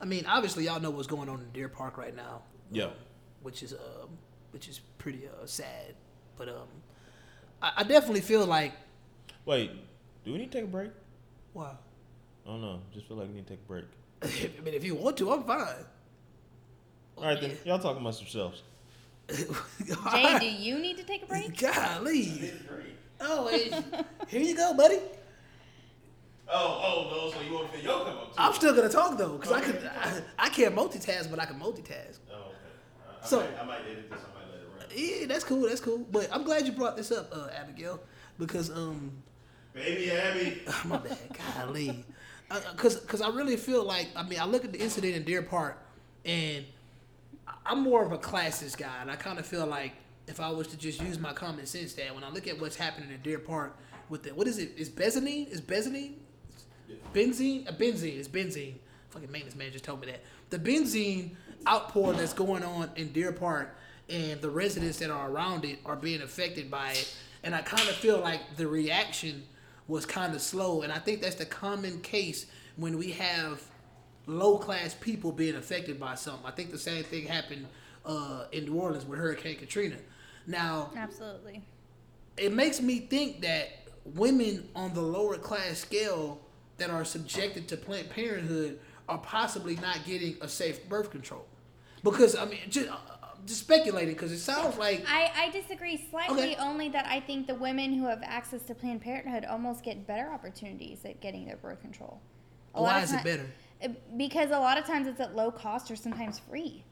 I 0.00 0.04
mean, 0.04 0.26
obviously 0.26 0.64
y'all 0.64 0.80
know 0.80 0.90
what's 0.90 1.06
going 1.06 1.28
on 1.28 1.40
in 1.40 1.50
Deer 1.52 1.68
Park 1.68 1.98
right 1.98 2.14
now, 2.14 2.42
Yeah. 2.70 2.88
which 3.42 3.62
is 3.62 3.72
um, 3.72 4.10
which 4.50 4.68
is 4.68 4.80
pretty 4.98 5.26
uh, 5.26 5.46
sad. 5.46 5.94
But 6.36 6.48
um, 6.48 6.68
I, 7.62 7.72
I 7.78 7.82
definitely 7.84 8.20
feel 8.22 8.44
like 8.46 8.72
Wait, 9.44 9.70
do 10.24 10.32
we 10.32 10.38
need 10.38 10.50
to 10.50 10.58
take 10.58 10.64
a 10.64 10.70
break? 10.70 10.90
wow. 11.54 11.78
I 12.44 12.48
don't 12.50 12.60
know. 12.60 12.80
Just 12.94 13.06
feel 13.08 13.16
like 13.16 13.28
we 13.28 13.34
need 13.34 13.46
to 13.46 13.54
take 13.54 13.60
a 13.64 13.68
break. 13.68 13.84
I 14.22 14.60
mean, 14.62 14.74
if 14.74 14.84
you 14.84 14.94
want 14.94 15.16
to, 15.16 15.32
I'm 15.32 15.42
fine. 15.44 15.66
All 17.16 17.24
right 17.24 17.40
then, 17.40 17.52
y'all 17.64 17.78
talk 17.78 17.96
amongst 17.96 18.20
yourselves. 18.20 18.62
Jay, 20.12 20.38
do 20.38 20.46
you 20.46 20.78
need 20.78 20.96
to 20.98 21.02
take 21.04 21.22
a 21.24 21.26
break? 21.26 21.58
Golly. 21.58 22.52
Oh, 23.20 23.48
here 24.28 24.40
you 24.40 24.56
go, 24.56 24.74
buddy. 24.74 24.98
Oh, 26.48 27.08
oh 27.10 27.10
no! 27.10 27.32
So 27.32 27.40
you 27.44 27.52
want 27.54 27.72
to 27.72 27.78
fill 27.78 27.84
your 27.84 28.04
cup 28.04 28.22
up 28.22 28.28
too? 28.28 28.34
I'm 28.38 28.52
still 28.52 28.74
gonna 28.74 28.88
talk 28.88 29.18
though, 29.18 29.36
cause 29.36 29.50
I 29.50 29.60
could, 29.60 29.90
I, 30.00 30.20
I 30.38 30.48
can't 30.48 30.76
multitask, 30.76 31.28
but 31.28 31.40
I 31.40 31.44
can 31.44 31.58
multitask. 31.58 32.18
Oh, 32.30 32.34
okay. 32.36 32.54
I, 33.22 33.26
So- 33.26 33.40
I, 33.40 33.42
might, 33.42 33.58
I 33.60 33.64
might 33.64 33.80
edit 33.90 34.10
this. 34.10 34.20
I 34.20 34.38
might 34.38 34.52
let 34.52 34.60
it 34.60 35.16
run. 35.16 35.20
Yeah, 35.20 35.26
that's 35.26 35.42
cool, 35.42 35.62
that's 35.66 35.80
cool. 35.80 35.98
But 35.98 36.28
I'm 36.32 36.44
glad 36.44 36.64
you 36.64 36.72
brought 36.72 36.96
this 36.96 37.10
up, 37.10 37.30
uh, 37.32 37.48
Abigail, 37.52 38.00
because 38.38 38.70
um, 38.70 39.10
Baby 39.74 40.12
Abby. 40.12 40.62
my 40.84 40.98
bad, 40.98 41.18
golly, 41.56 42.04
uh, 42.50 42.60
cause, 42.76 43.00
cause 43.06 43.20
I 43.20 43.28
really 43.30 43.56
feel 43.56 43.82
like, 43.82 44.08
I 44.14 44.22
mean, 44.22 44.38
I 44.38 44.44
look 44.44 44.64
at 44.64 44.72
the 44.72 44.78
incident 44.78 45.16
in 45.16 45.24
Deer 45.24 45.42
Park, 45.42 45.82
and 46.24 46.64
I'm 47.64 47.80
more 47.80 48.04
of 48.04 48.12
a 48.12 48.18
classist 48.18 48.76
guy, 48.78 49.00
and 49.00 49.10
I 49.10 49.16
kind 49.16 49.38
of 49.38 49.46
feel 49.46 49.66
like 49.66 49.92
if 50.26 50.40
I 50.40 50.50
was 50.50 50.66
to 50.68 50.76
just 50.76 51.00
use 51.00 51.18
my 51.18 51.32
common 51.32 51.66
sense, 51.66 51.94
that 51.94 52.14
when 52.14 52.24
I 52.24 52.30
look 52.30 52.46
at 52.46 52.60
what's 52.60 52.76
happening 52.76 53.10
in 53.10 53.20
Deer 53.22 53.38
Park 53.38 53.76
with 54.08 54.22
the, 54.24 54.30
what 54.30 54.46
is 54.46 54.58
it? 54.58 54.72
Is 54.76 54.90
benzene? 54.90 55.48
Is 55.48 55.60
benzene? 55.60 56.14
Benzene? 57.12 57.68
A 57.68 57.72
benzene. 57.72 58.18
It's 58.18 58.28
benzene. 58.28 58.74
Fucking 59.10 59.30
maintenance 59.30 59.56
man 59.56 59.72
just 59.72 59.84
told 59.84 60.00
me 60.00 60.08
that. 60.08 60.22
The 60.50 60.58
benzene 60.58 61.30
outpour 61.68 62.12
that's 62.12 62.32
going 62.32 62.62
on 62.62 62.90
in 62.96 63.12
Deer 63.12 63.32
Park 63.32 63.76
and 64.08 64.40
the 64.40 64.50
residents 64.50 64.98
that 64.98 65.10
are 65.10 65.30
around 65.30 65.64
it 65.64 65.78
are 65.84 65.96
being 65.96 66.22
affected 66.22 66.70
by 66.70 66.92
it. 66.92 67.16
And 67.42 67.54
I 67.54 67.62
kind 67.62 67.88
of 67.88 67.94
feel 67.96 68.18
like 68.18 68.56
the 68.56 68.66
reaction 68.66 69.44
was 69.88 70.06
kind 70.06 70.34
of 70.34 70.40
slow. 70.40 70.82
And 70.82 70.92
I 70.92 70.98
think 70.98 71.20
that's 71.20 71.36
the 71.36 71.46
common 71.46 72.00
case 72.00 72.46
when 72.76 72.98
we 72.98 73.12
have 73.12 73.62
low 74.26 74.58
class 74.58 74.94
people 74.94 75.32
being 75.32 75.54
affected 75.56 75.98
by 75.98 76.14
something. 76.14 76.46
I 76.46 76.50
think 76.50 76.70
the 76.70 76.78
same 76.78 77.04
thing 77.04 77.26
happened 77.26 77.66
uh, 78.04 78.44
in 78.52 78.64
New 78.66 78.74
Orleans 78.74 79.04
with 79.06 79.18
Hurricane 79.18 79.56
Katrina. 79.56 79.96
Now, 80.46 80.90
Absolutely. 80.96 81.62
it 82.36 82.52
makes 82.52 82.80
me 82.80 83.00
think 83.00 83.40
that 83.42 83.68
women 84.04 84.68
on 84.74 84.94
the 84.94 85.00
lower 85.00 85.36
class 85.36 85.78
scale 85.78 86.40
that 86.78 86.90
are 86.90 87.04
subjected 87.04 87.68
to 87.68 87.76
Planned 87.76 88.10
Parenthood 88.10 88.78
are 89.08 89.18
possibly 89.18 89.76
not 89.76 90.04
getting 90.04 90.36
a 90.40 90.48
safe 90.48 90.88
birth 90.88 91.10
control. 91.10 91.46
Because 92.02 92.36
I 92.36 92.44
mean, 92.44 92.60
just, 92.68 92.88
uh, 92.88 92.96
just 93.46 93.60
speculating 93.60 94.14
because 94.14 94.30
it 94.32 94.38
sounds 94.38 94.76
like 94.76 95.04
I, 95.08 95.30
I 95.36 95.50
disagree 95.50 96.04
slightly, 96.10 96.54
Okay. 96.54 96.56
only 96.56 96.88
that 96.90 97.06
I 97.06 97.20
think 97.20 97.46
the 97.46 97.54
women 97.54 97.94
who 97.94 98.06
have 98.06 98.20
access 98.22 98.62
to 98.64 98.74
Planned 98.74 99.00
Parenthood 99.00 99.44
almost 99.44 99.82
get 99.82 100.06
better 100.06 100.30
opportunities 100.32 101.04
at 101.04 101.20
getting 101.20 101.46
their 101.46 101.56
birth 101.56 101.80
control. 101.80 102.20
A 102.74 102.82
lot 102.82 102.92
why 102.92 103.02
is 103.02 103.12
it 103.12 103.24
better? 103.24 103.46
Uh, 103.82 103.88
Because 104.16 104.50
a 104.50 104.58
lot 104.58 104.78
of 104.78 104.84
times 104.86 105.06
it's 105.06 105.20
at 105.20 105.34
low 105.34 105.50
cost 105.50 105.90
or 105.90 105.96
sometimes 105.96 106.38
free. 106.38 106.84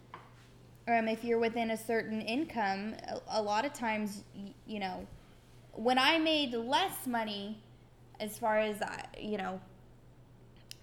Um, 0.86 1.08
if 1.08 1.24
you're 1.24 1.38
within 1.38 1.70
a 1.70 1.76
certain 1.76 2.20
income, 2.20 2.94
a, 3.08 3.40
a 3.40 3.42
lot 3.42 3.64
of 3.64 3.72
times, 3.72 4.22
you 4.66 4.78
know, 4.78 5.06
when 5.72 5.98
I 5.98 6.18
made 6.18 6.52
less 6.52 7.06
money, 7.06 7.58
as 8.20 8.38
far 8.38 8.58
as 8.58 8.76
you 9.18 9.38
know, 9.38 9.60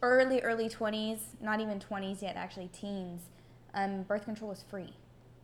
early 0.01 0.41
early 0.41 0.69
twenties, 0.69 1.19
not 1.39 1.59
even 1.59 1.79
twenties 1.79 2.21
yet, 2.23 2.35
actually 2.35 2.67
teens, 2.73 3.21
um, 3.73 4.03
birth 4.03 4.25
control 4.25 4.49
was 4.49 4.63
free. 4.69 4.93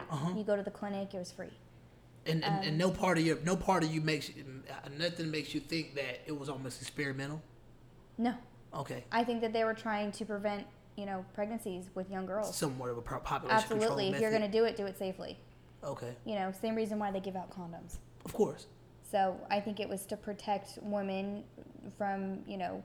Uh-huh. 0.10 0.34
You 0.36 0.44
go 0.44 0.56
to 0.56 0.64
the 0.64 0.72
clinic, 0.72 1.14
it 1.14 1.18
was 1.18 1.32
free. 1.32 1.54
And, 2.26 2.44
and, 2.44 2.56
Um, 2.56 2.64
and 2.68 2.78
no 2.78 2.92
part 2.92 3.18
of 3.18 3.26
your 3.26 3.38
no 3.44 3.56
part 3.56 3.84
of 3.84 3.94
you 3.94 4.02
makes 4.02 4.30
uh, 4.30 4.90
nothing 4.98 5.30
makes 5.32 5.54
you 5.54 5.60
think 5.62 5.96
that 5.96 6.22
it 6.26 6.38
was 6.38 6.50
almost 6.50 6.82
experimental. 6.82 7.42
No, 8.18 8.34
Okay, 8.78 9.04
I 9.12 9.24
think 9.24 9.42
that 9.42 9.54
they 9.54 9.64
were 9.64 9.74
trying 9.74 10.12
to 10.14 10.26
prevent, 10.26 10.66
you 10.96 11.06
know, 11.06 11.26
pregnancies 11.34 11.86
with 11.96 12.10
young 12.10 12.26
girls. 12.26 12.56
somewhat 12.56 12.90
of 12.90 12.98
a 12.98 13.02
population 13.02 13.50
Absolutely. 13.50 14.10
If 14.10 14.22
you're 14.22 14.30
going 14.30 14.44
to 14.44 14.48
do 14.48 14.66
it, 14.66 14.78
do 14.78 14.86
it 14.86 14.98
safely. 14.98 15.38
Okay, 15.84 16.16
You 16.26 16.36
know, 16.36 16.52
same 16.52 16.76
reason 16.76 17.00
why 17.00 17.12
they 17.12 17.20
give 17.20 17.36
out 17.36 17.50
condoms. 17.52 17.98
of 18.26 18.34
course. 18.34 18.68
So 19.10 19.38
I 19.50 19.60
think 19.60 19.80
it 19.80 19.88
was 19.88 20.06
to 20.08 20.18
protect 20.18 20.80
women 20.82 21.44
from, 21.98 22.40
you 22.46 22.58
know, 22.58 22.84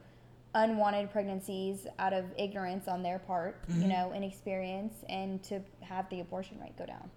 unwanted 0.55 1.11
pregnancies 1.11 1.87
out 1.99 2.13
of 2.13 2.25
ignorance 2.37 2.87
on 2.89 3.03
their 3.03 3.19
part, 3.19 3.61
you 3.69 3.75
mm-hmm. 3.75 3.89
know, 3.89 4.13
inexperience, 4.15 4.95
and 5.09 5.43
to 5.45 5.61
have 5.81 6.09
the 6.11 6.21
abortion 6.21 6.59
rate 6.61 6.77
go 6.77 6.87
down. 6.87 7.11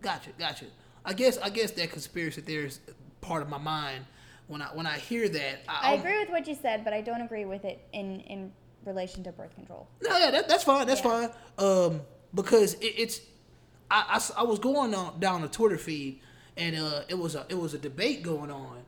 Gotcha, 0.00 0.30
gotcha. 0.38 0.66
I 1.04 1.12
guess 1.12 1.38
I 1.38 1.50
guess 1.50 1.70
that 1.72 1.90
conspiracy 1.90 2.40
theory 2.40 2.66
is 2.66 2.80
part 3.20 3.42
of 3.42 3.48
my 3.48 3.58
mind. 3.58 4.06
When 4.50 4.60
I 4.62 4.66
when 4.66 4.84
I 4.84 4.98
hear 4.98 5.28
that, 5.28 5.60
I 5.68 5.92
I, 5.92 5.94
agree 5.94 6.18
with 6.18 6.30
what 6.30 6.48
you 6.48 6.56
said, 6.60 6.82
but 6.82 6.92
I 6.92 7.00
don't 7.02 7.20
agree 7.20 7.44
with 7.44 7.64
it 7.64 7.86
in 7.92 8.18
in 8.22 8.52
relation 8.84 9.22
to 9.22 9.30
birth 9.30 9.54
control. 9.54 9.86
No, 10.02 10.18
yeah, 10.18 10.32
that, 10.32 10.48
that's 10.48 10.64
fine. 10.64 10.88
That's 10.88 11.04
Yeah. 11.04 11.28
fine. 11.28 11.30
Um, 11.58 12.00
because 12.34 12.74
it, 12.74 12.94
it's, 12.96 13.20
I 13.90 14.42
was 14.42 14.58
going 14.58 14.92
on 14.94 15.20
down 15.20 15.42
the 15.42 15.48
Twitter 15.48 15.78
feed, 15.78 16.20
and 16.56 16.74
uh, 16.76 17.02
it 17.08 17.16
was 17.16 17.36
a 17.36 17.46
it 17.48 17.58
was 17.58 17.74
a 17.74 17.78
debate 17.78 18.24
going 18.24 18.50
on, 18.50 18.78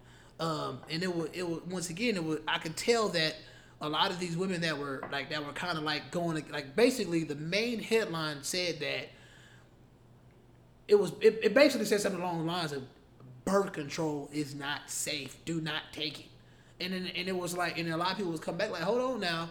um, 0.40 0.80
and 0.90 1.00
it 1.00 1.14
was 1.14 1.28
it 1.32 1.48
was 1.48 1.60
once 1.68 1.90
again 1.90 2.16
it 2.16 2.24
was 2.24 2.40
I 2.48 2.58
could 2.58 2.76
tell 2.76 3.08
that 3.10 3.36
a 3.80 3.88
lot 3.88 4.10
of 4.10 4.18
these 4.18 4.36
women 4.36 4.62
that 4.62 4.76
were 4.76 5.04
like 5.12 5.30
that 5.30 5.46
were 5.46 5.52
kind 5.52 5.78
of 5.78 5.84
like 5.84 6.10
going 6.10 6.44
like 6.50 6.74
basically 6.74 7.22
the 7.22 7.36
main 7.36 7.80
headline 7.80 8.42
said 8.42 8.80
that 8.80 9.10
it 10.88 10.98
was 10.98 11.12
it, 11.20 11.38
it 11.42 11.54
basically 11.54 11.86
said 11.86 12.00
something 12.00 12.20
along 12.20 12.38
the 12.38 12.52
lines 12.52 12.72
of 12.72 12.82
birth 13.44 13.72
control 13.72 14.28
is 14.32 14.54
not 14.54 14.90
safe. 14.90 15.36
Do 15.44 15.60
not 15.60 15.82
take 15.92 16.20
it. 16.20 16.26
And 16.80 16.92
then, 16.92 17.06
and 17.14 17.28
it 17.28 17.36
was 17.36 17.56
like 17.56 17.78
and 17.78 17.88
a 17.92 17.96
lot 17.96 18.12
of 18.12 18.16
people 18.16 18.32
was 18.32 18.40
come 18.40 18.56
back 18.56 18.70
like 18.70 18.82
hold 18.82 19.00
on 19.00 19.20
now 19.20 19.48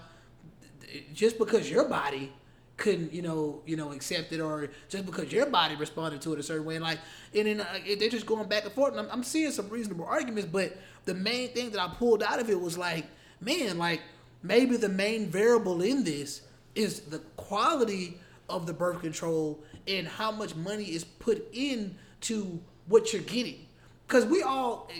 just 1.13 1.37
because 1.37 1.69
your 1.69 1.87
body 1.87 2.31
couldn't, 2.77 3.13
you 3.13 3.21
know, 3.21 3.61
you 3.65 3.75
know, 3.75 3.91
accept 3.91 4.31
it, 4.33 4.39
or 4.39 4.69
just 4.89 5.05
because 5.05 5.31
your 5.31 5.45
body 5.45 5.75
responded 5.75 6.21
to 6.21 6.33
it 6.33 6.39
a 6.39 6.43
certain 6.43 6.65
way, 6.65 6.75
and 6.75 6.83
like, 6.83 6.99
and 7.35 7.45
then 7.45 7.61
uh, 7.61 7.65
they're 7.99 8.09
just 8.09 8.25
going 8.25 8.47
back 8.47 8.63
and 8.65 8.73
forth. 8.73 8.91
And 8.91 9.01
I'm, 9.01 9.07
I'm 9.11 9.23
seeing 9.23 9.51
some 9.51 9.69
reasonable 9.69 10.05
arguments, 10.05 10.49
but 10.51 10.75
the 11.05 11.13
main 11.13 11.49
thing 11.49 11.69
that 11.71 11.79
I 11.79 11.87
pulled 11.93 12.23
out 12.23 12.39
of 12.39 12.49
it 12.49 12.59
was 12.59 12.77
like, 12.77 13.05
man, 13.39 13.77
like 13.77 14.01
maybe 14.41 14.77
the 14.77 14.89
main 14.89 15.29
variable 15.29 15.81
in 15.81 16.03
this 16.03 16.41
is 16.73 17.01
the 17.01 17.19
quality 17.37 18.17
of 18.49 18.65
the 18.65 18.73
birth 18.73 19.01
control 19.01 19.63
and 19.87 20.07
how 20.07 20.31
much 20.31 20.55
money 20.55 20.85
is 20.85 21.03
put 21.03 21.47
into 21.53 22.59
what 22.87 23.13
you're 23.13 23.21
getting. 23.21 23.67
Because 24.11 24.25
we 24.25 24.43
all, 24.43 24.91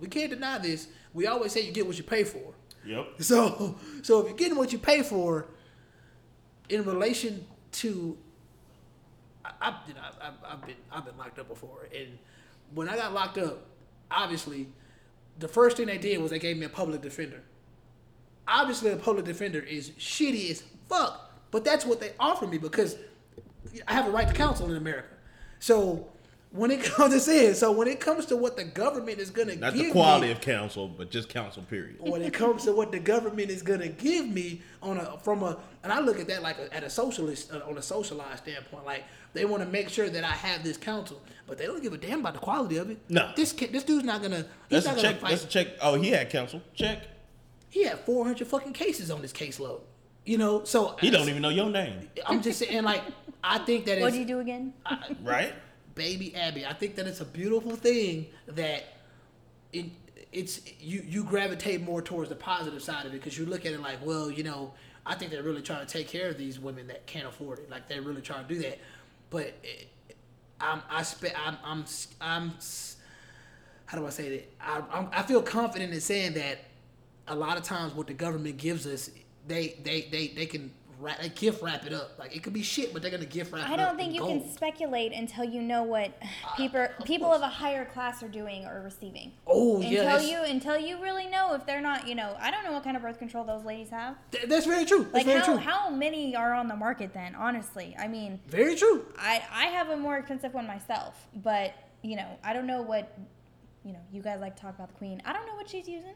we 0.00 0.08
can't 0.08 0.30
deny 0.30 0.56
this. 0.56 0.88
We 1.12 1.26
always 1.26 1.52
say 1.52 1.60
you 1.60 1.72
get 1.72 1.86
what 1.86 1.98
you 1.98 2.04
pay 2.04 2.24
for. 2.24 2.54
Yep. 2.86 3.06
So, 3.18 3.76
so 4.00 4.20
if 4.20 4.28
you're 4.28 4.36
getting 4.36 4.56
what 4.56 4.72
you 4.72 4.78
pay 4.78 5.02
for, 5.02 5.48
in 6.70 6.82
relation 6.84 7.46
to, 7.72 8.16
I, 9.44 9.78
you 9.86 9.92
know, 9.92 10.00
I, 10.00 10.30
I've 10.52 10.66
been 10.66 10.76
I've 10.90 11.04
been 11.04 11.18
locked 11.18 11.38
up 11.38 11.48
before, 11.48 11.86
and 11.94 12.18
when 12.74 12.88
I 12.88 12.96
got 12.96 13.12
locked 13.12 13.36
up, 13.36 13.66
obviously, 14.10 14.68
the 15.38 15.48
first 15.48 15.76
thing 15.76 15.84
they 15.86 15.98
did 15.98 16.18
was 16.22 16.30
they 16.30 16.38
gave 16.38 16.56
me 16.56 16.64
a 16.64 16.70
public 16.70 17.02
defender. 17.02 17.42
Obviously, 18.48 18.90
a 18.90 18.96
public 18.96 19.26
defender 19.26 19.60
is 19.60 19.90
shitty 19.90 20.50
as 20.50 20.62
fuck, 20.88 21.30
but 21.50 21.62
that's 21.62 21.84
what 21.84 22.00
they 22.00 22.12
offer 22.18 22.46
me 22.46 22.56
because 22.56 22.96
I 23.86 23.92
have 23.92 24.06
a 24.06 24.10
right 24.10 24.26
to 24.26 24.32
counsel 24.32 24.70
in 24.70 24.78
America. 24.78 25.08
So. 25.58 26.08
When 26.56 26.70
it 26.70 26.82
comes 26.84 27.12
to 27.14 27.20
saying, 27.20 27.54
so 27.54 27.70
when 27.70 27.86
it 27.86 28.00
comes 28.00 28.26
to 28.26 28.36
what 28.36 28.56
the 28.56 28.64
government 28.64 29.18
is 29.18 29.30
gonna 29.30 29.54
Not 29.56 29.74
give 29.74 29.86
the 29.86 29.92
quality 29.92 30.26
me, 30.26 30.32
of 30.32 30.40
counsel, 30.40 30.88
but 30.88 31.10
just 31.10 31.28
counsel. 31.28 31.62
Period. 31.64 31.96
when 32.00 32.22
it 32.22 32.32
comes 32.32 32.64
to 32.64 32.72
what 32.72 32.90
the 32.92 32.98
government 32.98 33.50
is 33.50 33.62
gonna 33.62 33.88
give 33.88 34.26
me 34.28 34.62
on 34.82 34.98
a 34.98 35.18
from 35.18 35.42
a 35.42 35.58
and 35.84 35.92
I 35.92 36.00
look 36.00 36.18
at 36.18 36.26
that 36.28 36.42
like 36.42 36.58
a, 36.58 36.72
at 36.74 36.82
a 36.82 36.90
socialist 36.90 37.52
uh, 37.52 37.60
on 37.68 37.76
a 37.78 37.82
socialized 37.82 38.38
standpoint, 38.44 38.84
like 38.86 39.04
they 39.34 39.44
want 39.44 39.62
to 39.62 39.68
make 39.68 39.88
sure 39.90 40.08
that 40.08 40.24
I 40.24 40.32
have 40.32 40.64
this 40.64 40.76
counsel, 40.76 41.20
but 41.46 41.58
they 41.58 41.66
don't 41.66 41.82
give 41.82 41.92
a 41.92 41.98
damn 41.98 42.20
about 42.20 42.32
the 42.34 42.40
quality 42.40 42.78
of 42.78 42.90
it. 42.90 42.98
No. 43.08 43.30
this 43.36 43.52
kid, 43.52 43.72
this 43.72 43.84
dude's 43.84 44.04
not 44.04 44.22
gonna. 44.22 44.46
He's 44.70 44.84
That's 44.84 44.86
not 44.86 44.92
a 44.98 45.02
gonna 45.02 45.08
check. 45.12 45.20
fight. 45.20 45.30
That's 45.30 45.44
a 45.44 45.48
check. 45.48 45.66
Oh, 45.82 45.94
he 46.00 46.08
had 46.10 46.30
counsel. 46.30 46.62
Check. 46.74 47.02
He 47.68 47.84
had 47.84 47.98
four 48.00 48.24
hundred 48.24 48.46
fucking 48.48 48.72
cases 48.72 49.10
on 49.10 49.20
his 49.20 49.32
caseload. 49.32 49.80
You 50.24 50.38
know, 50.38 50.64
so 50.64 50.96
He 51.00 51.10
don't 51.10 51.28
even 51.28 51.40
know 51.42 51.50
your 51.50 51.70
name, 51.70 52.08
I'm 52.26 52.42
just 52.42 52.58
saying, 52.58 52.82
like, 52.82 53.02
I 53.44 53.58
think 53.58 53.84
that 53.84 54.00
What 54.00 54.08
it's 54.08 54.14
do 54.16 54.20
you 54.20 54.26
do 54.26 54.40
again? 54.40 54.72
right? 55.22 55.52
Baby 55.96 56.32
Abby. 56.36 56.64
I 56.64 56.72
think 56.74 56.94
that 56.94 57.08
it's 57.08 57.20
a 57.20 57.24
beautiful 57.24 57.74
thing 57.74 58.26
that 58.46 58.84
it, 59.72 59.86
it's 60.30 60.60
you 60.78 61.02
you 61.04 61.24
gravitate 61.24 61.82
more 61.82 62.00
towards 62.00 62.28
the 62.28 62.36
positive 62.36 62.80
side 62.80 63.06
of 63.06 63.12
it 63.12 63.18
because 63.18 63.36
you 63.36 63.46
look 63.46 63.66
at 63.66 63.72
it 63.72 63.80
like, 63.80 63.98
well, 64.04 64.30
you 64.30 64.44
know, 64.44 64.72
I 65.04 65.16
think 65.16 65.32
they're 65.32 65.42
really 65.42 65.62
trying 65.62 65.84
to 65.84 65.92
take 65.92 66.06
care 66.06 66.28
of 66.28 66.38
these 66.38 66.60
women 66.60 66.86
that 66.86 67.06
can't 67.06 67.26
afford 67.26 67.58
it. 67.58 67.68
Like 67.68 67.88
they're 67.88 68.02
really 68.02 68.22
trying 68.22 68.46
to 68.46 68.54
do 68.54 68.60
that. 68.62 68.78
But 69.30 69.54
it, 69.64 69.88
I'm 70.60 70.82
I 70.88 71.02
spe- 71.02 71.36
I'm 71.36 71.56
I'm 71.64 71.84
I'm 72.20 72.52
how 73.86 73.98
do 73.98 74.06
I 74.06 74.10
say 74.10 74.28
that? 74.30 74.52
I 74.60 74.82
I'm, 74.92 75.08
I 75.12 75.22
feel 75.22 75.42
confident 75.42 75.92
in 75.92 76.00
saying 76.00 76.34
that 76.34 76.58
a 77.28 77.34
lot 77.34 77.56
of 77.56 77.64
times 77.64 77.94
what 77.94 78.06
the 78.06 78.14
government 78.14 78.56
gives 78.58 78.86
us, 78.86 79.10
they 79.48 79.76
they 79.82 80.02
they 80.12 80.28
they 80.28 80.46
can. 80.46 80.70
Wrap, 80.98 81.20
they 81.20 81.28
gift 81.28 81.62
wrap 81.62 81.84
it 81.86 81.92
up 81.92 82.18
like 82.18 82.34
it 82.34 82.42
could 82.42 82.52
be 82.52 82.62
shit, 82.62 82.92
but 82.92 83.02
they're 83.02 83.10
gonna 83.10 83.24
gift 83.26 83.52
wrap. 83.52 83.68
I 83.68 83.74
it 83.74 83.80
up 83.80 83.88
don't 83.88 83.96
think 83.98 84.14
you 84.14 84.20
gold. 84.20 84.42
can 84.42 84.50
speculate 84.52 85.12
until 85.12 85.44
you 85.44 85.60
know 85.60 85.82
what 85.82 86.12
uh, 86.22 86.54
people 86.56 86.86
people 87.04 87.32
of 87.32 87.42
a 87.42 87.48
higher 87.48 87.84
class 87.84 88.22
are 88.22 88.28
doing 88.28 88.64
or 88.64 88.80
receiving. 88.82 89.32
Oh 89.46 89.80
yeah, 89.80 90.14
until 90.14 90.28
you 90.28 90.42
until 90.42 90.78
you 90.78 91.02
really 91.02 91.26
know 91.26 91.54
if 91.54 91.66
they're 91.66 91.80
not, 91.82 92.08
you 92.08 92.14
know, 92.14 92.34
I 92.40 92.50
don't 92.50 92.64
know 92.64 92.72
what 92.72 92.82
kind 92.84 92.96
of 92.96 93.02
birth 93.02 93.18
control 93.18 93.44
those 93.44 93.64
ladies 93.64 93.90
have. 93.90 94.16
Th- 94.30 94.44
That's 94.46 94.64
very 94.66 94.84
true. 94.86 95.02
That's 95.02 95.14
Like 95.14 95.26
very 95.26 95.38
how 95.40 95.44
true. 95.44 95.56
how 95.58 95.90
many 95.90 96.34
are 96.34 96.54
on 96.54 96.68
the 96.68 96.76
market 96.76 97.12
then? 97.12 97.34
Honestly, 97.34 97.94
I 97.98 98.08
mean, 98.08 98.40
very 98.48 98.74
true. 98.74 99.04
I 99.18 99.42
I 99.52 99.64
have 99.66 99.90
a 99.90 99.96
more 99.96 100.16
expensive 100.16 100.54
one 100.54 100.66
myself, 100.66 101.26
but 101.34 101.74
you 102.02 102.16
know, 102.16 102.38
I 102.42 102.52
don't 102.52 102.66
know 102.66 102.82
what 102.82 103.18
you 103.84 103.92
know. 103.92 104.00
You 104.12 104.22
guys 104.22 104.40
like 104.40 104.56
to 104.56 104.62
talk 104.62 104.74
about 104.76 104.88
the 104.88 104.94
queen. 104.94 105.20
I 105.26 105.32
don't 105.32 105.46
know 105.46 105.54
what 105.56 105.68
she's 105.68 105.86
using. 105.88 106.14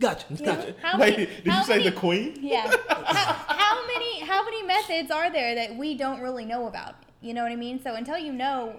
Gotcha. 0.00 0.26
You? 0.30 0.44
Gotcha. 0.44 0.74
How 0.82 0.98
Wait, 0.98 1.10
many, 1.18 1.26
did 1.26 1.46
how 1.48 1.58
you 1.60 1.64
say 1.66 1.78
many- 1.78 1.90
the 1.90 1.96
queen? 1.96 2.38
Yeah. 2.40 2.70
how, 2.88 3.32
how 3.54 3.86
many 3.86 4.20
how 4.20 4.44
many 4.44 4.62
methods 4.62 5.10
are 5.10 5.30
there 5.30 5.54
that 5.54 5.76
we 5.76 5.94
don't 5.96 6.20
really 6.20 6.44
know 6.44 6.66
about? 6.66 6.96
You 7.22 7.32
know 7.34 7.42
what 7.42 7.52
I 7.52 7.56
mean? 7.56 7.82
So 7.82 7.94
until 7.94 8.18
you 8.18 8.32
know, 8.32 8.78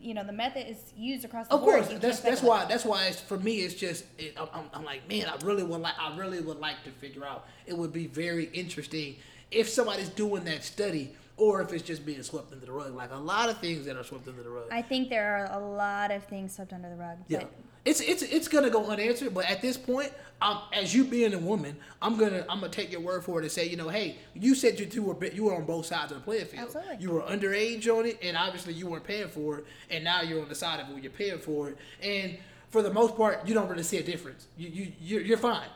you 0.00 0.14
know, 0.14 0.22
the 0.24 0.32
method 0.32 0.70
is 0.70 0.76
used 0.96 1.24
across 1.24 1.48
the 1.48 1.54
Of 1.54 1.62
board. 1.62 1.80
Of 1.80 1.88
course, 1.88 1.98
that's 2.00 2.20
that's 2.20 2.42
why 2.42 2.64
that's 2.66 2.84
why 2.84 3.06
it's, 3.06 3.20
for 3.20 3.38
me 3.38 3.56
it's 3.62 3.74
just 3.74 4.04
it, 4.18 4.34
I'm, 4.40 4.48
I'm, 4.54 4.64
I'm 4.72 4.84
like 4.84 5.08
man 5.08 5.26
I 5.26 5.36
really 5.44 5.64
would 5.64 5.80
like 5.80 5.94
I 6.00 6.16
really 6.16 6.40
would 6.40 6.58
like 6.60 6.82
to 6.84 6.90
figure 6.90 7.24
out 7.26 7.46
it 7.66 7.76
would 7.76 7.92
be 7.92 8.06
very 8.06 8.44
interesting 8.52 9.16
if 9.50 9.68
somebody's 9.68 10.08
doing 10.10 10.44
that 10.44 10.62
study 10.62 11.12
or 11.36 11.60
if 11.60 11.72
it's 11.72 11.82
just 11.82 12.06
being 12.06 12.22
swept 12.22 12.52
under 12.52 12.64
the 12.66 12.72
rug 12.72 12.94
like 12.94 13.10
a 13.12 13.16
lot 13.16 13.48
of 13.48 13.58
things 13.58 13.84
that 13.86 13.96
are 13.96 14.04
swept 14.04 14.28
under 14.28 14.42
the 14.44 14.48
rug. 14.48 14.66
I 14.70 14.80
think 14.82 15.08
there 15.10 15.36
are 15.38 15.60
a 15.60 15.64
lot 15.64 16.10
of 16.12 16.22
things 16.24 16.54
swept 16.54 16.72
under 16.72 16.88
the 16.88 16.96
rug. 16.96 17.18
yeah, 17.28 17.40
But 17.40 17.50
it's 17.86 18.00
it's 18.00 18.22
it's 18.22 18.48
gonna 18.48 18.68
go 18.70 18.84
unanswered. 18.86 19.32
But 19.32 19.46
at 19.46 19.62
this 19.62 19.76
point, 19.78 20.12
um, 20.42 20.60
as 20.72 20.94
you 20.94 21.04
being 21.04 21.32
a 21.32 21.38
woman, 21.38 21.76
I'm 22.02 22.18
gonna 22.18 22.44
I'm 22.50 22.60
gonna 22.60 22.68
take 22.72 22.92
your 22.92 23.00
word 23.00 23.24
for 23.24 23.38
it 23.40 23.44
and 23.44 23.50
say 23.52 23.66
you 23.68 23.76
know 23.76 23.88
hey 23.88 24.16
you 24.34 24.54
said 24.54 24.78
you 24.78 24.84
two 24.86 25.02
were 25.02 25.24
you 25.26 25.44
were 25.44 25.54
on 25.54 25.64
both 25.64 25.86
sides 25.86 26.12
of 26.12 26.18
the 26.18 26.24
playing 26.24 26.44
field. 26.46 26.64
Absolutely. 26.66 26.96
You 27.00 27.12
were 27.12 27.22
underage 27.22 27.86
on 27.88 28.04
it, 28.06 28.18
and 28.22 28.36
obviously 28.36 28.74
you 28.74 28.86
weren't 28.88 29.04
paying 29.04 29.28
for 29.28 29.58
it, 29.58 29.66
and 29.90 30.04
now 30.04 30.20
you're 30.20 30.42
on 30.42 30.48
the 30.48 30.54
side 30.54 30.80
of 30.80 30.94
it 30.94 31.02
you're 31.02 31.12
paying 31.12 31.38
for 31.38 31.70
it, 31.70 31.78
and 32.02 32.36
for 32.70 32.82
the 32.82 32.92
most 32.92 33.16
part, 33.16 33.46
you 33.48 33.54
don't 33.54 33.68
really 33.68 33.82
see 33.84 33.96
a 33.98 34.02
difference. 34.02 34.46
You 34.58 34.68
you 34.68 34.92
you're, 35.00 35.20
you're 35.22 35.38
fine. 35.38 35.68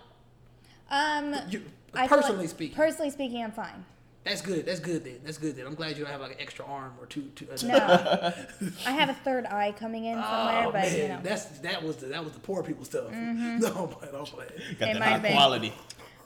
um, 0.91 1.35
You 1.49 1.62
I 1.95 2.01
like- 2.03 2.11
personally 2.11 2.47
speaking, 2.49 2.77
personally 2.77 3.11
speaking, 3.11 3.43
I'm 3.45 3.53
fine. 3.53 3.85
That's 4.25 4.43
good. 4.43 4.67
That's 4.67 4.81
good 4.81 5.05
then. 5.05 5.21
That's 5.25 5.39
good 5.39 5.57
then. 5.57 5.67
I'm 5.67 5.75
glad 5.75 5.97
you 5.97 6.05
don't 6.05 6.13
have 6.13 6.21
like 6.21 6.33
an 6.33 6.41
extra 6.41 6.65
arm 6.67 6.93
or 7.01 7.07
two. 7.07 7.31
two 7.35 7.47
No, 7.65 7.77
I 8.87 8.91
have 8.93 9.09
a 9.09 9.15
third 9.15 9.47
eye 9.47 9.73
coming 9.79 10.05
in 10.05 10.15
somewhere, 10.23 10.65
Oh 10.67 10.73
but 10.73 10.83
man, 10.83 10.97
you 10.97 11.09
know, 11.09 11.21
that's 11.23 11.45
that 11.61 11.83
was 11.83 11.97
the 11.97 12.07
that 12.07 12.23
was 12.23 12.33
the 12.35 12.41
poor 12.41 12.63
people 12.63 12.85
stuff. 12.85 13.11
Mm-hmm. 13.11 13.59
No, 13.61 13.87
but 14.01 14.15
I'm 14.15 14.25
playing. 14.27 14.51
Got 14.79 14.89
It 14.91 14.93
the 14.95 14.99
might 15.01 15.05
high 15.07 15.11
have 15.13 15.23
been. 15.23 15.33
quality. 15.33 15.73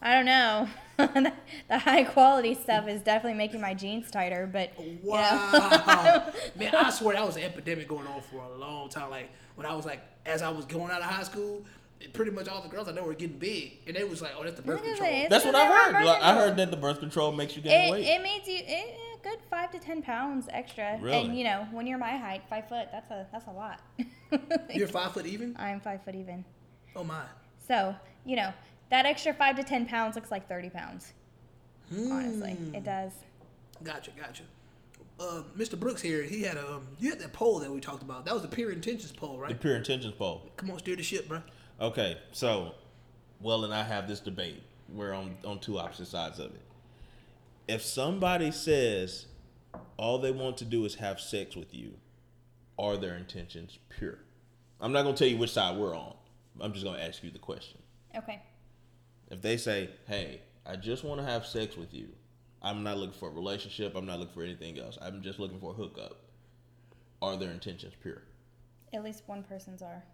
I 0.02 0.14
don't 0.14 0.26
know. 0.26 0.68
the 1.68 1.78
high 1.78 2.04
quality 2.04 2.54
stuff 2.54 2.86
is 2.88 3.00
definitely 3.00 3.38
making 3.38 3.60
my 3.60 3.74
jeans 3.74 4.10
tighter, 4.10 4.48
but 4.52 4.78
you 4.78 4.98
know. 5.02 5.10
Wow, 5.12 6.32
man, 6.56 6.74
I 6.74 6.90
swear 6.90 7.14
that 7.14 7.24
was 7.26 7.36
an 7.36 7.42
epidemic 7.44 7.88
going 7.88 8.06
on 8.06 8.20
for 8.22 8.42
a 8.42 8.58
long 8.58 8.88
time. 8.90 9.10
Like 9.10 9.30
when 9.54 9.66
I 9.66 9.74
was 9.74 9.86
like, 9.86 10.02
as 10.26 10.42
I 10.42 10.50
was 10.50 10.66
going 10.66 10.90
out 10.90 10.98
of 11.00 11.06
high 11.06 11.22
school, 11.22 11.64
pretty 12.12 12.30
much 12.30 12.48
all 12.48 12.60
the 12.62 12.68
girls 12.68 12.88
I 12.88 12.92
know 12.92 13.02
were 13.02 13.14
getting 13.14 13.38
big, 13.38 13.78
and 13.86 13.96
they 13.96 14.04
was 14.04 14.20
like, 14.22 14.32
"Oh, 14.38 14.42
that's 14.44 14.56
the 14.56 14.62
birth 14.62 14.80
Look 14.80 14.86
at 14.86 14.96
control." 14.98 15.10
this. 15.20 15.30
That's 15.30 15.44
what 15.44 15.54
I 15.54 15.66
heard. 15.66 16.04
Like, 16.04 16.22
I 16.22 16.34
heard 16.34 16.56
that 16.56 16.70
the 16.70 16.76
birth 16.76 17.00
control 17.00 17.32
makes 17.32 17.56
you 17.56 17.62
gain 17.62 17.88
It, 17.88 17.90
weight. 17.92 18.06
it 18.06 18.22
makes 18.22 18.46
you 18.48 18.58
it, 18.58 18.98
a 19.18 19.22
good 19.22 19.38
five 19.50 19.70
to 19.72 19.78
ten 19.78 20.02
pounds 20.02 20.46
extra, 20.50 20.98
Really? 21.00 21.24
and 21.26 21.36
you 21.38 21.44
know 21.44 21.66
when 21.72 21.86
you're 21.86 21.98
my 21.98 22.16
height, 22.16 22.42
five 22.50 22.68
foot, 22.68 22.88
that's 22.92 23.10
a 23.10 23.26
that's 23.32 23.46
a 23.46 23.50
lot. 23.52 23.80
You're 24.74 24.88
five 24.88 25.12
foot 25.12 25.26
even. 25.26 25.54
I'm 25.58 25.80
five 25.80 26.02
foot 26.04 26.14
even, 26.16 26.44
Oh 26.96 27.04
my. 27.04 27.22
so 27.68 27.94
you 28.26 28.34
know 28.36 28.52
that 28.90 29.06
extra 29.06 29.32
five 29.32 29.56
to 29.56 29.62
ten 29.62 29.86
pounds 29.86 30.16
looks 30.16 30.30
like 30.30 30.48
thirty 30.48 30.70
pounds. 30.70 31.12
Honestly, 31.92 32.52
Hmm. 32.52 32.74
it 32.74 32.84
does. 32.84 33.12
Gotcha, 33.82 34.10
gotcha. 34.18 34.42
Uh, 35.20 35.42
Mr. 35.56 35.78
Brooks 35.78 36.02
here, 36.02 36.22
he 36.24 36.42
had 36.42 36.56
a 36.56 36.74
um, 36.74 36.86
you 36.98 37.10
had 37.10 37.20
that 37.20 37.32
poll 37.32 37.60
that 37.60 37.70
we 37.70 37.78
talked 37.80 38.02
about. 38.02 38.24
That 38.24 38.34
was 38.34 38.42
the 38.42 38.48
pure 38.48 38.72
intentions 38.72 39.12
poll, 39.12 39.38
right? 39.38 39.48
the 39.48 39.54
right? 39.54 39.60
pure 39.60 39.76
intentions 39.76 40.14
poll. 40.14 40.50
Come 40.56 40.70
on, 40.72 40.78
steer 40.80 40.96
the 40.96 41.02
ship, 41.04 41.28
bro. 41.28 41.40
Okay, 41.80 42.18
so 42.32 42.74
Will 43.40 43.64
and 43.64 43.74
I 43.74 43.82
have 43.82 44.06
this 44.06 44.20
debate. 44.20 44.62
We're 44.88 45.12
on 45.12 45.36
on 45.44 45.58
two 45.58 45.78
opposite 45.78 46.06
sides 46.06 46.38
of 46.38 46.46
it. 46.54 46.62
If 47.66 47.82
somebody 47.82 48.50
says 48.50 49.26
all 49.96 50.18
they 50.18 50.30
want 50.30 50.56
to 50.58 50.64
do 50.64 50.84
is 50.84 50.96
have 50.96 51.18
sex 51.18 51.56
with 51.56 51.74
you, 51.74 51.94
are 52.78 52.96
their 52.96 53.16
intentions 53.16 53.78
pure? 53.88 54.18
I'm 54.80 54.92
not 54.92 55.02
gonna 55.02 55.16
tell 55.16 55.28
you 55.28 55.38
which 55.38 55.52
side 55.52 55.76
we're 55.76 55.96
on. 55.96 56.14
I'm 56.60 56.72
just 56.72 56.84
gonna 56.84 57.02
ask 57.02 57.22
you 57.24 57.30
the 57.30 57.38
question. 57.38 57.78
Okay. 58.16 58.40
If 59.30 59.42
they 59.42 59.56
say, 59.56 59.90
"Hey, 60.06 60.42
I 60.64 60.76
just 60.76 61.02
want 61.02 61.20
to 61.20 61.26
have 61.26 61.44
sex 61.44 61.76
with 61.76 61.92
you. 61.92 62.08
I'm 62.62 62.82
not 62.82 62.98
looking 62.98 63.18
for 63.18 63.28
a 63.28 63.32
relationship. 63.32 63.96
I'm 63.96 64.06
not 64.06 64.20
looking 64.20 64.34
for 64.34 64.42
anything 64.44 64.78
else. 64.78 64.96
I'm 65.02 65.22
just 65.22 65.38
looking 65.38 65.58
for 65.58 65.72
a 65.72 65.74
hookup." 65.74 66.20
Are 67.20 67.36
their 67.36 67.50
intentions 67.50 67.94
pure? 68.02 68.22
At 68.92 69.02
least 69.02 69.24
one 69.26 69.42
person's 69.42 69.82
are. 69.82 70.04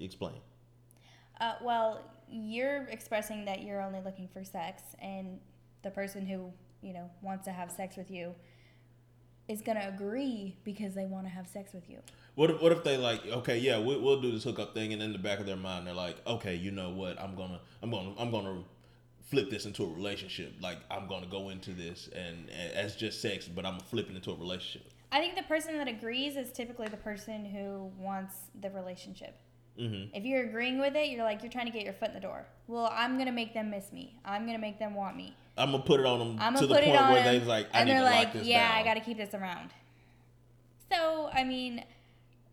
Explain. 0.00 0.34
Uh, 1.40 1.54
well, 1.62 2.10
you're 2.30 2.84
expressing 2.90 3.44
that 3.46 3.62
you're 3.62 3.80
only 3.80 4.00
looking 4.04 4.28
for 4.28 4.44
sex, 4.44 4.82
and 5.00 5.38
the 5.82 5.90
person 5.90 6.26
who 6.26 6.52
you 6.82 6.92
know 6.92 7.10
wants 7.22 7.44
to 7.44 7.52
have 7.52 7.70
sex 7.70 7.96
with 7.96 8.10
you 8.10 8.34
is 9.48 9.62
gonna 9.62 9.90
agree 9.92 10.56
because 10.64 10.94
they 10.94 11.06
want 11.06 11.26
to 11.26 11.30
have 11.30 11.46
sex 11.46 11.72
with 11.72 11.88
you. 11.88 11.98
What 12.36 12.50
if, 12.50 12.62
what 12.62 12.72
if 12.72 12.84
they 12.84 12.96
like 12.96 13.26
okay 13.26 13.58
yeah 13.58 13.78
we, 13.78 13.96
we'll 13.96 14.20
do 14.20 14.30
this 14.30 14.44
hookup 14.44 14.74
thing 14.74 14.92
and 14.92 15.02
in 15.02 15.12
the 15.12 15.18
back 15.18 15.40
of 15.40 15.46
their 15.46 15.56
mind 15.56 15.86
they're 15.86 15.94
like 15.94 16.16
okay 16.26 16.54
you 16.54 16.70
know 16.70 16.90
what 16.90 17.20
I'm 17.20 17.34
gonna 17.34 17.60
I'm 17.82 17.90
gonna 17.90 18.14
I'm 18.18 18.30
gonna 18.30 18.62
flip 19.24 19.50
this 19.50 19.66
into 19.66 19.84
a 19.84 19.88
relationship 19.88 20.54
like 20.60 20.78
I'm 20.90 21.06
gonna 21.08 21.26
go 21.26 21.50
into 21.50 21.72
this 21.72 22.08
and, 22.14 22.48
and 22.50 22.72
as 22.72 22.96
just 22.96 23.20
sex 23.20 23.48
but 23.48 23.66
I'm 23.66 23.74
gonna 23.74 23.84
flip 23.84 24.08
it 24.08 24.16
into 24.16 24.30
a 24.30 24.36
relationship. 24.36 24.90
I 25.12 25.18
think 25.18 25.34
the 25.34 25.42
person 25.42 25.76
that 25.78 25.88
agrees 25.88 26.36
is 26.36 26.52
typically 26.52 26.86
the 26.86 26.96
person 26.96 27.44
who 27.44 27.90
wants 27.98 28.36
the 28.60 28.70
relationship. 28.70 29.36
Mm-hmm. 29.78 30.14
If 30.14 30.24
you're 30.24 30.44
agreeing 30.44 30.78
with 30.78 30.94
it, 30.96 31.08
you're 31.08 31.24
like 31.24 31.42
you're 31.42 31.52
trying 31.52 31.66
to 31.66 31.72
get 31.72 31.84
your 31.84 31.92
foot 31.94 32.08
in 32.08 32.14
the 32.14 32.20
door. 32.20 32.46
Will, 32.66 32.88
I'm 32.92 33.18
gonna 33.18 33.32
make 33.32 33.54
them 33.54 33.70
miss 33.70 33.92
me. 33.92 34.18
I'm 34.24 34.46
gonna 34.46 34.58
make 34.58 34.78
them 34.78 34.94
want 34.94 35.16
me. 35.16 35.34
I'm 35.56 35.72
gonna 35.72 35.82
put 35.82 36.00
it 36.00 36.06
on 36.06 36.18
them 36.18 36.36
I'm 36.40 36.54
to 36.56 36.66
the 36.66 36.74
point 36.74 36.86
where 36.86 37.22
they're 37.22 37.40
like 37.40 37.68
I 37.72 37.80
and 37.80 37.88
need 37.88 37.94
they're 37.94 38.00
to 38.00 38.04
like, 38.04 38.24
lock 38.26 38.32
this 38.34 38.46
yeah, 38.46 38.68
down. 38.68 38.78
I 38.78 38.84
got 38.84 38.94
to 38.94 39.00
keep 39.00 39.16
this 39.16 39.34
around. 39.34 39.70
So 40.90 41.30
I 41.32 41.44
mean, 41.44 41.84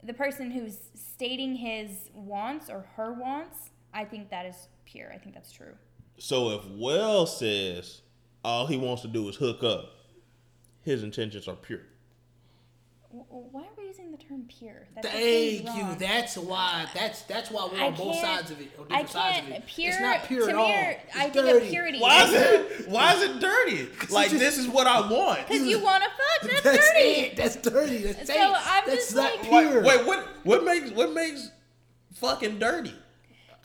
the 0.04 0.14
person 0.14 0.52
who's 0.52 0.78
stating 0.94 1.56
his 1.56 2.10
wants 2.14 2.70
or 2.70 2.86
her 2.96 3.14
wants, 3.14 3.58
I 3.94 4.06
think 4.06 4.30
that 4.30 4.46
is 4.46 4.68
pure. 4.86 5.12
I 5.14 5.18
think 5.18 5.36
that's 5.36 5.52
true. 5.52 5.74
So 6.18 6.52
if 6.52 6.66
Well 6.66 7.26
says 7.26 8.02
all 8.44 8.68
he 8.68 8.78
wants 8.78 9.02
to 9.04 9.08
do 9.08 9.28
is 9.30 9.36
hook 9.36 9.64
up, 9.64 9.94
his 10.82 11.04
intentions 11.04 11.48
are 11.48 11.56
pure. 11.56 11.82
W- 13.10 13.26
w- 13.30 13.48
Why 13.52 13.62
are 13.62 13.66
we 13.78 13.86
using 13.88 14.12
the 14.12 14.18
term 14.18 14.46
pure? 14.50 14.86
That 14.96 15.04
just 15.04 15.16
Thank 15.16 15.64
you. 15.78 15.96
That's 15.98 16.38
why. 16.38 16.88
That's 16.94 17.22
that's 17.24 17.50
why 17.50 17.70
we're 17.72 17.80
I 17.80 17.88
on 17.88 17.96
both 17.96 18.18
sides 18.18 18.52
of 18.52 18.60
it. 18.60 18.70
Or 18.78 18.84
I 18.90 19.04
different 19.04 19.10
sides 19.12 19.38
of 19.40 19.44
can't. 19.46 19.64
it. 19.64 19.68
Pure. 19.68 19.90
It's 19.92 20.02
not 20.02 20.24
pure 20.26 20.46
to 20.46 20.50
at 20.50 20.56
me, 20.56 20.62
all. 20.62 20.68
I 20.68 20.98
It's 21.00 21.14
think 21.16 21.34
dirty. 21.34 21.66
of 21.66 21.72
purity. 21.72 22.00
Why 22.00 22.24
is 22.26 22.34
it 22.34 22.90
why 22.90 23.14
is 23.14 23.22
it 23.24 23.40
dirty? 23.40 23.90
Like 24.12 24.30
just- 24.30 24.40
this 24.42 24.58
is 24.58 24.68
what 24.68 24.88
I 24.88 25.00
want. 25.10 25.48
Because 25.48 25.66
you 25.66 25.80
want 25.80 26.04
to 26.04 26.10
fuck. 26.10 26.52
That's, 26.52 26.64
That's 26.64 26.92
dirty. 26.92 27.10
it. 27.10 27.36
That's 27.38 27.56
dirty. 27.56 27.98
That's 28.00 28.28
So 28.28 28.34
it. 28.36 28.58
I'm 28.66 28.84
That's 28.86 28.96
just 28.98 29.16
not 29.16 29.32
like- 29.38 29.44
pure. 29.70 29.84
Wait, 29.84 30.06
what 30.06 30.28
what 30.44 30.64
makes 30.66 30.92
what 30.92 31.14
makes 31.14 31.50
fucking 32.16 32.60
dirty? 32.60 32.94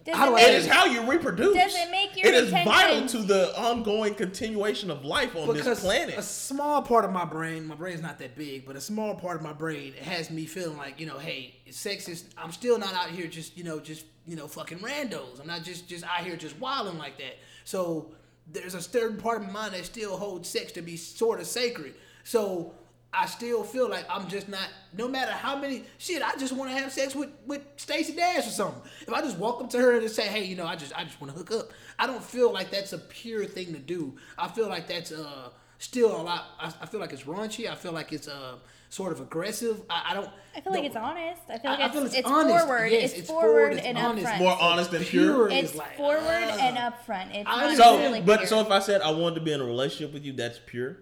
Does 0.05 0.16
How 0.16 0.27
it 0.27 0.29
do 0.31 0.35
make- 0.35 0.49
It 0.49 0.55
is 0.55 0.66
how 0.66 0.85
you 0.87 1.09
reproduce. 1.11 1.55
Does 1.55 1.74
it 1.77 1.91
make 1.91 2.16
your 2.16 2.27
It 2.27 2.35
is 2.35 2.51
vital 2.51 3.07
to 3.09 3.19
the 3.19 3.57
ongoing 3.59 4.15
continuation 4.15 4.91
of 4.91 5.05
life 5.05 5.37
on 5.37 5.47
because 5.47 5.65
this 5.65 5.81
planet. 5.81 6.19
a 6.19 6.23
small 6.23 6.83
part 6.83 7.05
of 7.05 7.12
my 7.12 7.24
brain, 7.24 7.66
my 7.66 7.74
brain's 7.77 8.03
not 8.03 8.19
that 8.19 8.35
big, 8.37 8.66
but 8.66 8.74
a 8.74 8.81
small 8.81 9.15
part 9.15 9.37
of 9.37 9.43
my 9.43 9.53
brain 9.53 9.93
has 9.95 10.31
me 10.31 10.45
feeling 10.47 10.77
like, 10.77 10.99
you 10.99 11.07
know, 11.07 11.19
hey, 11.19 11.55
sex 11.70 12.09
is. 12.09 12.24
I'm 12.37 12.53
still 12.53 12.79
not 12.79 12.95
out 12.95 13.11
here 13.11 13.27
just, 13.29 13.57
you 13.57 13.65
know, 13.65 13.79
just 13.79 14.05
you 14.27 14.37
know, 14.37 14.47
fucking 14.47 14.79
randos. 14.79 15.41
I'm 15.41 15.47
not 15.47 15.62
just 15.65 15.89
just 15.89 16.05
out 16.05 16.24
here 16.24 16.37
just 16.37 16.59
wilding 16.61 16.99
like 16.99 17.19
that. 17.19 17.39
So 17.65 18.12
there's 18.51 18.74
a 18.74 18.81
certain 18.83 19.16
part 19.16 19.41
of 19.41 19.47
my 19.47 19.53
mind 19.53 19.74
that 19.74 19.85
still 19.85 20.16
holds 20.16 20.49
sex 20.49 20.73
to 20.73 20.83
be 20.83 20.97
sort 20.97 21.41
of 21.41 21.47
sacred. 21.47 21.95
So 22.24 22.73
I 23.14 23.26
still 23.26 23.62
feel 23.62 23.90
like 23.90 24.06
I'm 24.09 24.26
just 24.28 24.48
not. 24.48 24.68
No 24.97 25.06
matter 25.06 25.32
how 25.32 25.59
many 25.59 25.84
shit, 25.98 26.22
I 26.22 26.34
just 26.36 26.52
want 26.55 26.70
to 26.70 26.78
have 26.78 26.90
sex 26.93 27.14
with 27.14 27.30
with 27.47 27.62
Stacey 27.76 28.14
Dash 28.14 28.47
or 28.47 28.51
something. 28.51 28.82
If 29.02 29.12
I 29.12 29.20
just 29.20 29.39
walk 29.39 29.60
up 29.62 29.70
to 29.70 29.78
her 29.78 29.93
and 29.93 30.02
just 30.02 30.16
say, 30.16 30.28
hey, 30.28 30.44
you 30.44 30.56
know, 30.56 30.66
I 30.66 30.76
just 30.76 30.97
I 30.97 31.05
just 31.05 31.20
want 31.20 31.32
to 31.32 31.39
hook 31.39 31.51
up. 31.51 31.72
I 31.98 32.06
don't 32.06 32.22
feel 32.22 32.52
like 32.52 32.70
that's 32.70 32.93
a 32.94 32.98
pure 32.98 33.44
thing 33.44 33.74
to 33.74 33.78
do. 33.78 34.16
I 34.39 34.48
feel 34.48 34.68
like 34.68 34.89
that's 34.89 35.12
uh 35.12 35.51
still 35.78 36.16
a 36.16 36.22
lot. 36.22 36.44
I, 36.59 36.72
I 36.80 36.86
feel 36.86 37.01
like 37.01 37.12
it's 37.12 37.24
raunchy. 37.24 37.70
I 37.70 37.74
feel 37.74 37.93
like 37.93 38.12
it's 38.12 38.28
uh 38.28 38.56
sort 38.89 39.12
of 39.12 39.20
aggressive. 39.20 39.82
I, 39.90 40.10
I 40.10 40.14
don't. 40.14 40.30
I 40.56 40.60
feel 40.60 40.72
like 40.72 40.82
no, 40.82 40.86
it's 40.86 40.97
honest. 40.97 41.43
I 41.48 41.59
feel 41.59 41.70
like 41.70 41.80
I 41.80 41.84
it's, 41.84 41.94
feel 41.94 42.05
it's 42.06 42.14
it's, 42.14 42.28
honest. 42.28 42.66
forward. 42.66 42.93
Yes, 42.93 43.10
it's, 43.10 43.18
it's 43.20 43.28
forward, 43.28 43.72
forward, 43.74 43.78
and 43.78 43.98
honest. 43.98 44.26
upfront. 44.26 44.39
More 44.39 44.56
honest 44.59 44.93
and 44.93 45.05
pure. 45.05 45.48
Pure 45.48 45.59
It's 45.59 45.74
like 45.74 45.97
forward 45.98 46.22
ah. 46.24 46.59
and 46.60 46.76
upfront. 46.78 47.34
It's 47.34 47.48
I. 47.48 47.74
So, 47.74 47.98
really 47.98 48.20
but 48.22 48.39
pure. 48.39 48.47
so 48.47 48.60
if 48.60 48.70
I 48.70 48.78
said 48.78 49.02
I 49.02 49.10
wanted 49.10 49.34
to 49.34 49.40
be 49.43 49.52
in 49.52 49.60
a 49.60 49.64
relationship 49.64 50.14
with 50.14 50.24
you, 50.24 50.32
that's 50.32 50.60
pure. 50.64 50.97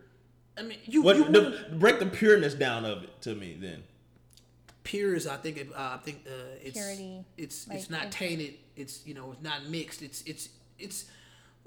I 0.61 0.63
mean, 0.63 0.79
you, 0.85 1.03
What 1.03 1.17
you 1.17 1.25
the, 1.25 1.67
break 1.73 1.99
the 1.99 2.07
pureness 2.07 2.53
down 2.55 2.85
of 2.85 3.03
it 3.03 3.23
to 3.23 3.35
me 3.35 3.57
then. 3.59 3.83
pure 4.83 5.15
is 5.15 5.27
I 5.27 5.37
think 5.37 5.57
it, 5.57 5.69
uh, 5.75 5.93
I 5.95 5.97
think 6.05 6.27
uh, 6.27 6.33
it's 6.63 6.77
Purity, 6.77 7.25
it's 7.39 7.67
like, 7.67 7.79
it's 7.79 7.89
not 7.91 8.01
it's- 8.07 8.15
tainted. 8.15 8.55
It's 8.77 9.07
you 9.07 9.15
know 9.15 9.33
it's 9.33 9.43
not 9.43 9.67
mixed. 9.67 10.01
It's 10.03 10.23
it's 10.23 10.49
it's 10.79 11.05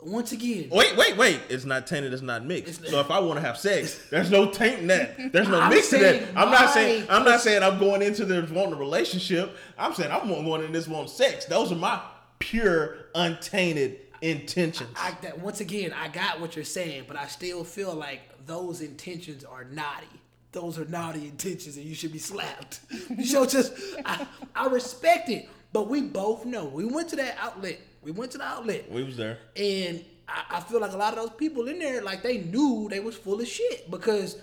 once 0.01 0.31
again. 0.31 0.69
Wait, 0.71 0.95
wait, 0.97 1.15
wait! 1.17 1.39
It's 1.49 1.65
not 1.65 1.85
tainted. 1.87 2.11
It's 2.13 2.21
not 2.21 2.45
mixed. 2.45 2.79
It's- 2.79 2.91
so 2.91 2.99
if 2.99 3.09
I 3.11 3.19
want 3.19 3.39
to 3.39 3.45
have 3.45 3.57
sex, 3.57 3.99
there's 4.11 4.31
no 4.31 4.47
tainting 4.49 4.87
that. 4.87 5.31
There's 5.31 5.47
no 5.47 5.59
I'm 5.59 5.69
mixing 5.69 6.01
that. 6.01 6.23
I'm 6.35 6.49
not 6.51 6.69
saying. 6.71 7.05
I'm 7.09 7.23
not 7.23 7.41
saying 7.41 7.61
I'm 7.63 7.79
going 7.79 8.01
into 8.01 8.25
this 8.25 8.49
wanting 8.49 8.73
a 8.73 8.77
relationship. 8.77 9.55
I'm 9.77 9.93
saying 9.93 10.11
I'm 10.11 10.27
going 10.27 10.63
in 10.63 10.71
this 10.71 10.87
wanting 10.87 11.09
sex. 11.09 11.45
Those 11.45 11.71
are 11.71 11.75
my 11.75 11.99
pure, 12.39 12.97
untainted 13.15 13.99
intentions. 14.21 14.89
I 14.95 15.15
that 15.21 15.39
once 15.39 15.59
again 15.59 15.93
I 15.93 16.07
got 16.07 16.39
what 16.39 16.55
you're 16.55 16.65
saying, 16.65 17.03
but 17.07 17.17
I 17.17 17.27
still 17.27 17.63
feel 17.63 17.93
like 17.93 18.21
those 18.45 18.81
intentions 18.81 19.43
are 19.43 19.63
naughty. 19.65 20.07
Those 20.51 20.77
are 20.77 20.85
naughty 20.85 21.25
intentions, 21.25 21.77
and 21.77 21.85
you 21.85 21.95
should 21.95 22.11
be 22.11 22.19
slapped. 22.19 22.81
You 23.09 23.25
should 23.25 23.49
just. 23.49 23.73
I, 24.05 24.25
I 24.55 24.67
respect 24.67 25.29
it, 25.29 25.49
but 25.71 25.87
we 25.89 26.01
both 26.01 26.45
know 26.45 26.65
we 26.65 26.85
went 26.85 27.09
to 27.09 27.15
that 27.17 27.37
outlet. 27.39 27.79
We 28.03 28.11
went 28.11 28.31
to 28.33 28.37
the 28.37 28.43
outlet, 28.43 28.91
we 28.91 29.01
was 29.03 29.15
there. 29.15 29.37
and 29.55 30.03
I, 30.27 30.57
I 30.57 30.59
feel 30.59 30.81
like 30.81 30.91
a 30.91 30.97
lot 30.97 31.13
of 31.13 31.19
those 31.19 31.37
people 31.37 31.67
in 31.69 31.79
there, 31.79 32.01
like 32.01 32.21
they 32.21 32.39
knew 32.39 32.87
they 32.89 32.99
was 32.99 33.15
full 33.15 33.39
of 33.39 33.47
shit 33.47 33.89
because 33.89 34.37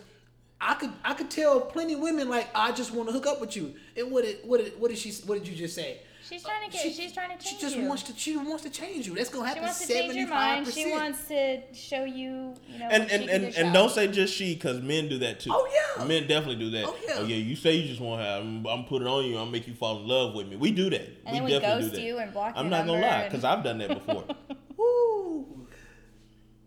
I 0.60 0.74
could 0.74 0.90
I 1.04 1.14
could 1.14 1.30
tell 1.30 1.60
plenty 1.60 1.94
of 1.94 2.00
women 2.00 2.28
like 2.28 2.48
I 2.54 2.72
just 2.72 2.92
want 2.92 3.08
to 3.08 3.12
hook 3.12 3.26
up 3.26 3.40
with 3.40 3.54
you. 3.56 3.74
And 3.96 4.10
what 4.10 4.24
did 4.24 4.38
what 4.44 4.64
did 4.64 4.80
what 4.80 4.88
did 4.90 4.98
she 4.98 5.12
what 5.26 5.38
did 5.38 5.46
you 5.46 5.54
just 5.54 5.74
say? 5.74 6.00
She's 6.30 6.42
trying 6.42 6.70
to 6.70 6.78
uh, 6.78 6.82
get. 6.82 6.92
she's 6.94 7.12
trying 7.12 7.36
to 7.36 7.44
change 7.44 7.56
She 7.56 7.60
just 7.60 7.76
you. 7.76 7.86
wants 7.86 8.02
to 8.04 8.16
she 8.16 8.36
wants 8.36 8.62
to 8.62 8.70
change 8.70 9.06
you. 9.06 9.14
That's 9.14 9.28
gonna 9.28 9.46
happen. 9.48 9.62
she 9.62 9.66
happen 9.66 9.66
wants 9.66 9.80
to 9.80 9.86
seventy 9.86 10.14
change 10.14 10.16
your 10.16 10.28
mind. 10.28 10.66
She 10.68 10.90
wants 10.90 11.28
to 11.28 11.74
show 11.74 12.04
you, 12.04 12.54
you 12.68 12.78
know, 12.78 12.88
And 12.90 13.10
and 13.10 13.28
and, 13.28 13.54
and 13.56 13.74
don't 13.74 13.90
say 13.90 14.08
just 14.08 14.34
she, 14.34 14.54
because 14.54 14.80
men 14.80 15.08
do 15.08 15.18
that 15.18 15.40
too. 15.40 15.50
Oh, 15.52 15.68
yeah. 15.98 16.04
men 16.04 16.26
definitely 16.26 16.56
do 16.64 16.70
that. 16.70 16.84
Oh, 16.86 16.96
yeah. 17.06 17.14
Oh 17.18 17.24
yeah. 17.24 17.36
You 17.36 17.56
say 17.56 17.74
you 17.74 17.88
just 17.88 18.00
want 18.00 18.20
to 18.22 18.24
have. 18.26 18.42
I'm, 18.42 18.66
I'm 18.66 18.84
putting 18.84 19.06
it 19.06 19.10
on 19.10 19.24
you. 19.24 19.36
I'm 19.38 19.50
make 19.50 19.66
you 19.66 19.74
fall 19.74 19.98
in 20.00 20.06
love 20.08 20.34
with 20.34 20.48
me. 20.48 20.56
We 20.56 20.70
do 20.70 20.88
that. 20.90 21.08
And 21.26 21.36
then 21.36 21.44
we 21.44 21.50
definitely 21.50 21.82
ghost 21.82 21.94
do 21.94 22.00
that. 22.00 22.06
you 22.06 22.18
and 22.18 22.32
block 22.32 22.52
I'm 22.56 22.68
not 22.70 22.86
gonna 22.86 22.92
number 23.00 23.06
lie, 23.06 23.22
and- 23.22 23.30
because 23.30 23.44
I've 23.44 23.64
done 23.64 23.78
that 23.78 23.88
before. 23.88 24.24
Woo. 24.76 25.66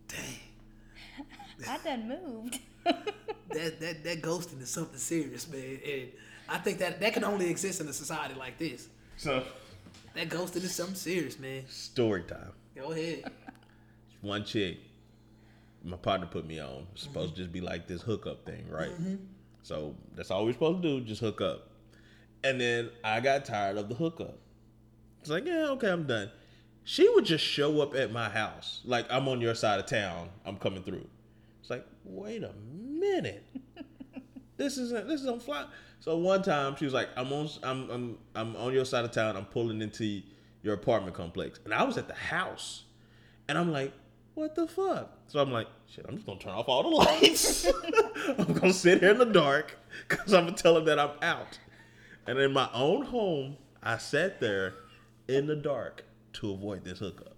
Dang. 0.07 0.17
I 1.69 1.77
done 1.83 2.07
moved. 2.07 2.59
That 3.49 3.79
that 3.81 4.03
that 4.03 4.21
ghosting 4.23 4.59
is 4.63 4.69
something 4.71 4.97
serious, 4.97 5.47
man. 5.47 5.79
And 5.87 6.07
I 6.49 6.57
think 6.57 6.79
that 6.79 6.99
that 6.99 7.13
can 7.13 7.23
only 7.23 7.51
exist 7.51 7.79
in 7.81 7.87
a 7.87 7.93
society 7.93 8.33
like 8.33 8.57
this. 8.57 8.87
So 9.17 9.43
That 10.15 10.29
ghosting 10.29 10.63
is 10.63 10.75
something 10.75 10.95
serious, 10.95 11.39
man. 11.39 11.63
story 11.69 12.23
time. 12.23 12.51
Go 12.75 12.91
ahead. 12.91 13.31
one 14.21 14.43
chick 14.43 14.77
my 15.85 15.97
partner 15.97 16.27
put 16.27 16.47
me 16.47 16.59
on. 16.59 16.87
It's 16.93 17.03
supposed 17.03 17.35
to 17.35 17.41
just 17.41 17.51
be 17.51 17.59
like 17.59 17.87
this 17.87 18.01
hookup 18.01 18.45
thing 18.45 18.65
right? 18.69 18.89
Mm-hmm. 18.91 19.15
So 19.63 19.95
that's 20.15 20.31
all 20.31 20.45
we're 20.45 20.53
supposed 20.53 20.81
to 20.81 20.99
do 20.99 21.05
just 21.05 21.19
hook 21.21 21.41
up. 21.41 21.69
And 22.43 22.59
then 22.59 22.89
i 23.03 23.19
got 23.19 23.45
tired 23.45 23.77
of 23.77 23.89
the 23.89 23.95
hookup. 23.95 24.37
It's 25.21 25.29
like 25.29 25.45
yeah 25.45 25.67
okay 25.71 25.89
i'm 25.89 26.05
done. 26.07 26.31
She 26.85 27.07
would 27.09 27.25
just 27.25 27.43
show 27.43 27.81
up 27.81 27.95
at 27.95 28.11
my 28.11 28.29
house. 28.29 28.81
Like 28.85 29.05
i'm 29.11 29.27
on 29.27 29.41
your 29.41 29.55
side 29.55 29.79
of 29.79 29.85
town. 29.85 30.29
I'm 30.45 30.57
coming 30.57 30.83
through. 30.83 31.07
It's 31.61 31.69
like 31.69 31.85
wait 32.05 32.43
a 32.43 32.51
minute. 32.73 33.43
This 34.55 34.77
isn't 34.77 35.07
this 35.07 35.19
is 35.21 35.27
on 35.27 35.39
fly 35.39 35.65
so 36.03 36.17
one 36.17 36.41
time 36.41 36.75
she 36.75 36.85
was 36.85 36.93
like 36.93 37.07
i'm 37.15 37.31
on 37.31 37.47
i'm 37.63 37.89
i'm, 37.89 38.17
I'm 38.35 38.55
on 38.55 38.73
your 38.73 38.85
side 38.85 39.05
of 39.05 39.11
town 39.11 39.37
i'm 39.37 39.45
pulling 39.45 39.81
into 39.81 40.21
your 40.61 40.73
apartment 40.73 41.15
complex 41.15 41.59
and 41.65 41.73
i 41.73 41.83
was 41.83 41.97
at 41.97 42.07
the 42.07 42.13
house 42.13 42.83
and 43.47 43.57
I'm 43.57 43.71
like, 43.71 43.93
what 44.35 44.55
the 44.55 44.67
fuck? 44.67 45.11
So 45.27 45.39
I'm 45.39 45.51
like, 45.51 45.67
shit, 45.87 46.05
I'm 46.07 46.15
just 46.15 46.25
gonna 46.25 46.39
turn 46.39 46.53
off 46.53 46.67
all 46.67 46.83
the 46.83 46.89
lights. 46.89 47.67
I'm 48.37 48.53
gonna 48.53 48.73
sit 48.73 48.99
here 49.01 49.11
in 49.11 49.17
the 49.17 49.25
dark 49.25 49.77
because 50.07 50.33
I'm 50.33 50.45
gonna 50.45 50.57
tell 50.57 50.77
him 50.77 50.85
that 50.85 50.99
I'm 50.99 51.11
out. 51.21 51.59
And 52.25 52.39
in 52.39 52.53
my 52.53 52.69
own 52.73 53.05
home, 53.05 53.57
I 53.81 53.97
sat 53.97 54.39
there 54.39 54.75
in 55.27 55.45
the 55.45 55.55
dark 55.55 56.05
to 56.33 56.51
avoid 56.51 56.83
this 56.83 56.99
hookup. 56.99 57.35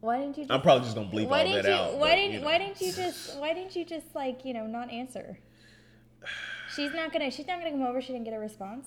Why 0.00 0.18
didn't 0.18 0.36
you? 0.36 0.44
Just, 0.44 0.52
I'm 0.52 0.62
probably 0.62 0.84
just 0.84 0.96
gonna 0.96 1.08
bleep 1.08 1.28
why 1.28 1.40
all 1.40 1.46
didn't 1.46 1.62
that 1.62 1.68
you? 1.68 1.74
out. 1.74 1.94
why 1.94 2.10
but, 2.10 2.16
didn't? 2.16 2.32
you 2.32 2.40
know. 2.40 2.46
Why 2.46 2.58
didn't 2.58 2.80
you 2.80 2.92
just? 2.92 3.38
Why 3.38 3.54
didn't 3.54 3.76
you 3.76 3.84
just 3.84 4.14
like 4.14 4.44
you 4.44 4.54
know 4.54 4.66
not 4.66 4.90
answer? 4.90 5.38
She's 6.78 6.94
not 6.94 7.12
gonna. 7.12 7.30
She's 7.30 7.46
not 7.46 7.58
gonna 7.58 7.72
come 7.72 7.82
over. 7.82 8.00
She 8.00 8.12
didn't 8.12 8.24
get 8.24 8.34
a 8.34 8.38
response. 8.38 8.86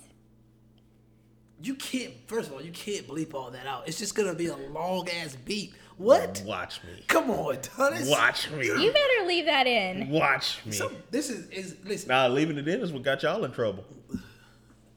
You 1.62 1.76
can't. 1.76 2.14
First 2.28 2.48
of 2.48 2.56
all, 2.56 2.62
you 2.62 2.72
can't 2.72 3.06
bleep 3.06 3.34
all 3.34 3.52
that 3.52 3.68
out. 3.68 3.86
It's 3.86 3.98
just 3.98 4.16
gonna 4.16 4.34
be 4.34 4.48
a 4.48 4.56
long 4.56 5.10
ass 5.10 5.36
beep. 5.44 5.74
What? 5.98 6.42
Watch 6.46 6.82
me. 6.84 7.04
Come 7.08 7.30
on, 7.30 7.62
Thomas. 7.62 8.10
Watch 8.10 8.50
me. 8.52 8.66
You 8.66 8.94
better 8.94 9.28
leave 9.28 9.46
that 9.46 9.68
in. 9.68 10.10
Watch 10.10 10.66
me. 10.66 10.72
So 10.72 10.90
this 11.12 11.30
is 11.30 11.50
is 11.50 11.76
listen. 11.84 12.08
Nah, 12.08 12.28
leaving 12.28 12.58
it 12.58 12.68
in 12.68 12.80
is 12.80 12.94
what 12.94 13.04
got 13.04 13.22
y'all 13.24 13.44
in 13.44 13.52
trouble. 13.52 13.84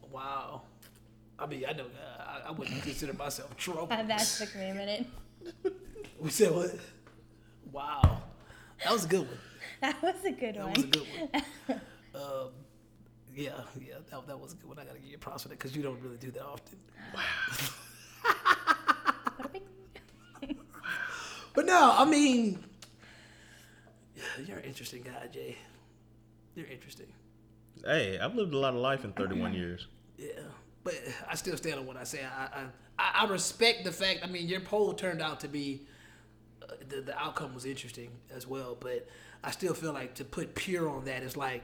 Wow. 0.09 0.61
I 1.37 1.45
mean, 1.47 1.65
I 1.67 1.73
know 1.73 1.83
uh, 1.83 2.21
I, 2.21 2.47
I 2.47 2.51
wouldn't 2.51 2.81
consider 2.81 3.11
myself 3.11 3.57
trouble. 3.57 3.89
Uh, 3.91 4.03
that 4.03 4.35
took 4.37 4.55
me 4.55 4.69
a 4.69 4.73
minute. 4.73 5.05
We 6.17 6.29
said 6.29 6.55
what? 6.55 6.71
Wow. 7.73 8.21
That 8.81 8.93
was 8.93 9.03
a 9.03 9.07
good 9.09 9.27
one. 9.27 9.37
That 9.81 10.01
was 10.01 10.15
a 10.23 10.31
good 10.31 10.55
That 10.55 10.63
one. 10.63 10.73
That 10.73 10.77
was 10.77 10.83
a 10.85 10.87
good 10.87 11.07
one. 11.67 11.81
um, 12.15 12.49
yeah, 13.35 13.51
yeah, 13.79 13.95
that, 14.09 14.27
that 14.27 14.39
was 14.39 14.53
a 14.53 14.55
good 14.55 14.69
one. 14.69 14.79
I 14.79 14.85
gotta 14.85 14.99
give 14.99 15.09
you 15.09 15.17
props 15.17 15.43
for 15.43 15.49
that 15.49 15.57
because 15.59 15.75
you 15.75 15.83
don't 15.83 16.01
really 16.01 16.17
do 16.17 16.31
that 16.31 16.43
often. 16.45 16.79
Wow. 17.13 17.21
But 21.55 21.65
no, 21.65 21.93
I 21.97 22.03
mean, 22.03 22.63
you're 24.45 24.57
an 24.57 24.65
interesting 24.65 25.01
guy, 25.01 25.27
Jay. 25.31 25.57
You're 26.53 26.67
interesting. 26.67 27.07
Hey, 27.83 28.19
I've 28.19 28.35
lived 28.35 28.53
a 28.53 28.57
lot 28.57 28.73
of 28.73 28.81
life 28.81 29.05
in 29.05 29.13
31 29.13 29.53
years. 29.53 29.87
Yeah, 30.17 30.27
but 30.83 30.95
I 31.29 31.35
still 31.35 31.57
stand 31.57 31.79
on 31.79 31.85
what 31.85 31.97
I 31.97 32.03
say. 32.03 32.21
I 32.23 32.65
I, 32.99 33.23
I 33.23 33.25
respect 33.27 33.85
the 33.85 33.91
fact. 33.91 34.19
I 34.23 34.27
mean, 34.27 34.47
your 34.47 34.59
poll 34.61 34.93
turned 34.93 35.21
out 35.21 35.39
to 35.41 35.47
be 35.47 35.81
uh, 36.61 36.73
the 36.89 37.01
the 37.01 37.17
outcome 37.17 37.53
was 37.53 37.65
interesting 37.65 38.11
as 38.35 38.45
well. 38.45 38.77
But 38.79 39.07
I 39.43 39.51
still 39.51 39.73
feel 39.73 39.93
like 39.93 40.15
to 40.15 40.25
put 40.25 40.55
pure 40.55 40.89
on 40.89 41.05
that 41.05 41.23
is 41.23 41.37
like, 41.37 41.63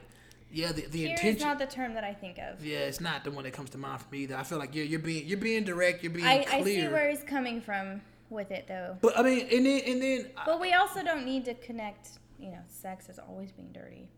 yeah, 0.52 0.72
the 0.72 0.82
the 0.86 0.98
Here 0.98 1.14
is 1.14 1.20
intention. 1.20 1.48
not 1.48 1.58
the 1.58 1.66
term 1.66 1.94
that 1.94 2.04
I 2.04 2.12
think 2.12 2.38
of. 2.38 2.64
yeah, 2.64 2.78
it's 2.80 3.00
not 3.00 3.24
the 3.24 3.30
one 3.30 3.44
that 3.44 3.52
comes 3.52 3.70
to 3.70 3.78
mind 3.78 4.00
for 4.02 4.08
me 4.14 4.20
either. 4.24 4.36
I 4.36 4.42
feel 4.42 4.58
like 4.58 4.74
you're 4.74 4.84
you're 4.84 5.00
being 5.00 5.26
you're 5.26 5.38
being 5.38 5.64
direct. 5.64 6.02
You're 6.02 6.12
being 6.12 6.26
I, 6.26 6.44
clear. 6.44 6.60
I 6.60 6.64
see 6.64 6.88
where 6.88 7.10
he's 7.10 7.22
coming 7.22 7.60
from 7.60 8.02
with 8.30 8.50
it 8.50 8.66
though. 8.68 8.96
but 9.00 9.18
I 9.18 9.22
mean, 9.22 9.46
and 9.52 9.66
then 9.66 9.80
and 9.86 10.02
then 10.02 10.26
But 10.46 10.60
we 10.60 10.72
also 10.74 11.02
don't 11.02 11.24
need 11.24 11.44
to 11.46 11.54
connect, 11.54 12.10
you 12.38 12.50
know, 12.50 12.60
sex 12.68 13.08
as 13.08 13.18
always 13.18 13.50
being 13.52 13.72
dirty. 13.72 14.08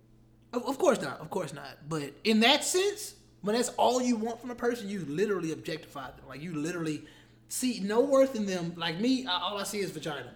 Of, 0.53 0.65
of 0.67 0.79
course 0.79 1.01
not. 1.01 1.21
Of 1.21 1.31
course 1.31 1.53
not. 1.53 1.79
But 1.89 2.13
in 2.25 2.41
that 2.41 2.65
sense, 2.65 3.15
when 3.43 3.57
that's 3.57 3.71
all 3.71 4.01
you 4.03 4.17
want 4.17 4.41
from 4.41 4.51
a 4.51 4.55
person, 4.55 4.89
you 4.89 5.05
literally 5.09 5.53
objectify 5.53 6.07
them. 6.09 6.27
Like 6.29 6.43
you 6.43 6.55
literally 6.55 7.05
see 7.49 7.81
no 7.81 8.01
worth 8.01 8.35
in 8.37 8.47
them. 8.47 8.73
Like 8.77 9.01
me, 9.01 9.27
I- 9.27 9.41
all 9.41 9.59
I 9.59 9.65
see 9.65 9.79
is 9.81 9.91
vagina. 9.91 10.33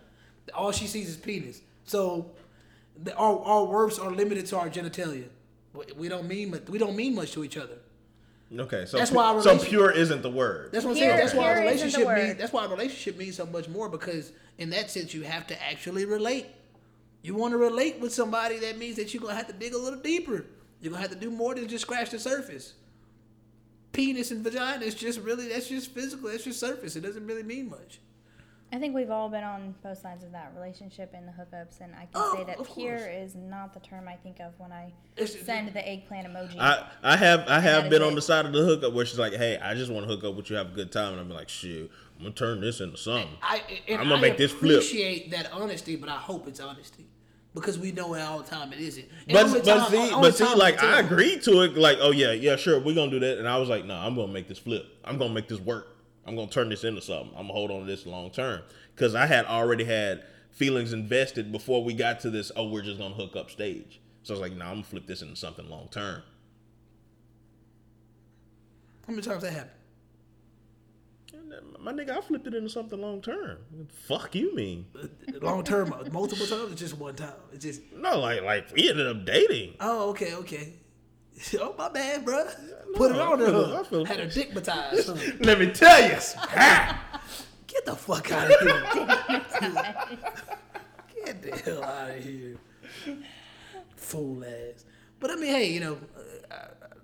All 0.55 0.73
she 0.73 0.87
sees 0.87 1.09
is 1.09 1.16
penis. 1.16 1.61
So 1.85 2.31
the, 3.03 3.15
our 3.15 3.39
our 3.41 3.65
worths 3.65 3.99
are 3.99 4.11
limited 4.11 4.47
to 4.47 4.59
our 4.59 4.69
genitalia. 4.69 5.29
We- 5.78 5.92
We 5.96 6.09
don't 6.09 6.26
mean 6.28 6.50
much. 6.50 6.68
We 6.68 6.78
don't 6.78 6.96
mean 6.96 7.14
much 7.14 7.32
to 7.32 7.44
each 7.44 7.56
other. 7.56 7.78
Okay, 8.56 8.86
so 8.86 8.96
That's 8.96 9.10
pu- 9.10 9.16
why 9.16 9.36
a 9.38 9.42
so 9.42 9.59
pure 9.59 9.90
isn't 9.90 10.22
the 10.22 10.30
word. 10.30 10.72
That's 10.72 10.84
what 10.84 10.92
I'm 10.92 10.96
Pure- 10.96 11.09
saying. 11.09 11.18
That's 11.20 11.34
why 11.34 11.52
a 11.52 11.55
pure 11.60 11.64
isn't 11.72 11.84
relationship 12.00 12.24
means. 12.24 12.38
That's 12.38 12.52
why 12.52 12.64
a 12.64 12.68
relationship 12.68 13.18
means 13.18 13.36
so 13.36 13.44
much 13.46 13.68
more 13.68 13.88
because 13.90 14.32
in 14.56 14.70
that 14.70 14.90
sense 14.90 15.12
you 15.12 15.22
have 15.22 15.46
to 15.48 15.62
actually 15.62 16.05
relate. 16.06 16.46
You 17.22 17.34
want 17.34 17.52
to 17.52 17.59
relate 17.59 18.00
with 18.00 18.14
somebody, 18.14 18.59
that 18.60 18.78
means 18.78 18.96
that 18.96 19.12
you're 19.12 19.20
gonna 19.22 19.34
have 19.34 19.48
to 19.48 19.52
dig 19.52 19.74
a 19.74 19.78
little 19.78 20.00
deeper. 20.00 20.46
You're 20.80 20.92
gonna 20.92 21.02
have 21.02 21.10
to 21.10 21.16
do 21.16 21.30
more 21.30 21.55
than 21.55 21.68
just 21.68 21.82
scratch 21.82 22.10
the 22.10 22.18
surface. 22.18 22.72
Penis 23.92 24.30
and 24.30 24.42
vagina 24.44 24.84
is 24.84 24.94
just 24.94 25.20
really 25.20 25.48
that's 25.48 25.68
just 25.68 25.90
physical. 25.92 26.28
That's 26.30 26.44
just 26.44 26.60
surface. 26.60 26.96
It 26.96 27.00
doesn't 27.00 27.26
really 27.26 27.42
mean 27.42 27.68
much. 27.68 28.00
I 28.70 28.78
think 28.78 28.95
we've 28.95 29.11
all 29.11 29.31
been 29.31 29.45
on 29.45 29.74
both 29.82 29.99
sides 29.99 30.23
of 30.24 30.32
that 30.32 30.53
relationship 30.55 31.12
and 31.15 31.27
the 31.27 31.32
hookups, 31.32 31.81
and 31.81 31.95
I 31.95 32.01
can 32.01 32.09
Oh, 32.16 32.35
say 32.36 32.45
that 32.45 32.59
of 32.59 32.66
pure 32.74 32.99
course. 32.99 33.09
is 33.11 33.35
not 33.35 33.73
the 33.73 33.81
term 33.81 34.07
I 34.07 34.16
think 34.16 34.40
of 34.40 34.53
when 34.59 34.73
I 34.73 34.93
It's- 35.16 35.40
send 35.47 35.73
the 35.73 35.89
eggplant 35.89 36.27
emoji. 36.28 36.57
I, 36.61 36.85
I 37.03 37.16
have 37.16 37.49
I 37.49 37.61
have 37.61 37.89
been 37.89 38.03
on 38.03 38.15
the 38.15 38.20
side 38.20 38.45
of 38.45 38.53
the 38.53 38.62
hookup 38.62 38.93
where 38.93 39.07
she's 39.07 39.19
like, 39.19 39.32
"Hey, 39.32 39.57
I 39.59 39.74
just 39.74 39.90
want 39.90 40.07
to 40.07 40.15
hook 40.15 40.23
up 40.24 40.35
with 40.35 40.51
you, 40.51 40.57
have 40.57 40.73
a 40.73 40.74
good 40.74 40.93
time," 40.93 41.12
and 41.12 41.20
I'm 41.20 41.31
like, 41.31 41.49
"Shoot, 41.49 41.90
I'm 42.19 42.24
gonna 42.24 42.35
turn 42.35 42.61
this 42.61 42.81
into 42.81 42.99
something." 42.99 43.28
I 43.40 43.62
and 43.89 44.03
I'ma 44.03 44.16
I 44.16 44.20
make 44.20 44.36
this 44.36 44.53
flip. 44.53 44.77
appreciate 44.77 45.31
that 45.31 45.51
honesty, 45.53 45.97
but 45.97 46.11
I 46.11 46.16
hope 46.16 46.47
it's 46.47 46.61
honesty 46.61 47.07
because 47.55 47.78
we 47.78 47.90
know 47.93 48.15
all 48.16 48.40
the 48.40 48.51
time 48.51 48.70
it 48.74 48.81
isn't. 48.81 49.07
And 49.28 49.32
But 49.32 49.51
but 49.51 49.65
time- 49.65 49.90
see 49.90 50.11
but 50.11 50.35
see 50.36 50.45
like 50.55 50.77
I 50.85 51.01
tell. 51.01 51.07
agreed 51.07 51.43
to 51.45 51.62
it. 51.62 51.74
Like, 51.78 51.97
oh 52.03 52.11
yeah, 52.11 52.32
yeah, 52.32 52.57
sure, 52.57 52.78
we're 52.81 52.95
gonna 52.95 53.11
do 53.11 53.19
that. 53.20 53.39
And 53.39 53.49
I 53.49 53.57
was 53.57 53.70
like, 53.70 53.86
no, 53.86 53.95
I'm 53.95 54.15
gonna 54.15 54.31
make 54.31 54.47
this 54.47 54.59
flip. 54.59 54.85
I'm 55.07 55.16
gonna 55.16 55.32
make 55.32 55.49
this 55.49 55.59
work. 55.59 55.95
I'm 56.28 56.36
gonna 56.36 56.48
turn 56.50 56.68
this 56.68 56.84
into 56.84 57.00
something. 57.00 57.30
I'm 57.30 57.44
gonna 57.44 57.55
hold 57.55 57.70
on 57.70 57.80
to 57.80 57.86
this 57.86 58.05
long 58.06 58.30
term 58.30 58.60
because 58.94 59.14
I 59.14 59.26
had 59.26 59.46
already 59.46 59.84
had 59.84 60.24
feelings 60.50 60.92
invested 60.92 61.50
before 61.50 61.82
we 61.82 61.94
got 61.94 62.20
to 62.20 62.30
this. 62.30 62.52
Oh, 62.55 62.68
we're 62.68 62.82
just 62.82 62.98
gonna 62.98 63.14
hook 63.14 63.34
up 63.34 63.50
stage. 63.50 64.00
So 64.22 64.34
I 64.34 64.38
was 64.38 64.40
like, 64.50 64.59
no, 64.59 64.66
I'm 64.66 64.72
gonna 64.72 64.84
flip 64.84 65.06
this 65.06 65.22
into 65.22 65.36
something 65.36 65.68
long 65.70 65.88
term. 65.90 66.22
How 69.06 69.12
many 69.12 69.22
times 69.22 69.42
that 69.42 69.52
happened? 69.52 69.72
My 71.78 71.92
nigga, 71.92 72.10
I 72.10 72.20
flipped 72.20 72.46
it 72.46 72.55
into 72.55 72.68
something 72.68 73.00
long 73.00 73.22
term. 73.22 73.59
Fuck 74.06 74.34
you 74.34 74.55
mean? 74.55 74.84
Uh, 74.94 75.06
long 75.40 75.64
term, 75.64 75.94
multiple 76.12 76.46
times, 76.46 76.72
or 76.72 76.74
just 76.74 76.98
one 76.98 77.14
time? 77.14 77.32
It's 77.52 77.64
just 77.64 77.80
No, 77.96 78.18
like 78.18 78.42
like 78.42 78.70
we 78.74 78.90
ended 78.90 79.06
up 79.06 79.24
dating. 79.24 79.74
Oh, 79.80 80.10
okay, 80.10 80.34
okay. 80.34 80.74
Oh, 81.60 81.74
my 81.78 81.89
bad, 81.89 82.24
bro. 82.24 82.47
Put 82.94 83.12
it 83.12 83.20
on 83.20 83.39
there. 83.39 84.05
Had 84.05 84.20
her 84.20 84.27
dickmatized. 84.27 85.06
huh? 85.16 85.32
Let 85.40 85.59
me 85.60 85.70
tell 85.70 86.02
you. 86.02 86.16
Get 87.66 87.85
the 87.85 87.94
fuck 87.97 88.32
out 88.32 88.51
of 88.51 88.60
here. 88.60 88.82
Get 91.24 91.43
the 91.43 91.56
hell 91.65 91.85
out 91.85 92.10
of 92.10 92.24
here. 92.24 92.56
Fool 93.97 94.44
ass. 94.44 94.85
But 95.20 95.31
I 95.31 95.36
mean, 95.36 95.52
hey, 95.55 95.70
you 95.70 95.81
know, 95.81 95.98
uh, 96.51 96.55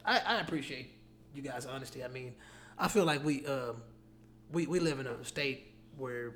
I, 0.05 0.19
I 0.21 0.41
appreciate 0.41 0.91
you 1.35 1.43
guys' 1.43 1.67
honesty. 1.67 2.03
I 2.05 2.09
mean, 2.09 2.35
I 2.79 2.89
feel 2.89 3.05
like 3.05 3.25
we 3.25 3.45
um, 3.47 3.77
we 4.53 4.67
we 4.67 4.81
live 4.81 5.01
in 5.01 5.07
a 5.07 5.25
state 5.25 5.75
where 5.97 6.35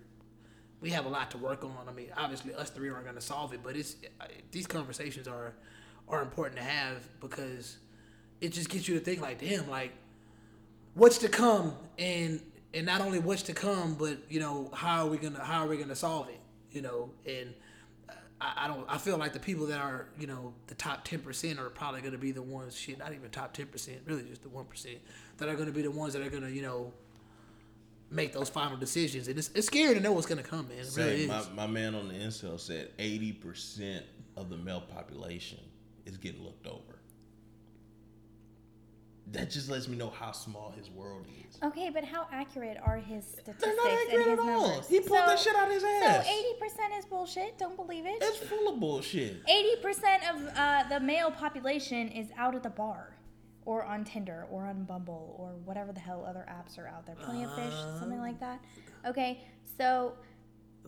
we 0.81 0.91
have 0.91 1.07
a 1.07 1.09
lot 1.09 1.31
to 1.33 1.39
work 1.39 1.65
on. 1.65 1.89
I 1.89 1.93
mean, 1.93 2.09
obviously, 2.16 2.55
us 2.55 2.70
three 2.70 2.91
aren't 2.91 3.05
going 3.05 3.16
to 3.16 3.23
solve 3.23 3.53
it, 3.55 3.61
but 3.62 3.77
it's 3.77 3.97
these 4.51 4.66
conversations 4.66 5.27
are 5.29 5.55
are 6.09 6.23
important 6.23 6.57
to 6.57 6.62
have 6.62 7.09
because 7.20 7.79
it 8.40 8.52
just 8.52 8.69
gets 8.69 8.89
you 8.89 8.98
to 8.98 9.01
think 9.05 9.20
like, 9.20 9.40
damn, 9.40 9.69
like 9.69 9.93
what's 10.94 11.19
to 11.19 11.28
come, 11.28 11.74
and 11.98 12.40
and 12.74 12.86
not 12.86 13.01
only 13.01 13.19
what's 13.19 13.43
to 13.43 13.55
come, 13.55 13.94
but 13.94 14.19
you 14.28 14.40
know 14.40 14.70
how 14.74 15.05
are 15.05 15.09
we 15.09 15.19
gonna 15.19 15.43
how 15.43 15.65
are 15.65 15.69
we 15.69 15.77
gonna 15.77 15.97
solve 15.97 16.28
it, 16.28 16.40
you 16.70 16.82
know, 16.82 17.10
and. 17.27 17.55
Uh, 18.09 18.12
I, 18.40 18.52
I 18.65 18.69
don't. 18.69 18.85
I 18.89 18.98
feel 18.98 19.19
like 19.19 19.32
the 19.32 19.40
people 19.40 19.66
that 19.66 19.81
are, 19.81 20.06
you 20.16 20.28
know, 20.28 20.55
the 20.69 20.77
top 20.77 21.02
ten 21.02 21.19
percent 21.19 21.59
are 21.59 21.70
probably 21.70 22.02
going 22.02 22.12
to 22.12 22.19
be 22.19 22.31
the 22.31 22.40
ones. 22.40 22.77
Shit, 22.77 22.97
not 23.01 23.12
even 23.12 23.28
top 23.31 23.52
ten 23.52 23.66
percent. 23.66 23.98
Really, 24.06 24.23
just 24.23 24.44
the 24.44 24.48
one 24.48 24.65
percent 24.65 24.98
that 25.39 25.48
are 25.48 25.55
going 25.55 25.66
to 25.66 25.73
be 25.73 25.82
the 25.82 25.90
ones 25.90 26.12
that 26.12 26.23
are 26.23 26.31
going 26.31 26.44
to, 26.44 26.51
you 26.52 26.62
know, 26.62 26.93
make 28.10 28.32
those 28.32 28.48
final 28.48 28.77
decisions. 28.77 29.28
And 29.28 29.39
it's, 29.39 29.51
it's 29.55 29.66
scary 29.66 29.94
to 29.94 30.01
know 30.01 30.12
what's 30.12 30.27
going 30.27 30.43
to 30.43 30.48
come, 30.48 30.69
man. 30.69 30.78
It 30.78 30.90
really 30.97 31.27
my, 31.27 31.43
my 31.55 31.66
man 31.66 31.94
on 31.94 32.09
the 32.09 32.15
incel 32.15 32.59
said 32.59 32.97
80% 32.98 34.02
of 34.36 34.51
the 34.51 34.56
male 34.56 34.81
population 34.81 35.59
is 36.06 36.16
getting 36.16 36.43
looked 36.43 36.66
over. 36.66 36.98
That 39.33 39.51
just 39.51 39.69
lets 39.71 39.89
me 39.89 39.97
know 39.97 40.09
how 40.11 40.33
small 40.33 40.71
his 40.77 40.89
world 40.91 41.27
is. 41.47 41.59
okay, 41.63 41.91
but 41.93 42.03
how 42.05 42.27
accurate 42.33 42.79
are 42.83 42.97
his 42.97 43.25
statistics 43.27 43.61
They're 43.61 43.77
not 43.77 43.87
accurate 43.87 44.27
and 44.27 44.31
his 44.31 44.33
at 44.33 44.39
all. 44.39 44.69
numbers? 44.69 44.89
He 44.89 45.01
pulled 45.01 45.19
that 45.21 45.39
shit 45.39 45.55
out 45.55 45.67
of 45.69 45.73
his 45.75 45.85
ass. 45.85 46.27
So 46.27 46.33
eighty 46.33 46.55
percent 46.59 46.93
is 46.99 47.05
bullshit. 47.05 47.59
Don't 47.59 47.77
believe 47.77 48.07
it. 48.07 48.17
It's 48.23 48.39
full 48.39 48.69
of 48.73 48.81
bullshit. 48.81 49.43
Eighty 49.49 49.77
percent 49.83 50.23
of 50.31 50.49
uh, 50.57 50.85
the 50.89 51.01
male 51.01 51.31
population 51.31 52.09
is 52.09 52.29
out 52.39 52.55
at 52.55 52.63
the 52.63 52.71
bar, 52.71 53.17
or 53.67 53.85
on 53.85 54.05
Tinder, 54.05 54.47
or 54.51 54.65
on 54.67 54.85
Bumble, 54.85 55.37
or 55.39 55.51
whatever 55.65 55.93
the 55.93 56.01
hell 56.01 56.25
other 56.27 56.47
apps 56.49 56.79
are 56.79 56.87
out 56.89 57.05
there. 57.05 57.17
Plenty 57.17 57.45
of 57.45 57.55
fish, 57.55 57.75
something 58.01 58.21
like 58.21 58.41
that. 58.41 58.61
Okay, 59.07 59.43
so 59.77 60.15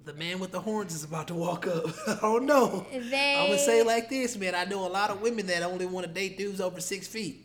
the 0.07 0.15
man 0.15 0.39
with 0.39 0.51
the 0.51 0.61
horns 0.61 0.95
is 0.95 1.05
about 1.05 1.29
to 1.29 1.35
walk 1.35 1.67
up. 1.67 1.85
I 2.07 2.19
don't 2.23 2.47
know. 2.47 2.87
They- 2.91 3.37
I'm 3.39 3.49
gonna 3.49 3.59
say 3.59 3.83
like 3.83 4.09
this, 4.09 4.35
man. 4.39 4.55
I 4.55 4.65
know 4.65 4.87
a 4.87 4.89
lot 4.89 5.11
of 5.11 5.21
women 5.21 5.47
that 5.49 5.63
only 5.63 5.85
want 5.85 6.07
to 6.07 6.13
date 6.13 6.39
dudes 6.39 6.59
over 6.63 6.81
six 6.81 7.07
feet. 7.07 7.45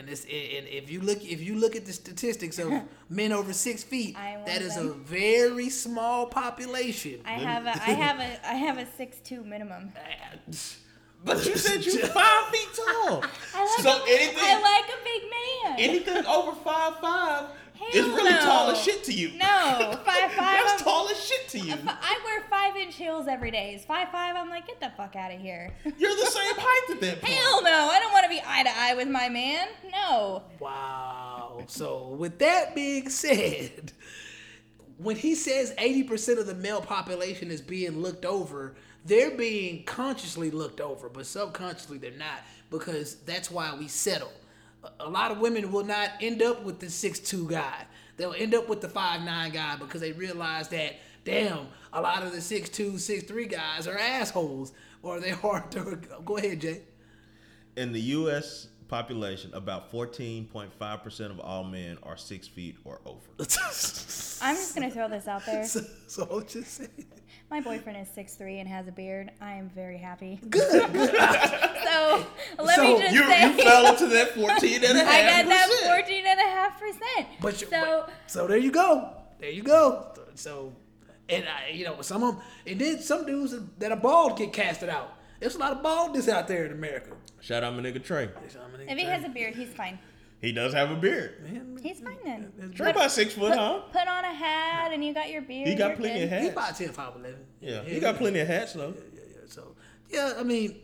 And 0.00 0.08
this, 0.08 0.24
and 0.24 0.66
if 0.66 0.90
you 0.90 1.02
look, 1.02 1.22
if 1.22 1.42
you 1.42 1.56
look 1.56 1.76
at 1.76 1.84
the 1.84 1.92
statistics 1.92 2.58
of 2.58 2.72
men 3.10 3.32
over 3.32 3.52
six 3.52 3.82
feet, 3.82 4.14
that 4.14 4.22
is 4.22 4.32
am 4.32 4.34
one 4.40 4.44
that 4.46 4.60
of 4.62 4.66
is 4.66 4.76
a 4.78 4.92
very 4.94 5.68
small 5.68 6.24
population. 6.24 7.20
I 7.26 7.32
have 7.32 7.66
a, 7.66 7.70
I 7.72 7.92
have 7.92 8.18
a, 8.18 8.48
I 8.48 8.54
have 8.54 8.78
a 8.78 8.86
six 8.96 9.18
two 9.22 9.44
minimum. 9.44 9.92
But 11.22 11.44
you 11.44 11.54
said 11.54 11.84
you 11.84 11.98
five 11.98 12.46
feet 12.46 12.68
tall. 12.74 13.22
I 13.54 13.60
like 13.60 13.80
So 13.84 13.90
a, 13.90 14.08
anything- 14.08 14.38
I 14.40 14.58
like 14.72 14.88
a 14.88 15.04
big 15.04 15.22
man. 15.36 15.90
Anything 15.90 16.24
over 16.24 16.52
five 16.64 16.96
five 17.00 17.44
is 17.94 18.04
Hell 18.06 18.14
really 18.16 18.30
no. 18.30 18.38
tall 18.40 18.70
as 18.70 18.80
shit 18.80 19.02
to 19.04 19.12
you. 19.12 19.30
No, 19.38 19.98
five 20.04 20.04
five. 20.04 20.36
That's 20.36 20.72
I'm- 20.72 20.78
tall 20.84 21.08
as 21.08 21.22
shit 21.22 21.48
to 21.50 21.58
you. 21.58 21.74
I 21.86 22.20
wear 22.24 22.42
five 22.50 22.76
inch 22.76 22.94
heels 22.96 23.26
every 23.28 23.50
day. 23.50 23.72
It's 23.74 23.84
five 23.84 24.08
five? 24.10 24.36
I'm 24.36 24.48
like, 24.50 24.66
get 24.66 24.80
the 24.80 24.90
fuck 24.96 25.16
out 25.16 25.32
of 25.32 25.40
here. 25.40 25.72
You're 25.84 26.14
the 26.16 26.26
same 26.26 26.54
height 26.56 26.90
at 26.90 27.00
that 27.00 27.20
point. 27.20 27.32
Hell 27.34 27.62
no! 27.62 27.70
I 27.92 27.98
don't 28.00 28.12
want 28.12 28.24
to 28.24 28.30
be 28.30 28.40
eye 28.46 28.62
to 28.62 28.70
eye 28.76 28.94
with 28.94 29.08
my 29.08 29.28
man. 29.28 29.68
No. 29.92 30.42
Wow. 30.58 31.64
So 31.66 32.08
with 32.18 32.38
that 32.38 32.74
being 32.74 33.08
said, 33.08 33.92
when 34.98 35.16
he 35.16 35.34
says 35.34 35.74
80% 35.78 36.38
of 36.38 36.46
the 36.46 36.54
male 36.54 36.80
population 36.80 37.50
is 37.50 37.60
being 37.60 38.00
looked 38.02 38.24
over, 38.24 38.74
they're 39.04 39.30
being 39.36 39.84
consciously 39.84 40.50
looked 40.50 40.80
over, 40.80 41.08
but 41.08 41.26
subconsciously 41.26 41.98
they're 41.98 42.10
not 42.12 42.40
because 42.70 43.16
that's 43.16 43.50
why 43.50 43.74
we 43.78 43.88
settle. 43.88 44.32
A- 44.84 45.04
A 45.04 45.08
lot 45.08 45.30
of 45.30 45.38
women 45.38 45.70
will 45.72 45.84
not 45.84 46.10
end 46.20 46.42
up 46.42 46.64
with 46.64 46.80
the 46.80 46.86
6'2 46.86 47.48
guy. 47.48 47.84
They'll 48.16 48.34
end 48.34 48.54
up 48.54 48.68
with 48.68 48.80
the 48.80 48.88
5'9 48.88 49.52
guy 49.52 49.76
because 49.76 50.00
they 50.00 50.12
realize 50.12 50.68
that 50.68 50.96
damn, 51.24 51.66
a 51.92 52.00
lot 52.00 52.22
of 52.22 52.32
the 52.32 52.40
six 52.40 52.68
two, 52.70 52.98
six 52.98 53.24
three 53.24 53.46
guys 53.46 53.86
are 53.86 53.98
assholes, 53.98 54.72
or 55.02 55.20
they 55.20 55.30
hard 55.44 55.70
to. 55.72 55.98
Go 56.24 56.36
ahead, 56.38 56.60
Jay. 56.60 56.80
In 57.76 57.92
the 57.92 58.00
U.S. 58.00 58.68
population, 58.88 59.52
about 59.54 59.92
14.5% 59.92 61.30
of 61.30 61.38
all 61.40 61.62
men 61.64 61.98
are 62.02 62.16
six 62.16 62.48
feet 62.48 62.76
or 62.84 63.00
over. 63.06 63.20
I'm 63.40 63.46
just 64.56 64.74
gonna 64.74 64.90
throw 64.90 65.08
this 65.08 65.28
out 65.28 65.44
there. 65.46 65.64
so, 65.66 65.80
so 66.06 66.28
I'm 66.30 66.46
just 66.46 66.72
saying. 66.74 67.06
My 67.50 67.60
boyfriend 67.60 67.98
is 67.98 68.08
6'3 68.08 68.60
and 68.60 68.68
has 68.68 68.86
a 68.86 68.92
beard. 68.92 69.32
I 69.40 69.54
am 69.54 69.68
very 69.70 69.98
happy. 69.98 70.38
Good, 70.48 70.92
good. 70.92 71.10
so 71.84 72.26
let 72.62 72.76
So, 72.76 72.82
me 72.96 73.02
just 73.02 73.14
You, 73.14 73.24
say, 73.24 73.56
you 73.56 73.62
fell 73.64 73.86
into 73.92 74.06
that 74.06 74.34
14 74.36 74.84
and 74.84 74.98
a 74.98 75.02
I 75.04 75.04
half 75.14 75.44
got 75.44 75.48
that 75.50 75.68
percent. 75.68 75.96
14 76.06 76.24
and 76.28 76.38
a 76.40 76.42
half 76.44 76.80
percent. 76.80 77.26
But 77.40 77.60
you, 77.60 77.66
so 77.66 78.04
but- 78.06 78.12
so 78.28 78.46
there 78.46 78.56
you 78.58 78.70
go. 78.70 79.14
There 79.40 79.50
you 79.50 79.62
go. 79.64 80.06
So, 80.36 80.72
and 81.28 81.44
I, 81.44 81.70
you 81.72 81.84
know, 81.84 82.00
some 82.02 82.22
of 82.22 82.34
them, 82.36 82.44
and 82.66 82.80
then 82.80 83.00
some 83.00 83.26
dudes 83.26 83.54
that 83.78 83.90
are 83.90 83.96
bald 83.96 84.38
get 84.38 84.52
casted 84.52 84.88
out. 84.88 85.14
There's 85.40 85.54
a 85.54 85.58
lot 85.58 85.72
of 85.72 85.82
baldness 85.82 86.28
out 86.28 86.46
there 86.46 86.66
in 86.66 86.72
America. 86.72 87.12
Shout 87.40 87.64
out 87.64 87.74
my 87.74 87.80
nigga 87.82 88.04
Trey. 88.04 88.28
if 88.88 88.98
he 88.98 89.04
has 89.04 89.24
a 89.24 89.28
beard, 89.30 89.54
he's 89.56 89.70
fine. 89.70 89.98
He 90.40 90.52
does 90.52 90.72
have 90.72 90.90
a 90.90 90.96
beard. 90.96 91.76
He's 91.82 92.00
fine 92.00 92.16
then. 92.24 92.72
Trey 92.74 92.90
about 92.90 93.10
six 93.10 93.34
foot, 93.34 93.52
huh? 93.54 93.80
Put 93.92 94.08
on 94.08 94.24
a 94.24 94.32
hat 94.34 94.90
and 94.92 95.04
you 95.04 95.12
got 95.12 95.30
your 95.30 95.42
beard. 95.42 95.68
He 95.68 95.74
got 95.74 95.88
you're 95.88 95.96
plenty 95.96 96.20
good. 96.20 96.24
of 96.24 96.30
He's 96.30 96.40
hats. 96.48 96.52
about 96.52 96.76
10, 96.76 96.88
5, 96.92 97.16
11. 97.16 97.38
Yeah, 97.60 97.82
he 97.82 98.00
got 98.00 98.16
plenty 98.16 98.40
of 98.40 98.48
hats 98.48 98.72
though. 98.72 98.94
Yeah, 99.14 99.20
yeah. 99.28 99.36
So, 99.46 99.74
yeah, 100.08 100.34
I 100.38 100.42
mean, 100.42 100.76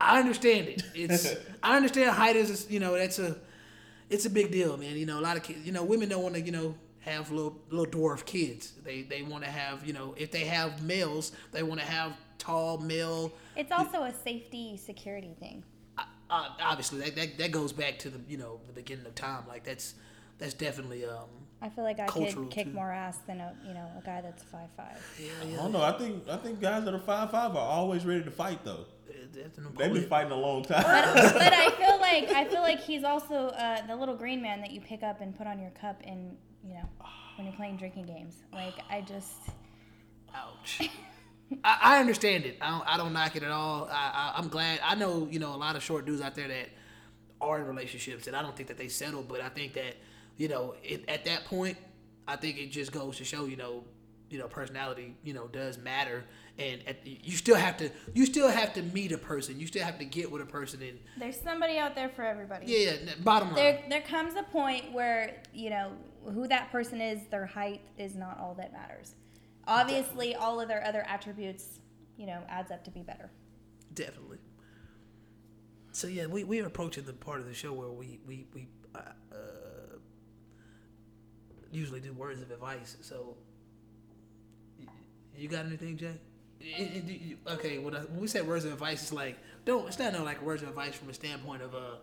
I 0.00 0.18
understand 0.18 0.68
it. 0.68 0.82
It's 0.94 1.32
I 1.62 1.76
understand 1.76 2.10
height 2.10 2.34
is 2.36 2.66
you 2.70 2.80
know 2.80 2.94
that's 2.94 3.18
a 3.20 3.36
it's 4.10 4.26
a 4.26 4.30
big 4.30 4.50
deal, 4.50 4.76
man. 4.76 4.96
You 4.96 5.06
know, 5.06 5.18
a 5.18 5.22
lot 5.22 5.36
of 5.36 5.42
kids, 5.44 5.60
you 5.64 5.72
know, 5.72 5.84
women 5.84 6.08
don't 6.08 6.22
want 6.22 6.34
to 6.34 6.40
you 6.40 6.52
know 6.52 6.74
have 7.00 7.30
little 7.30 7.60
little 7.70 7.86
dwarf 7.86 8.24
kids. 8.24 8.72
They 8.84 9.02
they 9.02 9.22
want 9.22 9.44
to 9.44 9.50
have 9.50 9.86
you 9.86 9.92
know 9.92 10.14
if 10.18 10.32
they 10.32 10.44
have 10.46 10.82
males, 10.82 11.30
they 11.52 11.62
want 11.62 11.80
to 11.80 11.86
have 11.86 12.14
tall 12.38 12.78
male. 12.78 13.32
It's 13.56 13.70
also 13.70 14.02
a 14.02 14.12
safety 14.12 14.76
security 14.76 15.36
thing. 15.38 15.62
Uh, 16.32 16.48
obviously, 16.62 17.00
that, 17.00 17.14
that 17.16 17.38
that 17.38 17.50
goes 17.50 17.72
back 17.72 17.98
to 18.00 18.08
the 18.10 18.20
you 18.28 18.38
know 18.38 18.60
the 18.66 18.72
beginning 18.72 19.04
of 19.06 19.14
time. 19.14 19.44
Like 19.46 19.64
that's 19.64 19.94
that's 20.38 20.54
definitely 20.54 21.04
um 21.04 21.28
I 21.60 21.68
feel 21.68 21.84
like 21.84 22.00
I 22.00 22.06
Cultural, 22.06 22.44
could 22.44 22.52
kick 22.52 22.66
too. 22.68 22.72
more 22.72 22.90
ass 22.90 23.18
than 23.26 23.40
a 23.40 23.54
you 23.66 23.74
know 23.74 23.86
a 23.98 24.02
guy 24.04 24.20
that's 24.22 24.42
five 24.44 24.68
five. 24.76 24.96
I 25.42 25.54
don't 25.56 25.72
know. 25.72 25.82
I 25.82 25.92
think 25.92 26.28
I 26.28 26.36
think 26.38 26.60
guys 26.60 26.84
that 26.84 26.94
are 26.94 26.98
five 26.98 27.30
five 27.30 27.54
are 27.54 27.58
always 27.68 28.04
ready 28.06 28.24
to 28.24 28.30
fight 28.30 28.64
though. 28.64 28.86
They've 29.32 29.92
been 29.92 30.08
fighting 30.08 30.32
a 30.32 30.36
long 30.36 30.62
time. 30.64 30.82
but 30.82 31.52
I 31.52 31.70
feel 31.70 32.00
like 32.00 32.30
I 32.30 32.44
feel 32.46 32.62
like 32.62 32.80
he's 32.80 33.04
also 33.04 33.48
uh, 33.48 33.86
the 33.86 33.94
little 33.94 34.16
green 34.16 34.40
man 34.42 34.60
that 34.60 34.70
you 34.70 34.80
pick 34.80 35.02
up 35.02 35.20
and 35.20 35.36
put 35.36 35.46
on 35.46 35.60
your 35.60 35.70
cup 35.70 36.00
and 36.04 36.36
you 36.64 36.74
know 36.74 36.88
when 37.36 37.46
you're 37.46 37.56
playing 37.56 37.76
drinking 37.76 38.06
games. 38.06 38.36
Like 38.52 38.74
I 38.90 39.02
just 39.02 39.32
Ouch. 40.34 40.88
I, 41.64 41.78
I 41.82 42.00
understand 42.00 42.44
it. 42.44 42.58
I 42.60 42.70
don't, 42.70 42.88
I 42.94 42.96
don't 42.96 43.12
knock 43.12 43.36
it 43.36 43.42
at 43.42 43.50
all. 43.50 43.88
I, 43.90 44.32
I, 44.34 44.38
I'm 44.38 44.48
glad. 44.48 44.80
I 44.84 44.94
know, 44.94 45.28
you 45.30 45.38
know, 45.38 45.54
a 45.54 45.56
lot 45.56 45.76
of 45.76 45.82
short 45.82 46.06
dudes 46.06 46.20
out 46.22 46.34
there 46.34 46.48
that 46.48 46.68
are 47.40 47.58
in 47.60 47.66
relationships, 47.66 48.26
and 48.26 48.36
I 48.36 48.42
don't 48.42 48.56
think 48.56 48.68
that 48.68 48.78
they 48.78 48.88
settle, 48.88 49.22
but 49.22 49.40
I 49.40 49.48
think 49.48 49.74
that, 49.74 49.96
you 50.36 50.48
know, 50.48 50.74
it, 50.82 51.04
at 51.08 51.24
that 51.24 51.44
point, 51.46 51.76
I 52.28 52.36
think 52.36 52.58
it 52.58 52.70
just 52.70 52.92
goes 52.92 53.16
to 53.18 53.24
show, 53.24 53.46
you 53.46 53.56
know, 53.56 53.84
you 54.30 54.38
know, 54.38 54.48
personality, 54.48 55.14
you 55.24 55.34
know, 55.34 55.46
does 55.48 55.76
matter, 55.76 56.24
and 56.58 56.80
at, 56.86 57.06
you 57.06 57.36
still 57.36 57.56
have 57.56 57.76
to, 57.78 57.90
you 58.14 58.24
still 58.24 58.48
have 58.48 58.72
to 58.74 58.82
meet 58.82 59.12
a 59.12 59.18
person. 59.18 59.60
You 59.60 59.66
still 59.66 59.84
have 59.84 59.98
to 59.98 60.04
get 60.06 60.30
with 60.30 60.40
a 60.40 60.46
person, 60.46 60.80
and 60.82 60.98
there's 61.18 61.38
somebody 61.38 61.76
out 61.78 61.94
there 61.94 62.08
for 62.08 62.24
everybody. 62.24 62.66
yeah, 62.66 62.92
yeah. 63.04 63.12
Bottom 63.22 63.48
line, 63.48 63.56
There 63.56 63.84
there 63.90 64.00
comes 64.00 64.34
a 64.36 64.42
point 64.44 64.92
where 64.92 65.42
you 65.52 65.68
know 65.70 65.92
who 66.32 66.46
that 66.48 66.70
person 66.72 67.00
is. 67.00 67.20
Their 67.30 67.44
height 67.44 67.82
is 67.98 68.14
not 68.14 68.38
all 68.38 68.54
that 68.54 68.72
matters. 68.72 69.14
Obviously, 69.66 70.34
all 70.34 70.60
of 70.60 70.68
their 70.68 70.84
other 70.84 71.02
attributes, 71.08 71.80
you 72.16 72.26
know, 72.26 72.42
adds 72.48 72.70
up 72.70 72.84
to 72.84 72.90
be 72.90 73.00
better. 73.00 73.30
Definitely. 73.94 74.38
So 75.92 76.06
yeah, 76.06 76.26
we 76.26 76.44
we 76.44 76.60
are 76.60 76.66
approaching 76.66 77.04
the 77.04 77.12
part 77.12 77.40
of 77.40 77.46
the 77.46 77.54
show 77.54 77.72
where 77.72 77.88
we 77.90 78.18
we 78.26 78.46
we 78.54 78.66
uh, 78.94 78.98
uh, 79.32 79.36
usually 81.70 82.00
do 82.00 82.12
words 82.12 82.40
of 82.40 82.50
advice. 82.50 82.96
So 83.02 83.36
you 85.36 85.48
got 85.48 85.66
anything, 85.66 85.96
Jay? 85.96 86.18
It- 86.60 86.96
it- 87.08 87.20
you- 87.20 87.38
okay, 87.46 87.78
when, 87.78 87.94
I, 87.96 88.00
when 88.00 88.20
we 88.20 88.28
say 88.28 88.40
words 88.40 88.64
of 88.64 88.72
advice, 88.72 89.02
it's 89.02 89.12
like 89.12 89.36
don't. 89.64 89.86
It's 89.88 89.98
not 89.98 90.12
no 90.12 90.22
like 90.24 90.40
words 90.42 90.62
of 90.62 90.68
advice 90.68 90.94
from 90.94 91.10
a 91.10 91.14
standpoint 91.14 91.62
of 91.62 91.74
uh, 91.74 91.96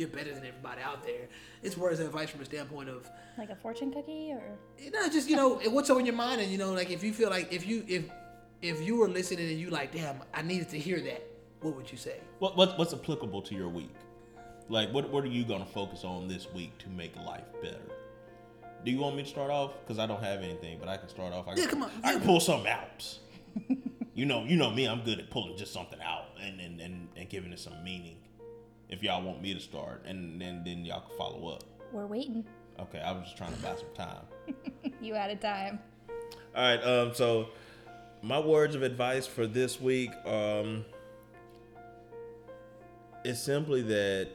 you're 0.00 0.08
better 0.08 0.34
than 0.34 0.44
everybody 0.44 0.80
out 0.82 1.04
there. 1.04 1.28
It's 1.62 1.76
words 1.76 2.00
of 2.00 2.06
advice 2.06 2.30
from 2.30 2.40
a 2.40 2.44
standpoint 2.46 2.88
of 2.88 3.08
Like 3.38 3.50
a 3.50 3.54
fortune 3.56 3.92
cookie, 3.92 4.32
or 4.32 4.42
you 4.78 4.90
know, 4.90 5.08
just 5.08 5.28
you 5.28 5.36
know, 5.36 5.60
what's 5.66 5.90
on 5.90 6.04
your 6.06 6.14
mind, 6.14 6.40
and 6.40 6.50
you 6.50 6.58
know, 6.58 6.72
like 6.72 6.90
if 6.90 7.04
you 7.04 7.12
feel 7.12 7.30
like 7.30 7.52
if 7.52 7.66
you 7.66 7.84
if 7.86 8.04
if 8.62 8.80
you 8.82 8.96
were 8.96 9.08
listening 9.08 9.48
and 9.50 9.58
you 9.60 9.70
like, 9.70 9.92
damn, 9.92 10.16
I 10.34 10.42
needed 10.42 10.70
to 10.70 10.78
hear 10.78 11.00
that. 11.02 11.22
What 11.60 11.76
would 11.76 11.92
you 11.92 11.98
say? 11.98 12.16
what, 12.38 12.56
what 12.56 12.78
what's 12.78 12.94
applicable 12.94 13.42
to 13.42 13.54
your 13.54 13.68
week? 13.68 13.94
Like 14.70 14.90
what 14.92 15.10
what 15.10 15.22
are 15.24 15.28
you 15.28 15.44
gonna 15.44 15.66
focus 15.66 16.04
on 16.04 16.26
this 16.26 16.50
week 16.52 16.76
to 16.78 16.88
make 16.88 17.14
life 17.16 17.44
better? 17.62 17.76
Do 18.82 18.90
you 18.90 18.98
want 18.98 19.14
me 19.16 19.24
to 19.24 19.28
start 19.28 19.50
off? 19.50 19.72
Because 19.80 19.98
I 19.98 20.06
don't 20.06 20.22
have 20.22 20.40
anything, 20.40 20.78
but 20.80 20.88
I 20.88 20.96
can 20.96 21.10
start 21.10 21.34
off. 21.34 21.46
I 21.46 21.52
can, 21.54 21.62
Yeah, 21.62 21.68
come 21.68 21.82
on. 21.82 21.90
I 22.02 22.14
can 22.14 22.22
pull 22.22 22.40
something 22.40 22.66
out. 22.80 23.18
you 24.14 24.24
know, 24.24 24.44
you 24.44 24.56
know 24.56 24.70
me. 24.70 24.86
I'm 24.88 25.02
good 25.02 25.18
at 25.18 25.28
pulling 25.28 25.54
just 25.58 25.74
something 25.74 26.00
out 26.00 26.28
and 26.42 26.58
and, 26.60 26.80
and, 26.80 27.08
and 27.14 27.28
giving 27.28 27.52
it 27.52 27.58
some 27.58 27.84
meaning. 27.84 28.16
If 28.90 29.02
y'all 29.02 29.22
want 29.22 29.40
me 29.40 29.54
to 29.54 29.60
start, 29.60 30.02
and 30.04 30.40
then 30.40 30.62
then 30.64 30.84
y'all 30.84 31.00
can 31.00 31.16
follow 31.16 31.48
up. 31.48 31.64
we're 31.92 32.06
waiting. 32.06 32.44
Okay, 32.78 33.00
I 33.00 33.12
was 33.12 33.24
just 33.24 33.36
trying 33.36 33.52
to 33.54 33.58
buy 33.60 33.74
some 33.76 33.94
time. 33.94 34.24
You 35.02 35.14
out 35.14 35.30
of 35.30 35.40
time. 35.40 35.78
All 36.54 36.62
right. 36.62 36.82
Um. 36.84 37.14
So, 37.14 37.48
my 38.22 38.38
words 38.38 38.74
of 38.74 38.82
advice 38.82 39.26
for 39.26 39.46
this 39.46 39.80
week, 39.80 40.10
um, 40.26 40.84
is 43.24 43.40
simply 43.40 43.82
that 43.82 44.28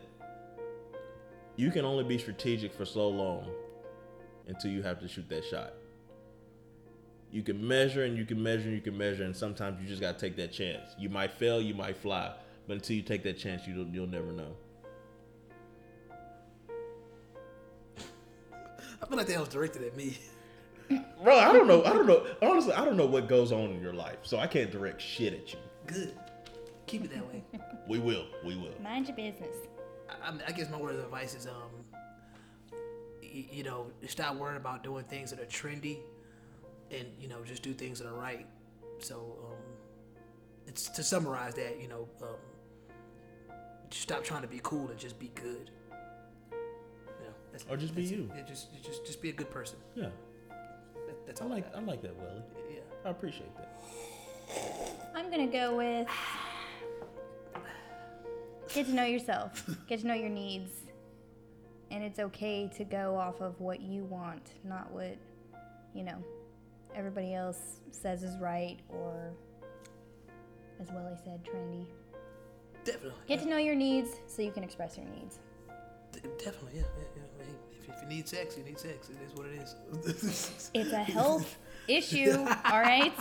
you 1.55 1.71
can 1.71 1.85
only 1.85 2.03
be 2.03 2.17
strategic 2.17 2.73
for 2.73 2.85
so 2.85 3.07
long 3.07 3.47
until 4.47 4.71
you 4.71 4.81
have 4.83 4.99
to 5.01 5.07
shoot 5.07 5.27
that 5.29 5.43
shot. 5.45 5.73
You 7.31 7.43
can 7.43 7.65
measure 7.67 8.03
and 8.03 8.17
you 8.17 8.25
can 8.25 8.41
measure 8.41 8.63
and 8.69 8.73
you 8.73 8.81
can 8.81 8.97
measure, 8.97 9.23
and 9.23 9.35
sometimes 9.35 9.81
you 9.81 9.87
just 9.87 10.01
gotta 10.01 10.17
take 10.17 10.35
that 10.37 10.51
chance. 10.51 10.95
You 10.97 11.09
might 11.09 11.31
fail, 11.31 11.61
you 11.61 11.73
might 11.73 11.97
fly, 11.97 12.33
but 12.67 12.73
until 12.73 12.95
you 12.95 13.01
take 13.01 13.23
that 13.23 13.37
chance, 13.37 13.67
you'll 13.67 13.87
you'll 13.87 14.07
never 14.07 14.31
know. 14.31 14.55
I 19.01 19.07
feel 19.07 19.17
like 19.17 19.27
that 19.27 19.39
was 19.39 19.49
directed 19.49 19.83
at 19.83 19.95
me. 19.95 20.17
Bro, 21.23 21.35
I 21.37 21.51
don't 21.53 21.67
know. 21.67 21.83
I 21.83 21.93
don't 21.93 22.05
know. 22.07 22.25
Honestly, 22.41 22.73
I 22.73 22.85
don't 22.85 22.97
know 22.97 23.05
what 23.05 23.27
goes 23.27 23.51
on 23.51 23.71
in 23.71 23.81
your 23.81 23.93
life, 23.93 24.17
so 24.23 24.37
I 24.37 24.47
can't 24.47 24.71
direct 24.71 25.01
shit 25.01 25.33
at 25.33 25.53
you. 25.53 25.59
Good. 25.87 26.17
Keep 26.87 27.05
it 27.05 27.13
that 27.13 27.27
way. 27.27 27.43
We 27.87 27.99
will. 27.99 28.25
We 28.45 28.55
will. 28.55 28.73
Mind 28.81 29.07
your 29.07 29.15
business. 29.15 29.55
I, 30.09 30.29
I- 30.29 30.39
I 30.47 30.51
guess 30.51 30.69
my 30.69 30.77
word 30.77 30.95
of 30.95 31.03
advice 31.03 31.33
is, 31.35 31.47
um, 31.47 31.53
y- 33.21 33.45
you 33.51 33.63
know, 33.63 33.87
stop 34.07 34.35
worrying 34.37 34.57
about 34.57 34.83
doing 34.83 35.03
things 35.05 35.31
that 35.31 35.39
are 35.39 35.45
trendy, 35.45 35.97
and 36.91 37.07
you 37.19 37.27
know, 37.27 37.43
just 37.43 37.63
do 37.63 37.73
things 37.73 37.99
that 37.99 38.07
are 38.07 38.13
right. 38.15 38.45
So, 38.99 39.37
um, 39.49 39.57
it's 40.67 40.89
to 40.89 41.03
summarize 41.03 41.55
that, 41.55 41.81
you 41.81 41.87
know, 41.87 42.07
um, 42.21 42.29
just 42.29 42.54
stop 43.91 44.23
trying 44.23 44.41
to 44.41 44.47
be 44.47 44.59
cool 44.63 44.89
and 44.89 44.97
just 44.99 45.19
be 45.19 45.31
good. 45.35 45.69
You 46.51 46.57
know, 47.25 47.33
that's, 47.51 47.65
Or 47.69 47.77
just 47.77 47.95
be 47.95 48.01
that's 48.03 48.11
it. 48.11 48.17
you. 48.17 48.31
Yeah, 48.35 48.43
just, 48.43 48.83
just, 48.83 49.05
just 49.05 49.21
be 49.21 49.29
a 49.29 49.33
good 49.33 49.49
person. 49.49 49.77
Yeah. 49.95 50.09
That, 51.07 51.25
that's 51.25 51.41
I 51.41 51.45
all 51.45 51.49
like 51.51 51.73
I 51.75 51.77
I 51.77 51.81
like 51.81 52.01
that, 52.01 52.15
Willie. 52.15 52.41
Yeah. 52.71 52.79
I 53.05 53.09
appreciate 53.09 53.51
that. 53.57 53.79
I'm 55.15 55.29
gonna 55.31 55.47
go 55.47 55.75
with 55.77 56.07
get 58.73 58.85
to 58.87 58.93
know 58.93 59.05
yourself, 59.05 59.67
get 59.87 60.01
to 60.01 60.07
know 60.07 60.13
your 60.13 60.29
needs, 60.29 60.71
and 61.91 62.03
it's 62.03 62.19
okay 62.19 62.69
to 62.77 62.83
go 62.83 63.15
off 63.17 63.41
of 63.41 63.59
what 63.59 63.81
you 63.81 64.03
want, 64.03 64.51
not 64.63 64.91
what 64.91 65.15
you 65.93 66.03
know 66.03 66.23
everybody 66.95 67.33
else 67.33 67.79
says 67.91 68.23
is 68.23 68.37
right 68.37 68.77
or, 68.89 69.33
as 70.81 70.89
Willie 70.91 71.17
said, 71.23 71.43
trendy. 71.43 71.85
Definitely. 72.85 73.21
Get 73.27 73.41
to 73.41 73.47
know 73.47 73.57
your 73.57 73.75
needs 73.75 74.11
so 74.27 74.41
you 74.41 74.51
can 74.51 74.63
express 74.63 74.97
your 74.97 75.07
needs. 75.07 75.39
Definitely, 76.37 76.71
yeah. 76.75 76.83
yeah, 76.97 77.23
yeah. 77.39 77.45
If, 77.81 77.89
if 77.89 78.01
you 78.03 78.07
need 78.07 78.27
sex, 78.27 78.57
you 78.57 78.63
need 78.63 78.79
sex. 78.79 79.09
It 79.09 79.17
is 79.25 79.35
what 79.35 79.47
it 79.47 79.61
is. 79.61 80.69
It's 80.73 80.93
a 80.93 81.03
health 81.03 81.57
issue, 81.87 82.31
all 82.65 82.79
right? 82.79 83.13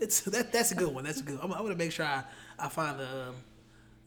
it's 0.00 0.20
that. 0.22 0.52
That's 0.52 0.72
a 0.72 0.74
good 0.74 0.92
one. 0.92 1.04
That's 1.04 1.20
a 1.20 1.22
good. 1.22 1.38
I'm, 1.42 1.52
I'm 1.52 1.62
gonna 1.62 1.76
make 1.76 1.92
sure 1.92 2.04
I, 2.04 2.24
I 2.58 2.68
find 2.68 2.98
the 2.98 3.28
um, 3.28 3.34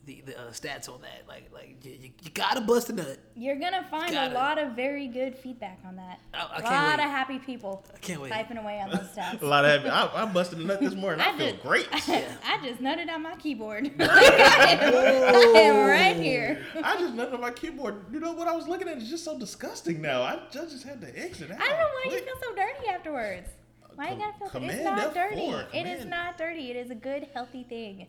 the, 0.05 0.21
the 0.25 0.39
uh, 0.39 0.49
stats 0.51 0.89
on 0.89 1.01
that. 1.01 1.23
Like 1.27 1.49
like 1.53 1.77
you, 1.85 1.91
you, 1.91 2.09
you 2.23 2.31
gotta 2.31 2.61
bust 2.61 2.89
a 2.89 2.93
nut. 2.93 3.17
You're 3.35 3.57
gonna 3.59 3.85
find 3.91 4.11
Got 4.11 4.31
a 4.31 4.33
lot 4.33 4.57
of 4.57 4.71
very 4.71 5.07
good 5.07 5.35
feedback 5.37 5.79
on 5.85 5.95
that. 5.97 6.19
I- 6.33 6.37
I 6.37 6.41
a 6.57 6.61
can't 6.61 6.63
lot 6.73 6.97
wait. 6.99 7.05
of 7.05 7.11
happy 7.11 7.39
people 7.39 7.85
I 7.93 7.97
can't 7.99 8.21
wait. 8.21 8.29
typing 8.31 8.57
away 8.57 8.79
on 8.81 8.89
those 8.89 9.07
stats. 9.15 9.41
A 9.41 9.45
lot 9.45 9.65
of 9.65 9.83
happy. 9.83 9.89
I, 9.89 10.23
I 10.23 10.25
busted 10.25 10.59
a 10.59 10.63
nut 10.63 10.79
this 10.79 10.95
morning. 10.95 11.21
I, 11.25 11.29
I 11.29 11.37
feel 11.37 11.47
did. 11.51 11.61
great. 11.61 11.87
I 11.91 12.59
just 12.63 12.81
nutted 12.81 13.09
on 13.09 13.21
my 13.21 13.35
keyboard. 13.35 13.91
I, 13.99 14.77
am, 14.81 14.93
I 14.95 15.59
am 15.59 15.87
right 15.87 16.15
here. 16.15 16.65
I 16.83 16.97
just 16.97 17.13
nutted 17.15 17.33
on 17.33 17.41
my 17.41 17.51
keyboard. 17.51 18.05
You 18.11 18.19
know 18.19 18.31
what 18.33 18.47
I 18.47 18.55
was 18.55 18.67
looking 18.67 18.87
at 18.87 18.97
is 18.97 19.09
just 19.09 19.23
so 19.25 19.37
disgusting 19.37 20.01
now. 20.01 20.21
I 20.23 20.39
just, 20.51 20.71
just 20.71 20.83
had 20.85 21.01
to 21.01 21.07
exit 21.19 21.51
out. 21.51 21.61
I 21.61 21.67
don't 21.67 21.77
know 21.79 21.85
why 21.85 22.01
you 22.05 22.09
quick. 22.11 22.25
feel 22.25 22.35
so 22.41 22.55
dirty 22.55 22.87
afterwards. 22.89 23.49
Why 23.95 24.11
you 24.11 24.17
gotta 24.17 24.37
feel? 24.39 24.47
command 24.49 24.71
It's 24.71 24.83
not 24.85 25.13
F4, 25.13 25.13
dirty. 25.13 25.77
It 25.77 25.85
is 25.85 26.05
not 26.05 26.37
dirty. 26.37 26.71
It 26.71 26.77
is 26.77 26.89
a 26.89 26.95
good, 26.95 27.27
healthy 27.33 27.63
thing. 27.63 28.07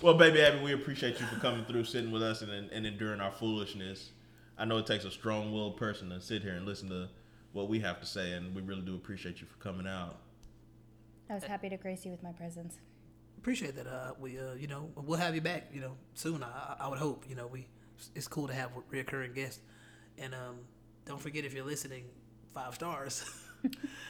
Well, 0.00 0.14
baby 0.14 0.40
Abby, 0.40 0.60
we 0.62 0.72
appreciate 0.72 1.18
you 1.18 1.26
for 1.26 1.40
coming 1.40 1.64
through, 1.64 1.84
sitting 1.84 2.12
with 2.12 2.22
us, 2.22 2.42
and, 2.42 2.50
and 2.52 2.86
enduring 2.86 3.20
our 3.20 3.32
foolishness. 3.32 4.10
I 4.56 4.64
know 4.64 4.78
it 4.78 4.86
takes 4.86 5.04
a 5.04 5.10
strong-willed 5.10 5.76
person 5.76 6.10
to 6.10 6.20
sit 6.20 6.42
here 6.42 6.54
and 6.54 6.64
listen 6.66 6.88
to 6.90 7.08
what 7.52 7.68
we 7.68 7.80
have 7.80 7.98
to 8.00 8.06
say, 8.06 8.32
and 8.32 8.54
we 8.54 8.62
really 8.62 8.82
do 8.82 8.94
appreciate 8.94 9.40
you 9.40 9.46
for 9.46 9.56
coming 9.58 9.88
out. 9.88 10.16
I 11.28 11.34
was 11.34 11.44
happy 11.44 11.68
to 11.68 11.76
grace 11.76 12.04
you 12.04 12.12
with 12.12 12.22
my 12.22 12.30
presence. 12.32 12.76
Appreciate 13.38 13.74
that. 13.76 13.86
Uh, 13.88 14.12
we, 14.20 14.38
uh, 14.38 14.54
you 14.54 14.68
know, 14.68 14.88
we'll 14.96 15.18
have 15.18 15.34
you 15.34 15.40
back. 15.40 15.68
You 15.72 15.80
know, 15.80 15.92
soon. 16.14 16.42
I, 16.42 16.76
I 16.80 16.88
would 16.88 16.98
hope. 16.98 17.24
You 17.28 17.34
know, 17.34 17.46
we. 17.46 17.66
It's 18.14 18.28
cool 18.28 18.46
to 18.46 18.54
have 18.54 18.70
reoccurring 18.92 19.34
guests, 19.34 19.60
and 20.16 20.32
um, 20.34 20.56
don't 21.04 21.20
forget 21.20 21.44
if 21.44 21.52
you're 21.52 21.64
listening, 21.64 22.04
five 22.54 22.74
stars. 22.74 23.24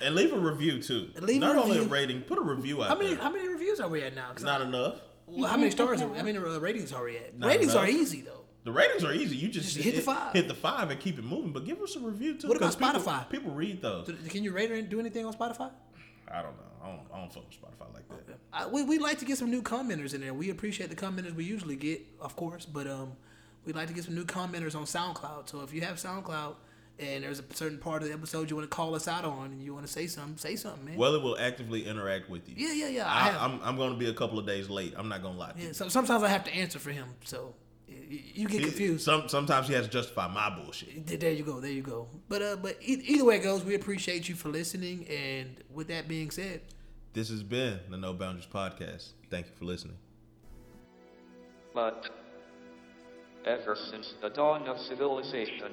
And 0.02 0.14
leave 0.14 0.30
a 0.34 0.38
review 0.38 0.82
too. 0.82 1.08
And 1.16 1.24
leave 1.24 1.38
a 1.42 1.46
Not 1.46 1.56
only 1.56 1.78
a 1.78 1.82
rating, 1.84 2.20
put 2.20 2.36
a 2.36 2.42
review 2.42 2.82
out 2.82 2.90
how 2.90 2.96
many 2.96 3.14
there. 3.14 3.18
How 3.18 3.30
many 3.30 3.48
reviews 3.48 3.80
are 3.80 3.88
we 3.88 4.02
at 4.02 4.14
now? 4.14 4.30
'Cause 4.34 4.44
Not 4.44 4.60
I- 4.60 4.66
enough. 4.66 4.96
Well, 5.28 5.50
how 5.50 5.56
many 5.56 5.70
stars? 5.70 6.00
Are 6.02 6.08
we, 6.08 6.18
how 6.18 6.24
many 6.24 6.38
ratings 6.38 6.92
are 6.92 7.04
we 7.04 7.16
at? 7.16 7.38
Not 7.38 7.48
ratings 7.48 7.74
are 7.74 7.88
easy 7.88 8.22
though. 8.22 8.32
The 8.64 8.72
ratings 8.72 9.04
are 9.04 9.12
easy. 9.14 9.36
You 9.36 9.48
just, 9.48 9.72
Just 9.74 9.84
hit 9.84 9.94
the 9.96 10.02
five. 10.02 10.32
Hit 10.34 10.48
the 10.48 10.54
five 10.54 10.90
and 10.90 11.00
keep 11.00 11.18
it 11.18 11.24
moving. 11.24 11.52
But 11.52 11.64
give 11.64 11.80
us 11.80 11.96
a 11.96 12.00
review 12.00 12.36
too. 12.36 12.48
What 12.48 12.56
about 12.56 12.66
'cause 12.66 12.76
people- 12.76 13.00
Spotify? 13.12 13.28
People 13.30 13.52
read 13.52 13.80
those. 13.80 14.10
Can 14.28 14.44
you 14.44 14.52
rate 14.52 14.70
or 14.70 14.82
do 14.82 15.00
anything 15.00 15.24
on 15.24 15.32
Spotify? 15.32 15.70
I 16.30 16.42
don't 16.42 16.56
know. 16.56 16.62
I 16.82 16.86
don't. 16.88 17.00
I 17.14 17.18
don't 17.20 17.32
fuck 17.32 17.44
with 17.48 17.56
Spotify 17.60 17.94
like 17.94 18.08
that. 18.26 18.38
I, 18.52 18.66
we 18.66 18.82
we 18.82 18.98
like 18.98 19.18
to 19.18 19.24
get 19.24 19.38
some 19.38 19.50
new 19.50 19.62
commenters 19.62 20.12
in 20.14 20.20
there. 20.20 20.34
We 20.34 20.50
appreciate 20.50 20.90
the 20.90 20.96
commenters 20.96 21.34
we 21.34 21.44
usually 21.44 21.76
get, 21.76 22.02
of 22.20 22.34
course, 22.36 22.64
but 22.66 22.86
um, 22.86 23.12
we'd 23.64 23.76
like 23.76 23.88
to 23.88 23.94
get 23.94 24.04
some 24.04 24.14
new 24.14 24.24
commenters 24.24 24.74
on 24.74 24.84
SoundCloud. 24.84 25.48
So 25.48 25.60
if 25.62 25.72
you 25.72 25.80
have 25.82 25.96
SoundCloud 25.96 26.54
and 27.00 27.22
there's 27.24 27.38
a 27.38 27.44
certain 27.54 27.78
part 27.78 28.02
of 28.02 28.08
the 28.08 28.14
episode 28.14 28.50
you 28.50 28.56
want 28.56 28.68
to 28.70 28.74
call 28.76 28.94
us 28.94 29.06
out 29.08 29.24
on 29.24 29.46
and 29.52 29.62
you 29.62 29.72
want 29.74 29.86
to 29.86 29.92
say 29.92 30.06
something, 30.06 30.36
say 30.36 30.56
something, 30.56 30.84
man. 30.84 30.96
Well, 30.96 31.14
it 31.14 31.22
will 31.22 31.38
actively 31.38 31.86
interact 31.86 32.28
with 32.28 32.48
you. 32.48 32.54
yeah, 32.58 32.72
yeah, 32.74 32.88
yeah. 32.88 33.06
I 33.06 33.16
I, 33.16 33.22
have. 33.30 33.40
I'm, 33.40 33.60
I'm 33.62 33.76
going 33.76 33.92
to 33.92 33.98
be 33.98 34.08
a 34.08 34.14
couple 34.14 34.38
of 34.38 34.46
days 34.46 34.68
late. 34.68 34.94
I'm 34.96 35.08
not 35.08 35.22
going 35.22 35.34
to 35.34 35.40
lie 35.40 35.52
to 35.52 35.58
yeah, 35.58 35.68
you. 35.68 35.72
so, 35.74 35.88
sometimes 35.88 36.22
I 36.22 36.28
have 36.28 36.44
to 36.44 36.54
answer 36.54 36.78
for 36.78 36.90
him, 36.90 37.06
so 37.24 37.54
y- 37.88 37.94
y- 38.10 38.22
you 38.34 38.48
get 38.48 38.60
He- 38.60 38.66
confused. 38.66 39.04
Some, 39.04 39.28
sometimes 39.28 39.68
he 39.68 39.74
has 39.74 39.86
to 39.86 39.90
justify 39.92 40.26
my 40.32 40.50
bullshit. 40.50 41.06
There 41.20 41.30
you 41.32 41.44
go, 41.44 41.60
there 41.60 41.70
you 41.70 41.82
go. 41.82 42.08
But 42.28 42.42
uh, 42.42 42.56
but 42.56 42.76
e- 42.82 43.02
either 43.06 43.24
way 43.24 43.36
it 43.36 43.42
goes, 43.42 43.64
we 43.64 43.74
appreciate 43.74 44.28
you 44.28 44.34
for 44.34 44.48
listening. 44.48 45.06
And 45.08 45.62
with 45.72 45.88
that 45.88 46.08
being 46.08 46.30
said, 46.30 46.62
This 47.12 47.28
has 47.30 47.42
been 47.42 47.78
the 47.90 47.96
No 47.96 48.12
Boundaries 48.12 48.48
podcast. 48.52 49.10
Thank 49.30 49.46
you 49.46 49.52
for 49.56 49.64
listening. 49.66 49.96
But 51.74 52.08
ever 53.46 53.76
since 53.90 54.14
the 54.20 54.30
dawn 54.30 54.66
of 54.68 54.78
civilization, 54.80 55.72